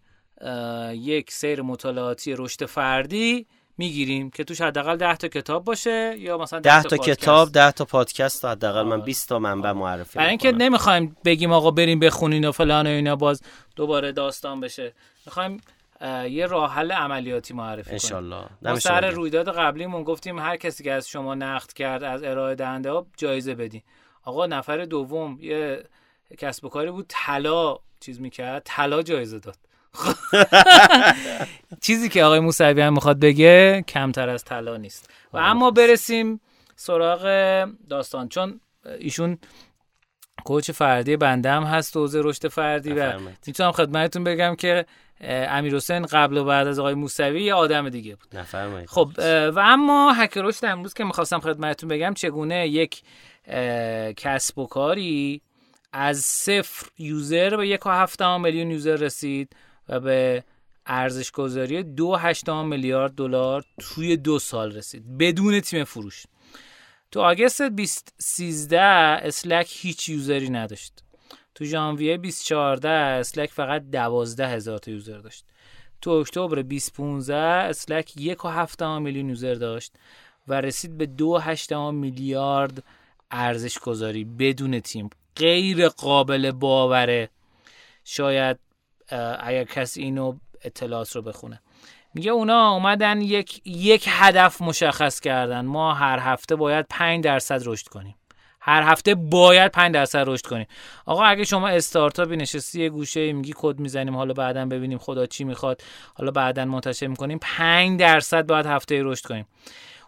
یک 0.92 1.32
سیر 1.32 1.62
مطالعاتی 1.62 2.34
رشد 2.36 2.66
فردی 2.66 3.46
می‌گیریم 3.78 4.30
که 4.30 4.44
توش 4.44 4.60
حداقل 4.60 4.96
10 4.96 5.16
تا 5.16 5.28
کتاب 5.28 5.64
باشه 5.64 6.14
یا 6.18 6.38
مثلا 6.38 6.60
10 6.60 6.82
تا. 6.82 6.96
کتاب 6.96 7.52
10 7.52 7.70
تا 7.70 7.84
پادکست 7.84 8.44
حداقل 8.44 8.82
من 8.82 8.92
آره. 8.92 9.02
20 9.02 9.28
تا 9.28 9.38
منبع 9.38 9.72
معرفی 9.72 10.18
برای 10.18 10.28
اینکه. 10.28 10.52
نمی‌خوایم 10.52 11.16
بگیم 11.24 11.52
آقا 11.52 11.70
بریم 11.70 12.00
بخونین 12.00 12.44
و 12.44 12.52
فلان 12.52 12.86
و 12.86 12.90
اینا 12.90 13.16
باز 13.16 13.42
دوباره 13.76 14.12
داستان 14.12 14.60
بشه 14.60 14.92
می‌خوایم 15.26 15.60
یه 16.30 16.46
راه 16.46 16.72
حل 16.72 16.92
عملیاتی 16.92 17.54
معرفی 17.54 17.82
کنیم 17.82 17.92
انشالله 17.92 18.44
ما 18.62 18.78
سر. 18.78 19.10
رویداد 19.10 19.56
قبلیمون 19.56 20.02
گفتیم 20.02 20.38
هر 20.38 20.56
کسی 20.56 20.84
که 20.84 20.92
از 20.92 21.08
شما 21.08 21.34
نقد 21.34 21.72
کرد 21.72 22.02
از 22.02 22.22
ارائه 22.22 22.54
دهنده 22.54 22.90
ها 22.90 23.06
جایزه 23.16 23.54
بدین 23.54 23.82
آقا 24.22 24.46
نفر 24.46 24.84
دوم 24.84 25.38
یه 25.40 25.84
کسب 26.38 26.64
و 26.64 26.68
کاری 26.68 26.90
بود 26.90 27.06
طلا 27.08 27.78
چیز 28.00 28.20
می‌کرد 28.20 28.62
طلا 28.64 29.02
جایزه 29.02 29.38
داد 29.38 29.56
چیزی 31.84 32.08
که 32.08 32.24
آقای 32.24 32.40
موسوی 32.40 32.80
هم 32.80 32.92
می‌خواد 32.92 33.20
بگه 33.20 33.84
کمتر 33.88 34.28
از 34.28 34.44
طلا 34.44 34.76
نیست. 34.76 35.10
و 35.32 35.36
اما 35.38 35.70
برسیم 35.70 36.40
سراغ 36.76 37.22
داستان. 37.88 38.28
چون 38.28 38.60
ایشون 38.98 39.38
کوچ 40.44 40.70
فردی 40.70 41.16
بنده 41.16 41.50
هم 41.50 41.62
هست 41.62 41.96
حوزه 41.96 42.20
رشد 42.24 42.48
فردی 42.48 42.92
و. 42.92 43.12
می‌تونم 43.46 43.72
خدمتتون 43.72 44.24
بگم 44.24 44.54
که 44.54 44.86
امیر 45.20 45.76
حسین 45.76 46.06
قبل 46.06 46.36
و 46.36 46.44
بعد 46.44 46.66
از 46.66 46.78
آقای 46.78 46.94
موسوی 46.94 47.42
یه 47.42 47.54
آدم 47.54 47.88
دیگه 47.88 48.16
بود. 48.16 48.36
نفرمایید. 48.36 48.88
خب 48.88 49.10
و 49.54 49.58
اما 49.58 50.12
هک 50.12 50.32
رشد 50.36 50.64
امروز 50.64 50.94
که 50.94 51.04
می‌خواستم 51.04 51.40
خدمتتون 51.40 51.88
بگم 51.88 52.14
چگونه 52.14 52.68
یک 52.68 53.02
کسب 54.16 54.58
و 54.58 54.66
کاری 54.66 55.42
از 55.92 56.18
صفر 56.18 56.86
user 56.98 57.56
به 57.56 57.68
یک 57.68 57.86
و 57.86 57.90
هفت 57.90 58.22
میلیون 58.22 58.70
user 58.70 58.96
رسید. 58.96 59.56
و 59.88 60.00
به 60.00 60.44
ارزش 60.86 61.30
گذاری 61.30 61.82
دو 61.82 62.18
میلیارد 62.64 63.14
دلار 63.14 63.64
توی 63.78 64.16
دو 64.16 64.38
سال 64.38 64.72
رسید 64.72 65.18
بدون 65.18 65.60
تیم 65.60 65.84
فروش. 65.84 66.24
تو 67.10 67.20
August 67.20 67.62
2013 67.62 68.80
اسلک 68.80 69.68
هیچ 69.70 70.08
user 70.08 70.42
ی 70.42 70.50
نداشت. 70.50 70.92
تو 71.54 71.64
ژانویه 71.64 72.16
2014 72.16 72.88
اسلک 72.88 73.50
فقط 73.50 73.82
12 73.82 74.48
هزار 74.48 74.78
تا 74.78 74.90
user 74.90 75.18
داشت. 75.18 75.44
تو 76.00 76.10
اکتبر 76.10 76.62
2015 76.62 77.36
اسلک 77.36 78.16
یک 78.16 78.44
و 78.44 78.48
هفت 78.48 78.82
میلیون 78.82 79.28
user 79.28 79.54
داشت 79.54 79.92
و 80.48 80.60
رسید 80.60 80.98
به 80.98 81.06
دو 81.06 81.38
هشتم 81.38 81.94
میلیارد 81.94 82.84
ارزش 83.30 83.78
گذاری 83.78 84.24
بدون 84.24 84.80
تیم. 84.80 85.10
غیر 85.36 85.88
قابل 85.88 86.50
باوره. 86.50 87.30
شاید 88.04 88.58
اگر 89.40 89.64
کسی 89.64 90.02
اینو 90.02 90.36
اطلاعات 90.64 91.16
رو 91.16 91.22
بخونه. 91.22 91.60
میگه 92.14 92.30
اونا 92.30 92.70
اومدن 92.70 93.20
یک 93.20 93.60
یک 93.64 94.06
هدف 94.08 94.62
مشخص 94.62 95.20
کردن. 95.20 95.60
ما 95.60 95.94
هر 95.94 96.18
هفته 96.18 96.56
باید 96.56 96.86
5 96.90 97.24
درصد 97.24 97.62
رشد 97.66 97.88
کنیم. 97.88 98.14
هر 98.60 98.82
هفته 98.82 99.14
باید 99.14 99.72
5 99.72 99.94
درصد 99.94 100.24
رشد 100.26 100.46
کنیم. 100.46 100.66
آقا 101.06 101.24
اگه 101.24 101.44
شما 101.44 101.68
استارتاپی 101.68 102.36
نشستی 102.36 102.82
یه 102.82 102.90
گوشه 102.90 103.32
میگی 103.32 103.52
کد 103.56 103.78
می‌زنیم 103.78 104.16
حالا 104.16 104.34
بعدا 104.34 104.66
ببینیم 104.66 104.98
خدا 104.98 105.26
چی 105.26 105.44
می‌خواد 105.44 105.82
حالا 106.14 106.30
بعدا 106.30 106.64
منتشر 106.64 107.06
می‌کنیم. 107.06 107.38
5 107.42 108.00
درصد 108.00 108.46
باید 108.46 108.66
هفته 108.66 109.02
رشد 109.02 109.26
کنیم. 109.26 109.46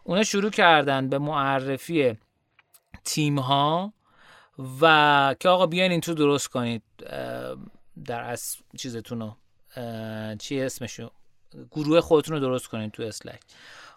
اونا 0.04 0.22
شروع 0.22 0.50
کردن 0.50 1.08
به 1.08 1.18
معرفی 1.18 2.16
تیم 3.04 3.38
ها 3.38 3.92
و 4.80 5.34
که 5.40 5.48
آقا 5.48 5.66
بیاین 5.66 5.90
این 5.90 6.00
تو 6.00 6.14
درست 6.14 6.48
کنید. 6.48 6.82
در 8.04 8.20
از 8.20 8.56
چیزتون 8.78 9.20
رو 9.20 9.36
چی 10.36 10.60
اسمشو؟ 10.60 11.10
گروه 11.70 12.00
خودتون 12.00 12.34
رو 12.34 12.40
درست 12.40 12.68
کنید 12.68 12.90
تو 12.90 13.02
اسلک 13.02 13.40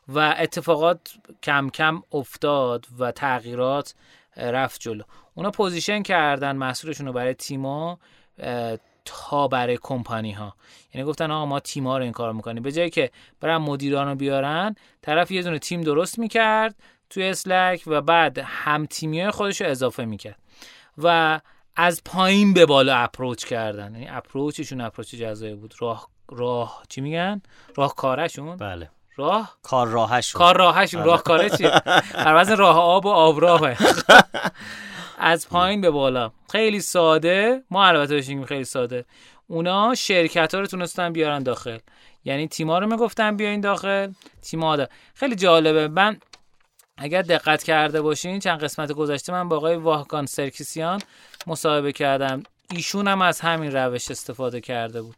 و 0.07 0.35
اتفاقات 0.39 0.99
کم 1.43 1.69
کم 1.69 2.01
افتاد 2.11 2.87
و 2.99 3.11
تغییرات 3.11 3.93
رفت 4.37 4.81
جلو. 4.81 5.03
اونا 5.35 5.51
position 5.51 6.03
کردن 6.03 6.55
محصولشون 6.55 7.07
رو 7.07 7.13
برای 7.13 7.33
تیما 7.33 7.99
تا 9.05 9.47
برای 9.47 9.77
کمپانی 9.81 10.31
ها 10.31 10.55
یعنی 10.93 11.07
گفتن 11.07 11.31
آقا 11.31 11.45
ما 11.45 11.59
تیما 11.59 11.97
رو 11.97 12.03
این 12.03 12.13
کار 12.13 12.33
می‌کنیم. 12.33 12.63
به 12.63 12.71
جایی 12.71 12.89
که 12.89 13.11
برن 13.39 13.57
مدیران 13.57 14.07
رو 14.07 14.15
بیارن 14.15 14.75
طرف 15.01 15.31
یه 15.31 15.43
دونه 15.43 15.59
تیم 15.59 15.81
درست 15.81 16.19
می‌کرد 16.19 16.75
توی 17.09 17.23
اسلک 17.23 17.83
و 17.87 18.01
بعد 18.01 18.37
هم 18.37 18.85
تیمی 18.85 19.31
خودش 19.31 19.61
رو 19.61 19.67
اضافه 19.67 20.05
می‌کرد. 20.05 20.39
و 20.97 21.39
از 21.81 22.01
پایین 22.05 22.53
به 22.53 22.65
بالا 22.65 22.95
اپروچ 22.95 23.45
کردن. 23.45 23.93
یعنی 23.93 24.07
اپروچشون 24.09 24.81
اپروچ 24.81 25.15
جزایی 25.15 25.55
بود. 25.55 25.73
راه 25.79 26.07
راه 26.31 26.83
چی 26.89 27.01
میگن؟ 27.01 27.41
راه 27.75 27.95
کارشون 27.95 28.57
بله. 28.57 28.89
راه؟ 29.15 29.57
کار 29.63 29.87
راهشون. 29.87 30.39
کار 30.39 30.57
راهشون. 30.57 31.03
راه 31.03 31.23
کاره 31.23 31.49
چیه 31.49 31.69
در 32.13 32.55
راه 32.55 32.77
آب 32.77 33.05
و 33.05 33.09
آب 33.09 33.67
از 35.17 35.49
پایین 35.49 35.81
به 35.81 35.89
بالا. 35.89 36.31
خیلی 36.51 36.79
ساده. 36.79 37.63
ما 37.71 37.85
البته 37.85 38.15
بشیم 38.15 38.45
خیلی 38.45 38.65
ساده. 38.65 39.05
اونا 39.47 39.95
شرکت 39.95 40.53
ها 40.53 40.59
رو 40.59 40.67
تونستن 40.67 41.13
بیارن 41.13 41.43
داخل. 41.43 41.77
یعنی 42.25 42.47
تیما 42.47 42.79
رو 42.79 42.87
می‌گفتن 42.87 43.37
بیاین 43.37 43.61
داخل. 43.61 44.11
تیما 44.41 44.75
دا. 44.75 44.87
خیلی 45.13 45.35
جالبه. 45.35 45.87
من 45.87 46.17
اگر 47.01 47.21
دقت 47.21 47.63
کرده 47.63 48.01
باشین 48.01 48.39
چند 48.39 48.63
قسمت 48.63 48.91
گذشته 48.91 49.31
من 49.31 49.49
با 49.49 49.57
آقای 49.57 49.75
واهکان 49.75 50.25
سرکیسیان 50.25 51.01
مصاحبه 51.47 51.91
کردم. 51.91 52.43
ایشون 52.71 53.07
هم 53.07 53.21
از 53.21 53.39
همین 53.39 53.71
روش 53.71 54.11
استفاده 54.11 54.61
کرده 54.61 55.01
بود. 55.01 55.15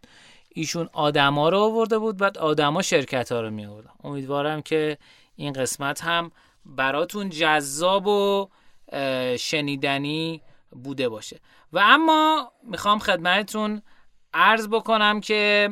ایشون 0.49 0.89
آدما 0.93 1.49
رو 1.49 1.57
آورده 1.57 1.97
بود 1.97 2.17
بعد 2.17 2.37
آدما 2.37 2.81
شرکت 2.81 3.31
ها 3.31 3.41
رو 3.41 3.49
می 3.49 3.65
آوردن 3.65 3.89
امیدوارم 4.03 4.61
که 4.61 4.97
این 5.35 5.53
قسمت 5.53 6.03
هم 6.03 6.31
براتون 6.65 7.29
جذاب 7.29 8.07
و 8.07 8.49
شنیدنی 9.39 10.41
بوده 10.83 11.09
باشه. 11.09 11.39
و 11.73 11.79
اما 11.79 12.51
می‌خوام 12.63 12.99
خدمتتون 12.99 13.81
عرض 14.33 14.67
بکنم 14.67 15.21
که 15.21 15.69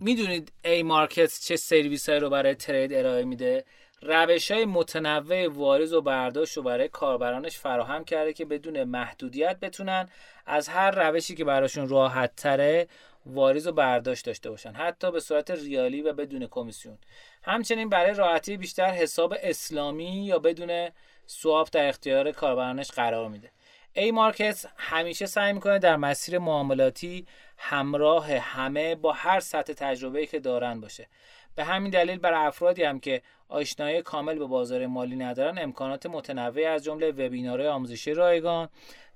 می‌دونید 0.00 0.52
ای 0.64 0.82
مارکت 0.82 1.40
چه 1.40 1.56
سرویس 1.56 2.08
رو 2.08 2.30
برای 2.30 2.54
ترید 2.54 2.92
ارائه 2.92 3.24
میده؟ 3.24 3.64
روش 4.02 4.50
های 4.50 4.64
متنوع 4.64 5.48
واریز 5.48 5.92
و 5.92 6.00
برداشت 6.00 6.56
رو 6.56 6.62
برای 6.62 6.88
کاربرانش 6.88 7.58
فراهم 7.58 8.04
کرده 8.04 8.32
که 8.32 8.44
بدون 8.44 8.84
محدودیت 8.84 9.60
بتونن 9.60 10.08
از 10.46 10.68
هر 10.68 10.90
روشی 10.90 11.34
که 11.34 11.44
براشون 11.44 11.88
راحت 11.88 12.36
تره 12.36 12.88
واریز 13.26 13.66
و 13.66 13.72
برداشت 13.72 14.26
داشته 14.26 14.50
باشن 14.50 14.72
حتی 14.72 15.10
به 15.10 15.20
صورت 15.20 15.50
ریالی 15.50 16.02
و 16.02 16.12
بدون 16.12 16.46
کمیسیون. 16.46 16.98
همچنین 17.42 17.88
برای 17.88 18.14
راحتی 18.14 18.56
بیشتر 18.56 18.90
حساب 18.90 19.34
اسلامی 19.42 20.26
یا 20.26 20.38
بدون 20.38 20.88
سواب 21.26 21.68
در 21.72 21.88
اختیار 21.88 22.32
کاربرانش 22.32 22.90
قرار 22.90 23.28
میده. 23.28 23.50
ای 23.92 24.10
مارکت 24.10 24.66
همیشه 24.76 25.26
سعی 25.26 25.52
می‌کنه 25.52 25.78
در 25.78 25.96
مسیر 25.96 26.38
معاملاتی 26.38 27.26
همراه 27.56 28.32
همه 28.32 28.94
با 28.94 29.12
هر 29.12 29.40
سطح 29.40 29.72
تجربه‌ای 29.72 30.26
که 30.26 30.40
دارن 30.40 30.80
باشه. 30.80 31.06
به 31.54 31.64
همین 31.64 31.90
دلیل 31.90 32.18
برای 32.18 32.46
افرادی 32.46 32.82
هم 32.82 33.00
که 33.00 33.22
آشنایی 33.48 34.02
کامل 34.02 34.38
به 34.38 34.46
بازار 34.46 34.86
مالی 34.86 35.16
ندارن 35.16 35.58
امکانات 35.58 36.06
متنوعی 36.06 36.64
از 36.64 36.84
جمله 36.84 37.10
وبینارهای 37.10 37.68
آموزشی 37.68 38.14
رایگان 38.14 38.68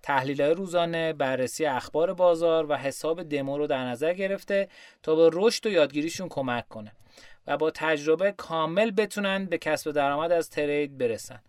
تحلیل 0.03 0.43
روزانه 0.43 1.13
بررسی 1.13 1.67
اخبار 1.67 2.15
بازار 2.15 2.71
و 2.71 2.77
حساب 2.77 3.23
دمو 3.23 3.59
رو 3.59 3.67
در 3.67 3.85
نظر 3.85 4.13
گرفته 4.15 4.69
تا 5.03 5.15
به 5.15 5.31
رشد 5.33 5.67
و 5.67 5.71
یادگیریشون 5.71 6.29
کمک 6.29 6.69
کنه 6.69 6.93
و 7.47 7.57
با 7.57 7.71
تجربه 7.71 8.33
کامل 8.33 8.91
بتونن 8.91 9.47
به 9.47 9.59
کسب 9.59 9.91
درآمد 9.91 10.33
از 10.33 10.51
ترید 10.51 10.99
برسن. 10.99 11.41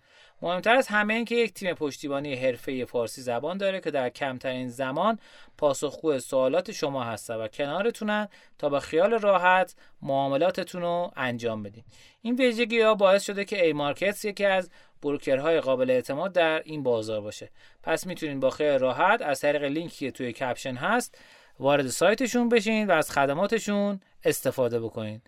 مهمتر 0.44 0.76
از 0.76 0.88
همه 0.88 1.14
این 1.14 1.26
که 1.26 1.36
یک 1.36 1.54
تیم 1.54 1.74
پشتیبانی 1.74 2.36
حرفه 2.36 2.86
فارسی 2.86 3.22
زبان 3.22 3.58
داره 3.58 3.82
که 3.82 3.92
در 3.92 4.10
کمترین 4.10 4.70
زمان 4.70 5.20
پاسخگو 5.58 6.20
سوالات 6.20 6.72
شما 6.72 7.04
هستن 7.04 7.36
و 7.36 7.48
کنارتونن 7.48 8.28
تا 8.58 8.70
با 8.70 8.80
خیال 8.80 9.12
راحت 9.12 9.76
معاملاتتون 10.02 10.82
رو 10.82 11.12
انجام 11.16 11.64
بدین. 11.64 11.84
این 12.22 12.36
ویژگی 12.36 12.82
ها 12.82 12.96
باعث 12.96 13.26
شده 13.26 13.46
که 13.46 13.66
ای 13.66 13.74
مارکتس 13.74 14.26
یکی 14.26 14.46
از 14.46 14.70
بروکرهای 15.02 15.60
قابل 15.60 15.90
اعتماد 15.90 16.34
در 16.34 16.62
این 16.66 16.84
بازار 16.84 17.22
باشه. 17.22 17.50
پس 17.84 18.08
می‌تونین 18.08 18.40
با 18.40 18.50
خیال 18.50 18.80
راحت 18.80 19.22
از 19.22 19.40
طریق 19.40 19.64
لینکی 19.64 20.06
که 20.06 20.12
توی 20.12 20.34
کپشن 20.34 20.76
هست 20.76 21.18
وارد 21.60 21.88
سایتشون 21.88 22.50
بشین 22.50 22.88
و 22.88 22.92
از 22.92 23.12
خدماتشون 23.12 24.00
استفاده 24.24 24.80
بکنین. 24.80 25.22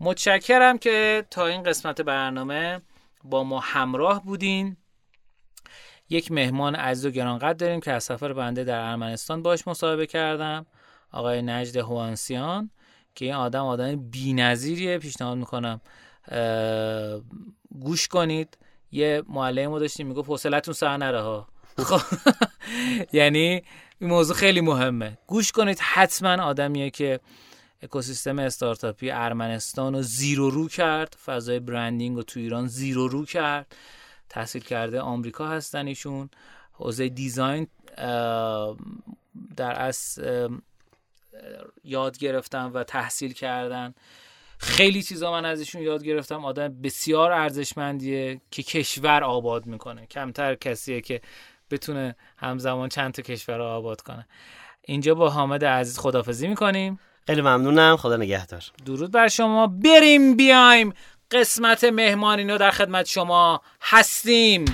متشکرم 0.00 0.78
که 0.78 1.24
تا 1.30 1.46
این 1.46 1.62
قسمت 1.62 2.00
برنامه 2.00 2.80
با 3.30 3.44
ما 3.44 3.60
همراه 3.60 4.24
بودین. 4.24 4.76
یک 6.10 6.32
مهمان 6.32 6.74
عزیز 6.74 7.06
و 7.06 7.10
گرانقدر 7.10 7.52
داریم 7.52 7.80
که 7.80 7.92
از 7.92 8.04
سفر 8.04 8.32
بنده 8.32 8.64
در 8.64 8.80
ارمنستان 8.80 9.42
باش 9.42 9.68
مصاحبه 9.68 10.06
کردم. 10.06 10.66
آقای 11.12 11.42
نجد 11.42 11.76
هوانسیان 11.76 12.70
که 13.14 13.24
این 13.24 13.34
آدم 13.34 13.64
آدم 13.64 13.96
بی‌نظیریه. 13.96 14.98
پیشنهاد 14.98 15.38
می‌کنم 15.38 15.80
گوش 17.80 18.08
کنید. 18.08 18.58
یه 18.92 19.22
معلم 19.28 19.66
ما 19.70 19.78
داشتیم 19.78 20.06
می‌گفت 20.06 20.28
حوصلتون 20.28 20.74
سر 20.74 20.96
نره 20.96 21.20
ها. 21.20 21.48
خب، 21.78 22.00
یعنی 23.18 23.62
این 23.98 24.10
موضوع 24.10 24.36
خیلی 24.36 24.60
مهمه. 24.60 25.18
گوش 25.26 25.52
کنید 25.52 25.78
حتما 25.80 26.42
آدمیه 26.42 26.90
که 26.90 27.20
اکوسیستم 27.82 28.38
استارتاپی 28.38 29.10
ارمنستان 29.10 29.94
رو 29.94 30.02
زیرو 30.02 30.50
رو 30.50 30.68
کرد. 30.68 31.16
فضای 31.24 31.60
برندینگ 31.60 32.16
رو 32.16 32.22
تو 32.22 32.40
ایران 32.40 32.66
زیرو 32.66 33.08
رو 33.08 33.24
کرد. 33.24 33.76
تحصیل 34.28 34.62
کرده 34.62 35.00
آمریکا 35.00 35.48
هستن 35.48 35.86
ایشون. 35.86 36.30
حوزه 36.72 37.08
دیزاین 37.08 37.66
در 39.56 39.82
از 39.82 40.18
یاد 41.84 42.18
گرفتن 42.18 42.64
و 42.64 42.84
تحصیل 42.84 43.32
کردن. 43.32 43.94
خیلی 44.58 45.02
چیزا 45.02 45.32
من 45.32 45.44
از 45.44 45.58
ایشون 45.58 45.82
یاد 45.82 46.04
گرفتم. 46.04 46.44
آدم 46.44 46.68
بسیار 46.82 47.32
ارزشمندیه 47.32 48.40
که 48.50 48.62
کشور 48.62 49.24
آباد 49.24 49.66
می‌کنه. 49.66 50.06
کمتر 50.06 50.54
کسیه 50.54 51.00
که 51.00 51.20
بتونه 51.70 52.16
همزمان 52.36 52.88
چند 52.88 53.12
تا 53.12 53.22
کشور 53.22 53.56
رو 53.56 53.64
آباد 53.64 54.00
کنه. 54.00 54.26
اینجا 54.82 55.14
با 55.14 55.30
حامد 55.30 55.64
عزیز 55.64 55.98
خدافزی 55.98 56.48
می‌کنیم. 56.48 56.98
خیلی 57.28 57.40
ممنونم. 57.40 57.96
خدا 57.96 58.16
نگهدار. 58.16 58.62
درود 58.86 59.12
بر 59.12 59.28
شما. 59.28 59.66
بریم 59.66 60.36
بیایم 60.36 60.92
قسمت 61.30 61.84
مهمانینو 61.84 62.58
در 62.58 62.70
خدمت 62.70 63.06
شما 63.06 63.60
هستیم. 63.82 64.64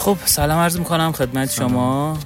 خب 0.00 0.16
سلام 0.24 0.58
عرض 0.58 0.78
می‌کنم 0.78 1.12
خدمت 1.12 1.50
شما. 1.50 2.18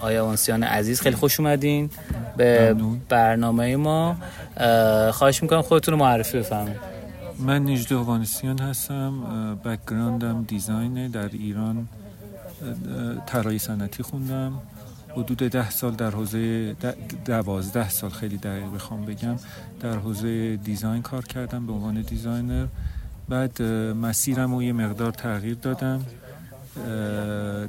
آقای 0.00 0.24
هوانسیان 0.24 0.62
عزیز 0.62 1.00
خیلی 1.00 1.16
خوش 1.16 1.40
اومدین. 1.40 1.90
به 2.36 2.76
برنامه 3.08 3.76
ما. 3.76 4.16
خواهش 5.12 5.42
می‌کنم 5.42 5.62
خودتون 5.62 5.92
رو 5.94 6.00
معرفی 6.00 6.38
بفرمایید. 6.38 6.80
من 7.38 7.62
نژده 7.62 7.96
هوانسیان 7.96 8.58
هستم. 8.58 9.12
background 9.64 10.37
م 10.37 10.44
design 10.44 10.92
ه. 10.92 11.08
در 11.08 11.28
ایران 11.32 11.88
طراحی 13.26 13.58
صنعتی 13.58 14.02
خوندم. 14.02 14.52
حدود 15.12 15.38
ده 15.38 15.70
سال 15.70 15.92
در 15.92 16.10
حوزه 16.10 16.74
دوازده 17.24 17.88
سال 17.88 18.10
خیلی 18.10 18.36
دقیق 18.36 18.74
بخوام 18.74 19.04
بگم 19.04 19.36
در 19.80 19.96
حوزه 19.96 20.56
design 20.56 21.02
کار 21.02 21.24
کردم 21.24 21.66
به 21.66 21.72
عنوان 21.72 22.00
designer. 22.02 22.66
بعد 23.28 23.62
مسیرم 24.02 24.54
رو 24.54 24.62
یه 24.62 24.72
مقدار 24.72 25.12
تغییر 25.12 25.54
دادم. 25.54 26.04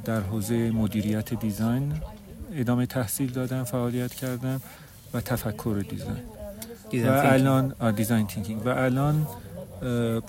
در 0.04 0.20
حوزه 0.20 0.70
مدیریت 0.70 1.34
design 1.34 1.92
ادامه 2.54 2.86
تحصیل 2.86 3.32
دادم 3.32 3.64
فعالیت 3.64 4.14
کردم 4.14 4.60
و 5.14 5.20
تفکر 5.20 5.84
design. 5.88 6.22
و 7.08 7.22
الان 7.24 7.92
design 7.96 8.26
thinking. 8.26 8.66
و 8.66 8.68
الان 8.68 9.26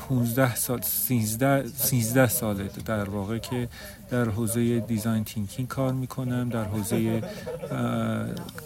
15 0.09 0.55
سال 0.55 0.81
13 0.81 1.67
13 1.67 2.27
ساله 2.27 2.69
در 2.85 3.09
واقع 3.09 3.37
که 3.37 3.69
در 4.09 4.29
حوزه 4.29 4.79
design 4.79 5.23
thinking 5.23 5.67
کار 5.67 5.93
می‌کنم 5.93 6.49
در 6.49 6.63
حوزه 6.63 7.21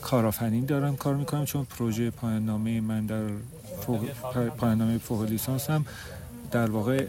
کارآفرینی 0.02 0.66
دارم 0.66 0.96
کار 0.96 1.16
می‌کنم 1.16 1.46
چون 1.46 1.66
پروژه 1.66 2.10
پایان 2.10 2.46
نامه 2.46 2.82
من 2.82 3.06
در 3.06 3.24
پایان 4.58 4.78
نامه 4.78 4.98
فوق 4.98 5.24
لیسانس 5.24 5.70
هم 5.70 5.86
در 6.52 6.70
واقع 6.72 7.06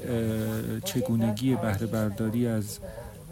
چگونگی 0.84 1.54
بهره 1.54 1.86
برداری 1.86 2.46
از 2.46 2.78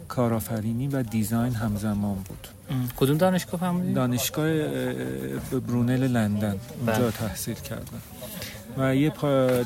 کارآفرینی 0.07 0.87
و 0.87 1.03
design 1.03 1.53
همزمان 1.53 2.15
بود. 2.15 2.47
کدوم 2.97 3.17
دانشگاه 3.17 3.59
بودید؟ 3.59 3.95
دانشگاه 3.95 4.47
برونل 5.67 6.07
لندن. 6.07 6.55
اونجا 6.79 7.01
بله. 7.01 7.11
تحصیل 7.11 7.55
کردم. 7.55 8.01
و 8.77 8.95
یه 8.95 9.13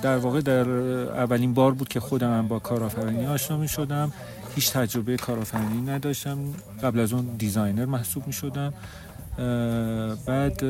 در 0.01 0.17
واقع 0.17 0.41
در 0.41 0.69
اولین 0.69 1.53
بار 1.53 1.71
بود 1.71 1.87
که 1.87 1.99
خودم 1.99 2.37
هم 2.37 2.47
با 2.47 2.59
کارآفرینی 2.59 3.25
آشنا 3.25 3.57
می 3.57 3.67
شدم 3.67 4.11
هیچ 4.55 4.71
تجربه 4.71 5.17
کارآفرینی 5.17 5.91
نداشتم. 5.91 6.37
قبل 6.83 6.99
از 6.99 7.13
اون 7.13 7.25
designer 7.37 7.85
محسوب 7.85 8.27
می 8.27 8.33
شدم 8.33 8.73
بعد 10.25 10.63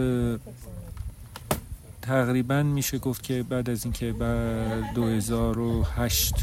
تقریبا 2.01 2.63
میشه 2.63 2.97
گفت 2.97 3.23
که 3.23 3.43
بعد 3.43 3.69
از 3.69 3.83
اینکه 3.83 4.11
بعد 4.13 4.93
2008 4.95 6.33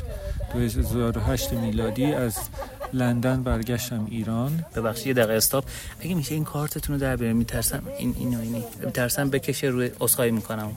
2008 0.55 1.53
میلادی 1.53 2.05
از 2.05 2.39
لندن 2.93 3.43
برگشتم 3.43 4.07
ایران. 4.11 4.65
ببخشید 4.77 5.07
یه 5.07 5.15
دقیقه 5.15 5.33
استاپ. 5.33 5.65
اگه 6.01 6.15
میشه 6.15 6.35
این 6.35 6.45
کارتتون 6.45 6.95
رو 6.95 7.01
در 7.01 7.17
بیارم 7.17 7.37
میترسم 7.37 7.83
این 7.99 8.15
اینو 8.19 8.41
اینی. 8.41 8.65
میترسم 8.85 9.31
بکشه 9.31 9.67
روی 9.67 9.91
اسخای 10.01 10.31
می‌کنم. 10.31 10.73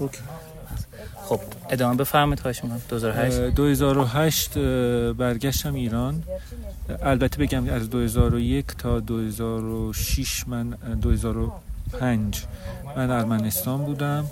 خب 1.16 1.40
ادامه 1.70 1.98
بفرمایید 1.98 2.40
خواهش 2.40 2.64
می‌کنم. 2.64 2.82
2008 2.90 3.38
2008 3.40 4.58
برگشتم 5.14 5.74
ایران. 5.74 6.24
البته 7.03 7.38
بگم 7.38 7.70
از 7.70 7.90
2001 7.90 8.66
تا 8.78 8.99
2006 8.99 10.48
من 10.48 10.70
2005 11.02 12.45
من 12.98 13.12
ارمنستان 13.12 13.78
بودم. 13.78 14.26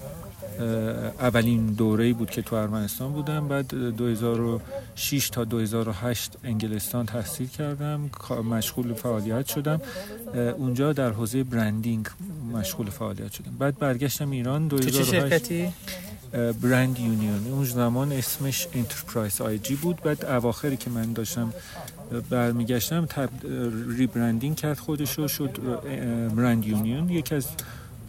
اولین 1.19 1.65
دوره 1.65 2.14
بود 2.14 2.30
که 2.30 2.41
تو 2.41 2.56
ارمنستان 2.56 3.11
بودم. 3.11 3.48
بعد 3.48 3.68
2006 3.68 5.30
تا 5.30 5.44
2008 5.44 6.38
انگلستان 6.44 7.06
تحصیل 7.06 7.48
کردم. 7.48 8.10
مشغول 8.49 8.94
فعالیت 8.94 9.48
شدم. 9.48 9.81
اونجا 10.57 10.94
در 10.94 11.11
حوزه 11.11 11.44
branding 11.44 12.07
مشغول 12.53 12.90
فعالیت 12.90 13.31
شدم. 13.31 13.52
بعد 13.60 13.77
برگشتم 13.77 14.31
ایران 14.31 14.68
2008 14.68 14.98
چه 14.98 15.03
شرکتی؟ 15.03 15.73
Brand 16.61 16.99
Union. 16.99 17.48
اون 17.52 17.65
زمان 17.65 18.11
اسمش 18.11 18.68
Enterprise 18.74 19.41
IG 19.41 19.76
بود. 19.76 20.02
بعد 20.02 20.26
اواخری 20.26 20.77
که 20.77 20.90
من 20.90 21.14
داشتم 21.14 21.53
برمیگشتم 22.30 23.06
تب... 23.06 23.30
rebranding 23.98 24.56
کرد 24.56 24.80
خودش 24.80 25.18
رو 25.18 25.27
شد 25.27 25.60
Brand 26.36 26.66
Union. 26.66 27.10
یکی 27.10 27.36
از 27.36 27.48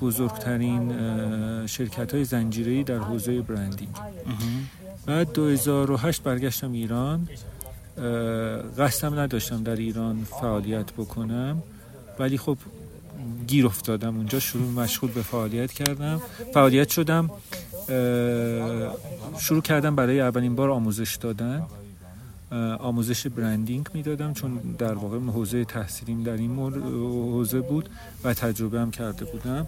بزرگترین 0.01 0.93
شرکت 1.67 2.15
های 2.15 2.25
زنجیری 2.25 2.85
در 2.85 2.99
حوزه 2.99 3.41
branding. 3.41 3.95
بعد 5.07 5.33
2008 5.33 6.23
برگشتم 6.23 6.73
ایران. 6.73 7.29
قصدم 8.79 9.19
نداشتم 9.19 9.63
در 9.63 9.77
ایران 9.77 10.27
فعالیت 10.41 10.93
بکنم 10.93 11.63
ولی 12.19 12.39
خب 12.39 12.59
گیر 13.47 13.67
افتادم 13.67 14.17
اونجا 14.17 14.41
شروع 14.41 14.71
مشغول 14.71 15.11
به 15.11 15.23
فعالیت 15.23 15.73
کردم. 15.73 16.21
فعالیت 16.55 16.89
شدم 16.89 17.31
شروع 19.39 19.63
کردم 19.63 19.97
برای 19.97 20.21
اولین 20.21 20.55
بار 20.55 20.71
آموزش 20.71 21.17
دادن. 21.17 21.63
آموزش 22.79 23.27
برندینگ 23.27 23.89
می‌دادم 23.95 24.33
چون 24.33 24.59
در 24.79 24.95
واقع 24.95 25.19
حوزه 25.19 25.65
تحصیلیم 25.65 26.23
در 26.23 26.33
این 26.33 26.57
حوزه 26.57 27.61
بود 27.61 27.89
و 28.25 28.35
تجربه 28.35 28.81
هم 28.81 28.91
کرده 28.91 29.25
بودم. 29.25 29.67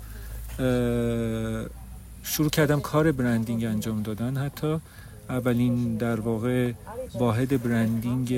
شروع 2.22 2.50
کردم 2.52 2.80
کار 2.80 3.12
برندینگ 3.12 3.64
انجام 3.64 4.02
دادن. 4.02 4.36
حتی 4.36 4.76
اولین 5.28 5.96
در 5.96 6.20
واقع 6.20 6.72
واحد 7.14 7.62
برندینگ 7.62 8.28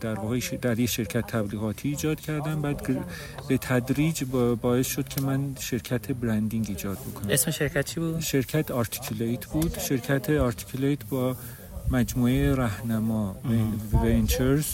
در 0.00 0.14
واقع 0.14 0.40
در 0.62 0.80
یه 0.80 0.86
شرکت 0.86 1.26
تبلیغاتی 1.26 1.88
ایجاد 1.88 2.20
کردم. 2.20 2.62
بعد 2.62 3.04
به 3.48 3.58
تدریج 3.58 4.24
باعث 4.62 4.86
شد 4.86 5.08
که 5.08 5.20
من 5.20 5.54
شرکت 5.58 6.12
برندینگ 6.12 6.66
ایجاد 6.68 6.98
بکنم. 6.98 7.30
اسم 7.30 7.50
شرکت 7.50 7.84
چی 7.84 8.00
بود؟ 8.00 8.20
شرکت 8.20 8.70
آرتیکولیت 8.70 9.46
بود. 9.46 9.78
شرکت 9.78 10.30
آرتیکولیت 10.30 11.04
با 11.04 11.36
مجموعه 11.90 12.54
رهنما 12.54 13.36
ونچرز 13.92 14.66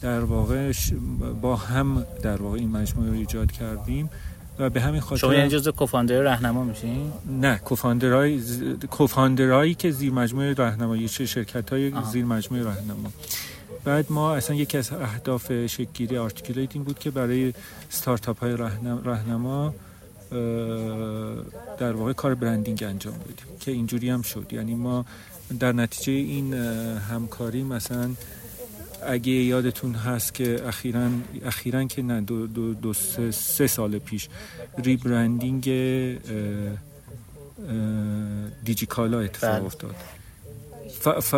در 0.00 0.20
واقع 0.20 0.72
با 1.42 1.56
هم 1.56 2.06
در 2.22 2.42
واقع 2.42 2.58
این 2.58 2.70
مجموعه 2.70 3.10
رو 3.10 3.16
ایجاد 3.16 3.52
کردیم. 3.52 4.10
و 4.58 4.70
به 4.70 4.80
همین 4.80 5.00
خاطر 5.00 5.20
شما 5.20 5.34
یعنی 5.34 5.48
جزء 5.48 5.70
co-founder 5.70 6.20
رهنما 6.20 6.64
میشین؟ 6.64 7.12
نه 7.40 7.58
co-founder 7.58 8.31
ای 8.31 8.38
ز... 8.38 8.62
co-founder 8.90 9.60
ایی 9.60 9.74
که 9.74 9.90
زیر 9.90 10.12
مجموعه 10.12 10.52
رهنمایی 10.52 11.08
چه 11.08 11.26
شرکت 11.26 11.70
های 11.70 11.92
زیر 12.12 12.24
مجموعه 12.24 12.64
رهنما. 12.64 13.12
بعد 13.84 14.06
ما 14.10 14.34
اصلا 14.34 14.56
یکی 14.56 14.78
از 14.78 14.92
اهداف 14.92 15.66
شکلگیری 15.66 16.18
آرتیکولیت 16.18 16.70
این 16.74 16.84
بود 16.84 16.98
که 16.98 17.10
برای 17.10 17.54
استارتاپ 17.88 18.40
های 18.40 18.56
رهنما 19.04 19.74
در 21.78 21.92
واقع 21.92 22.12
کار 22.12 22.34
branding 22.34 22.84
انجام 22.88 23.14
بدیم 23.14 23.58
که 23.60 23.70
اینجوری 23.70 24.10
هم 24.10 24.22
شد. 24.22 24.52
یعنی 24.52 24.74
ما 24.74 25.04
در 25.60 25.72
نتیجه 25.72 26.12
این 26.12 26.54
همکاری 27.10 27.62
مثلا 27.62 28.10
اگه 29.06 29.32
یادتون 29.32 29.94
هست 29.94 30.34
که 30.34 30.66
اخیرا 30.66 31.08
اخیرا 31.44 31.84
که 31.84 32.02
نه 32.02 32.20
دو, 32.20 32.46
دو, 32.46 32.74
دو 32.74 32.92
سه, 32.92 33.30
سه 33.30 33.66
سال 33.66 33.98
پیش 33.98 34.28
rebranding 34.78 35.64
دیجیکالا 38.64 39.20
اتفاق 39.20 39.50
بله. 39.50 39.64
افتاد 39.64 39.94
ف, 41.00 41.08
ف 41.08 41.34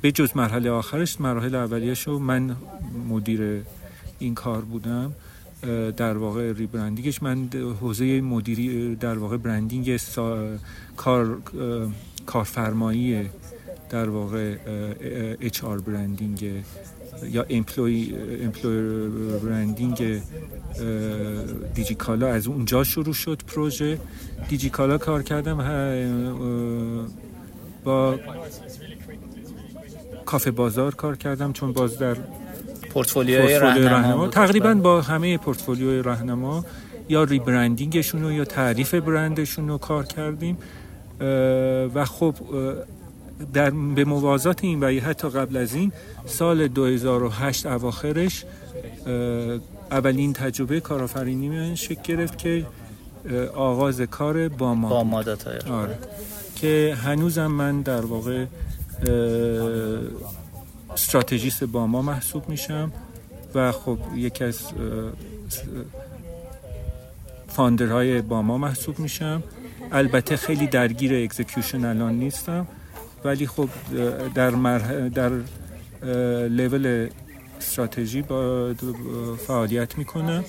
به 0.00 0.12
جز 0.12 0.36
مرحله 0.36 0.70
آخرش 0.70 1.20
مراحل 1.20 1.54
اولیش 1.54 2.02
رو 2.02 2.18
من 2.18 2.56
مدیر 3.08 3.62
این 4.18 4.34
کار 4.34 4.60
بودم 4.60 5.12
در 5.96 6.16
واقع 6.16 6.52
rebranding 6.52 7.10
ش 7.10 7.22
من 7.22 7.48
حوزه 7.80 8.20
مدیری 8.20 8.96
در 8.96 9.18
واقع 9.18 9.36
branding 9.36 10.00
کار 10.96 11.38
کارفرمایی 12.26 13.30
در 13.90 14.08
واقع 14.08 14.56
HR 15.40 15.80
branding 15.80 16.64
یا 17.22 17.46
employer 17.50 18.14
employer 18.42 19.08
branding 19.38 20.22
دیجیکالا 21.74 22.28
از 22.28 22.46
اونجا 22.46 22.84
شروع 22.84 23.14
شد 23.14 23.42
پروژه. 23.46 23.98
دیجیکالا 24.48 24.98
کار 24.98 25.22
کردم 25.22 25.58
با 27.84 28.18
کافه 30.26 30.50
بازار 30.50 30.94
کار 30.94 31.16
کردم 31.16 31.52
چون 31.52 31.72
باز 31.72 31.98
در 31.98 32.16
پورتفولیوی 32.90 33.58
راهنما 33.58 34.28
تقریبا 34.28 34.74
با 34.74 35.00
همه 35.00 35.38
پورتفولیوی 35.38 36.02
راهنما 36.02 36.64
یا 37.08 37.24
ریبرندینگشون 37.24 38.22
رو 38.22 38.32
یا 38.32 38.44
تعریف 38.44 38.94
برندشون 38.94 39.68
رو 39.68 39.78
کار 39.78 40.04
کردیم. 40.04 40.58
و 41.94 42.04
خب 42.04 42.34
در 43.52 43.70
به 43.70 44.04
موازات 44.04 44.64
این 44.64 44.80
و 44.80 45.00
حتی 45.00 45.28
قبل 45.28 45.56
از 45.56 45.74
این 45.74 45.92
سال 46.26 46.68
2008 46.68 47.66
اواخرش 47.66 48.44
اولین 49.90 50.32
تجربه 50.32 50.80
کارآفرینی 50.80 51.48
من 51.48 51.74
شکل 51.74 52.02
گرفت 52.02 52.38
که 52.38 52.66
آغاز 53.54 54.00
کار 54.00 54.48
با 54.48 54.74
ما 54.74 55.04
با 55.04 55.36
آره. 55.70 55.98
که 56.56 56.96
هنوزم 57.04 57.46
من 57.46 57.82
در 57.82 58.00
واقع 58.00 58.46
استراتژیست 60.92 61.64
باما 61.64 62.02
محسوب 62.02 62.48
میشم 62.48 62.92
و 63.54 63.72
خب 63.72 63.98
یکی 64.16 64.44
از 64.44 64.60
founder 67.48 68.22
های 68.22 68.42
باما 68.42 68.58
محسوب 68.58 68.98
میشم. 68.98 69.42
البته 69.92 70.36
خیلی 70.36 70.66
درگیر 70.66 71.24
execution 71.24 71.84
الان 71.84 72.14
نیستم. 72.14 72.66
ولی 73.24 73.46
خب 73.46 73.68
در 74.34 74.50
مرح... 74.50 75.08
در 75.08 75.30
لول 76.48 77.08
استراتژی 77.58 78.22
با 78.22 78.74
فعالیت 79.46 79.98
می‌کنم 79.98 80.44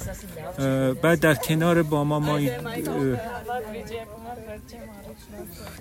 بعد 1.02 1.20
در 1.20 1.36
کنار 1.36 1.84
با 1.84 2.04
ما 2.04 2.20
ما 2.20 2.40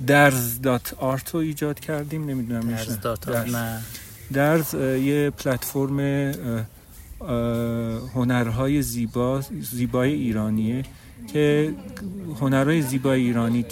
درز 0.06 0.60
دات 0.60 0.94
آرت 0.94 1.30
رو 1.30 1.40
ایجاد 1.40 1.80
کردیم 1.80 2.30
نمی‌دونم 2.30 2.70
درز. 2.70 3.00
دات 3.00 3.28
نه. 3.28 3.80
درز 4.32 4.74
یه 4.74 5.30
پلتفرم 5.30 6.00
هنرهای 8.14 8.82
زیبا 8.82 9.40
زیبای 9.60 10.12
ایرانیه 10.12 10.84
که 11.32 11.74
هنرهای 12.40 12.82
زیبای 12.82 13.20
ایرانی 13.20 13.64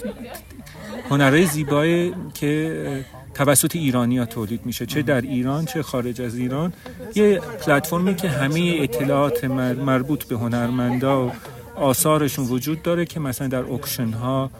هنرهای 1.09 1.45
زیبای 1.45 2.13
که 2.33 3.05
توسط 3.33 3.75
ایرانی 3.75 4.17
ها 4.17 4.25
تولید 4.25 4.65
میشه 4.65 4.85
چه 4.85 5.01
در 5.01 5.21
ایران 5.21 5.65
چه 5.65 5.83
خارج 5.83 6.21
از 6.21 6.35
ایران 6.35 6.73
یه 7.15 7.39
پلتفرمی 7.65 8.15
که 8.15 8.29
همه 8.29 8.77
اطلاعات 8.79 9.43
مربوط 9.43 10.23
به 10.23 10.35
هنرمندا 10.35 11.27
و 11.27 11.31
آثارشون 11.75 12.45
وجود 12.45 12.81
داره 12.81 13.05
که 13.05 13.19
مثلا 13.19 13.47
در 13.47 13.63
اکشن 13.63 14.09
ها 14.09 14.51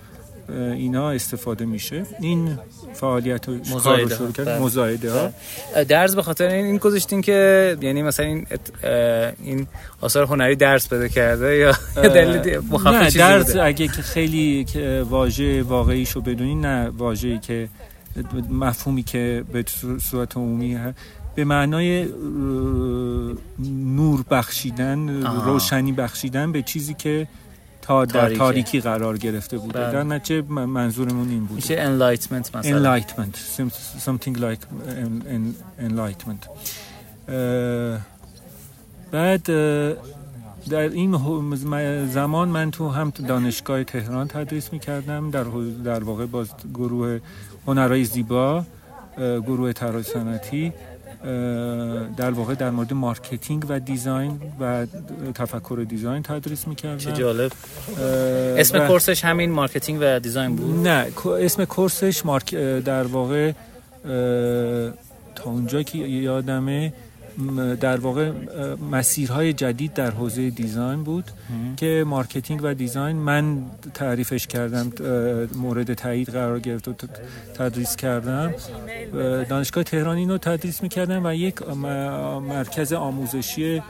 اینا 0.50 1.12
استفاده 1.12 1.66
میشه. 1.66 2.06
این 2.22 2.58
فعالیت 2.94 3.49
مزایده. 3.49 4.15
ها 4.15 4.26
بله. 4.26 4.60
مزایده 4.60 5.14
ها. 5.14 5.30
درس 5.84 6.15
به 6.15 6.22
خاطر 6.24 6.48
این 6.48 6.78
گذاشتین 6.78 7.22
که 7.22 7.78
یعنی 7.82 8.03
مثلا 8.03 8.26
این 8.26 8.48
این 9.44 9.68
آثار 10.02 10.26
هنری 10.26 10.56
درس 10.56 10.88
بده 10.88 11.10
کرده 11.10 11.56
یا 11.56 11.72
دلیل 12.03 12.60
نه 12.86 13.10
درس 13.10 13.56
اگه 13.56 13.88
که 13.88 14.02
خیلی 14.02 14.65
واژه 15.10 15.64
واقعیشو 15.64 16.22
بدونین 16.22 16.61
نه 16.65 16.90
واژه‌ای 16.90 17.40
که 17.40 17.70
مفهومی 18.49 19.03
که 19.03 19.44
به 19.53 19.65
صورت 19.99 20.38
عمومی 20.38 20.78
به 21.36 21.44
معنای 21.44 22.07
نور 23.86 24.24
بخشیدن 24.32 25.24
روشنی 25.24 25.91
بخشیدن 25.91 26.52
به 26.52 26.61
چیزی 26.61 26.94
که 26.94 27.28
تا 27.84 28.06
در 28.06 28.36
تاریکی 28.36 28.80
قرار 28.82 29.18
گرفته 29.18 29.58
بوده. 29.58 29.80
بله. 29.80 29.92
در 29.92 30.04
نتیجه 30.04 30.42
منظورمون 30.52 31.30
این 31.30 31.46
بود 31.46 31.56
میشه 31.56 31.76
enlightenment 31.76 32.56
مثلا. 32.56 33.00
Enlightenment. 33.00 33.36
Something 34.06 34.36
like 34.38 34.64
enlightenment. 35.90 36.44
بعد 39.12 39.44
در 40.70 40.90
این 40.90 41.12
زمان 42.06 42.50
من 42.50 42.72
تو 42.72 42.90
هم 42.90 43.10
دانشگاه 43.28 43.84
تهران 43.84 44.28
تدریس 44.28 44.74
می‌کردم. 44.74 45.32
در 45.32 45.44
در 45.84 46.04
واقع 46.04 46.26
با 46.26 46.46
گروه 46.74 47.20
هنرهای 47.68 48.04
زیبا 48.04 48.66
گروه 49.18 49.74
طراحی 49.74 50.04
صنعتی. 50.04 50.74
در 52.18 52.32
واقع 52.32 52.56
در 52.56 52.70
مورد 52.70 52.94
marketing 52.94 53.66
و 53.70 53.80
design 53.80 54.41
و 54.60 54.86
تفکر 55.36 55.86
design 55.90 56.24
تدریس 56.24 56.68
می‌کردم 56.68 56.98
چه 56.98 57.12
جالب. 57.12 57.52
اسم 58.58 58.88
course 58.88 59.16
ش 59.16 59.26
همین 59.26 59.52
marketing 59.52 60.00
و 60.02 60.20
design 60.20 60.56
بود؟ 60.56 60.88
نه 60.88 61.08
اسم 61.40 61.66
course 61.66 62.11
ش 62.11 62.26
mark 62.26 62.56
در 62.56 63.04
واقع 63.04 63.52
تا 65.36 65.44
اونجا 65.45 65.84
که 65.84 65.98
یادمه 65.98 66.94
در 67.82 67.98
واقع 67.98 68.32
مسیرهای 68.92 69.54
جدید 69.54 69.94
در 69.94 70.12
حوزه 70.12 70.50
design 70.50 71.04
بود 71.04 71.32
که 71.78 72.04
marketing 72.08 72.60
و 72.64 72.74
design 72.74 73.16
من 73.16 73.58
تعریفش 73.94 74.48
کردم 74.48 74.92
مورد 75.56 75.94
تایید 75.94 76.30
قرار 76.30 76.60
گرفت 76.60 76.88
و 76.88 76.94
تدریس 77.54 77.96
کردم. 77.96 78.54
دانشگاه 79.50 79.84
تهران 79.84 80.18
اینو 80.18 80.38
تدریس 80.38 80.84
می‌کردم 80.84 81.26
و 81.26 81.34
یک 81.34 81.68
مرکز 82.50 82.94
آموزشی 82.94 83.82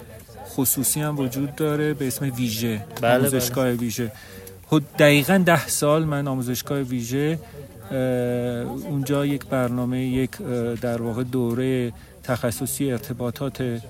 خصوصی 0.49 1.01
هم 1.01 1.19
وجود 1.19 1.55
داره 1.55 1.93
به 1.93 2.07
اسم 2.07 2.31
ویژه 2.35 2.85
بله 3.01 3.19
آموزشگاه 3.19 3.65
بله. 3.65 3.75
ویژه 3.75 4.11
دقیقا 4.99 5.43
ده 5.45 5.67
سال 5.67 6.03
من 6.03 6.27
آموزشگاه 6.27 6.79
ویژه 6.79 7.39
اونجا 8.89 9.25
یک 9.25 9.45
برنامه 9.45 10.05
یک 10.05 10.31
در 10.81 11.01
واقع 11.01 11.23
دوره 11.23 11.93
تخصصی 12.23 12.91
ارتباطات 12.91 13.81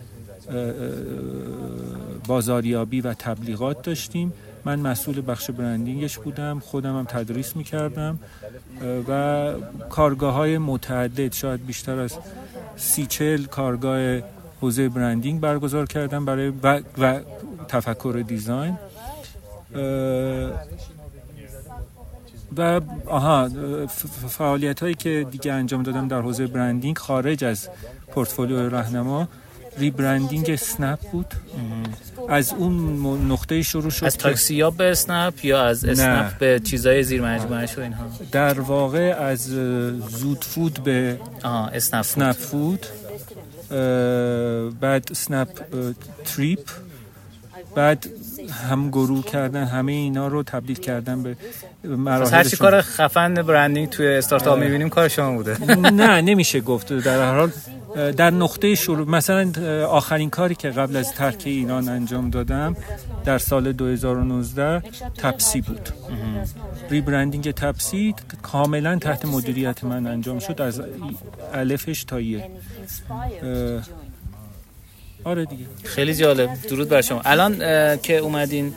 بازاریابی 2.28 3.02
و 3.02 3.14
تبلیغات 3.14 3.82
داشتیم. 3.82 4.34
من 4.66 4.80
مسئول 4.80 5.22
بخش 5.28 5.50
برندینگش 5.52 6.18
بودم 6.18 6.60
خودم 6.60 6.98
هم 6.98 7.06
تدریس 7.06 7.56
می‌کردم 7.56 8.20
و 9.10 9.54
کارگاه 9.90 10.34
های 10.34 10.58
متعدد 10.58 11.34
شاید 11.34 11.66
بیشتر 11.66 12.00
از 12.00 12.18
سی 12.76 13.06
چل 13.06 13.44
کارگاه 13.44 14.20
حوزه 14.62 14.90
برندینگ 14.90 15.42
برگزار 15.42 15.86
کردم 15.86 16.26
برای 16.26 16.54
و, 16.64 16.82
و 16.98 17.20
تفکر 17.68 18.24
دیزاین. 18.28 18.78
و 22.58 22.82
آها 23.06 23.50
فعالیت 24.28 24.80
هایی 24.80 24.96
که 24.96 25.28
دیگه 25.32 25.54
انجام 25.54 25.84
دادم 25.84 26.08
در 26.08 26.22
حوزه 26.22 26.48
برندینگ 26.48 26.98
خارج 26.98 27.44
از 27.44 27.70
portfolio 28.16 28.70
رهنما 28.70 29.28
rebranding 29.78 30.50
اسنپ 30.50 31.00
بود. 31.00 31.34
از 32.30 32.54
اون 32.54 33.32
نقطه 33.32 33.62
شروع 33.62 33.90
شد 33.90 34.06
از 34.06 34.18
تاکسی 34.18 34.62
ها 34.62 34.70
به 34.70 34.92
اسنپ 34.92 35.46
یا 35.46 35.64
از 35.64 35.86
اسنپ 35.86 36.38
به 36.38 36.62
چیزای 36.64 37.04
زیر 37.04 37.22
مجموعه 37.22 37.70
و 37.78 37.80
اینها؟ 37.80 38.06
در 38.32 38.60
واقع 38.60 39.16
از 39.20 39.44
زود 40.10 40.44
فود 40.44 40.80
به 40.84 41.20
اسنپ, 41.74 42.00
اسنپ 42.00 42.36
فود, 42.36 42.86
بعد 44.80 45.08
اسنپ 45.12 45.50
تریپ. 46.26 46.70
بعد 47.76 48.08
هم 48.52 48.90
گروه 48.90 49.26
کردن 49.26 49.64
همه 49.64 49.92
اینا 49.92 50.28
رو 50.28 50.44
تبدیل 50.44 50.76
کردن 50.76 51.24
به 51.24 51.36
مراحل 51.84 52.34
هر 52.34 52.44
چی 52.44 52.58
کار 52.58 52.82
خفن 52.82 53.34
branding 53.34 53.90
توی 53.90 54.08
استارتاپ 54.08 54.60
می‌بینیم 54.60 54.90
کار 54.90 55.08
شما 55.08 55.36
بوده. 55.36 55.58
نه 56.02 56.22
نمیشه 56.22 56.62
گفت. 56.62 56.94
در 56.94 57.22
هر 57.22 57.36
حال 57.36 57.52
در 58.12 58.30
نقطه 58.30 58.76
شروع 58.76 59.10
مثلا 59.10 59.52
آخرین 59.86 60.30
کاری 60.30 60.56
که 60.56 60.70
قبل 60.70 60.96
از 60.96 61.14
ترک 61.14 61.42
ایران 61.46 61.90
انجام 61.90 62.30
دادم 62.30 62.76
در 63.26 63.38
سال 63.38 63.72
2019 63.72 64.84
تپسی 65.18 65.62
بود. 65.62 65.90
ریبرندینگ 66.90 67.52
تپسی 67.52 68.16
کاملا 68.42 68.96
تحت 68.96 69.26
مدیریت 69.26 69.84
من 69.84 70.08
انجام 70.08 70.40
شد 70.40 70.62
از 70.62 70.82
الفش 71.54 72.04
تا 72.04 72.20
یه. 72.22 72.50
آره 75.24 75.46
دیگه. 75.46 75.66
خیلی 75.84 76.16
جالب. 76.16 76.50
درود 76.70 76.90
بر 76.90 77.02
شما. 77.02 77.22
الان 77.26 77.58
که 77.98 78.18
اومدین 78.18 78.74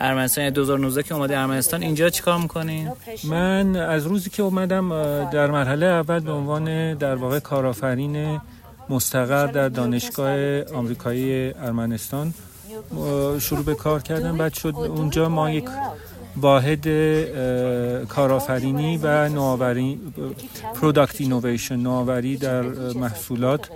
ارمنستان 0.00 0.50
2019 0.50 1.02
که 1.02 1.14
اومدی 1.14 1.34
ارمنستان 1.34 1.82
اینجا 1.82 2.10
چیکار 2.10 2.38
می‌کنین؟ 2.38 2.92
من 3.24 3.76
از 3.76 4.06
روزی 4.06 4.30
که 4.30 4.42
اومدم 4.42 4.88
در 5.30 5.50
مرحله 5.50 5.86
اول 5.86 6.20
به 6.20 6.32
عنوان 6.32 6.94
در 6.94 7.14
واقع 7.14 7.38
کارآفرین 7.38 8.40
مستقر 8.88 9.46
در 9.46 9.68
دانشگاه 9.68 10.62
آمریکایی 10.62 11.52
ارمنستان 11.54 12.34
شروع 13.38 13.64
به 13.64 13.74
کار 13.74 14.02
کردم. 14.02 14.36
بعد 14.36 14.54
شد 14.54 14.74
اونجا 14.76 15.28
ما 15.28 15.50
یک 15.50 15.64
واحد 16.36 16.88
کارآفرینی 18.08 19.00
و 19.02 19.28
نوآوری 19.28 20.00
product 20.74 21.20
innovation 21.20 21.76
نوآوری 21.76 22.36
در 22.36 22.62
محصولات 22.94 23.68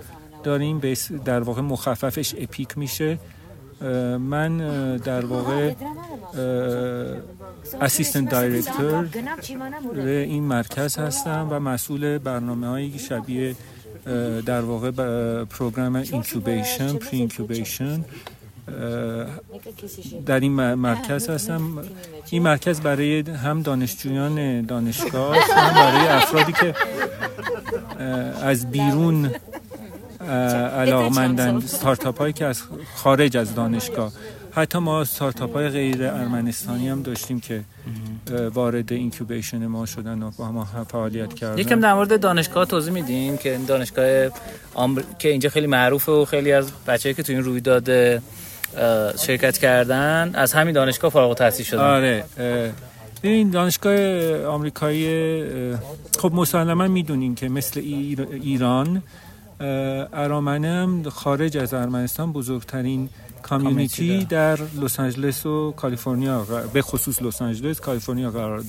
داریم 0.43 0.81
در 1.25 1.39
واقع 1.39 1.61
مخففش 1.61 2.35
EPIC 2.37 2.77
میشه. 2.77 3.17
من 4.19 4.57
در 4.97 5.25
واقع 5.25 5.73
assistant 7.81 8.29
director 8.29 9.07
این 10.05 10.43
مرکز 10.43 10.97
هستم 10.97 11.47
و 11.51 11.59
مسئول 11.59 12.17
برنامه 12.17 12.67
های 12.67 12.99
شبیه 12.99 13.55
در 14.45 14.61
واقع 14.61 14.91
program 15.43 15.95
incubation 15.95 16.93
pre-incubation 16.93 18.05
در 20.25 20.39
این 20.39 20.51
مرکز 20.73 21.29
هستم. 21.29 21.61
این 22.29 22.41
مرکز 22.43 22.81
برای 22.81 23.19
هم 23.19 23.61
دانشجویان 23.61 24.61
دانشگاه 24.61 25.37
هم 25.37 25.73
برای 25.73 26.07
افرادی 26.07 26.51
که 26.53 26.75
از 28.43 28.71
بیرون 28.71 29.31
علاقمندن 30.29 31.59
ستارتاپ 31.59 32.17
هایی 32.17 32.33
که 32.33 32.45
از 32.45 32.63
خارج 32.95 33.37
از 33.37 33.55
دانشگاه. 33.55 34.11
حتی 34.51 34.79
ما 34.79 35.03
ستارتاپ 35.03 35.53
های 35.53 35.69
غیر 35.69 36.03
ارمنستانی 36.03 36.89
هم 36.89 37.01
داشتیم 37.01 37.39
که 37.39 37.61
وارد 38.53 38.93
اینکوبیشن 38.93 39.67
ما 39.67 39.85
شدن 39.85 40.23
و 40.23 40.31
با 40.37 40.51
ما 40.51 40.67
فعالیت 40.91 41.33
کردن. 41.33 41.57
یکم 41.57 41.79
در 41.79 41.93
مورد 41.93 42.19
دانشگاه 42.19 42.65
توضیح 42.65 42.93
میدین 42.93 43.37
که 43.37 43.51
این 43.51 43.65
دانشگاه 43.65 44.29
آمر... 44.73 45.01
که 45.19 45.29
اینجا 45.29 45.49
خیلی 45.49 45.67
معروفه 45.67 46.11
و 46.11 46.25
خیلی 46.25 46.51
از 46.51 46.71
بچه‌ای 46.87 47.15
که 47.15 47.23
تو 47.23 47.33
این 47.33 47.43
رویداد 47.43 47.89
شرکت 49.19 49.57
کردن 49.57 50.31
از 50.33 50.53
همین 50.53 50.73
دانشگاه 50.73 51.11
فارغ 51.11 51.29
التحصیل 51.29 51.65
شدن. 51.65 51.81
آره 51.81 52.23
این 53.21 53.49
دانشگاه 53.49 53.95
آمریکایی 54.45 55.53
خب 56.19 56.31
مسلما 56.33 56.87
می‌دونین 56.87 57.35
که 57.35 57.49
مثل 57.49 57.79
ایران 57.79 59.03
ارامنه 60.13 61.09
خارج 61.09 61.57
از 61.57 61.73
ارمنستان 61.73 62.33
بزرگترین 62.33 63.09
کامیونیتی 63.43 64.25
در 64.25 64.59
لس 64.81 64.99
آنجلس 64.99 65.45
و 65.45 65.71
کالیفرنیا 65.71 66.45
به 66.73 66.81
خصوص 66.81 67.21
لس 67.21 67.41
آنجلس 67.41 67.79
کالیفرنیا 67.79 68.31
قرار 68.31 68.63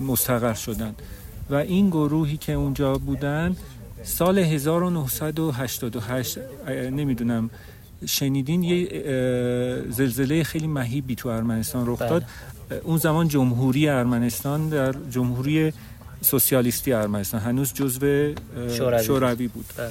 مستقر 0.00 0.54
شدن 0.54 0.94
و 1.50 1.54
این 1.54 1.90
گروهی 1.90 2.36
که 2.36 2.52
اونجا 2.52 2.94
بودن 2.94 3.56
سال 4.02 4.38
1988 4.38 6.38
نمی‌دونم 6.90 7.50
شنیدین 8.06 8.62
یه 8.62 9.84
زلزله 9.90 10.44
خیلی 10.44 10.66
مهیبی 10.66 11.14
تو 11.14 11.28
ارمنستان 11.28 11.86
رخ 11.86 11.98
داد 11.98 12.24
بله. 12.68 12.80
اون 12.84 12.98
زمان 12.98 13.28
جمهوری 13.28 13.88
ارمنستان 13.88 14.68
در 14.68 14.94
جمهوری 15.10 15.72
سوسیالیستی 16.20 16.92
ارمنستان 16.92 17.40
هنوز 17.40 17.72
جزو 17.72 18.34
شوروی 19.02 19.48
بود 19.48 19.64
بله. 19.76 19.90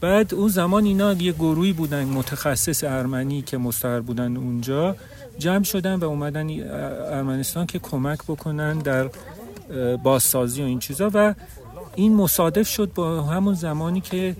بعد 0.00 0.34
اون 0.34 0.48
زمان 0.48 0.84
اینا 0.84 1.12
یه 1.12 1.32
گروهی 1.32 1.72
بودن 1.72 2.04
متخصص 2.04 2.84
ارمنی 2.84 3.42
که 3.42 3.58
مستقر 3.58 4.00
بودن 4.00 4.36
اونجا 4.36 4.96
جمع 5.38 5.64
شدن 5.64 5.94
و 5.94 6.04
اومدن 6.04 6.48
ارمنستان 7.12 7.66
که 7.66 7.78
کمک 7.78 8.18
بکنن 8.22 8.78
در 8.78 9.10
بازسازی 10.02 10.62
و 10.62 10.64
این 10.64 10.78
چیزا 10.78 11.10
و 11.14 11.34
این 11.94 12.14
مصادف 12.14 12.68
شد 12.68 12.90
با 12.94 13.22
همون 13.22 13.54
زمانی 13.54 14.00
که 14.00 14.36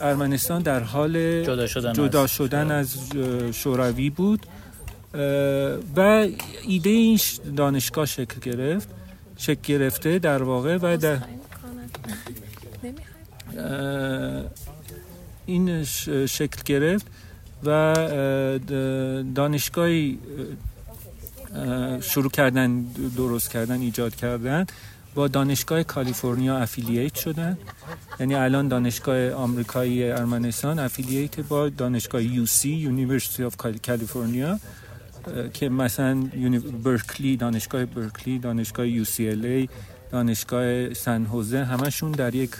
ارمنستان 0.00 0.62
در 0.62 0.80
حال 0.80 1.42
جدا 1.42 1.66
شدن, 1.66 1.92
جدا 1.92 2.26
شدن 2.26 2.70
از 2.70 2.96
شوروی 3.52 4.10
بود. 4.10 4.46
و 5.96 6.28
ایده 6.68 6.90
این 6.90 7.18
دانشگاه 7.56 8.06
شکل 8.06 8.50
گرفت 8.50 8.88
شکل 9.36 9.60
گرفته 9.62 10.18
در 10.18 10.42
واقع 10.42 10.78
و 10.82 10.96
در 10.96 11.18
این 15.46 15.84
شکل 16.26 16.62
گرفت 16.64 17.06
و 17.64 17.94
دانشگاهی 19.34 20.18
شروع 22.00 22.30
کردن 22.30 22.82
درست 23.16 23.50
کردن 23.50 23.80
ایجاد 23.80 24.14
کردن 24.14 24.66
با 25.14 25.28
دانشگاه 25.28 25.82
کالیفرنیا 25.82 26.58
affiliate 26.58 27.14
شدن. 27.14 27.58
یعنی 28.20 28.34
الان 28.34 28.68
دانشگاه 28.68 29.30
آمریکایی 29.30 30.10
ارمنستان 30.10 30.78
affiliate 30.78 31.40
با 31.40 31.68
دانشگاه 31.68 32.22
UC 32.22 32.68
University 32.68 33.44
of 33.44 33.56
California 33.56 34.58
که 35.52 35.68
مثلا 35.68 36.14
برکلی 36.84 37.36
دانشگاه 37.36 37.84
برکلی 37.84 38.38
دانشگاه 38.38 38.88
یو 38.88 39.04
سی 39.04 39.28
ال 39.28 39.44
ای 39.44 39.68
دانشگاه 40.10 40.94
سن 40.94 41.26
هوزه 41.26 41.64
همشون 41.64 42.10
در 42.10 42.34
یک 42.34 42.50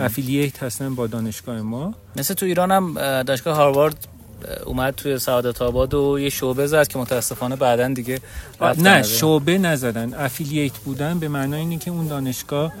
افیلییت 0.00 0.62
هستن 0.62 0.94
با 0.94 1.06
دانشگاه 1.06 1.60
ما. 1.60 1.94
مثل 2.16 2.34
تو 2.34 2.46
ایران 2.46 2.72
هم 2.72 2.94
دانشگاه 3.22 3.56
هاروارد 3.56 4.08
اومد 4.66 4.94
توی 4.94 5.18
سعادت 5.18 5.62
آباد 5.62 5.94
و 5.94 6.18
یه 6.20 6.28
شعبه 6.28 6.66
زد 6.66 6.88
که 6.88 6.98
متاسفانه 6.98 7.56
بعدا 7.56 7.88
دیگه 7.88 8.20
نه 8.78 9.02
شعبه 9.02 9.58
نزدن 9.58 10.14
افیلییت 10.14 10.78
بودن 10.78 11.18
به 11.18 11.28
معنای 11.28 11.60
اینه 11.60 11.78
که 11.78 11.90
اون 11.90 12.06
دانشگاه 12.06 12.72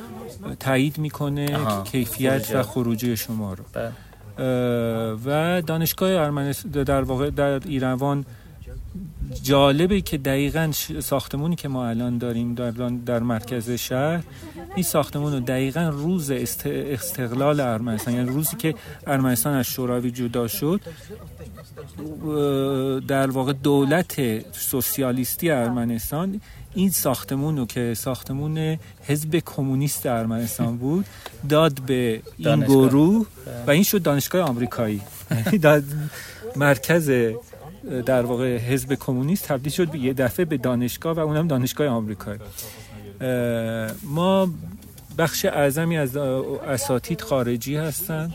تایید 0.60 0.98
می‌کنه 0.98 1.58
کیفیت 1.84 2.50
و 2.54 2.62
خروجی 2.62 3.16
شما 3.16 3.54
رو. 3.54 3.64
بله. 3.72 3.92
و 5.24 5.62
دانشگاه 5.62 6.10
ارمنستان 6.10 6.70
در 6.70 7.02
واقع 7.02 7.30
در 7.30 7.60
ایروان 7.68 8.24
جالبه 9.42 10.00
که 10.00 10.18
دقیقا 10.18 10.72
ساختمونی 11.00 11.56
که 11.56 11.68
ما 11.68 11.86
الان 11.86 12.18
داریم 12.18 12.54
در, 12.54 12.70
در 13.06 13.18
مرکز 13.18 13.70
شهر 13.70 14.22
این 14.74 14.84
ساختمون 14.84 15.32
رو 15.32 15.40
دقیقا 15.40 15.88
روز 15.88 16.30
استقلال 16.64 17.60
ارمنستان 17.60 18.14
یعنی 18.14 18.28
روزی 18.28 18.56
که 18.56 18.74
ارمنستان 19.06 19.54
از 19.54 19.66
شوروی 19.66 20.10
جدا 20.10 20.48
شد 20.48 20.80
در 23.08 23.30
واقع 23.30 23.52
دولت 23.52 24.16
سوسیالیستی 24.52 25.50
ارمنستان 25.50 26.40
این 26.74 26.90
ساختمون 26.90 27.56
رو 27.56 27.66
که 27.66 27.94
ساختمون 27.94 28.78
حزب 29.02 29.42
کمونیست 29.46 30.06
ارمنستان 30.06 30.76
بود 30.76 31.06
داد 31.48 31.80
به 31.80 32.22
این 32.36 32.60
گروه 32.60 33.26
و 33.66 33.70
این 33.70 33.82
شد 33.82 34.02
دانشگاه 34.02 34.48
آمریکایی. 34.48 35.00
مرکز 36.56 37.10
در 38.06 38.22
واقع 38.22 38.56
حزب 38.56 38.94
کمونیست 38.94 39.48
تبدیل 39.48 39.72
شد 39.72 39.94
یه 39.94 40.12
دفعه 40.12 40.44
به 40.44 40.56
دانشگاه 40.56 41.16
و 41.16 41.20
اونم 41.20 41.48
دانشگاه 41.48 41.88
آمریکایی 41.88 42.38
ما 44.02 44.48
بخش 45.18 45.44
اعظمی 45.44 45.98
از 45.98 46.16
اساتید 46.16 47.20
خارجی 47.20 47.76
هستن. 47.76 48.34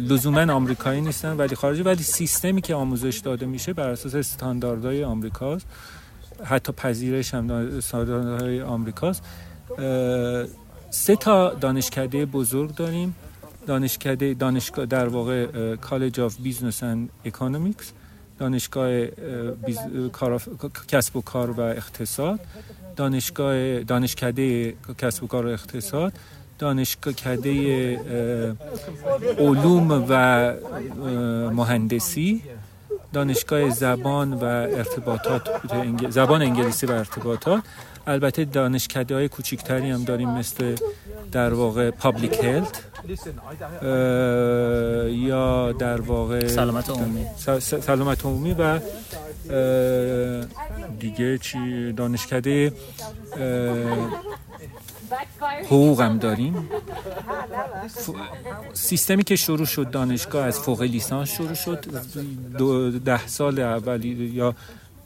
لزوما 0.00 0.52
آمریکایی 0.52 1.00
نیستن 1.00 1.36
ولی 1.36 1.54
خارجی 1.54 1.82
ولی 1.82 2.02
سیستمی 2.02 2.60
که 2.60 2.74
آموزش 2.74 3.18
داده 3.18 3.46
میشه 3.46 3.72
بر 3.72 3.90
اساس 3.90 4.14
استانداردهای 4.14 5.04
آمریکاست. 5.04 5.66
حتی 6.44 6.72
پذیرش 6.72 7.34
هم 7.34 7.50
استانداردهای 7.50 8.62
آمریکاست. 8.62 9.22
سه 10.90 11.16
تا 11.16 11.54
دانشکده 11.54 12.26
بزرگ 12.26 12.74
داریم. 12.74 13.14
دانشکده 13.66 14.34
دانشگاه 14.34 14.86
در 14.86 15.08
واقع 15.08 15.76
College 15.76 16.20
of 16.20 16.36
Business 16.36 16.82
and 16.82 17.10
Economics 17.24 17.92
دانشگاه 18.38 19.06
کسب 20.88 21.16
و 21.16 21.20
کار 21.22 21.50
و 21.50 21.60
اقتصاد 21.60 22.40
دانشگاه 22.96 23.80
دانشکده 23.80 24.74
کسب 24.98 25.24
و 25.24 25.26
کار 25.26 25.46
و 25.46 25.48
اقتصاد 25.48 26.12
دانشکده 26.58 27.96
علوم 29.38 30.04
و 30.08 30.52
مهندسی 31.50 32.42
دانشگاه 33.12 33.70
زبان 33.70 34.32
و 34.32 34.44
ارتباطات 34.44 35.48
زبان 36.10 36.42
انگلیسی 36.42 36.86
و 36.86 36.92
ارتباطات. 36.92 37.62
البته 38.06 38.44
دانشکده 38.44 39.14
های 39.14 39.28
کوچکتری 39.28 39.90
هم 39.90 40.04
داریم 40.04 40.30
مثل 40.30 40.74
در 41.32 41.54
واقع 41.54 41.90
پابلیک 41.90 42.44
هلت 42.44 42.82
یا 45.10 45.72
در 45.72 46.00
واقع 46.00 46.46
سلامت 46.46 46.90
عمومی. 46.90 47.26
سلامت 47.60 48.24
عمومی 48.24 48.54
و 48.58 48.80
دیگه 51.00 51.38
چی 51.38 51.92
دانشکده 51.92 52.72
حقوق 55.64 56.00
هم 56.00 56.18
داریم. 56.18 56.68
سیستمی 58.72 59.24
که 59.24 59.36
شروع 59.36 59.66
شد 59.66 59.90
دانشگاه 59.90 60.46
از 60.46 60.58
فوق 60.58 60.82
لیسانس 60.82 61.30
شروع 61.30 61.54
شد 61.54 61.86
ده 63.04 63.26
سال 63.26 63.58
اول 63.58 64.04
یا 64.04 64.54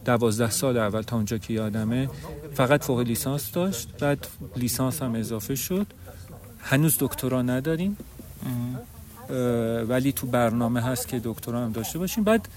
دوازده 0.04 0.50
سال 0.50 0.76
اول 0.76 1.02
تا 1.02 1.16
اونجا 1.16 1.38
که 1.38 1.52
یادمه 1.52 2.08
فقط 2.54 2.84
فوق 2.84 3.00
لیسانس 3.00 3.52
داشت 3.52 3.88
بعد 4.00 4.26
لیسانس 4.56 5.02
هم 5.02 5.14
اضافه 5.14 5.54
شد. 5.54 5.86
هنوز 6.60 6.96
دکترا 7.00 7.42
نداریم. 7.42 7.96
ولی 9.88 10.12
تو 10.12 10.26
برنامه 10.26 10.80
هست 10.80 11.08
که 11.08 11.20
دکترا 11.24 11.64
هم 11.64 11.72
داشته 11.72 11.98
باشیم. 11.98 12.24
بعد 12.24 12.48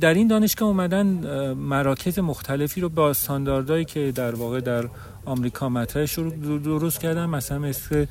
در 0.00 0.14
این 0.14 0.28
دانشگاه 0.28 0.68
اومدن 0.68 1.06
مراکز 1.52 2.18
مختلفی 2.18 2.80
رو 2.80 2.88
با 2.88 3.10
استانداردهایی 3.10 3.84
که 3.84 4.12
در 4.14 4.34
واقع 4.34 4.60
در 4.60 4.88
آمریکا 5.24 5.68
مطرح 5.68 6.06
شروع 6.06 6.58
درست 6.58 7.00
کردن. 7.00 7.26
مثلا 7.26 7.58
مثل 7.58 8.06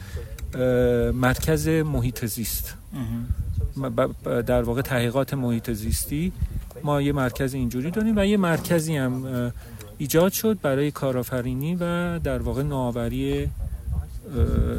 مرکز 1.13 1.67
محیط 1.67 2.25
زیست. 2.25 2.75
در 4.25 4.61
واقع 4.61 4.81
تحقیقات 4.81 5.33
محیط 5.33 5.71
زیستی. 5.71 6.31
ما 6.83 7.01
یه 7.01 7.11
مرکز 7.11 7.53
اینجوری 7.53 7.91
داریم 7.91 8.17
و 8.17 8.25
یه 8.25 8.37
مرکزی 8.37 8.97
هم 8.97 9.51
ایجاد 9.97 10.31
شد 10.31 10.57
برای 10.61 10.91
کارآفرینی 10.91 11.75
و 11.75 12.19
در 12.19 12.37
واقع 12.37 12.63
نوآوری 12.63 13.49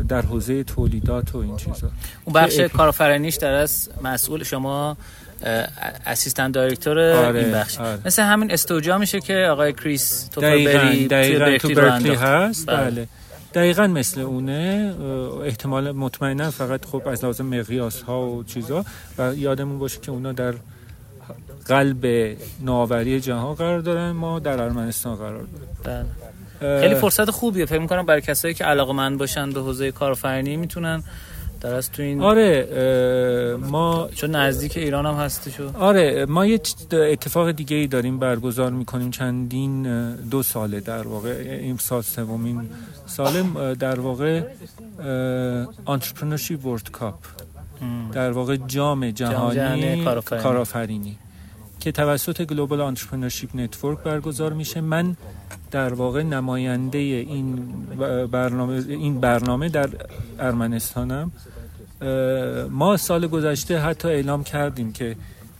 در 0.08 0.22
حوزه 0.22 0.64
تولیدات 0.64 1.34
و 1.34 1.38
این 1.38 1.56
چیزا 1.56 1.90
اون 2.24 2.32
بخش 2.34 2.60
کارآفرینیش 2.60 3.34
در 3.34 3.52
از 3.52 3.88
مسئول 4.02 4.42
شما 4.42 4.96
اسیستن 6.06 6.50
دایرکتور 6.50 6.98
آره، 6.98 7.40
این 7.40 7.52
بخش 7.52 7.78
آره. 7.78 7.98
مثل 8.04 8.22
همین 8.22 8.52
استوجا 8.52 8.98
میشه 8.98 9.20
که 9.20 9.34
آقای 9.34 9.72
کریس 9.72 10.28
تو 10.32 10.40
برکلی 10.40 12.14
هست 12.14 12.66
بله. 12.66 12.90
بله. 12.90 13.08
دقیقا 13.54 13.86
مثل 13.86 14.20
اونه 14.20 14.94
احتمال 15.44 15.92
مطمئنا 15.92 16.50
فقط 16.50 16.84
خب 16.84 17.08
از 17.08 17.24
لازم 17.24 17.46
مقیاس 17.46 18.02
ها 18.02 18.26
و 18.26 18.44
چیزا 18.44 18.84
و 19.18 19.34
یادمون 19.34 19.78
باشه 19.78 20.00
که 20.00 20.10
اونا 20.10 20.32
در 20.32 20.54
قلب 21.66 22.36
نوآوری 22.64 23.20
جهان 23.20 23.54
قرار 23.54 23.80
دارن 23.80 24.10
ما 24.10 24.38
در 24.38 24.62
ارمنستان 24.62 25.16
قرار 25.16 25.46
داریم. 25.84 26.06
بله. 26.60 26.80
خیلی 26.80 26.94
فرصت 26.94 27.30
خوبیه. 27.30 27.66
فکر 27.66 27.78
می‌کنم 27.78 28.06
برای 28.06 28.20
کسایی 28.20 28.54
که 28.54 28.64
علاقه 28.64 28.92
من 28.92 29.16
باشن 29.16 29.50
به 29.50 29.60
حوزه 29.60 29.90
کارآفرینی 29.90 30.56
می‌تونن 30.56 31.02
در 31.60 31.74
از 31.74 31.90
تو 31.90 32.02
این 32.02 32.22
آره 32.22 33.56
ما 33.60 34.08
چون 34.14 34.30
نزدیک 34.30 34.76
ایران 34.76 35.06
هم 35.06 35.14
هستشو 35.14 35.76
آره 35.78 36.26
ما 36.26 36.46
یه 36.46 36.60
اتفاق 36.92 37.50
دیگه 37.50 37.76
ای 37.76 37.86
داریم 37.86 38.18
برگزار 38.18 38.70
می‌کنیم 38.70 39.10
چندین 39.10 39.82
دو 40.14 40.42
ساله 40.42 40.80
در 40.80 41.08
واقع 41.08 41.30
این 41.60 41.76
سال 41.76 42.02
سومین 42.02 42.68
سال 43.06 43.42
در 43.74 44.00
واقع 44.00 44.42
Entrepreneurship 45.88 46.66
World 46.66 46.90
Cup 46.90 47.14
در 48.12 48.30
واقع 48.30 48.56
جام 48.56 49.10
جهانی 49.10 50.04
کارآفرینی. 50.42 51.18
که 51.82 51.92
توسط 51.92 52.42
Global 52.42 52.80
Entrepreneurship 52.80 53.56
Network 53.56 53.98
برگزار 53.98 54.52
میشه. 54.52 54.80
من 54.80 55.16
در 55.70 55.94
واقع 55.94 56.22
نماینده 56.22 56.98
این 56.98 57.56
برنامه 58.30 58.84
این 58.88 59.20
برنامه 59.20 59.68
در 59.68 59.88
ارمنستانم. 60.38 61.32
ما 62.70 62.96
سال 62.96 63.26
گذشته 63.26 63.78
حتی 63.78 64.08
اعلام 64.08 64.44
کردیم 64.44 64.92
که 64.92 65.16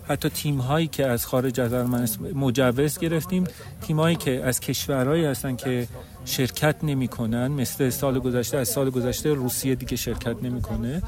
حتی 0.08 0.28
تیم 0.28 0.58
هایی 0.58 0.86
که 0.86 1.06
از 1.06 1.26
خارج 1.26 1.60
از 1.60 1.72
ارمنستان 1.72 2.32
مجوز 2.32 2.98
گرفتیم 2.98 3.44
تیم 3.80 4.00
هایی 4.00 4.16
که 4.16 4.44
از 4.44 4.60
کشورهایی 4.60 5.24
هستن 5.24 5.56
که 5.56 5.88
شرکت 6.24 6.76
نمی‌کنن. 6.82 7.48
مثل 7.48 7.90
سال 7.90 8.18
گذشته 8.18 8.56
از 8.56 8.68
سال 8.68 8.90
گذشته 8.90 9.34
روسیه 9.34 9.74
دیگه 9.74 9.96
شرکت 9.96 10.36
نمی‌کنه. 10.42 11.02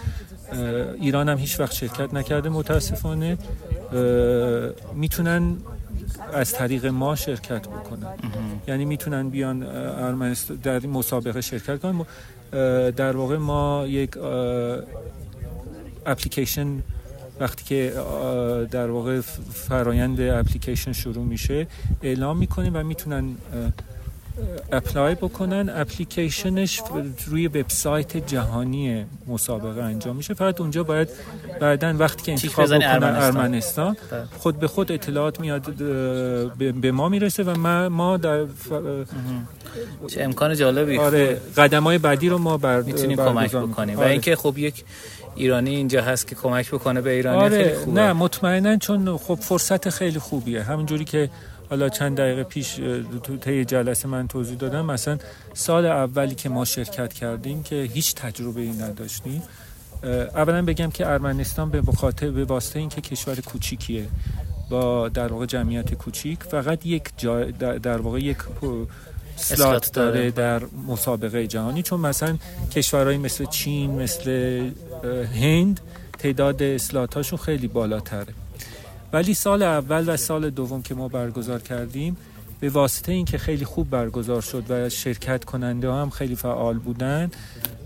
ایران 1.00 1.28
هم 1.28 1.38
هیچ 1.38 1.60
وقت 1.60 1.72
شرکت 1.72 2.14
نکرده 2.14 2.48
متاسفانه. 2.48 3.38
می‌تونن 4.94 5.56
از 6.32 6.52
طریق 6.52 6.86
ما 6.86 7.16
شرکت 7.16 7.68
بکنن. 7.68 8.06
یعنی 8.68 8.84
می‌تونن 8.84 9.30
بیان 9.30 9.62
ارمنستان 9.62 10.56
در 10.56 10.80
این 10.80 10.90
مسابقه 10.90 11.40
شرکت 11.40 11.80
کنن. 11.80 12.04
در 12.90 13.16
واقع 13.16 13.36
ما 13.36 13.86
یک 13.86 14.18
اپلیکیشن 16.06 16.82
وقتی 17.40 17.64
که 17.64 17.92
در 18.70 18.90
واقع 18.90 19.20
فرایند 19.52 20.20
اپلیکیشن 20.20 20.92
شروع 20.92 21.24
میشه 21.24 21.66
اعلام 22.02 22.38
می‌کنیم 22.38 22.76
و 22.76 22.82
می‌تونن 22.82 23.24
اپلای 24.73 25.15
بکنن 25.15 25.70
اپلیکیشنش 25.74 26.81
روی 27.27 27.47
وبسایت 27.47 28.16
جهانی 28.16 29.05
مسابقه 29.27 29.82
انجام 29.82 30.16
میشه 30.16 30.35
فقط 30.35 30.61
اونجا 30.61 30.82
باید 30.82 31.09
بعدا 31.61 31.94
وقتی 31.98 32.23
که 32.23 32.32
انتخاب 32.32 32.66
بکنن 32.66 33.02
ارمنستان 33.02 33.97
بله. 34.11 34.24
خود 34.39 34.59
به 34.59 34.69
خود 34.69 34.93
اطلاعات 34.93 35.40
میاد 35.40 35.74
به 36.81 36.93
ما 36.93 37.09
می‌رسه 37.09 37.43
و 37.43 37.59
ما, 37.59 37.89
ما 37.89 38.16
در 38.16 38.44
چه 40.06 40.23
امکان 40.23 40.55
جالبی 40.55 40.98
آره 40.98 41.40
قدم 41.56 41.85
های 41.85 41.98
بعدی 41.98 42.28
رو 42.28 42.39
ما 42.39 42.56
بر 42.56 42.82
می‌تونیم 42.82 43.16
کمک 43.16 43.51
بکنیم 43.51 43.98
آره. 43.98 44.06
و 44.06 44.11
اینکه 44.11 44.36
خب 44.36 44.59
یک 44.59 44.85
ایرانی 45.36 45.77
اینجا 45.77 46.02
هست 46.02 46.27
که 46.27 46.35
کمک 46.35 46.70
بکنه 46.70 47.01
به 47.01 47.11
ایرانی 47.11 47.43
آره. 47.43 47.65
خیلی 47.65 47.74
خوبه 47.74 48.01
نه 48.01 48.12
مطمئنا 48.12 48.77
چون 48.77 49.16
خب 49.16 49.35
فرصت 49.35 49.90
خیلی 49.90 50.19
خوبیه 50.19 50.62
همونجوری 50.62 51.05
که 51.05 51.31
حالا 51.74 51.88
چند 51.88 52.16
دقیقه 52.16 52.44
پیش 52.44 52.74
تو 53.22 53.36
طی 53.36 53.64
جلسه 53.64 54.09
من 54.09 54.28
توضیح 54.28 54.56
دادم. 54.56 54.84
مثلا 54.84 55.18
سال 55.55 55.86
اولی 55.86 56.34
که 56.34 56.48
ما 56.48 56.64
شرکت 56.64 57.12
کردیم 57.12 57.62
که 57.62 57.82
هیچ 57.82 58.14
تجربه 58.14 58.60
ای 58.60 58.72
نداشتیم. 58.72 59.42
اولا 60.34 60.62
بگم 60.62 60.90
که 60.90 61.06
ارمنستان 61.06 61.70
به 61.70 61.82
خاطر 61.92 62.30
به 62.30 62.44
واسطه 62.44 62.78
اینکه 62.78 63.01
کشور 63.01 63.40
کوچیکیه 63.40 64.06
با 64.70 65.09
در 65.09 65.32
واقع 65.32 65.46
جمعیت 65.46 65.94
کوچیک 65.94 66.42
فقط 66.42 66.86
یک 66.86 67.02
جا 67.16 67.44
در 67.60 67.98
واقع 67.98 68.18
یک 68.18 68.38
سلات 69.36 69.92
داره. 69.92 70.30
در 70.30 70.62
مسابقه 70.88 71.46
جهانی. 71.46 71.82
چون 71.82 72.01
مثلا 72.01 72.38
کشورهایی 72.72 73.18
مثل 73.18 73.44
چین 73.44 73.90
مثل 73.90 74.30
هند 75.40 75.80
تعداد 76.18 76.62
اسلات 76.62 77.14
هاشون 77.14 77.38
خیلی 77.38 77.68
بالاتره. 77.68 78.34
ولی 79.14 79.34
سال 79.34 79.62
اول 79.62 80.08
و 80.08 80.16
سال 80.16 80.50
دوم 80.50 80.82
که 80.82 80.94
ما 80.94 81.08
برگزار 81.08 81.60
کردیم 81.60 82.16
به 82.60 82.68
واسطه 82.68 83.12
اینکه 83.12 83.38
خیلی 83.38 83.64
خوب 83.64 83.90
برگزار 83.90 84.40
شد 84.40 84.64
و 84.68 84.88
شرکت 84.88 85.44
کننده 85.44 85.92
هم 85.92 86.10
خیلی 86.10 86.36
فعال 86.36 86.78
بودن 86.78 87.30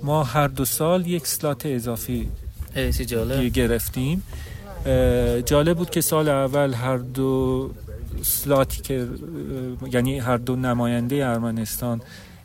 ما 0.03 0.25
هر 0.25 0.49
دو 0.49 0.65
سال 0.65 1.07
یک 1.07 1.27
سلات 1.27 1.67
اضافی 1.67 2.29
گرفتیم. 3.55 4.23
جالب 5.47 5.77
بود 5.77 5.91
که 5.91 6.01
سال 6.01 6.29
اول 6.29 6.75
هر 6.75 6.97
دو 6.97 7.71
سلاتی 8.23 8.83
که 8.83 9.09
یعنی 9.93 10.19
هر 10.19 10.37
دو 10.37 10.57
نماینده 10.57 11.27
ارمنستان 11.27 12.01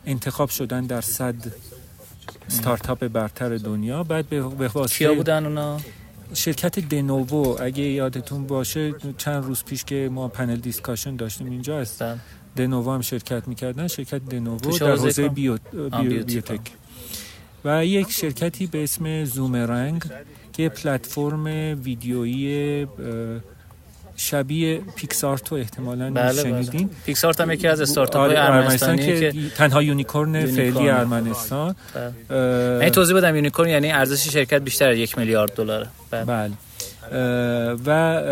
انتخاب 0.06 0.48
شدن 0.48 0.86
در 0.86 1.00
صد 1.00 1.34
ستارتاپ 2.48 3.08
برتر 3.08 3.56
دنیا 3.56 4.02
بعد 4.02 4.28
به 4.28 4.68
واسطه 4.68 5.12
بودن 5.12 5.46
اونا؟ 5.46 5.80
شرکت 6.32 6.78
دنوو 6.78 7.62
اگه 7.62 7.82
یادتون 7.82 8.46
باشه 8.46 8.94
چند 9.18 9.44
روز 9.44 9.64
پیش 9.64 9.84
که 9.84 10.08
ما 10.12 10.28
panel 10.28 10.56
discussion 10.56 11.16
داشتیم 11.16 11.50
اینجا 11.50 11.80
هستن. 11.80 12.20
دنوو 12.56 12.90
هم 12.90 13.00
شرکت 13.00 13.48
می‌کردن. 13.48 13.86
شرکت 13.88 14.24
دنوو 14.24 14.78
در 14.78 14.90
حوزه 14.90 15.28
bio... 15.28 15.58
bio... 15.72 16.24
biotech 16.24 16.60
و 17.64 17.86
یک 17.86 18.10
شرکتی 18.10 18.66
به 18.66 18.84
اسم 18.84 19.24
زومرنگ 19.24 20.04
که 20.52 20.68
پلتفرم 20.68 21.44
ویدیویی 21.84 22.86
شبیه 24.16 24.80
پیکسارت 24.96 25.48
رو 25.48 25.56
احتمالا 25.56 26.10
بله 26.10 26.42
شنیدین 26.42 26.86
بله. 26.86 26.96
پیکسارت 27.06 27.40
هم 27.40 27.50
یکی 27.50 27.68
از 27.68 27.80
استارتاپ 27.80 28.26
های 28.26 28.36
آره، 28.36 28.54
ارمنستان 28.54 28.96
که, 28.96 29.32
تنها 29.56 29.82
unicorn 29.82 30.46
فعلی 30.46 30.88
ارمنستان 30.88 31.76
بله. 31.94 32.78
من 32.78 32.88
توضیح 32.88 33.16
بدم 33.16 33.36
unicorn 33.36 33.68
یعنی 33.68 33.92
ارزش 33.92 34.28
شرکت 34.28 34.62
بیشتر 34.62 34.88
از 34.88 34.98
یک 34.98 35.18
میلیارد 35.18 35.54
دلاره 35.54 35.86
بله. 36.10 36.24
بله 36.24 36.52
و 37.86 38.22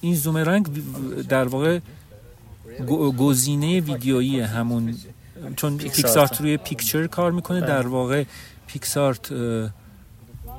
این 0.00 0.14
زومرنگ 0.14 0.66
در 1.28 1.44
واقع 1.44 1.78
گزینه 3.18 3.80
ویدیویی 3.80 4.40
همون 4.40 4.94
چون 5.56 5.78
پیکسارت 5.78 6.40
روی 6.40 6.56
picture 6.56 7.06
کار 7.06 7.32
می‌کنه 7.32 7.60
بله. 7.60 7.68
در 7.68 7.86
واقع 7.86 8.24
پیکسارت 8.66 9.32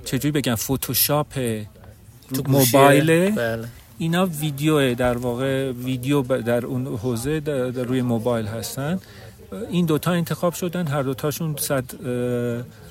چجوری 0.05 0.31
بگم 0.31 0.55
فتوشاپ 0.55 1.39
موبایل 2.47 3.31
بله. 3.31 3.68
اینا 3.98 4.26
ویدیو 4.26 4.95
در 4.95 5.18
واقع 5.18 5.72
ویدیو 5.72 6.22
در 6.22 6.65
اون 6.65 6.88
حوزه 6.88 7.40
در, 7.40 7.70
روی 7.70 8.02
موبایل 8.02 8.45
هستن. 8.45 8.99
این 9.70 9.86
دوتا 9.86 10.11
انتخاب 10.11 10.53
شدن 10.53 10.88
هر 10.88 11.02
دوتاشون 11.02 11.56
صد 11.56 11.84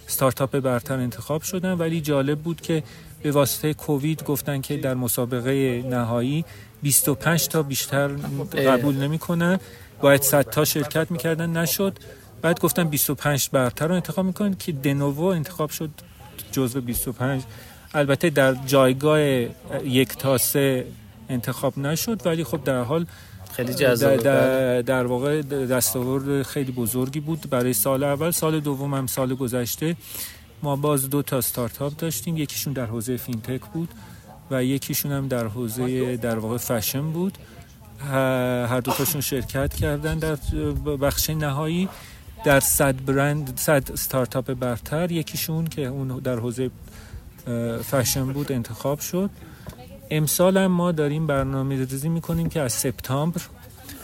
ستارتاپ 0.07 0.59
برتر 0.59 0.95
انتخاب 0.95 1.43
شدن. 1.43 1.73
ولی 1.73 2.01
جالب 2.01 2.39
بود 2.39 2.61
که 2.61 2.83
به 3.23 3.31
واسطه 3.33 3.75
کووید 3.75 4.25
گفتن 4.25 4.61
که 4.61 4.77
در 4.77 4.95
مسابقه 4.95 5.83
نهایی 5.91 6.45
25 6.83 7.49
تا 7.49 7.63
بیشتر 7.63 8.09
قبول 8.69 8.95
نمی‌کنن. 8.95 9.59
باید 10.01 10.23
100 10.23 10.43
تا 10.43 10.65
شرکت 10.65 11.11
می‌کردن. 11.11 11.57
نشد. 11.57 11.99
بعد 12.43 12.61
گفتن 12.61 12.85
25 12.85 13.49
برتر 13.53 13.87
رو 13.87 13.95
انتخاب 13.95 14.27
می‌کنن 14.27 14.55
که 14.55 14.73
دنوو 14.73 15.25
انتخاب 15.25 15.71
شد 15.71 15.91
جزو 16.53 16.81
25 16.81 17.43
البته 17.95 18.31
در 18.31 18.55
جایگاه 18.55 19.21
یک 19.85 20.09
تا 20.17 20.39
سه 20.39 20.87
انتخاب 21.29 21.79
نشد 21.79 22.27
ولی 22.27 22.45
خب 22.45 22.65
در 22.65 22.83
حال 22.83 23.07
خیلی 23.53 23.75
جذاب 23.75 24.17
در, 24.17 24.83
در 24.83 25.07
واقع 25.07 25.43
دستاورد 25.43 26.43
خیلی 26.43 26.73
بزرگی 26.73 27.21
بود 27.21 27.51
برای 27.51 27.73
سال 27.73 28.05
اول. 28.05 28.31
سال 28.31 28.61
دوم 28.61 28.95
هم 28.95 29.07
سال 29.07 29.35
گذشته 29.35 29.97
ما 30.63 30.77
باز 30.77 31.11
دو 31.11 31.23
تا 31.23 31.41
ستارتاپ 31.41 31.97
داشتیم. 31.97 32.37
یکیشون 32.37 32.73
در 32.73 32.87
حوزه 32.87 33.17
fintech 33.17 33.61
بود 33.61 33.89
و 34.51 34.65
یکیشون 34.65 35.13
هم 35.13 35.29
در 35.29 35.47
حوزه 35.47 36.17
در 36.17 36.39
واقع 36.39 36.57
فشن 36.57 37.13
بود. 37.13 37.39
هر 38.69 38.81
دو 38.81 38.93
تاشون 38.93 39.21
شرکت 39.21 39.75
کردن. 39.75 40.19
در 40.19 40.37
بخش 41.01 41.31
نهایی 41.31 41.89
در 42.45 42.61
صد 42.61 43.05
برند 43.05 43.57
صد 43.57 43.95
ستارتاپ 43.95 44.53
برتر 44.55 45.13
یکیشون 45.13 45.67
که 45.67 45.87
اون 45.87 46.09
در 46.09 46.39
حوزه 46.39 46.71
فشن 47.83 48.33
بود 48.33 48.53
انتخاب 48.53 49.01
شد 49.01 49.31
امسال 50.11 50.57
هم 50.57 50.67
ما 50.67 50.93
داریم 50.93 51.27
برنامه 51.27 51.77
ریزی 51.77 52.09
می‌کنیم 52.09 52.49
که 52.49 52.61
از 52.61 52.73
سپتامبر 52.73 53.41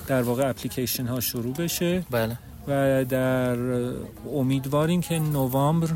در 0.07 0.23
واقع 0.23 0.49
اپلیکیشن 0.49 1.07
ها 1.07 1.21
شروع 1.21 1.55
بشه 1.55 2.05
بله. 2.11 2.39
و 2.69 3.05
در 3.05 3.57
امیدواریم 4.35 5.01
که 5.01 5.19
نوامبر 5.19 5.89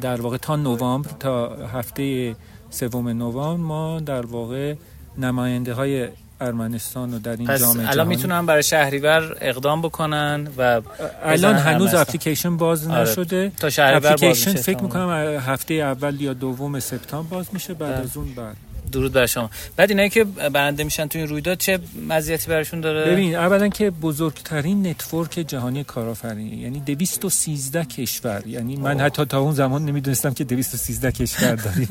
در 0.00 0.20
واقع 0.20 0.36
تا 0.36 0.56
نوامبر 0.56 1.10
تا 1.20 1.48
هفته 1.66 2.36
سوم 2.70 3.08
نوامبر 3.08 3.62
ما 3.62 4.00
در 4.00 4.26
واقع 4.26 4.74
نماینده 5.18 5.74
های 5.74 6.08
ارمنستان 6.44 7.12
رو 7.12 7.18
در 7.18 7.36
این 7.36 7.46
پس 7.46 7.60
جام 7.60 7.86
الان 7.88 8.06
می‌تونن 8.06 8.46
برای 8.46 8.62
شهریور 8.62 9.36
اقدام 9.40 9.82
بکنن 9.82 10.48
و 10.58 10.80
الان 11.22 11.54
هنوز 11.54 11.94
اپلیکیشن 11.94 12.56
باز 12.56 12.88
آره. 12.88 13.00
نشده 13.00 13.52
تا 13.60 13.70
شهریور 13.70 14.12
اپلیکیشن 14.12 14.54
فکر 14.54 14.82
می‌کنم 14.82 15.40
هفته 15.46 15.74
اول 15.74 16.20
یا 16.20 16.32
دوم 16.32 16.80
سپتامبر 16.80 17.30
باز 17.36 17.46
میشه 17.52 17.74
بعد 17.74 17.92
بله. 17.92 18.02
از 18.02 18.16
اون 18.16 18.34
بعد 18.34 18.56
درود 18.94 19.12
بر 19.12 19.26
شما. 19.26 19.50
بعد 19.76 19.90
اینایی 19.90 20.10
که 20.10 20.24
برنده 20.24 20.84
میشن 20.84 21.06
تو 21.06 21.18
این 21.18 21.28
رویداد 21.28 21.58
چه 21.58 21.78
مزیتی 22.08 22.50
براشون 22.50 22.80
داره؟ 22.80 23.10
ببین 23.12 23.34
اولا 23.34 23.68
که 23.68 23.90
بزرگترین 23.90 24.86
network 24.86 25.30
جهانی 25.30 25.84
کارآفرینی 25.84 26.56
یعنی 26.56 26.80
213 26.80 27.84
کشور 27.84 28.42
یعنی 28.46 28.76
من 28.76 29.00
حتی 29.00 29.24
تا 29.24 29.40
اون 29.40 29.54
زمان 29.54 29.84
نمی‌دونستم 29.84 30.34
که 30.34 30.44
213 30.44 31.12
کشور 31.12 31.54
داریم. 31.54 31.88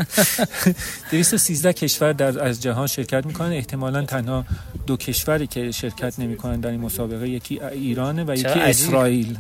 213 1.11 1.73
کشور 1.73 2.13
در 2.13 2.43
از 2.43 2.61
جهان 2.61 2.87
شرکت 2.87 3.25
می‌کنن. 3.25 3.51
احتمالا 3.51 4.01
تنها 4.05 4.45
دو 4.87 4.97
کشوری 4.97 5.47
که 5.47 5.71
شرکت 5.71 6.19
نمی‌کنن 6.19 6.59
در 6.59 6.69
این 6.69 6.79
مسابقه 6.79 7.29
یکی 7.29 7.59
ایرانه 7.61 8.23
و 8.23 8.33
یکی 8.33 8.59
اسرائیل. 8.59 9.37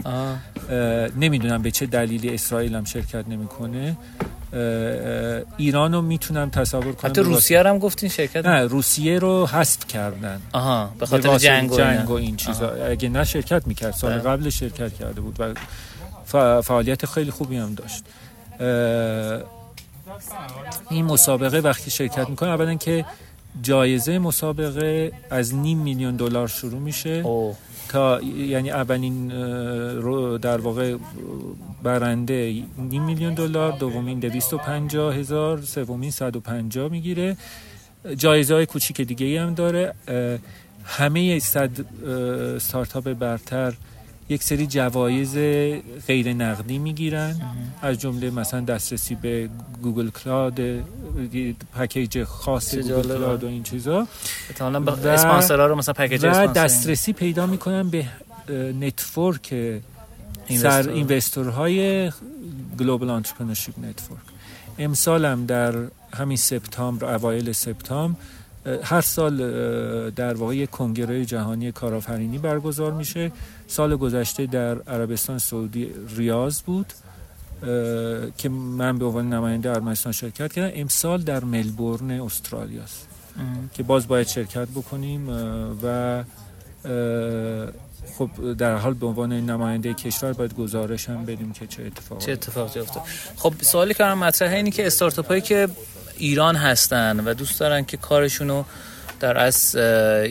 نمی‌دونم 1.17 1.61
به 1.61 1.71
چه 1.71 1.85
دلیلی 1.85 2.29
اسرائیل 2.29 2.75
هم 2.75 2.85
شرکت 2.85 3.27
نمی‌کنه. 3.27 3.97
ایران 5.57 5.93
رو 5.93 6.01
می‌تونم 6.01 6.49
تصور 6.49 6.93
کنم 6.93 7.11
حتی 7.11 7.21
روسیه 7.21 7.61
رو 7.61 7.69
هم 7.69 7.79
گفتین 7.79 8.09
شرکت؟ 8.09 8.45
نه 8.45 8.61
روسیه 8.61 9.19
رو 9.19 9.47
حذف 9.47 9.87
کردن. 9.87 10.41
آها 10.53 10.89
به 10.99 11.05
خاطر 11.05 11.37
جنگ 11.37 11.71
و, 11.71 11.77
جنگ 11.77 12.09
و 12.09 12.13
این 12.13 12.35
چیزا. 12.35 12.71
اگه 12.71 13.09
نه 13.09 13.23
شرکت 13.23 13.67
می‌کرد 13.67 13.93
سال 13.93 14.11
بله. 14.11 14.21
قبل 14.21 14.49
شرکت 14.49 14.93
کرده 14.93 15.21
بود 15.21 15.39
و 15.39 16.61
فعالیت 16.61 17.05
خیلی 17.05 17.31
خوبی 17.31 17.57
هم 17.57 17.75
داشت. 17.75 18.03
این 20.89 21.05
مسابقه 21.05 21.59
وقتی 21.59 21.91
شرکت 21.91 22.29
می‌کنه 22.29 22.49
اولا 22.49 22.75
که 22.75 23.05
جایزه 23.61 24.19
مسابقه 24.19 25.11
از 25.29 25.55
نیم 25.55 25.77
میلیون 25.77 26.15
دلار 26.15 26.47
شروع 26.47 26.79
میشه. 26.79 27.23
تا 27.89 28.21
یعنی 28.21 28.71
اولین 28.71 29.27
در 30.37 30.57
واقع 30.57 30.97
برنده 31.83 32.63
نیم 32.77 33.03
میلیون 33.03 33.33
دلار 33.33 33.71
دومین 33.71 34.19
دویست 34.19 34.53
و 34.53 34.57
پنجاه 34.57 35.15
هزار 35.15 35.61
سومین 35.61 36.11
صد 36.11 36.35
و 36.35 36.39
پنجاه 36.39 36.91
می‌گیره. 36.91 37.37
جایزه 38.17 38.53
های 38.53 38.65
کوچیک 38.65 39.01
دیگه 39.01 39.25
ای 39.25 39.37
هم 39.37 39.53
داره. 39.53 39.93
همه 40.85 41.39
صد 41.39 41.69
ستارتاپ 42.57 43.13
برتر 43.13 43.73
یک 44.33 44.43
سری 44.43 44.67
جوایز 44.67 45.33
غیر 46.07 46.33
نقدی 46.33 46.77
می‌گیرن. 46.77 47.41
از 47.81 47.99
جمله 47.99 48.29
مثلا 48.29 48.61
دسترسی 48.61 49.15
به 49.15 49.49
Google 49.83 50.09
Cloud 50.09 50.59
package 51.75 52.23
خاص 52.23 52.75
Google 52.75 53.01
Cloud 53.01 53.43
و 53.43 53.47
این 53.47 53.63
چیزا. 53.63 54.07
و, 54.59 55.07
اسپانسرها 55.07 55.65
رو 55.65 55.75
مثلا 55.75 55.93
package 55.93 56.25
و 56.25 56.47
دسترسی 56.47 57.13
پیدا 57.13 57.45
می‌کنن 57.45 57.89
به 57.89 58.05
network 58.81 59.53
سر 60.49 60.89
investor 60.89 61.87
های 61.87 62.11
Global 62.79 63.09
Entrepreneurship 63.09 63.79
Network. 63.79 64.21
امسال 64.79 65.25
هم 65.25 65.45
در 65.45 65.73
همین 66.13 66.37
سپتامبر 66.37 67.15
اوایل 67.15 67.51
سپتامبر 67.51 68.19
هر 68.83 69.01
سال 69.01 69.37
در 70.09 70.33
واقع 70.33 70.65
کنگره 70.65 71.25
جهانی 71.25 71.71
کارآفرینی 71.71 72.37
برگزار 72.37 72.91
میشه. 72.93 73.31
سال 73.73 73.95
گذشته 73.95 74.45
در 74.45 74.81
عربستان 74.81 75.37
سعودی 75.37 75.89
ریاض 76.17 76.61
بود 76.61 76.93
که 78.37 78.49
من 78.49 78.97
به 78.97 79.05
عنوان 79.05 79.33
نماینده 79.33 79.69
ارمنستان 79.69 80.11
شرکت 80.11 80.53
کردم. 80.53 80.71
امسال 80.75 81.21
در 81.21 81.43
ملبورن 81.43 82.11
استرالیا 82.11 82.83
است 82.83 83.07
که 83.73 83.83
باز 83.83 84.07
باید 84.07 84.27
شرکت 84.27 84.67
بکنیم 84.67 85.29
و 85.83 86.23
خب 88.17 88.53
در 88.57 88.75
حال 88.75 88.93
به 88.93 89.05
عنوان 89.05 89.33
نماینده 89.33 89.93
کشور 89.93 90.33
باید 90.33 90.55
گزارش 90.55 91.09
هم 91.09 91.25
بدیم 91.25 91.53
که 91.53 91.67
چه 91.67 91.83
اتفاقی 91.83 92.25
چه 92.25 92.31
اتفاقی 92.31 92.79
افتاد. 92.79 93.03
خب 93.37 93.53
سوالی 93.61 93.93
که 93.93 94.03
من 94.03 94.13
مطرحه 94.13 94.55
اینه 94.55 94.71
که 94.71 94.87
استارتاپ 94.87 95.27
هایی 95.27 95.41
که 95.41 95.67
ایران 96.17 96.55
هستن 96.55 97.19
و 97.19 97.33
دوست 97.33 97.59
دارن 97.59 97.85
که 97.85 97.97
کارشونو 97.97 98.63
در 99.23 99.37
از 99.37 99.75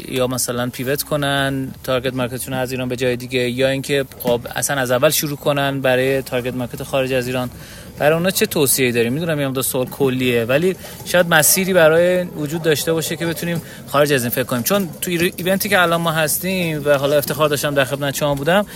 یا 0.08 0.26
مثلا 0.26 0.70
pivot 0.70 1.02
کنن 1.02 1.68
target 1.84 2.14
market 2.14 2.38
شون 2.38 2.54
از 2.54 2.72
ایران 2.72 2.88
به 2.88 2.96
جای 2.96 3.16
دیگه 3.16 3.50
یا 3.50 3.68
اینکه 3.68 4.04
خب 4.18 4.40
اصلا 4.56 4.80
از 4.80 4.90
اول 4.90 5.10
شروع 5.10 5.36
کنن 5.36 5.80
برای 5.80 6.22
target 6.22 6.54
market 6.54 6.82
خارج 6.82 7.12
از 7.12 7.26
ایران. 7.26 7.50
برای 7.98 8.14
اونا 8.14 8.30
چه 8.30 8.46
توصیه 8.46 8.92
داریم؟ 8.92 9.12
می‌دونم 9.12 9.40
یه 9.40 9.48
دو 9.48 9.62
سوال 9.62 9.86
کلیه 9.86 10.44
ولی 10.44 10.76
شاید 11.04 11.26
مسیری 11.28 11.72
برای 11.72 12.22
وجود 12.22 12.62
داشته 12.62 12.92
باشه 12.92 13.16
که 13.16 13.26
بتونیم 13.26 13.62
خارج 13.88 14.12
از 14.12 14.22
این 14.22 14.30
فکر 14.30 14.44
کنیم. 14.44 14.62
چون 14.62 14.88
تو 15.00 15.10
event 15.10 15.59
ی 15.59 15.68
که 15.68 15.82
الان 15.82 16.00
ما 16.00 16.12
هستیم 16.12 16.82
و 16.84 16.98
حالا 16.98 17.16
افتخار 17.16 17.48
داشتم 17.48 17.74
در 17.74 17.84
خدمت 17.84 18.14
شما 18.14 18.34
بودم 18.34 18.66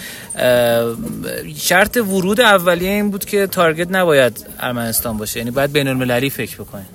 شرط 1.56 1.96
ورود 1.96 2.40
اولیه 2.40 2.90
این 2.90 3.10
بود 3.10 3.24
که 3.24 3.46
target 3.46 3.90
نباید 3.90 4.46
ارمنستان 4.60 5.18
باشه. 5.18 5.38
یعنی 5.38 5.50
باید 5.50 5.72
بین 5.72 5.88
المللی 5.88 6.30
فکر 6.30 6.56
بکنیم. 6.56 6.86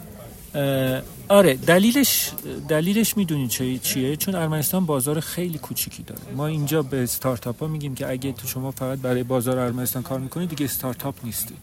آره 1.31 1.53
دلیلش 1.53 2.31
دلیلش 2.69 3.17
می‌دونید 3.17 3.49
چه 3.49 3.77
چیه؟ 3.77 4.15
چون 4.15 4.35
ارمنستان 4.35 4.85
بازار 4.85 5.19
خیلی 5.19 5.57
کوچیکی 5.57 6.03
داره. 6.03 6.21
ما 6.35 6.47
اینجا 6.47 6.81
به 6.81 7.03
استارتاپ 7.03 7.59
ها 7.59 7.67
میگیم 7.67 7.95
که 7.95 8.09
اگه 8.09 8.31
تو 8.31 8.47
شما 8.47 8.71
فقط 8.71 8.99
برای 8.99 9.23
بازار 9.23 9.59
ارمنستان 9.59 10.03
کار 10.03 10.19
می‌کنید 10.19 10.49
دیگه 10.49 10.65
استارتاپ 10.65 11.15
نیستی. 11.23 11.55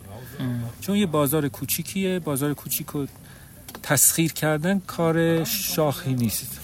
چون 0.81 0.97
یه 0.97 1.07
بازار 1.07 1.49
کوچیکیه 1.49 2.19
بازار 2.19 2.55
کوچیک 2.55 2.86
رو 2.86 3.07
تسخیر 3.82 4.32
کردن 4.32 4.78
کار 4.86 5.45
شاخی 5.45 6.15
نیست. 6.15 6.61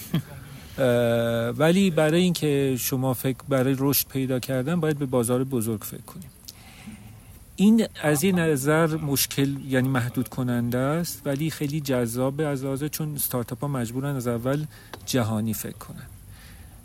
ولی 1.62 1.90
برای 1.90 2.20
اینکه 2.20 2.76
شما 2.78 3.14
فکر 3.14 3.38
برای 3.48 3.76
رشد 3.78 4.08
پیدا 4.08 4.38
کردن 4.38 4.80
باید 4.80 4.98
به 4.98 5.06
بازار 5.06 5.44
بزرگ 5.44 5.82
فکر 5.82 6.02
کنیم 6.02 6.30
این 7.56 7.86
از 8.02 8.24
یه 8.24 8.32
نظر 8.32 8.96
مشکل 8.96 9.56
یعنی 9.68 9.88
محدود 9.88 10.28
کننده 10.28 10.78
است 10.78 11.22
ولی 11.24 11.50
خیلی 11.50 11.80
جذابه 11.80 12.46
از 12.46 12.64
لحاظ 12.64 12.84
چون 12.84 13.14
استارتاپ 13.14 13.60
ها 13.60 13.68
مجبورن 13.68 14.16
از 14.16 14.26
اول 14.26 14.64
جهانی 15.06 15.54
فکر 15.54 15.78
کنن. 15.78 16.06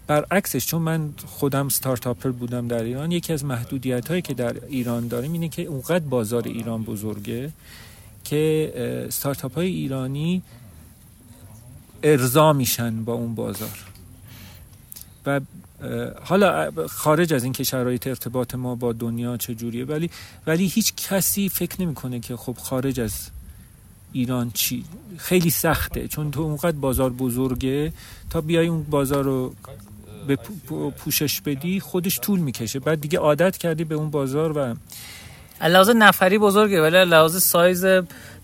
برعکسش 0.07 0.65
چون 0.65 0.81
من 0.81 1.13
خودم 1.25 1.65
استارتاپر 1.65 2.29
بودم 2.31 2.67
در 2.67 2.83
ایران 2.83 3.11
یکی 3.11 3.33
از 3.33 3.45
محدودیت 3.45 4.07
هایی 4.07 4.21
که 4.21 4.33
در 4.33 4.65
ایران 4.65 5.07
داریم 5.07 5.33
اینه 5.33 5.49
که 5.49 5.61
اونقدر 5.61 6.05
بازار 6.05 6.43
ایران 6.43 6.83
بزرگه 6.83 7.51
که 8.23 8.73
استارتاپ 9.07 9.55
های 9.55 9.67
ایرانی 9.67 10.41
ارضا 12.03 12.53
میشن 12.53 13.03
با 13.03 13.13
اون 13.13 13.35
بازار. 13.35 13.85
و 15.25 15.41
حالا 16.23 16.71
خارج 16.87 17.33
از 17.33 17.43
این 17.43 17.53
که 17.53 17.63
شرایط 17.63 18.07
ارتباط 18.07 18.55
ما 18.55 18.75
با 18.75 18.93
دنیا 18.93 19.37
چجوریه 19.37 19.85
ولی 19.85 20.09
ولی 20.47 20.67
هیچ 20.67 20.93
کسی 21.09 21.49
فکر 21.49 21.81
نمی‌کنه 21.81 22.19
که 22.19 22.35
خب 22.35 22.55
خارج 22.57 22.99
از 22.99 23.29
ایران 24.11 24.51
چی 24.53 24.85
خیلی 25.17 25.49
سخته. 25.49 26.07
چون 26.07 26.31
تو 26.31 26.41
اونقدر 26.41 26.77
بازار 26.77 27.09
بزرگه 27.09 27.93
تا 28.29 28.41
بیای 28.41 28.67
اون 28.67 28.83
بازار 28.83 29.23
رو 29.23 29.53
به 30.27 30.35
پوشش 30.97 31.41
بدی 31.41 31.79
خودش 31.79 32.19
طول 32.19 32.39
می‌کشه. 32.39 32.79
بعد 32.79 33.01
دیگه 33.01 33.19
عادت 33.19 33.57
کردی 33.57 33.83
به 33.83 33.95
اون 33.95 34.09
بازار 34.09 34.57
و 34.57 34.75
لحاظ 35.67 35.89
نفری 35.89 36.37
بزرگه 36.37 36.81
ولی 36.81 37.05
لحاظ 37.05 37.43
سایز 37.43 37.85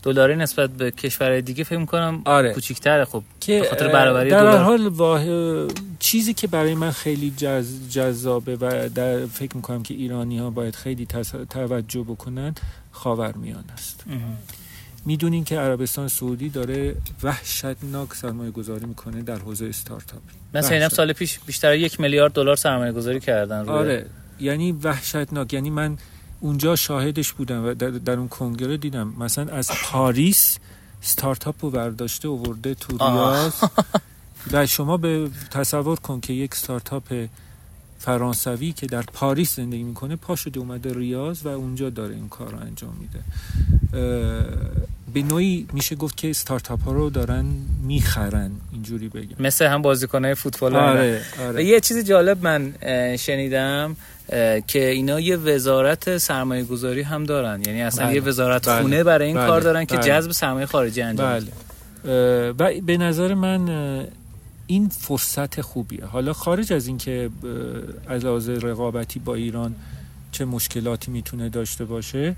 دلاری 0.06 0.36
نسبت 0.36 0.70
به 0.70 0.92
کشورهای 0.92 1.42
دیگه 1.42 1.64
فکر 1.64 1.78
می‌کنم 1.78 2.22
آره. 2.26 2.54
کوچیک‌تره 2.54 3.06
خب 3.06 3.24
که 3.40 3.66
خاطر 3.70 3.88
برابری 3.88 4.30
در 4.30 4.40
دلار. 4.40 4.58
حال 4.58 4.88
واه... 4.88 5.24
چیزی 6.00 6.34
که 6.34 6.48
برای 6.48 6.76
من 6.76 6.92
خیلی 6.92 7.34
جز... 7.38 7.90
جذابه 7.90 8.56
و 8.56 8.90
در 8.96 9.26
فکر 9.26 9.56
می‌کنم 9.56 9.84
که 9.84 9.94
ایرانی 9.94 10.38
ها 10.38 10.50
باید 10.50 10.76
خیلی 10.76 11.08
توجه 11.50 12.02
بکنن 12.02 12.56
خاورمیانه 12.92 13.74
است. 13.74 14.04
می‌دونین 15.06 15.44
که 15.44 15.60
عربستان 15.60 16.08
سعودی 16.08 16.50
داره 16.50 16.96
وحشتناک 17.24 18.14
سرمایه 18.14 18.52
گذاری 18.52 18.86
می‌کنه 18.86 19.22
در 19.22 19.38
حوزه 19.38 19.66
استارتاپ 19.66 20.22
مثلا 20.54 20.90
سال 20.90 21.14
پیش 21.14 21.40
بیشتر 21.46 21.76
یک 21.76 22.00
میلیارد 22.00 22.34
دلار 22.34 22.56
سرمایه 22.56 22.92
گذاری 22.92 23.20
کردن 23.20 23.60
روی 23.60 23.70
آره. 23.70 24.06
یعنی 24.40 24.72
وحشتناک. 24.72 25.54
یعنی 25.54 25.70
من 25.70 25.98
اونجا 26.40 26.76
شاهدش 26.76 27.34
بودم 27.34 27.66
و 27.66 27.74
در, 27.74 27.90
در 27.90 28.18
اون 28.18 28.28
کنگره 28.28 28.78
دیدم. 28.78 29.14
مثلا 29.20 29.54
از 29.54 29.72
پاریس 29.84 30.58
ستارتاپ 31.02 31.56
رو 31.66 31.72
برداشته 31.72 32.28
ورده 32.30 32.74
تو 32.76 32.98
ریاض. 32.98 33.54
و 34.52 34.66
شما 34.66 34.98
به 34.98 35.30
تصور 35.52 36.00
کن 36.00 36.20
که 36.20 36.34
یک 36.34 36.56
ستارتاپ 36.56 37.28
فرانسوی 38.00 38.72
که 38.72 38.88
در 38.88 39.02
پاریس 39.02 39.56
زندگی 39.56 39.84
می‌کنه 39.84 40.16
پا 40.16 40.36
شده 40.36 40.60
اومده 40.60 40.94
ریاض 40.94 41.46
و 41.46 41.48
اونجا 41.48 41.90
داره 41.90 42.16
این 42.16 42.30
کار 42.30 42.52
رو 42.52 42.60
انجام 42.60 42.94
میده. 43.00 43.24
به 45.14 45.24
نوعی 45.24 45.68
میشه 45.74 45.96
گفت 45.96 46.18
که 46.18 46.34
ستارتاپ 46.34 46.84
ها 46.84 46.92
رو 46.92 47.10
دارن 47.10 47.46
می‌خرن. 47.84 48.52
اینجوری 48.92 49.10
بگم 49.10 49.36
مثل 49.46 49.66
هم 49.66 49.82
بازیکنهای 49.82 50.36
فوتبال 50.36 50.76
آره, 50.76 51.22
آره. 51.48 51.64
یه 51.64 51.80
چیز 51.80 52.06
جالب 52.06 52.44
من 52.44 52.74
شنیدم 53.18 53.96
که 54.68 54.90
اینا 54.90 55.20
یه 55.20 55.38
وزارت 55.38 56.18
سرمایه 56.18 56.64
گذاری 56.64 57.02
هم 57.02 57.24
دارن 57.24 57.62
یعنی 57.68 57.82
اصلا 57.82 58.06
بله. 58.06 58.16
یه 58.16 58.22
وزارت 58.22 58.70
بله. 58.70 58.82
خونه 58.82 59.04
برای 59.04 59.28
این 59.28 59.38
بله. 59.38 59.48
کار 59.48 59.62
دارن 59.62 59.86
که 59.86 59.96
بله. 59.96 60.06
جذب 60.06 60.32
سرمایه 60.32 60.66
خارجی 60.66 61.02
انجام 61.02 61.40
بله. 61.40 62.52
و 62.52 62.82
به 62.82 62.98
نظر 62.98 63.34
من 63.34 63.70
این 64.68 64.90
فرصت 64.90 65.62
خوبیه 65.62 66.06
حالا 66.06 66.34
خارج 66.34 66.74
از 66.74 66.88
اینکه 66.88 67.30
از 68.08 68.26
لحاظ 68.26 68.50
رقابتی 68.50 69.20
با 69.20 69.36
ایران 69.36 69.76
چه 70.32 70.46
مشکلاتی 70.46 71.12
می‌تونه 71.12 71.50
داشته 71.50 71.86
باشه 71.86 72.36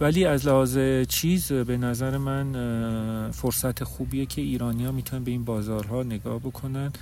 ولی 0.00 0.24
از 0.24 0.46
لحاظ 0.46 0.78
چیز 1.08 1.52
به 1.52 1.76
نظر 1.76 2.16
من 2.18 3.30
فرصت 3.30 3.84
خوبیه 3.84 4.26
که 4.26 4.40
ایرانی 4.40 4.84
ها 4.84 4.92
می‌تونن 4.92 5.24
به 5.24 5.30
این 5.30 5.44
بازارها 5.44 6.02
نگاه 6.02 6.38
بکنن 6.38 6.92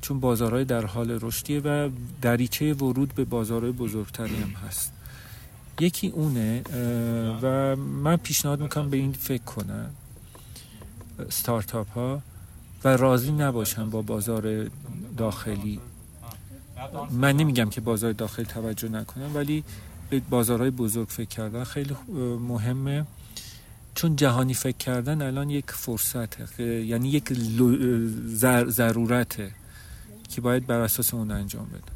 چون 0.00 0.20
بازارهای 0.20 0.64
در 0.64 0.86
حال 0.86 1.18
رشدیه 1.22 1.60
و 1.60 1.90
دریچه 2.22 2.74
ورود 2.74 3.14
به 3.14 3.24
بازارهای 3.24 3.72
بزرگتری 3.72 4.36
هم 4.36 4.50
هست. 4.50 4.92
یکی 5.80 6.08
اونه 6.08 6.62
و 7.42 7.76
من 7.76 8.16
پیشنهاد 8.16 8.60
می‌کنم 8.60 8.90
به 8.90 8.96
این 8.96 9.12
فکر 9.12 9.42
کنم 9.42 9.90
ستارتاپ 11.28 11.90
ها 11.90 12.22
و 12.84 12.96
راضی 12.96 13.32
نباشن 13.32 13.90
با 13.90 14.02
بازار 14.02 14.70
داخلی. 15.16 15.80
من 17.10 17.36
نمیگم 17.36 17.70
که 17.70 17.80
بازار 17.80 18.12
داخلی 18.12 18.44
توجه 18.44 18.88
نکنم 18.88 19.30
ولی 19.34 19.64
به 20.10 20.20
بازارهای 20.30 20.70
بزرگ 20.70 21.08
فکر 21.08 21.28
کردن 21.28 21.64
خیلی 21.64 21.96
مهمه. 22.48 23.04
چون 23.94 24.16
جهانی 24.16 24.54
فکر 24.54 24.76
کردن 24.76 25.22
الان 25.22 25.50
یک 25.50 25.70
فرصته 25.70 26.62
یعنی 26.84 27.08
یک 27.08 27.32
ضرورته 28.68 29.50
که 30.34 30.40
باید 30.40 30.66
بر 30.66 30.80
اساس 30.80 31.14
اون 31.14 31.30
انجام 31.30 31.66
بده. 31.66 31.92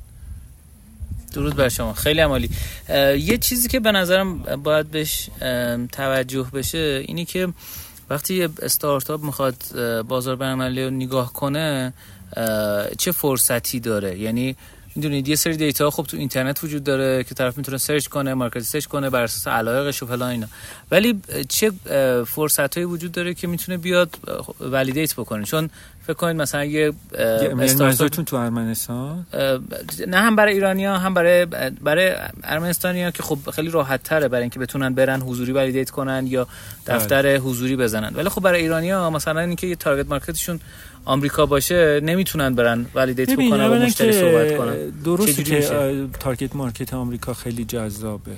درود 1.33 1.57
بر 1.57 1.69
شما. 1.69 1.93
خیلی 1.93 2.21
عمالی 2.21 2.51
یه 3.19 3.39
چیزی 3.39 3.69
که 3.69 3.81
به 3.81 3.93
نظرم 3.93 4.39
باید 4.39 4.91
بهش 4.91 5.31
توجه 5.93 6.47
بشه 6.53 7.05
اینی 7.07 7.25
که 7.25 7.49
وقتی 8.11 8.35
یه 8.35 8.49
استارتاپ 8.63 9.25
می‌خواد 9.25 9.57
بازار 10.09 10.37
بینالمللی 10.37 10.85
رو 10.85 10.91
نگاه 10.91 11.33
کنه 11.33 11.93
چه 12.99 13.13
فرصتی 13.13 13.81
داره؟ 13.81 14.19
یعنی 14.19 14.57
می‌دونید 14.97 15.29
یه 15.29 15.37
سری 15.37 15.57
data 15.57 15.91
خوب 15.91 16.07
تو 16.07 16.17
اینترنت 16.17 16.65
وجود 16.65 16.85
داره 16.85 17.25
که 17.25 17.35
طرف 17.35 17.59
می‌تونه 17.59 17.79
search 17.79 18.07
کنه 18.07 18.35
market 18.35 18.61
search 18.61 18.87
کنه 18.87 19.11
بر 19.11 19.23
اساس 19.23 19.47
علایقش 19.47 20.03
و 20.03 20.07
فلان 20.07 20.31
اینا. 20.31 20.47
ولی 20.91 21.21
چه 21.49 21.73
فرصت 22.27 22.75
هایی 22.75 22.85
وجود 22.85 23.13
داره 23.13 23.35
که 23.35 23.47
می‌تونه 23.47 23.79
بیاد 23.79 24.17
validate 24.61 25.15
بکنه؟ 25.15 25.45
چون 25.45 25.71
فکر 26.07 26.13
کنید 26.13 26.37
مثلا 26.37 26.65
یه 26.65 26.93
استارتاپ 27.61 28.25
تو 28.25 28.37
ارمنستان؟ 28.37 29.27
نه 30.07 30.17
هم 30.17 30.37
برای 30.37 30.55
ایرانیا 30.55 30.99
هم 30.99 31.15
برای 31.15 31.47
برای 31.81 32.15
ارمنستانیا 32.45 33.11
که 33.11 33.23
خب 33.23 33.39
خیلی 33.51 33.71
راحت 33.71 34.03
تره 34.03 34.29
برای 34.29 34.43
اینکه 34.43 34.59
بتونن 34.59 34.95
برن 34.95 35.21
حضوری 35.21 35.53
validate 35.53 35.91
کنن 35.91 36.27
یا 36.27 36.47
دفتر 36.87 37.23
بله. 37.23 37.39
حضوری 37.39 37.77
بزنن. 37.77 38.13
ولی 38.15 38.29
خب 38.29 38.41
برای 38.41 38.63
ایرانیا 38.63 39.11
مثلا 39.11 39.41
اینکه 39.41 39.67
یه 39.67 39.77
target 39.77 40.09
market 40.09 40.40
شون 40.40 40.61
آمریکا 41.05 41.47
باشه 41.47 42.01
نمی‌تونن 42.01 42.55
برن 42.55 42.87
validate 42.95 43.33
بکنن 43.33 43.67
و 43.67 43.75
مشتری 43.75 44.13
صحبت 44.13 44.57
کنن 44.57 44.91
درسته 45.05 45.43
که 45.43 46.09
target 46.21 46.57
market 46.57 46.95
آمریکا 46.95 47.35
خیلی 47.35 47.65
جذابه 47.65 48.37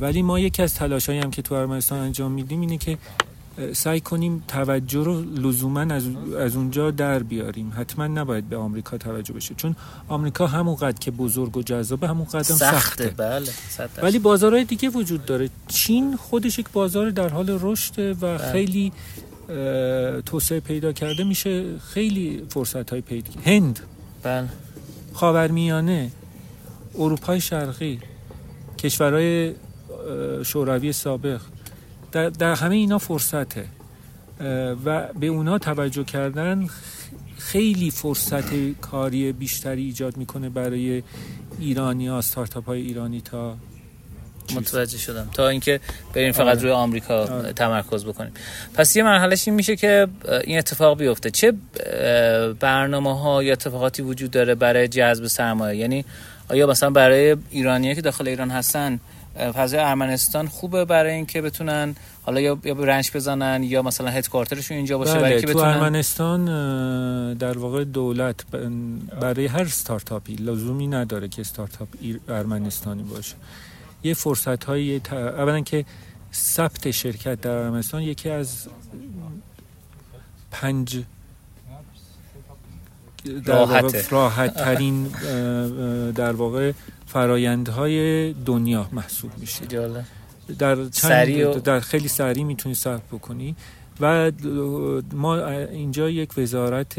ولی 0.00 0.22
ما 0.22 0.38
یکی 0.38 0.62
از 0.62 0.74
تلاشایی 0.74 1.18
هم 1.18 1.30
که 1.30 1.42
تو 1.42 1.54
ارمنستان 1.54 1.98
انجام 1.98 2.32
میدیم 2.32 2.60
اینه 2.60 2.78
که 2.78 2.98
سعی 3.72 4.00
کنیم 4.00 4.44
توجه 4.48 5.04
رو 5.04 5.20
لزوما 5.20 5.80
از, 5.80 6.04
از 6.38 6.56
اونجا 6.56 6.90
در 6.90 7.18
بیاریم 7.18 7.72
حتما 7.76 8.06
نباید 8.06 8.48
به 8.48 8.56
آمریکا 8.56 8.98
توجه 8.98 9.34
بشه 9.34 9.54
چون 9.54 9.76
آمریکا 10.08 10.46
همونقدر 10.46 10.98
که 10.98 11.10
بزرگ 11.10 11.56
و 11.56 11.62
جذابه 11.62 12.08
همونقدر 12.08 12.36
هم 12.36 12.42
سخته, 12.42 12.78
سخته. 12.78 13.08
بله. 13.08 13.48
ولی 14.02 14.18
بازارهای 14.18 14.64
دیگه 14.64 14.88
وجود 14.88 15.24
داره 15.24 15.50
چین 15.68 16.16
خودش 16.16 16.58
یک 16.58 16.66
بازار 16.72 17.10
در 17.10 17.28
حال 17.28 17.58
رشد 17.62 17.98
و 17.98 18.14
بله. 18.14 18.52
خیلی 18.52 18.92
توسعه 20.26 20.60
پیدا 20.60 20.92
کرده 20.92 21.24
میشه 21.24 21.78
خیلی 21.78 22.42
فرصت 22.48 22.90
های 22.90 23.00
پیدا 23.00 23.30
هند. 23.44 23.80
بله. 24.22 24.48
خاورمیانه 25.12 26.10
اروپای 26.98 27.40
شرقی 27.40 28.00
کشورهای 28.78 29.54
شوروی 30.44 30.92
سابق 30.92 31.40
در, 32.12 32.28
در 32.28 32.54
همه 32.54 32.74
اینا 32.74 32.98
فرصته. 32.98 33.64
و 34.84 35.08
به 35.20 35.26
اونا 35.26 35.58
توجه 35.58 36.04
کردن 36.04 36.66
خیلی 37.38 37.90
فرصت 37.90 38.72
کاری 38.80 39.32
بیشتری 39.32 39.84
ایجاد 39.84 40.16
می‌کنه 40.16 40.48
برای 40.48 41.02
ایرانی 41.58 42.08
ها 42.08 42.20
ستارتاپ 42.20 42.66
های 42.66 42.80
ایرانی 42.80 43.20
تا 43.20 43.56
متوجه 44.54 44.98
شدم. 44.98 45.28
تا 45.32 45.48
اینکه 45.48 45.80
بریم 46.14 46.32
فقط 46.32 46.56
آره. 46.56 46.60
روی 46.60 46.70
آمریکا 46.70 47.24
آره. 47.24 47.52
تمرکز 47.52 48.04
بکنیم. 48.04 48.32
پس 48.74 48.96
یه 48.96 49.02
مرحلهش 49.02 49.48
این 49.48 49.54
میشه 49.54 49.76
که 49.76 50.08
این 50.44 50.58
اتفاق 50.58 50.98
بیفته. 50.98 51.30
چه 51.30 51.52
برنامه 52.60 53.20
ها 53.20 53.42
یا 53.42 53.52
اتفاقاتی 53.52 54.02
وجود 54.02 54.30
داره 54.30 54.54
برای 54.54 54.88
جذب 54.88 55.26
سرمایه؟ 55.26 55.76
یعنی 55.76 56.04
آیا 56.48 56.66
مثلا 56.66 56.90
برای 56.90 57.36
ایرانی 57.50 57.94
که 57.94 58.00
داخل 58.00 58.28
ایران 58.28 58.50
هستن 58.50 59.00
فضای 59.54 59.80
ارمنستان 59.80 60.48
خوبه 60.48 60.84
برای 60.84 61.12
اینکه 61.12 61.42
بتونن 61.42 61.94
حالا 62.22 62.40
یا 62.40 62.58
یا 62.64 62.74
رنج 62.74 63.10
بزنن 63.14 63.62
یا 63.62 63.82
مثلا 63.82 64.10
هدکوارترشون 64.10 64.76
اینجا 64.76 64.98
باشه 64.98 65.18
بله، 65.18 65.40
که 65.40 65.52
تو 65.52 65.58
ارمنستان 65.58 66.44
در 67.34 67.58
واقع 67.58 67.84
دولت 67.84 68.46
برای 69.20 69.46
هر 69.46 69.64
ستارتاپی 69.64 70.34
لزومی 70.34 70.86
نداره 70.86 71.28
که 71.28 71.42
ستارتاپ 71.42 71.88
ارمنستانی 72.28 73.02
باشه. 73.02 73.34
یه 74.02 74.14
فرصت 74.14 74.64
های 74.64 75.00
اولا 75.12 75.60
که 75.60 75.84
ثبت 76.32 76.90
شرکت 76.90 77.40
در 77.40 77.50
ارمنستان 77.50 78.02
یکی 78.02 78.30
از 78.30 78.68
پنج 80.50 81.02
راحت, 83.44 84.12
راحت 84.12 84.54
ترین 84.54 85.04
در 86.12 86.32
واقع 86.32 86.72
فرایندهای 87.06 88.32
دنیا 88.32 88.88
محسوب 88.92 89.30
میشه. 89.38 89.64
در 90.58 90.84
چند 90.88 91.62
در 91.62 91.80
خیلی 91.80 92.08
سریع 92.08 92.44
می‌تونی 92.44 92.74
ثبت 92.74 93.02
بکنی. 93.12 93.56
و 94.00 94.32
ما 95.12 95.46
اینجا 95.48 96.10
یک 96.10 96.38
وزارت 96.38 96.98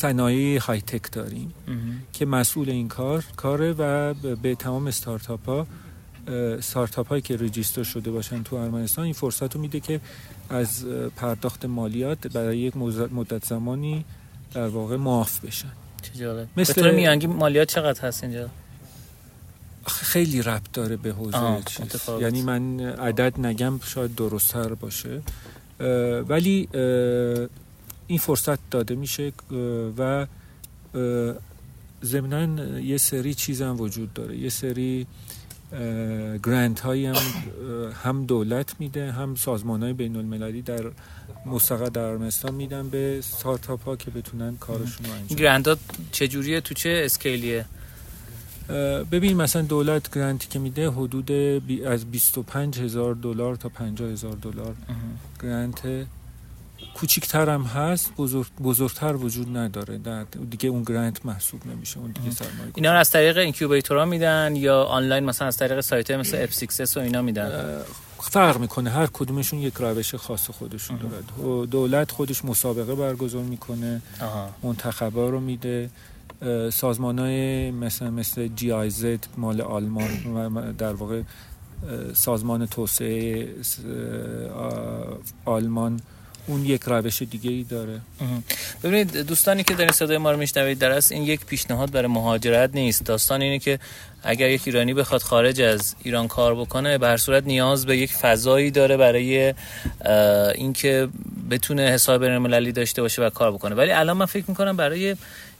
صنایع 0.00 0.60
های 0.60 0.80
تک 0.80 1.12
داریم 1.12 1.54
که 2.12 2.26
مسئول 2.26 2.70
این 2.70 2.88
کار 2.88 3.24
کاره 3.36 3.72
و 3.72 4.14
به 4.42 4.54
تمام 4.54 4.86
استارتاپ 4.86 5.48
ها 5.48 5.66
استارتاپ 6.58 7.08
هایی 7.08 7.22
که 7.22 7.36
رجیستر 7.36 7.82
شده 7.82 8.10
باشن 8.10 8.42
تو 8.42 8.56
ارمنستان 8.56 9.04
این 9.04 9.12
فرصت 9.12 9.54
رو 9.54 9.60
میده 9.60 9.80
که 9.80 10.00
از 10.50 10.84
پرداخت 11.16 11.64
مالیات 11.64 12.26
برای 12.26 12.58
یک 12.58 12.76
مدت 13.12 13.44
زمانی 13.44 14.04
در 14.54 14.68
واقع 14.68 14.96
معاف 14.96 15.44
بشن. 15.44 15.72
چه 16.02 16.46
مثل 16.56 16.94
میانگی 16.94 17.26
مالیات 17.26 17.68
چقدر 17.68 18.00
هست 18.08 18.24
اینجا؟ 18.24 18.48
خیلی 19.86 20.42
ربط 20.42 20.72
داره 20.72 20.96
به 20.96 21.12
حوزه 21.12 21.62
یعنی 22.20 22.42
من 22.42 22.80
عدد 22.80 23.40
نگم 23.40 23.80
شاید 23.84 24.14
درستتر 24.14 24.74
باشه. 24.74 25.22
ولی 26.28 26.68
این 28.10 28.18
فرصت 28.18 28.70
داده 28.70 28.94
میشه 28.94 29.32
و 29.98 30.26
ضمنا 32.04 32.78
یه 32.80 32.96
سری 32.96 33.34
چیز 33.34 33.62
هم 33.62 33.80
وجود 33.80 34.12
داره. 34.12 34.36
یه 34.36 34.48
سری 34.48 35.06
گرانت 36.42 36.80
هایی 36.80 37.06
هم 37.06 37.16
هم 38.04 38.24
دولت 38.26 38.74
میده 38.78 39.12
هم 39.12 39.34
سازمان 39.34 39.82
های 39.82 39.92
بین 39.92 40.16
المللی 40.16 40.62
در 40.62 40.84
مستقر 41.46 41.86
در 41.88 42.00
ارمنستان 42.00 42.54
میدن 42.54 42.88
به 42.88 43.20
ستارتاپ 43.22 43.84
ها 43.84 43.96
که 43.96 44.10
بتونن 44.10 44.56
کارشون 44.56 45.06
رو 45.06 45.12
انجام 45.12 45.38
گرانت 45.38 45.68
ها 45.68 45.76
چجوریه؟ 46.12 46.60
تو 46.60 46.74
چه 46.74 47.02
اسکیلیه؟ 47.04 47.64
ببین 49.12 49.36
مثلا 49.36 49.62
دولت 49.62 50.14
گرانتی 50.14 50.48
که 50.48 50.58
میده 50.58 50.90
حدود 50.90 51.32
از 51.86 52.10
25 52.10 52.78
هزار 52.78 53.14
دلار 53.14 53.56
تا 53.56 53.68
50 53.68 54.10
هزار 54.10 54.32
دلار 54.32 54.74
گرانت 55.42 56.06
کوچیکتر 56.94 57.50
هم 57.50 57.62
هست 57.62 58.12
بزرگ 58.16 58.46
بزرگتر 58.62 59.16
وجود 59.16 59.56
نداره. 59.56 59.98
در 59.98 60.24
دیگه 60.50 60.68
اون 60.68 60.82
گرانت 60.82 61.26
محسوب 61.26 61.66
نمیشه 61.66 61.98
اون 61.98 62.10
دیگه 62.10 62.30
سرمایه 62.30 62.72
اینا 62.74 62.92
رو 62.92 62.98
از 62.98 63.10
طریق 63.10 63.38
اینکیوبیتورها 63.38 64.04
میدن 64.04 64.56
یا 64.56 64.84
آنلاین 64.84 65.24
مثلا 65.24 65.48
از 65.48 65.56
طریق 65.56 65.80
سایت 65.80 66.10
مثل 66.10 66.46
F6S 66.46 66.96
و 66.96 67.00
اینا 67.00 67.22
میدن؟ 67.22 67.78
فرق 68.18 68.58
می‌کنه. 68.58 68.90
هر 68.90 69.06
کدومشون 69.12 69.58
یک 69.58 69.74
روش 69.74 70.14
خاص 70.14 70.50
خودشون 70.50 70.98
داره 70.98 71.66
دولت 71.66 72.10
خودش 72.10 72.44
مسابقه 72.44 72.94
برگزار 72.94 73.42
می‌کنه 73.42 74.02
منتخبا 74.62 75.28
رو 75.28 75.40
میده. 75.40 75.90
سازمان 76.72 77.18
های 77.18 77.70
مثل 77.70 78.10
مثل 78.10 78.48
جی 78.48 78.72
آی 78.72 78.90
زد 78.90 79.26
مال 79.36 79.60
آلمان 79.60 80.72
در 80.72 80.92
واقع 80.92 81.22
سازمان 82.14 82.66
توسعه 82.66 83.48
آلمان 85.44 86.00
اون 86.46 86.64
یک 86.64 86.82
روش 86.86 87.22
دیگه 87.22 87.50
ای 87.50 87.64
داره 87.64 88.00
ببینید 88.82 89.16
دوستانی 89.16 89.64
که 89.64 89.74
دارین 89.74 89.92
صدای 89.92 90.18
ما 90.18 90.30
رو 90.30 90.36
میشنوید 90.36 90.78
در 90.78 90.90
اصل 90.90 91.14
این 91.14 91.24
یک 91.24 91.46
پیشنهاد 91.46 91.90
برای 91.90 92.06
مهاجرت 92.06 92.70
نیست. 92.74 93.04
داستان 93.04 93.42
اینه 93.42 93.58
که 93.58 93.78
اگر 94.22 94.50
یک 94.50 94.62
ایرانی 94.66 94.94
بخواد 94.94 95.22
خارج 95.22 95.60
از 95.60 95.94
ایران 96.02 96.28
کار 96.28 96.54
بکنه 96.54 96.98
به 96.98 97.06
هر 97.06 97.16
صورت 97.16 97.46
نیاز 97.46 97.86
به 97.86 97.96
یک 97.96 98.12
فضایی 98.12 98.70
داره 98.70 98.96
برای 98.96 99.54
اینکه 100.54 101.08
بتونه 101.50 101.82
حساب 101.82 102.24
بین‌المللی 102.24 102.72
داشته 102.72 103.02
باشه 103.02 103.22
و 103.22 103.30
کار 103.30 103.52
بکنه. 103.52 103.74
ولی 103.74 103.90
الان 103.90 104.16
من 104.16 104.26
فکر 104.26 104.44
می‌کنم 104.48 104.76
برای 104.76 105.16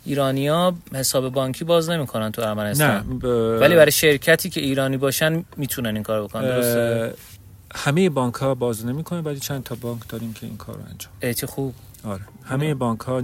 ایرانیا 0.07 0.75
حساب 0.95 1.29
بانکی 1.29 1.65
باز 1.65 1.91
نمی‌کنن 1.91 2.33
تو 2.33 2.43
ارمنستان. 2.43 3.19
ب... 3.19 3.25
ولی 3.61 3.75
برای 3.75 3.93
شرکتی 3.93 4.51
که 4.51 4.61
ایرانی 4.61 4.97
باشن 4.97 5.45
می‌تونن 5.57 5.95
این 5.95 6.03
کار 6.03 6.23
بکنن. 6.23 6.43
درسته؟ 6.43 7.15
همه 7.75 8.11
بانک 8.11 8.35
ها 8.35 8.55
باز 8.55 8.87
نمی‌کنه 8.87 9.21
ولی 9.21 9.41
چند 9.41 9.65
تا 9.65 9.75
بانک 9.75 10.09
داریم 10.09 10.33
که 10.33 10.47
این 10.47 10.57
کار 10.57 10.77
رو 10.77 10.83
انجام 10.91 11.33
چه 11.33 11.47
خوب. 11.47 11.75
آره. 12.05 12.21
همه 12.45 12.75
بانک 12.75 13.01
ها 13.01 13.21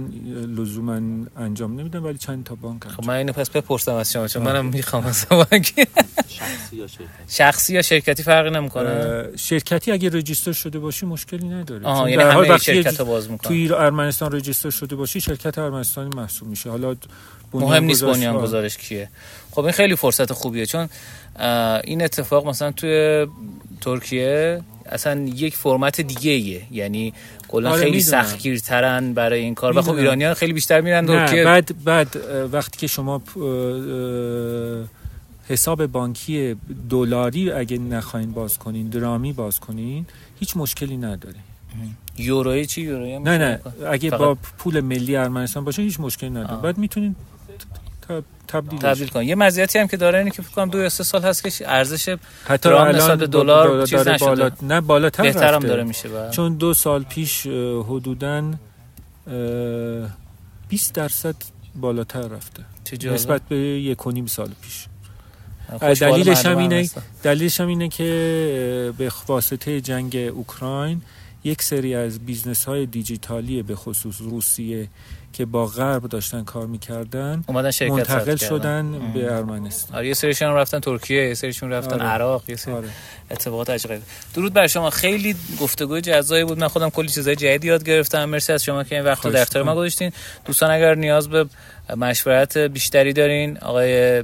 لزوما 0.57 0.99
انجام 1.37 1.79
نمیدن 1.79 1.99
ولی 1.99 2.17
چند 2.17 2.43
تا 2.43 2.55
بانک 2.55 2.83
خب 2.87 3.05
من 3.05 3.13
اینو 3.13 3.33
پس 3.33 3.49
بپرسم 3.49 3.93
از 3.93 4.11
شما 4.11 4.27
چون 4.27 4.43
منم 4.43 4.65
می‌خوام 4.65 5.05
از 5.05 5.25
بانکی 5.29 5.85
شخصی 7.27 7.73
یا 7.73 7.81
شرکتی؟ 7.81 8.23
فرقی 8.23 8.49
نمی‌کنه. 8.49 9.23
شرکتی 9.37 9.91
اگه 9.91 10.09
رجیستر 10.09 10.51
شده 10.51 10.79
باشی 10.79 11.05
مشکلی 11.05 11.47
نداره. 11.49 11.85
آها 11.85 12.09
یعنی 12.09 12.23
همه 12.23 12.57
شرکت 12.57 13.01
باز 13.01 13.25
تو 13.25 13.31
می‌کنن 13.31 13.51
ایران- 13.51 13.81
ارمنستان 13.85 14.31
رجیستر 14.31 14.69
شده 14.69 14.95
باشی 14.95 15.21
شرکت 15.21 15.57
ارمنستانی 15.57 16.09
محسوب 16.15 16.47
میشه. 16.47 16.69
حالا 16.69 16.95
مهم 17.53 17.83
نیست 17.83 18.03
بنیان. 18.03 18.37
گذارش 18.37 18.77
کیه 18.77 19.09
خب 19.51 19.61
این 19.61 19.71
خیلی 19.71 19.95
فرصت 19.95 20.33
خوبیه 20.33 20.65
چون 20.65 20.89
این 21.83 22.03
اتفاق 22.03 22.47
مثلا 22.47 22.71
توی 22.71 23.27
ترکیه 23.81 24.61
اصلا 24.85 25.21
یک 25.35 25.55
فرمت 25.55 26.01
دیگه 26.01 26.31
ایه 26.31 26.61
یعنی 26.71 27.13
کلا 27.47 27.71
آره، 27.71 27.81
خیلی. 27.81 27.99
سختگیرترن 28.01 29.13
برای 29.13 29.39
این 29.39 29.55
کار 29.55 29.77
و 29.77 29.81
خب. 29.81 29.91
ایرانیان 29.91 30.33
خیلی 30.33 30.53
بیشتر 30.53 30.81
میرن 30.81 31.05
ترکیه 31.05 31.43
بعد 31.43 31.83
بعد 31.83 32.17
وقتی 32.51 32.77
که 32.77 32.87
شما 32.87 33.21
حساب 35.49 35.85
بانکی 35.85 36.55
دلاری 36.89 37.51
اگه 37.51 37.77
نخواین 37.77 38.31
باز 38.31 38.57
کنین 38.57 38.87
درامی 38.89 39.33
باز 39.33 39.59
کنین 39.59 40.05
هیچ 40.39 40.57
مشکلی 40.57 40.97
نداره 40.97 41.35
یورویی 42.17 42.65
چی 42.65 42.81
یورویی 42.81 43.19
نه 43.19 43.37
نه 43.37 43.59
اگه 43.91 44.09
فقط- 44.09 44.19
با 44.19 44.35
پول 44.57 44.79
ملی 44.81 45.15
ارمنستان 45.15 45.63
باشه 45.65 45.81
هیچ 45.81 45.99
مشکلی 45.99 46.29
نداره. 46.29 46.61
بعد 46.61 46.77
می‌تونین 46.77 47.15
تبدیل 48.47 48.79
تبدیل 48.79 49.07
کن 49.07 49.23
یه 49.23 49.35
مزیتی 49.35 49.79
هم 49.79 49.87
که 49.87 49.97
داره 49.97 50.19
اینه 50.19 50.31
که 50.31 50.41
فکر 50.41 50.51
کنم 50.51 50.69
دو 50.69 50.79
یا 50.79 50.89
سه 50.89 51.03
سال 51.03 51.21
هست 51.21 51.43
که 51.43 51.69
ارزش 51.71 52.15
حتی 52.45 52.69
درام 52.69 52.95
نسبت 52.95 53.19
به 53.19 53.27
دلار 53.27 53.85
چیز 53.85 54.07
نشده. 54.07 54.25
بالا 54.25 54.51
نه 54.61 54.81
بالاتر 54.81 55.23
بهترم 55.23 55.55
رفته. 55.55 55.67
داره 55.67 55.83
میشه 55.83 56.09
بعد 56.09 56.31
چون 56.31 56.55
دو 56.55 56.73
سال 56.73 57.03
پیش 57.03 57.47
حدوداً 57.87 58.37
اه، 59.27 60.09
20 60.69 60.93
درصد 60.93 61.35
بالاتر 61.75 62.27
رفته. 62.27 62.63
نسبت 63.03 63.41
به 63.49 63.55
یک 63.57 64.07
و 64.07 64.11
نیم 64.11 64.25
سال 64.25 64.51
پیش 64.61 64.85
دلیلش 65.81 66.45
هم 66.45 66.57
اینه. 66.57 66.89
دلیلش 67.23 67.61
هم 67.61 67.67
اینه 67.67 67.87
که 67.89 68.93
به 68.97 69.11
واسطه 69.27 69.81
جنگ 69.81 70.15
اوکراین 70.15 71.01
یک 71.43 71.61
سری 71.61 71.95
از 71.95 72.19
business 72.19 72.65
های 72.65 72.85
دیجیتالی 72.85 73.63
به 73.63 73.75
خصوص 73.75 74.21
روسیه 74.21 74.87
که 75.37 75.45
با 75.45 75.65
غرب 75.65 76.03
داشتن 76.03 76.43
کار 76.43 76.67
می‌کردن 76.67 77.43
اومدن 77.47 77.71
شرکت 77.71 77.91
منتقل. 77.93 78.35
شدن 78.35 78.79
ام. 78.79 79.13
به 79.13 79.35
ارمنستان 79.35 79.97
آره 79.97 80.07
یه 80.07 80.13
سریشون 80.13 80.53
رفتن 80.53 80.79
ترکیه 80.79 81.27
یه 81.27 81.33
سریشون 81.33 81.71
رفتن 81.71 81.93
آره. 81.93 82.03
عراق 82.03 82.43
یه 82.47 82.55
سری 82.55 82.73
آره. 82.73 82.87
اتفاقات 83.31 83.69
عجیب 83.69 83.91
غریب. 83.91 84.03
درود 84.33 84.53
بر 84.53 84.67
شما 84.67 84.89
خیلی 84.89 85.35
گفتگوی 85.61 86.01
جذابی 86.01 86.43
بود 86.43 86.59
من 86.59 86.67
خودم 86.67 86.89
کلی 86.89 87.07
چیزای 87.07 87.35
جدید 87.35 87.65
یاد 87.65 87.83
گرفتم 87.83 88.25
مرسی 88.25 88.53
از 88.53 88.63
شما 88.63 88.83
که 88.83 88.95
این 88.95 89.05
وقت 89.05 89.25
رو 89.25 89.31
در 89.31 89.41
اختیار 89.41 89.63
ما. 89.63 89.75
گذاشتین 89.75 90.11
دوستان 90.45 90.71
اگر 90.71 90.95
نیاز 90.95 91.29
به 91.29 91.45
مشورت 91.95 92.57
بیشتری 92.57 93.13
دارین. 93.13 93.57
آقای 93.57 94.23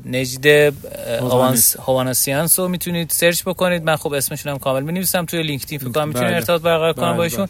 هوانس. 1.20 1.76
هواناسیانس 1.80 2.60
رو 2.60 2.68
می‌تونید 2.68 3.10
سرچ 3.10 3.44
بکنید. 3.44 3.84
من 3.84 3.96
خب 3.96 4.14
اسمشون 4.14 4.52
هم 4.52 4.60
کامل 4.60 4.84
می‌نویسم. 4.84 5.26
توی 5.26 5.44
لینکدین 5.44 5.80
فکر 5.80 5.90
کنم 5.90 6.08
می‌تونید 6.08 6.28
بله. 6.28 6.36
ارتباط 6.36 6.62
برقرار 6.62 6.94
کنم 6.94 7.08
بله، 7.08 7.18
با 7.18 7.24
ایشون 7.24 7.48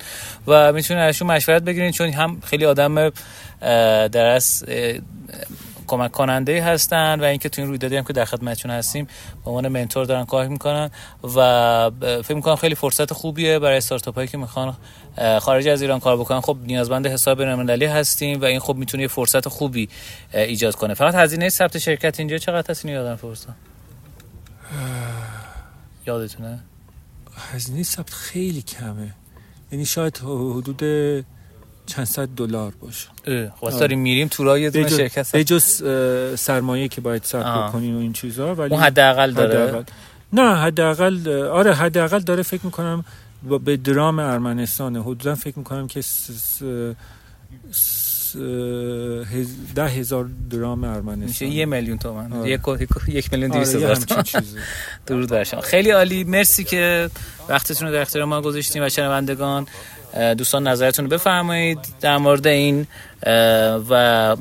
و 0.47 0.73
می‌تونید 0.73 1.03
ازشون 1.03 1.27
مشورت 1.27 1.61
بگیرین. 1.61 1.91
چون 1.91 2.09
هم 2.09 2.41
خیلی 2.45 2.65
آدم 2.65 2.97
اه، 2.97 3.11
در 4.07 4.25
از 4.25 4.65
کمک 5.87 6.11
کننده 6.11 6.63
هستن 6.63 7.19
و 7.19 7.23
اینکه 7.23 7.49
تو 7.49 7.61
این 7.61 7.69
رویدادی 7.69 7.95
هم 7.97 8.03
که 8.03 8.13
در 8.13 8.25
خدمتشون 8.25 8.71
هستیم 8.71 9.07
به 9.45 9.49
عنوان 9.51 9.67
منتور 9.67 10.05
دارن 10.05 10.25
کار 10.25 10.47
می‌کنن 10.47 10.91
و 11.23 11.91
فکر 12.23 12.33
می‌کنم 12.33 12.55
خیلی 12.55 12.75
فرصت 12.75 13.13
خوبیه 13.13 13.59
برای 13.59 13.77
استارتاپ 13.77 14.15
هایی 14.15 14.27
که 14.27 14.37
می‌خوان 14.37 14.77
خارج 15.39 15.67
از 15.67 15.81
ایران 15.81 15.99
کار 15.99 16.17
بکنن. 16.17 16.41
خب 16.41 16.57
نیازمند 16.63 17.07
حساب 17.07 17.37
بین‌المللی 17.37 17.85
هستیم 17.85 18.41
و 18.41 18.45
این 18.45 18.59
خب 18.59 18.75
می‌تونه 18.75 19.03
یه 19.03 19.07
فرصت 19.07 19.47
خوبی 19.47 19.89
ایجاد 20.33 20.75
کنه. 20.75 20.93
فقط 20.93 21.15
هزینه 21.15 21.49
ثبت 21.49 21.77
شرکت 21.77 22.19
اینجا 22.19 22.37
چقدر 22.37 22.71
هست؟ 22.71 22.85
یادم 22.85 23.15
فرصت 23.15 23.47
یادتونه؟ 26.07 26.59
هزینه 27.53 27.83
ثبت 27.83 28.09
خیلی 28.09 28.61
کمه. 28.61 29.13
یعنی 29.71 29.85
شاید 29.85 30.17
حدود 30.17 30.83
چند 31.85 32.05
صد 32.05 32.27
دلار 32.37 32.73
باشه 32.81 33.07
خب 33.57 33.63
واسه 33.63 33.79
داریم 33.79 33.99
میریم 33.99 34.27
تورا 34.27 34.59
یه 34.59 34.69
دونه 34.69 34.85
بجز- 34.85 34.97
شرکت. 34.97 35.35
بجز 35.35 35.83
سرمایه 36.39 36.87
که 36.87 37.01
باید 37.01 37.25
آه. 37.35 37.69
بکنین 37.69 37.95
و 37.95 37.99
این 37.99 38.13
چیزا 38.13 38.55
ولی 38.55 38.73
اون 38.73 38.83
حداقل 38.83 39.31
داره 39.31 39.67
حداقل. 39.67 39.83
نه 40.33 40.55
حداقل 40.55 41.27
آره 41.51 41.73
حداقل 41.73 42.19
داره 42.19 42.43
فکر 42.43 42.61
می‌کنم 42.65 43.05
با 43.43 43.57
به 43.57 43.77
درام 43.77 44.19
ارمنستانه 44.19 45.01
حدودا 45.01 45.35
فکر 45.35 45.57
می‌کنم 45.59 45.87
که 45.87 46.01
س- 46.01 46.61
س- 47.71 48.35
ده 49.75 49.87
هزار 49.87 50.29
درام 50.49 50.79
میشه 50.79 50.89
ارمنستان 50.91 51.47
یه 51.47 51.65
میلیون 51.65 51.97
تومن 51.97 52.33
آره. 52.33 52.49
یک 52.49 52.59
یک- 53.07 53.31
میلیون 53.33 53.51
آره، 53.51 53.59
دویست 53.59 53.75
یه 53.75 53.87
هزار. 53.87 54.43
درود 55.05 55.29
بر 55.29 55.43
شما 55.43 55.61
خیلی 55.61 55.89
عالی 55.91 56.23
مرسی 56.23 56.63
که 56.63 57.09
وقتتون 57.49 57.87
رو 57.87 57.93
در 57.93 58.01
اختیار 58.01 58.25
ما 58.25 58.41
گذاشتین 58.41 58.83
و 58.83 58.89
شنوندگان 58.89 59.67
دوستان 60.37 60.67
نظرتون 60.67 61.05
رو 61.05 61.11
بفرمایید. 61.11 61.79
در 62.01 62.17
مورد 62.17 62.47
این 62.47 62.87
و 63.89 64.35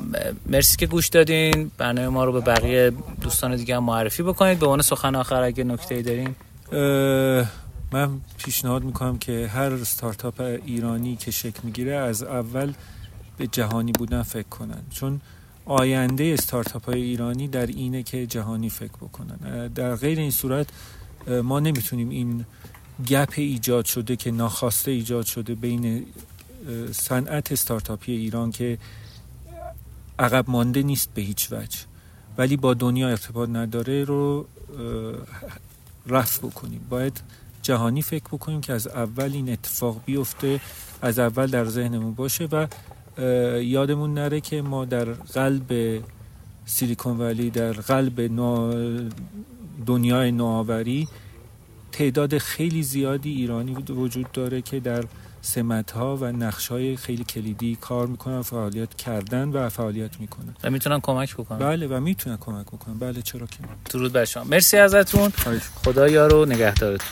مرسی 0.45 0.77
که 0.77 0.87
گوش 0.87 1.07
دادین. 1.07 1.71
برنامه 1.77 2.07
ما 2.07 2.23
رو 2.25 2.31
به 2.31 2.39
بقیه 2.39 2.91
دوستان 3.21 3.55
دیگه 3.55 3.79
معرفی 3.79 4.23
بکنید. 4.23 4.59
به 4.59 4.65
عنوان 4.65 4.81
سخن 4.81 5.15
آخر 5.15 5.41
اگه 5.41 5.63
نکته 5.63 6.01
دارین. 6.01 6.35
من 7.91 8.09
پیشنهاد 8.37 8.83
می‌کنم 8.83 9.17
که 9.17 9.47
هر 9.53 9.73
استارتاپ 9.73 10.41
ایرانی 10.65 11.15
که 11.15 11.31
شکل 11.31 11.59
می‌گیره 11.63 11.95
از 11.95 12.23
اول 12.23 12.73
به 13.37 13.47
جهانی 13.47 13.91
بودن 13.91 14.21
فکر 14.21 14.47
کنن. 14.49 14.81
چون 14.89 15.21
آینده 15.65 16.23
استارتاپ 16.23 16.85
های 16.85 17.01
ایرانی 17.01 17.47
در 17.47 17.65
اینه 17.65 18.03
که 18.03 18.27
جهانی 18.27 18.69
فکر 18.69 18.95
بکنن. 19.01 19.67
در 19.67 19.95
غیر 19.95 20.19
این 20.19 20.31
صورت 20.31 20.67
ما 21.43 21.59
نمی‌تونیم 21.59 22.09
این 22.09 22.45
گپ 23.07 23.33
ایجاد 23.35 23.85
شده 23.85 24.15
که 24.15 24.31
ناخواسته 24.31 24.91
ایجاد 24.91 25.25
شده 25.25 25.55
بین 25.55 26.05
صنعت 26.91 27.51
استارتاپی 27.51 28.11
ایران 28.11 28.51
که 28.51 28.77
عقب 30.19 30.49
مانده 30.49 30.83
نیست 30.83 31.13
به 31.13 31.21
هیچ 31.21 31.51
وجه 31.51 31.79
ولی 32.37 32.57
با 32.57 32.73
دنیا 32.73 33.09
ارتباط 33.09 33.49
نداره 33.49 34.03
رو 34.03 34.45
رفع 36.07 36.47
بکنیم 36.47 36.81
باید 36.89 37.21
جهانی 37.61 38.01
فکر 38.01 38.23
بکنیم 38.23 38.61
که 38.61 38.73
از 38.73 38.87
اول 38.87 39.31
این 39.33 39.49
اتفاق 39.49 40.01
بیفته 40.05 40.59
از 41.01 41.19
اول 41.19 41.47
در 41.47 41.65
ذهنمون 41.65 42.13
باشه 42.13 42.47
و 42.51 42.67
یادمون 43.61 44.13
نره 44.13 44.41
که 44.41 44.61
ما 44.61 44.85
در 44.85 45.05
قلب 45.05 46.01
سیلیکون 46.65 47.17
ولی 47.17 47.49
در 47.49 47.71
قلب. 47.71 48.27
دنیای 49.85 50.31
نوآوری 50.31 51.07
تعداد 51.93 52.37
خیلی 52.37 52.83
زیادی 52.83 53.31
ایرانی 53.31 53.73
وجود 53.73 54.31
داره 54.31 54.61
که 54.61 54.79
در 54.79 55.03
سمت 55.41 55.91
ها 55.91 56.17
و 56.17 56.25
نقش 56.25 56.67
های 56.67 56.95
خیلی 56.95 57.23
کلیدی 57.23 57.77
کار 57.81 58.07
می‌کنن 58.07 58.41
فعالیت 58.41 58.93
کردن 58.95 59.49
و 59.49 59.69
فعالیت 59.69 60.19
می‌کنن. 60.19 60.55
و 60.63 60.69
می‌تونن 60.69 60.99
کمک 60.99 61.33
بکنن. 61.33 61.59
بله 61.59 61.87
و 61.87 61.99
می‌تونن 61.99 62.37
کمک 62.37 62.65
بکنن. 62.65 62.99
بله 62.99 63.21
چرا 63.21 63.47
که 63.47 63.57
درود 63.89 64.13
بر 64.13 64.25
شما. 64.25 64.43
مرسی 64.43 64.77
ازتون. 64.77 65.31
خدا 65.83 66.07
یارو 66.07 66.45
نگهدارتون. 66.45 67.07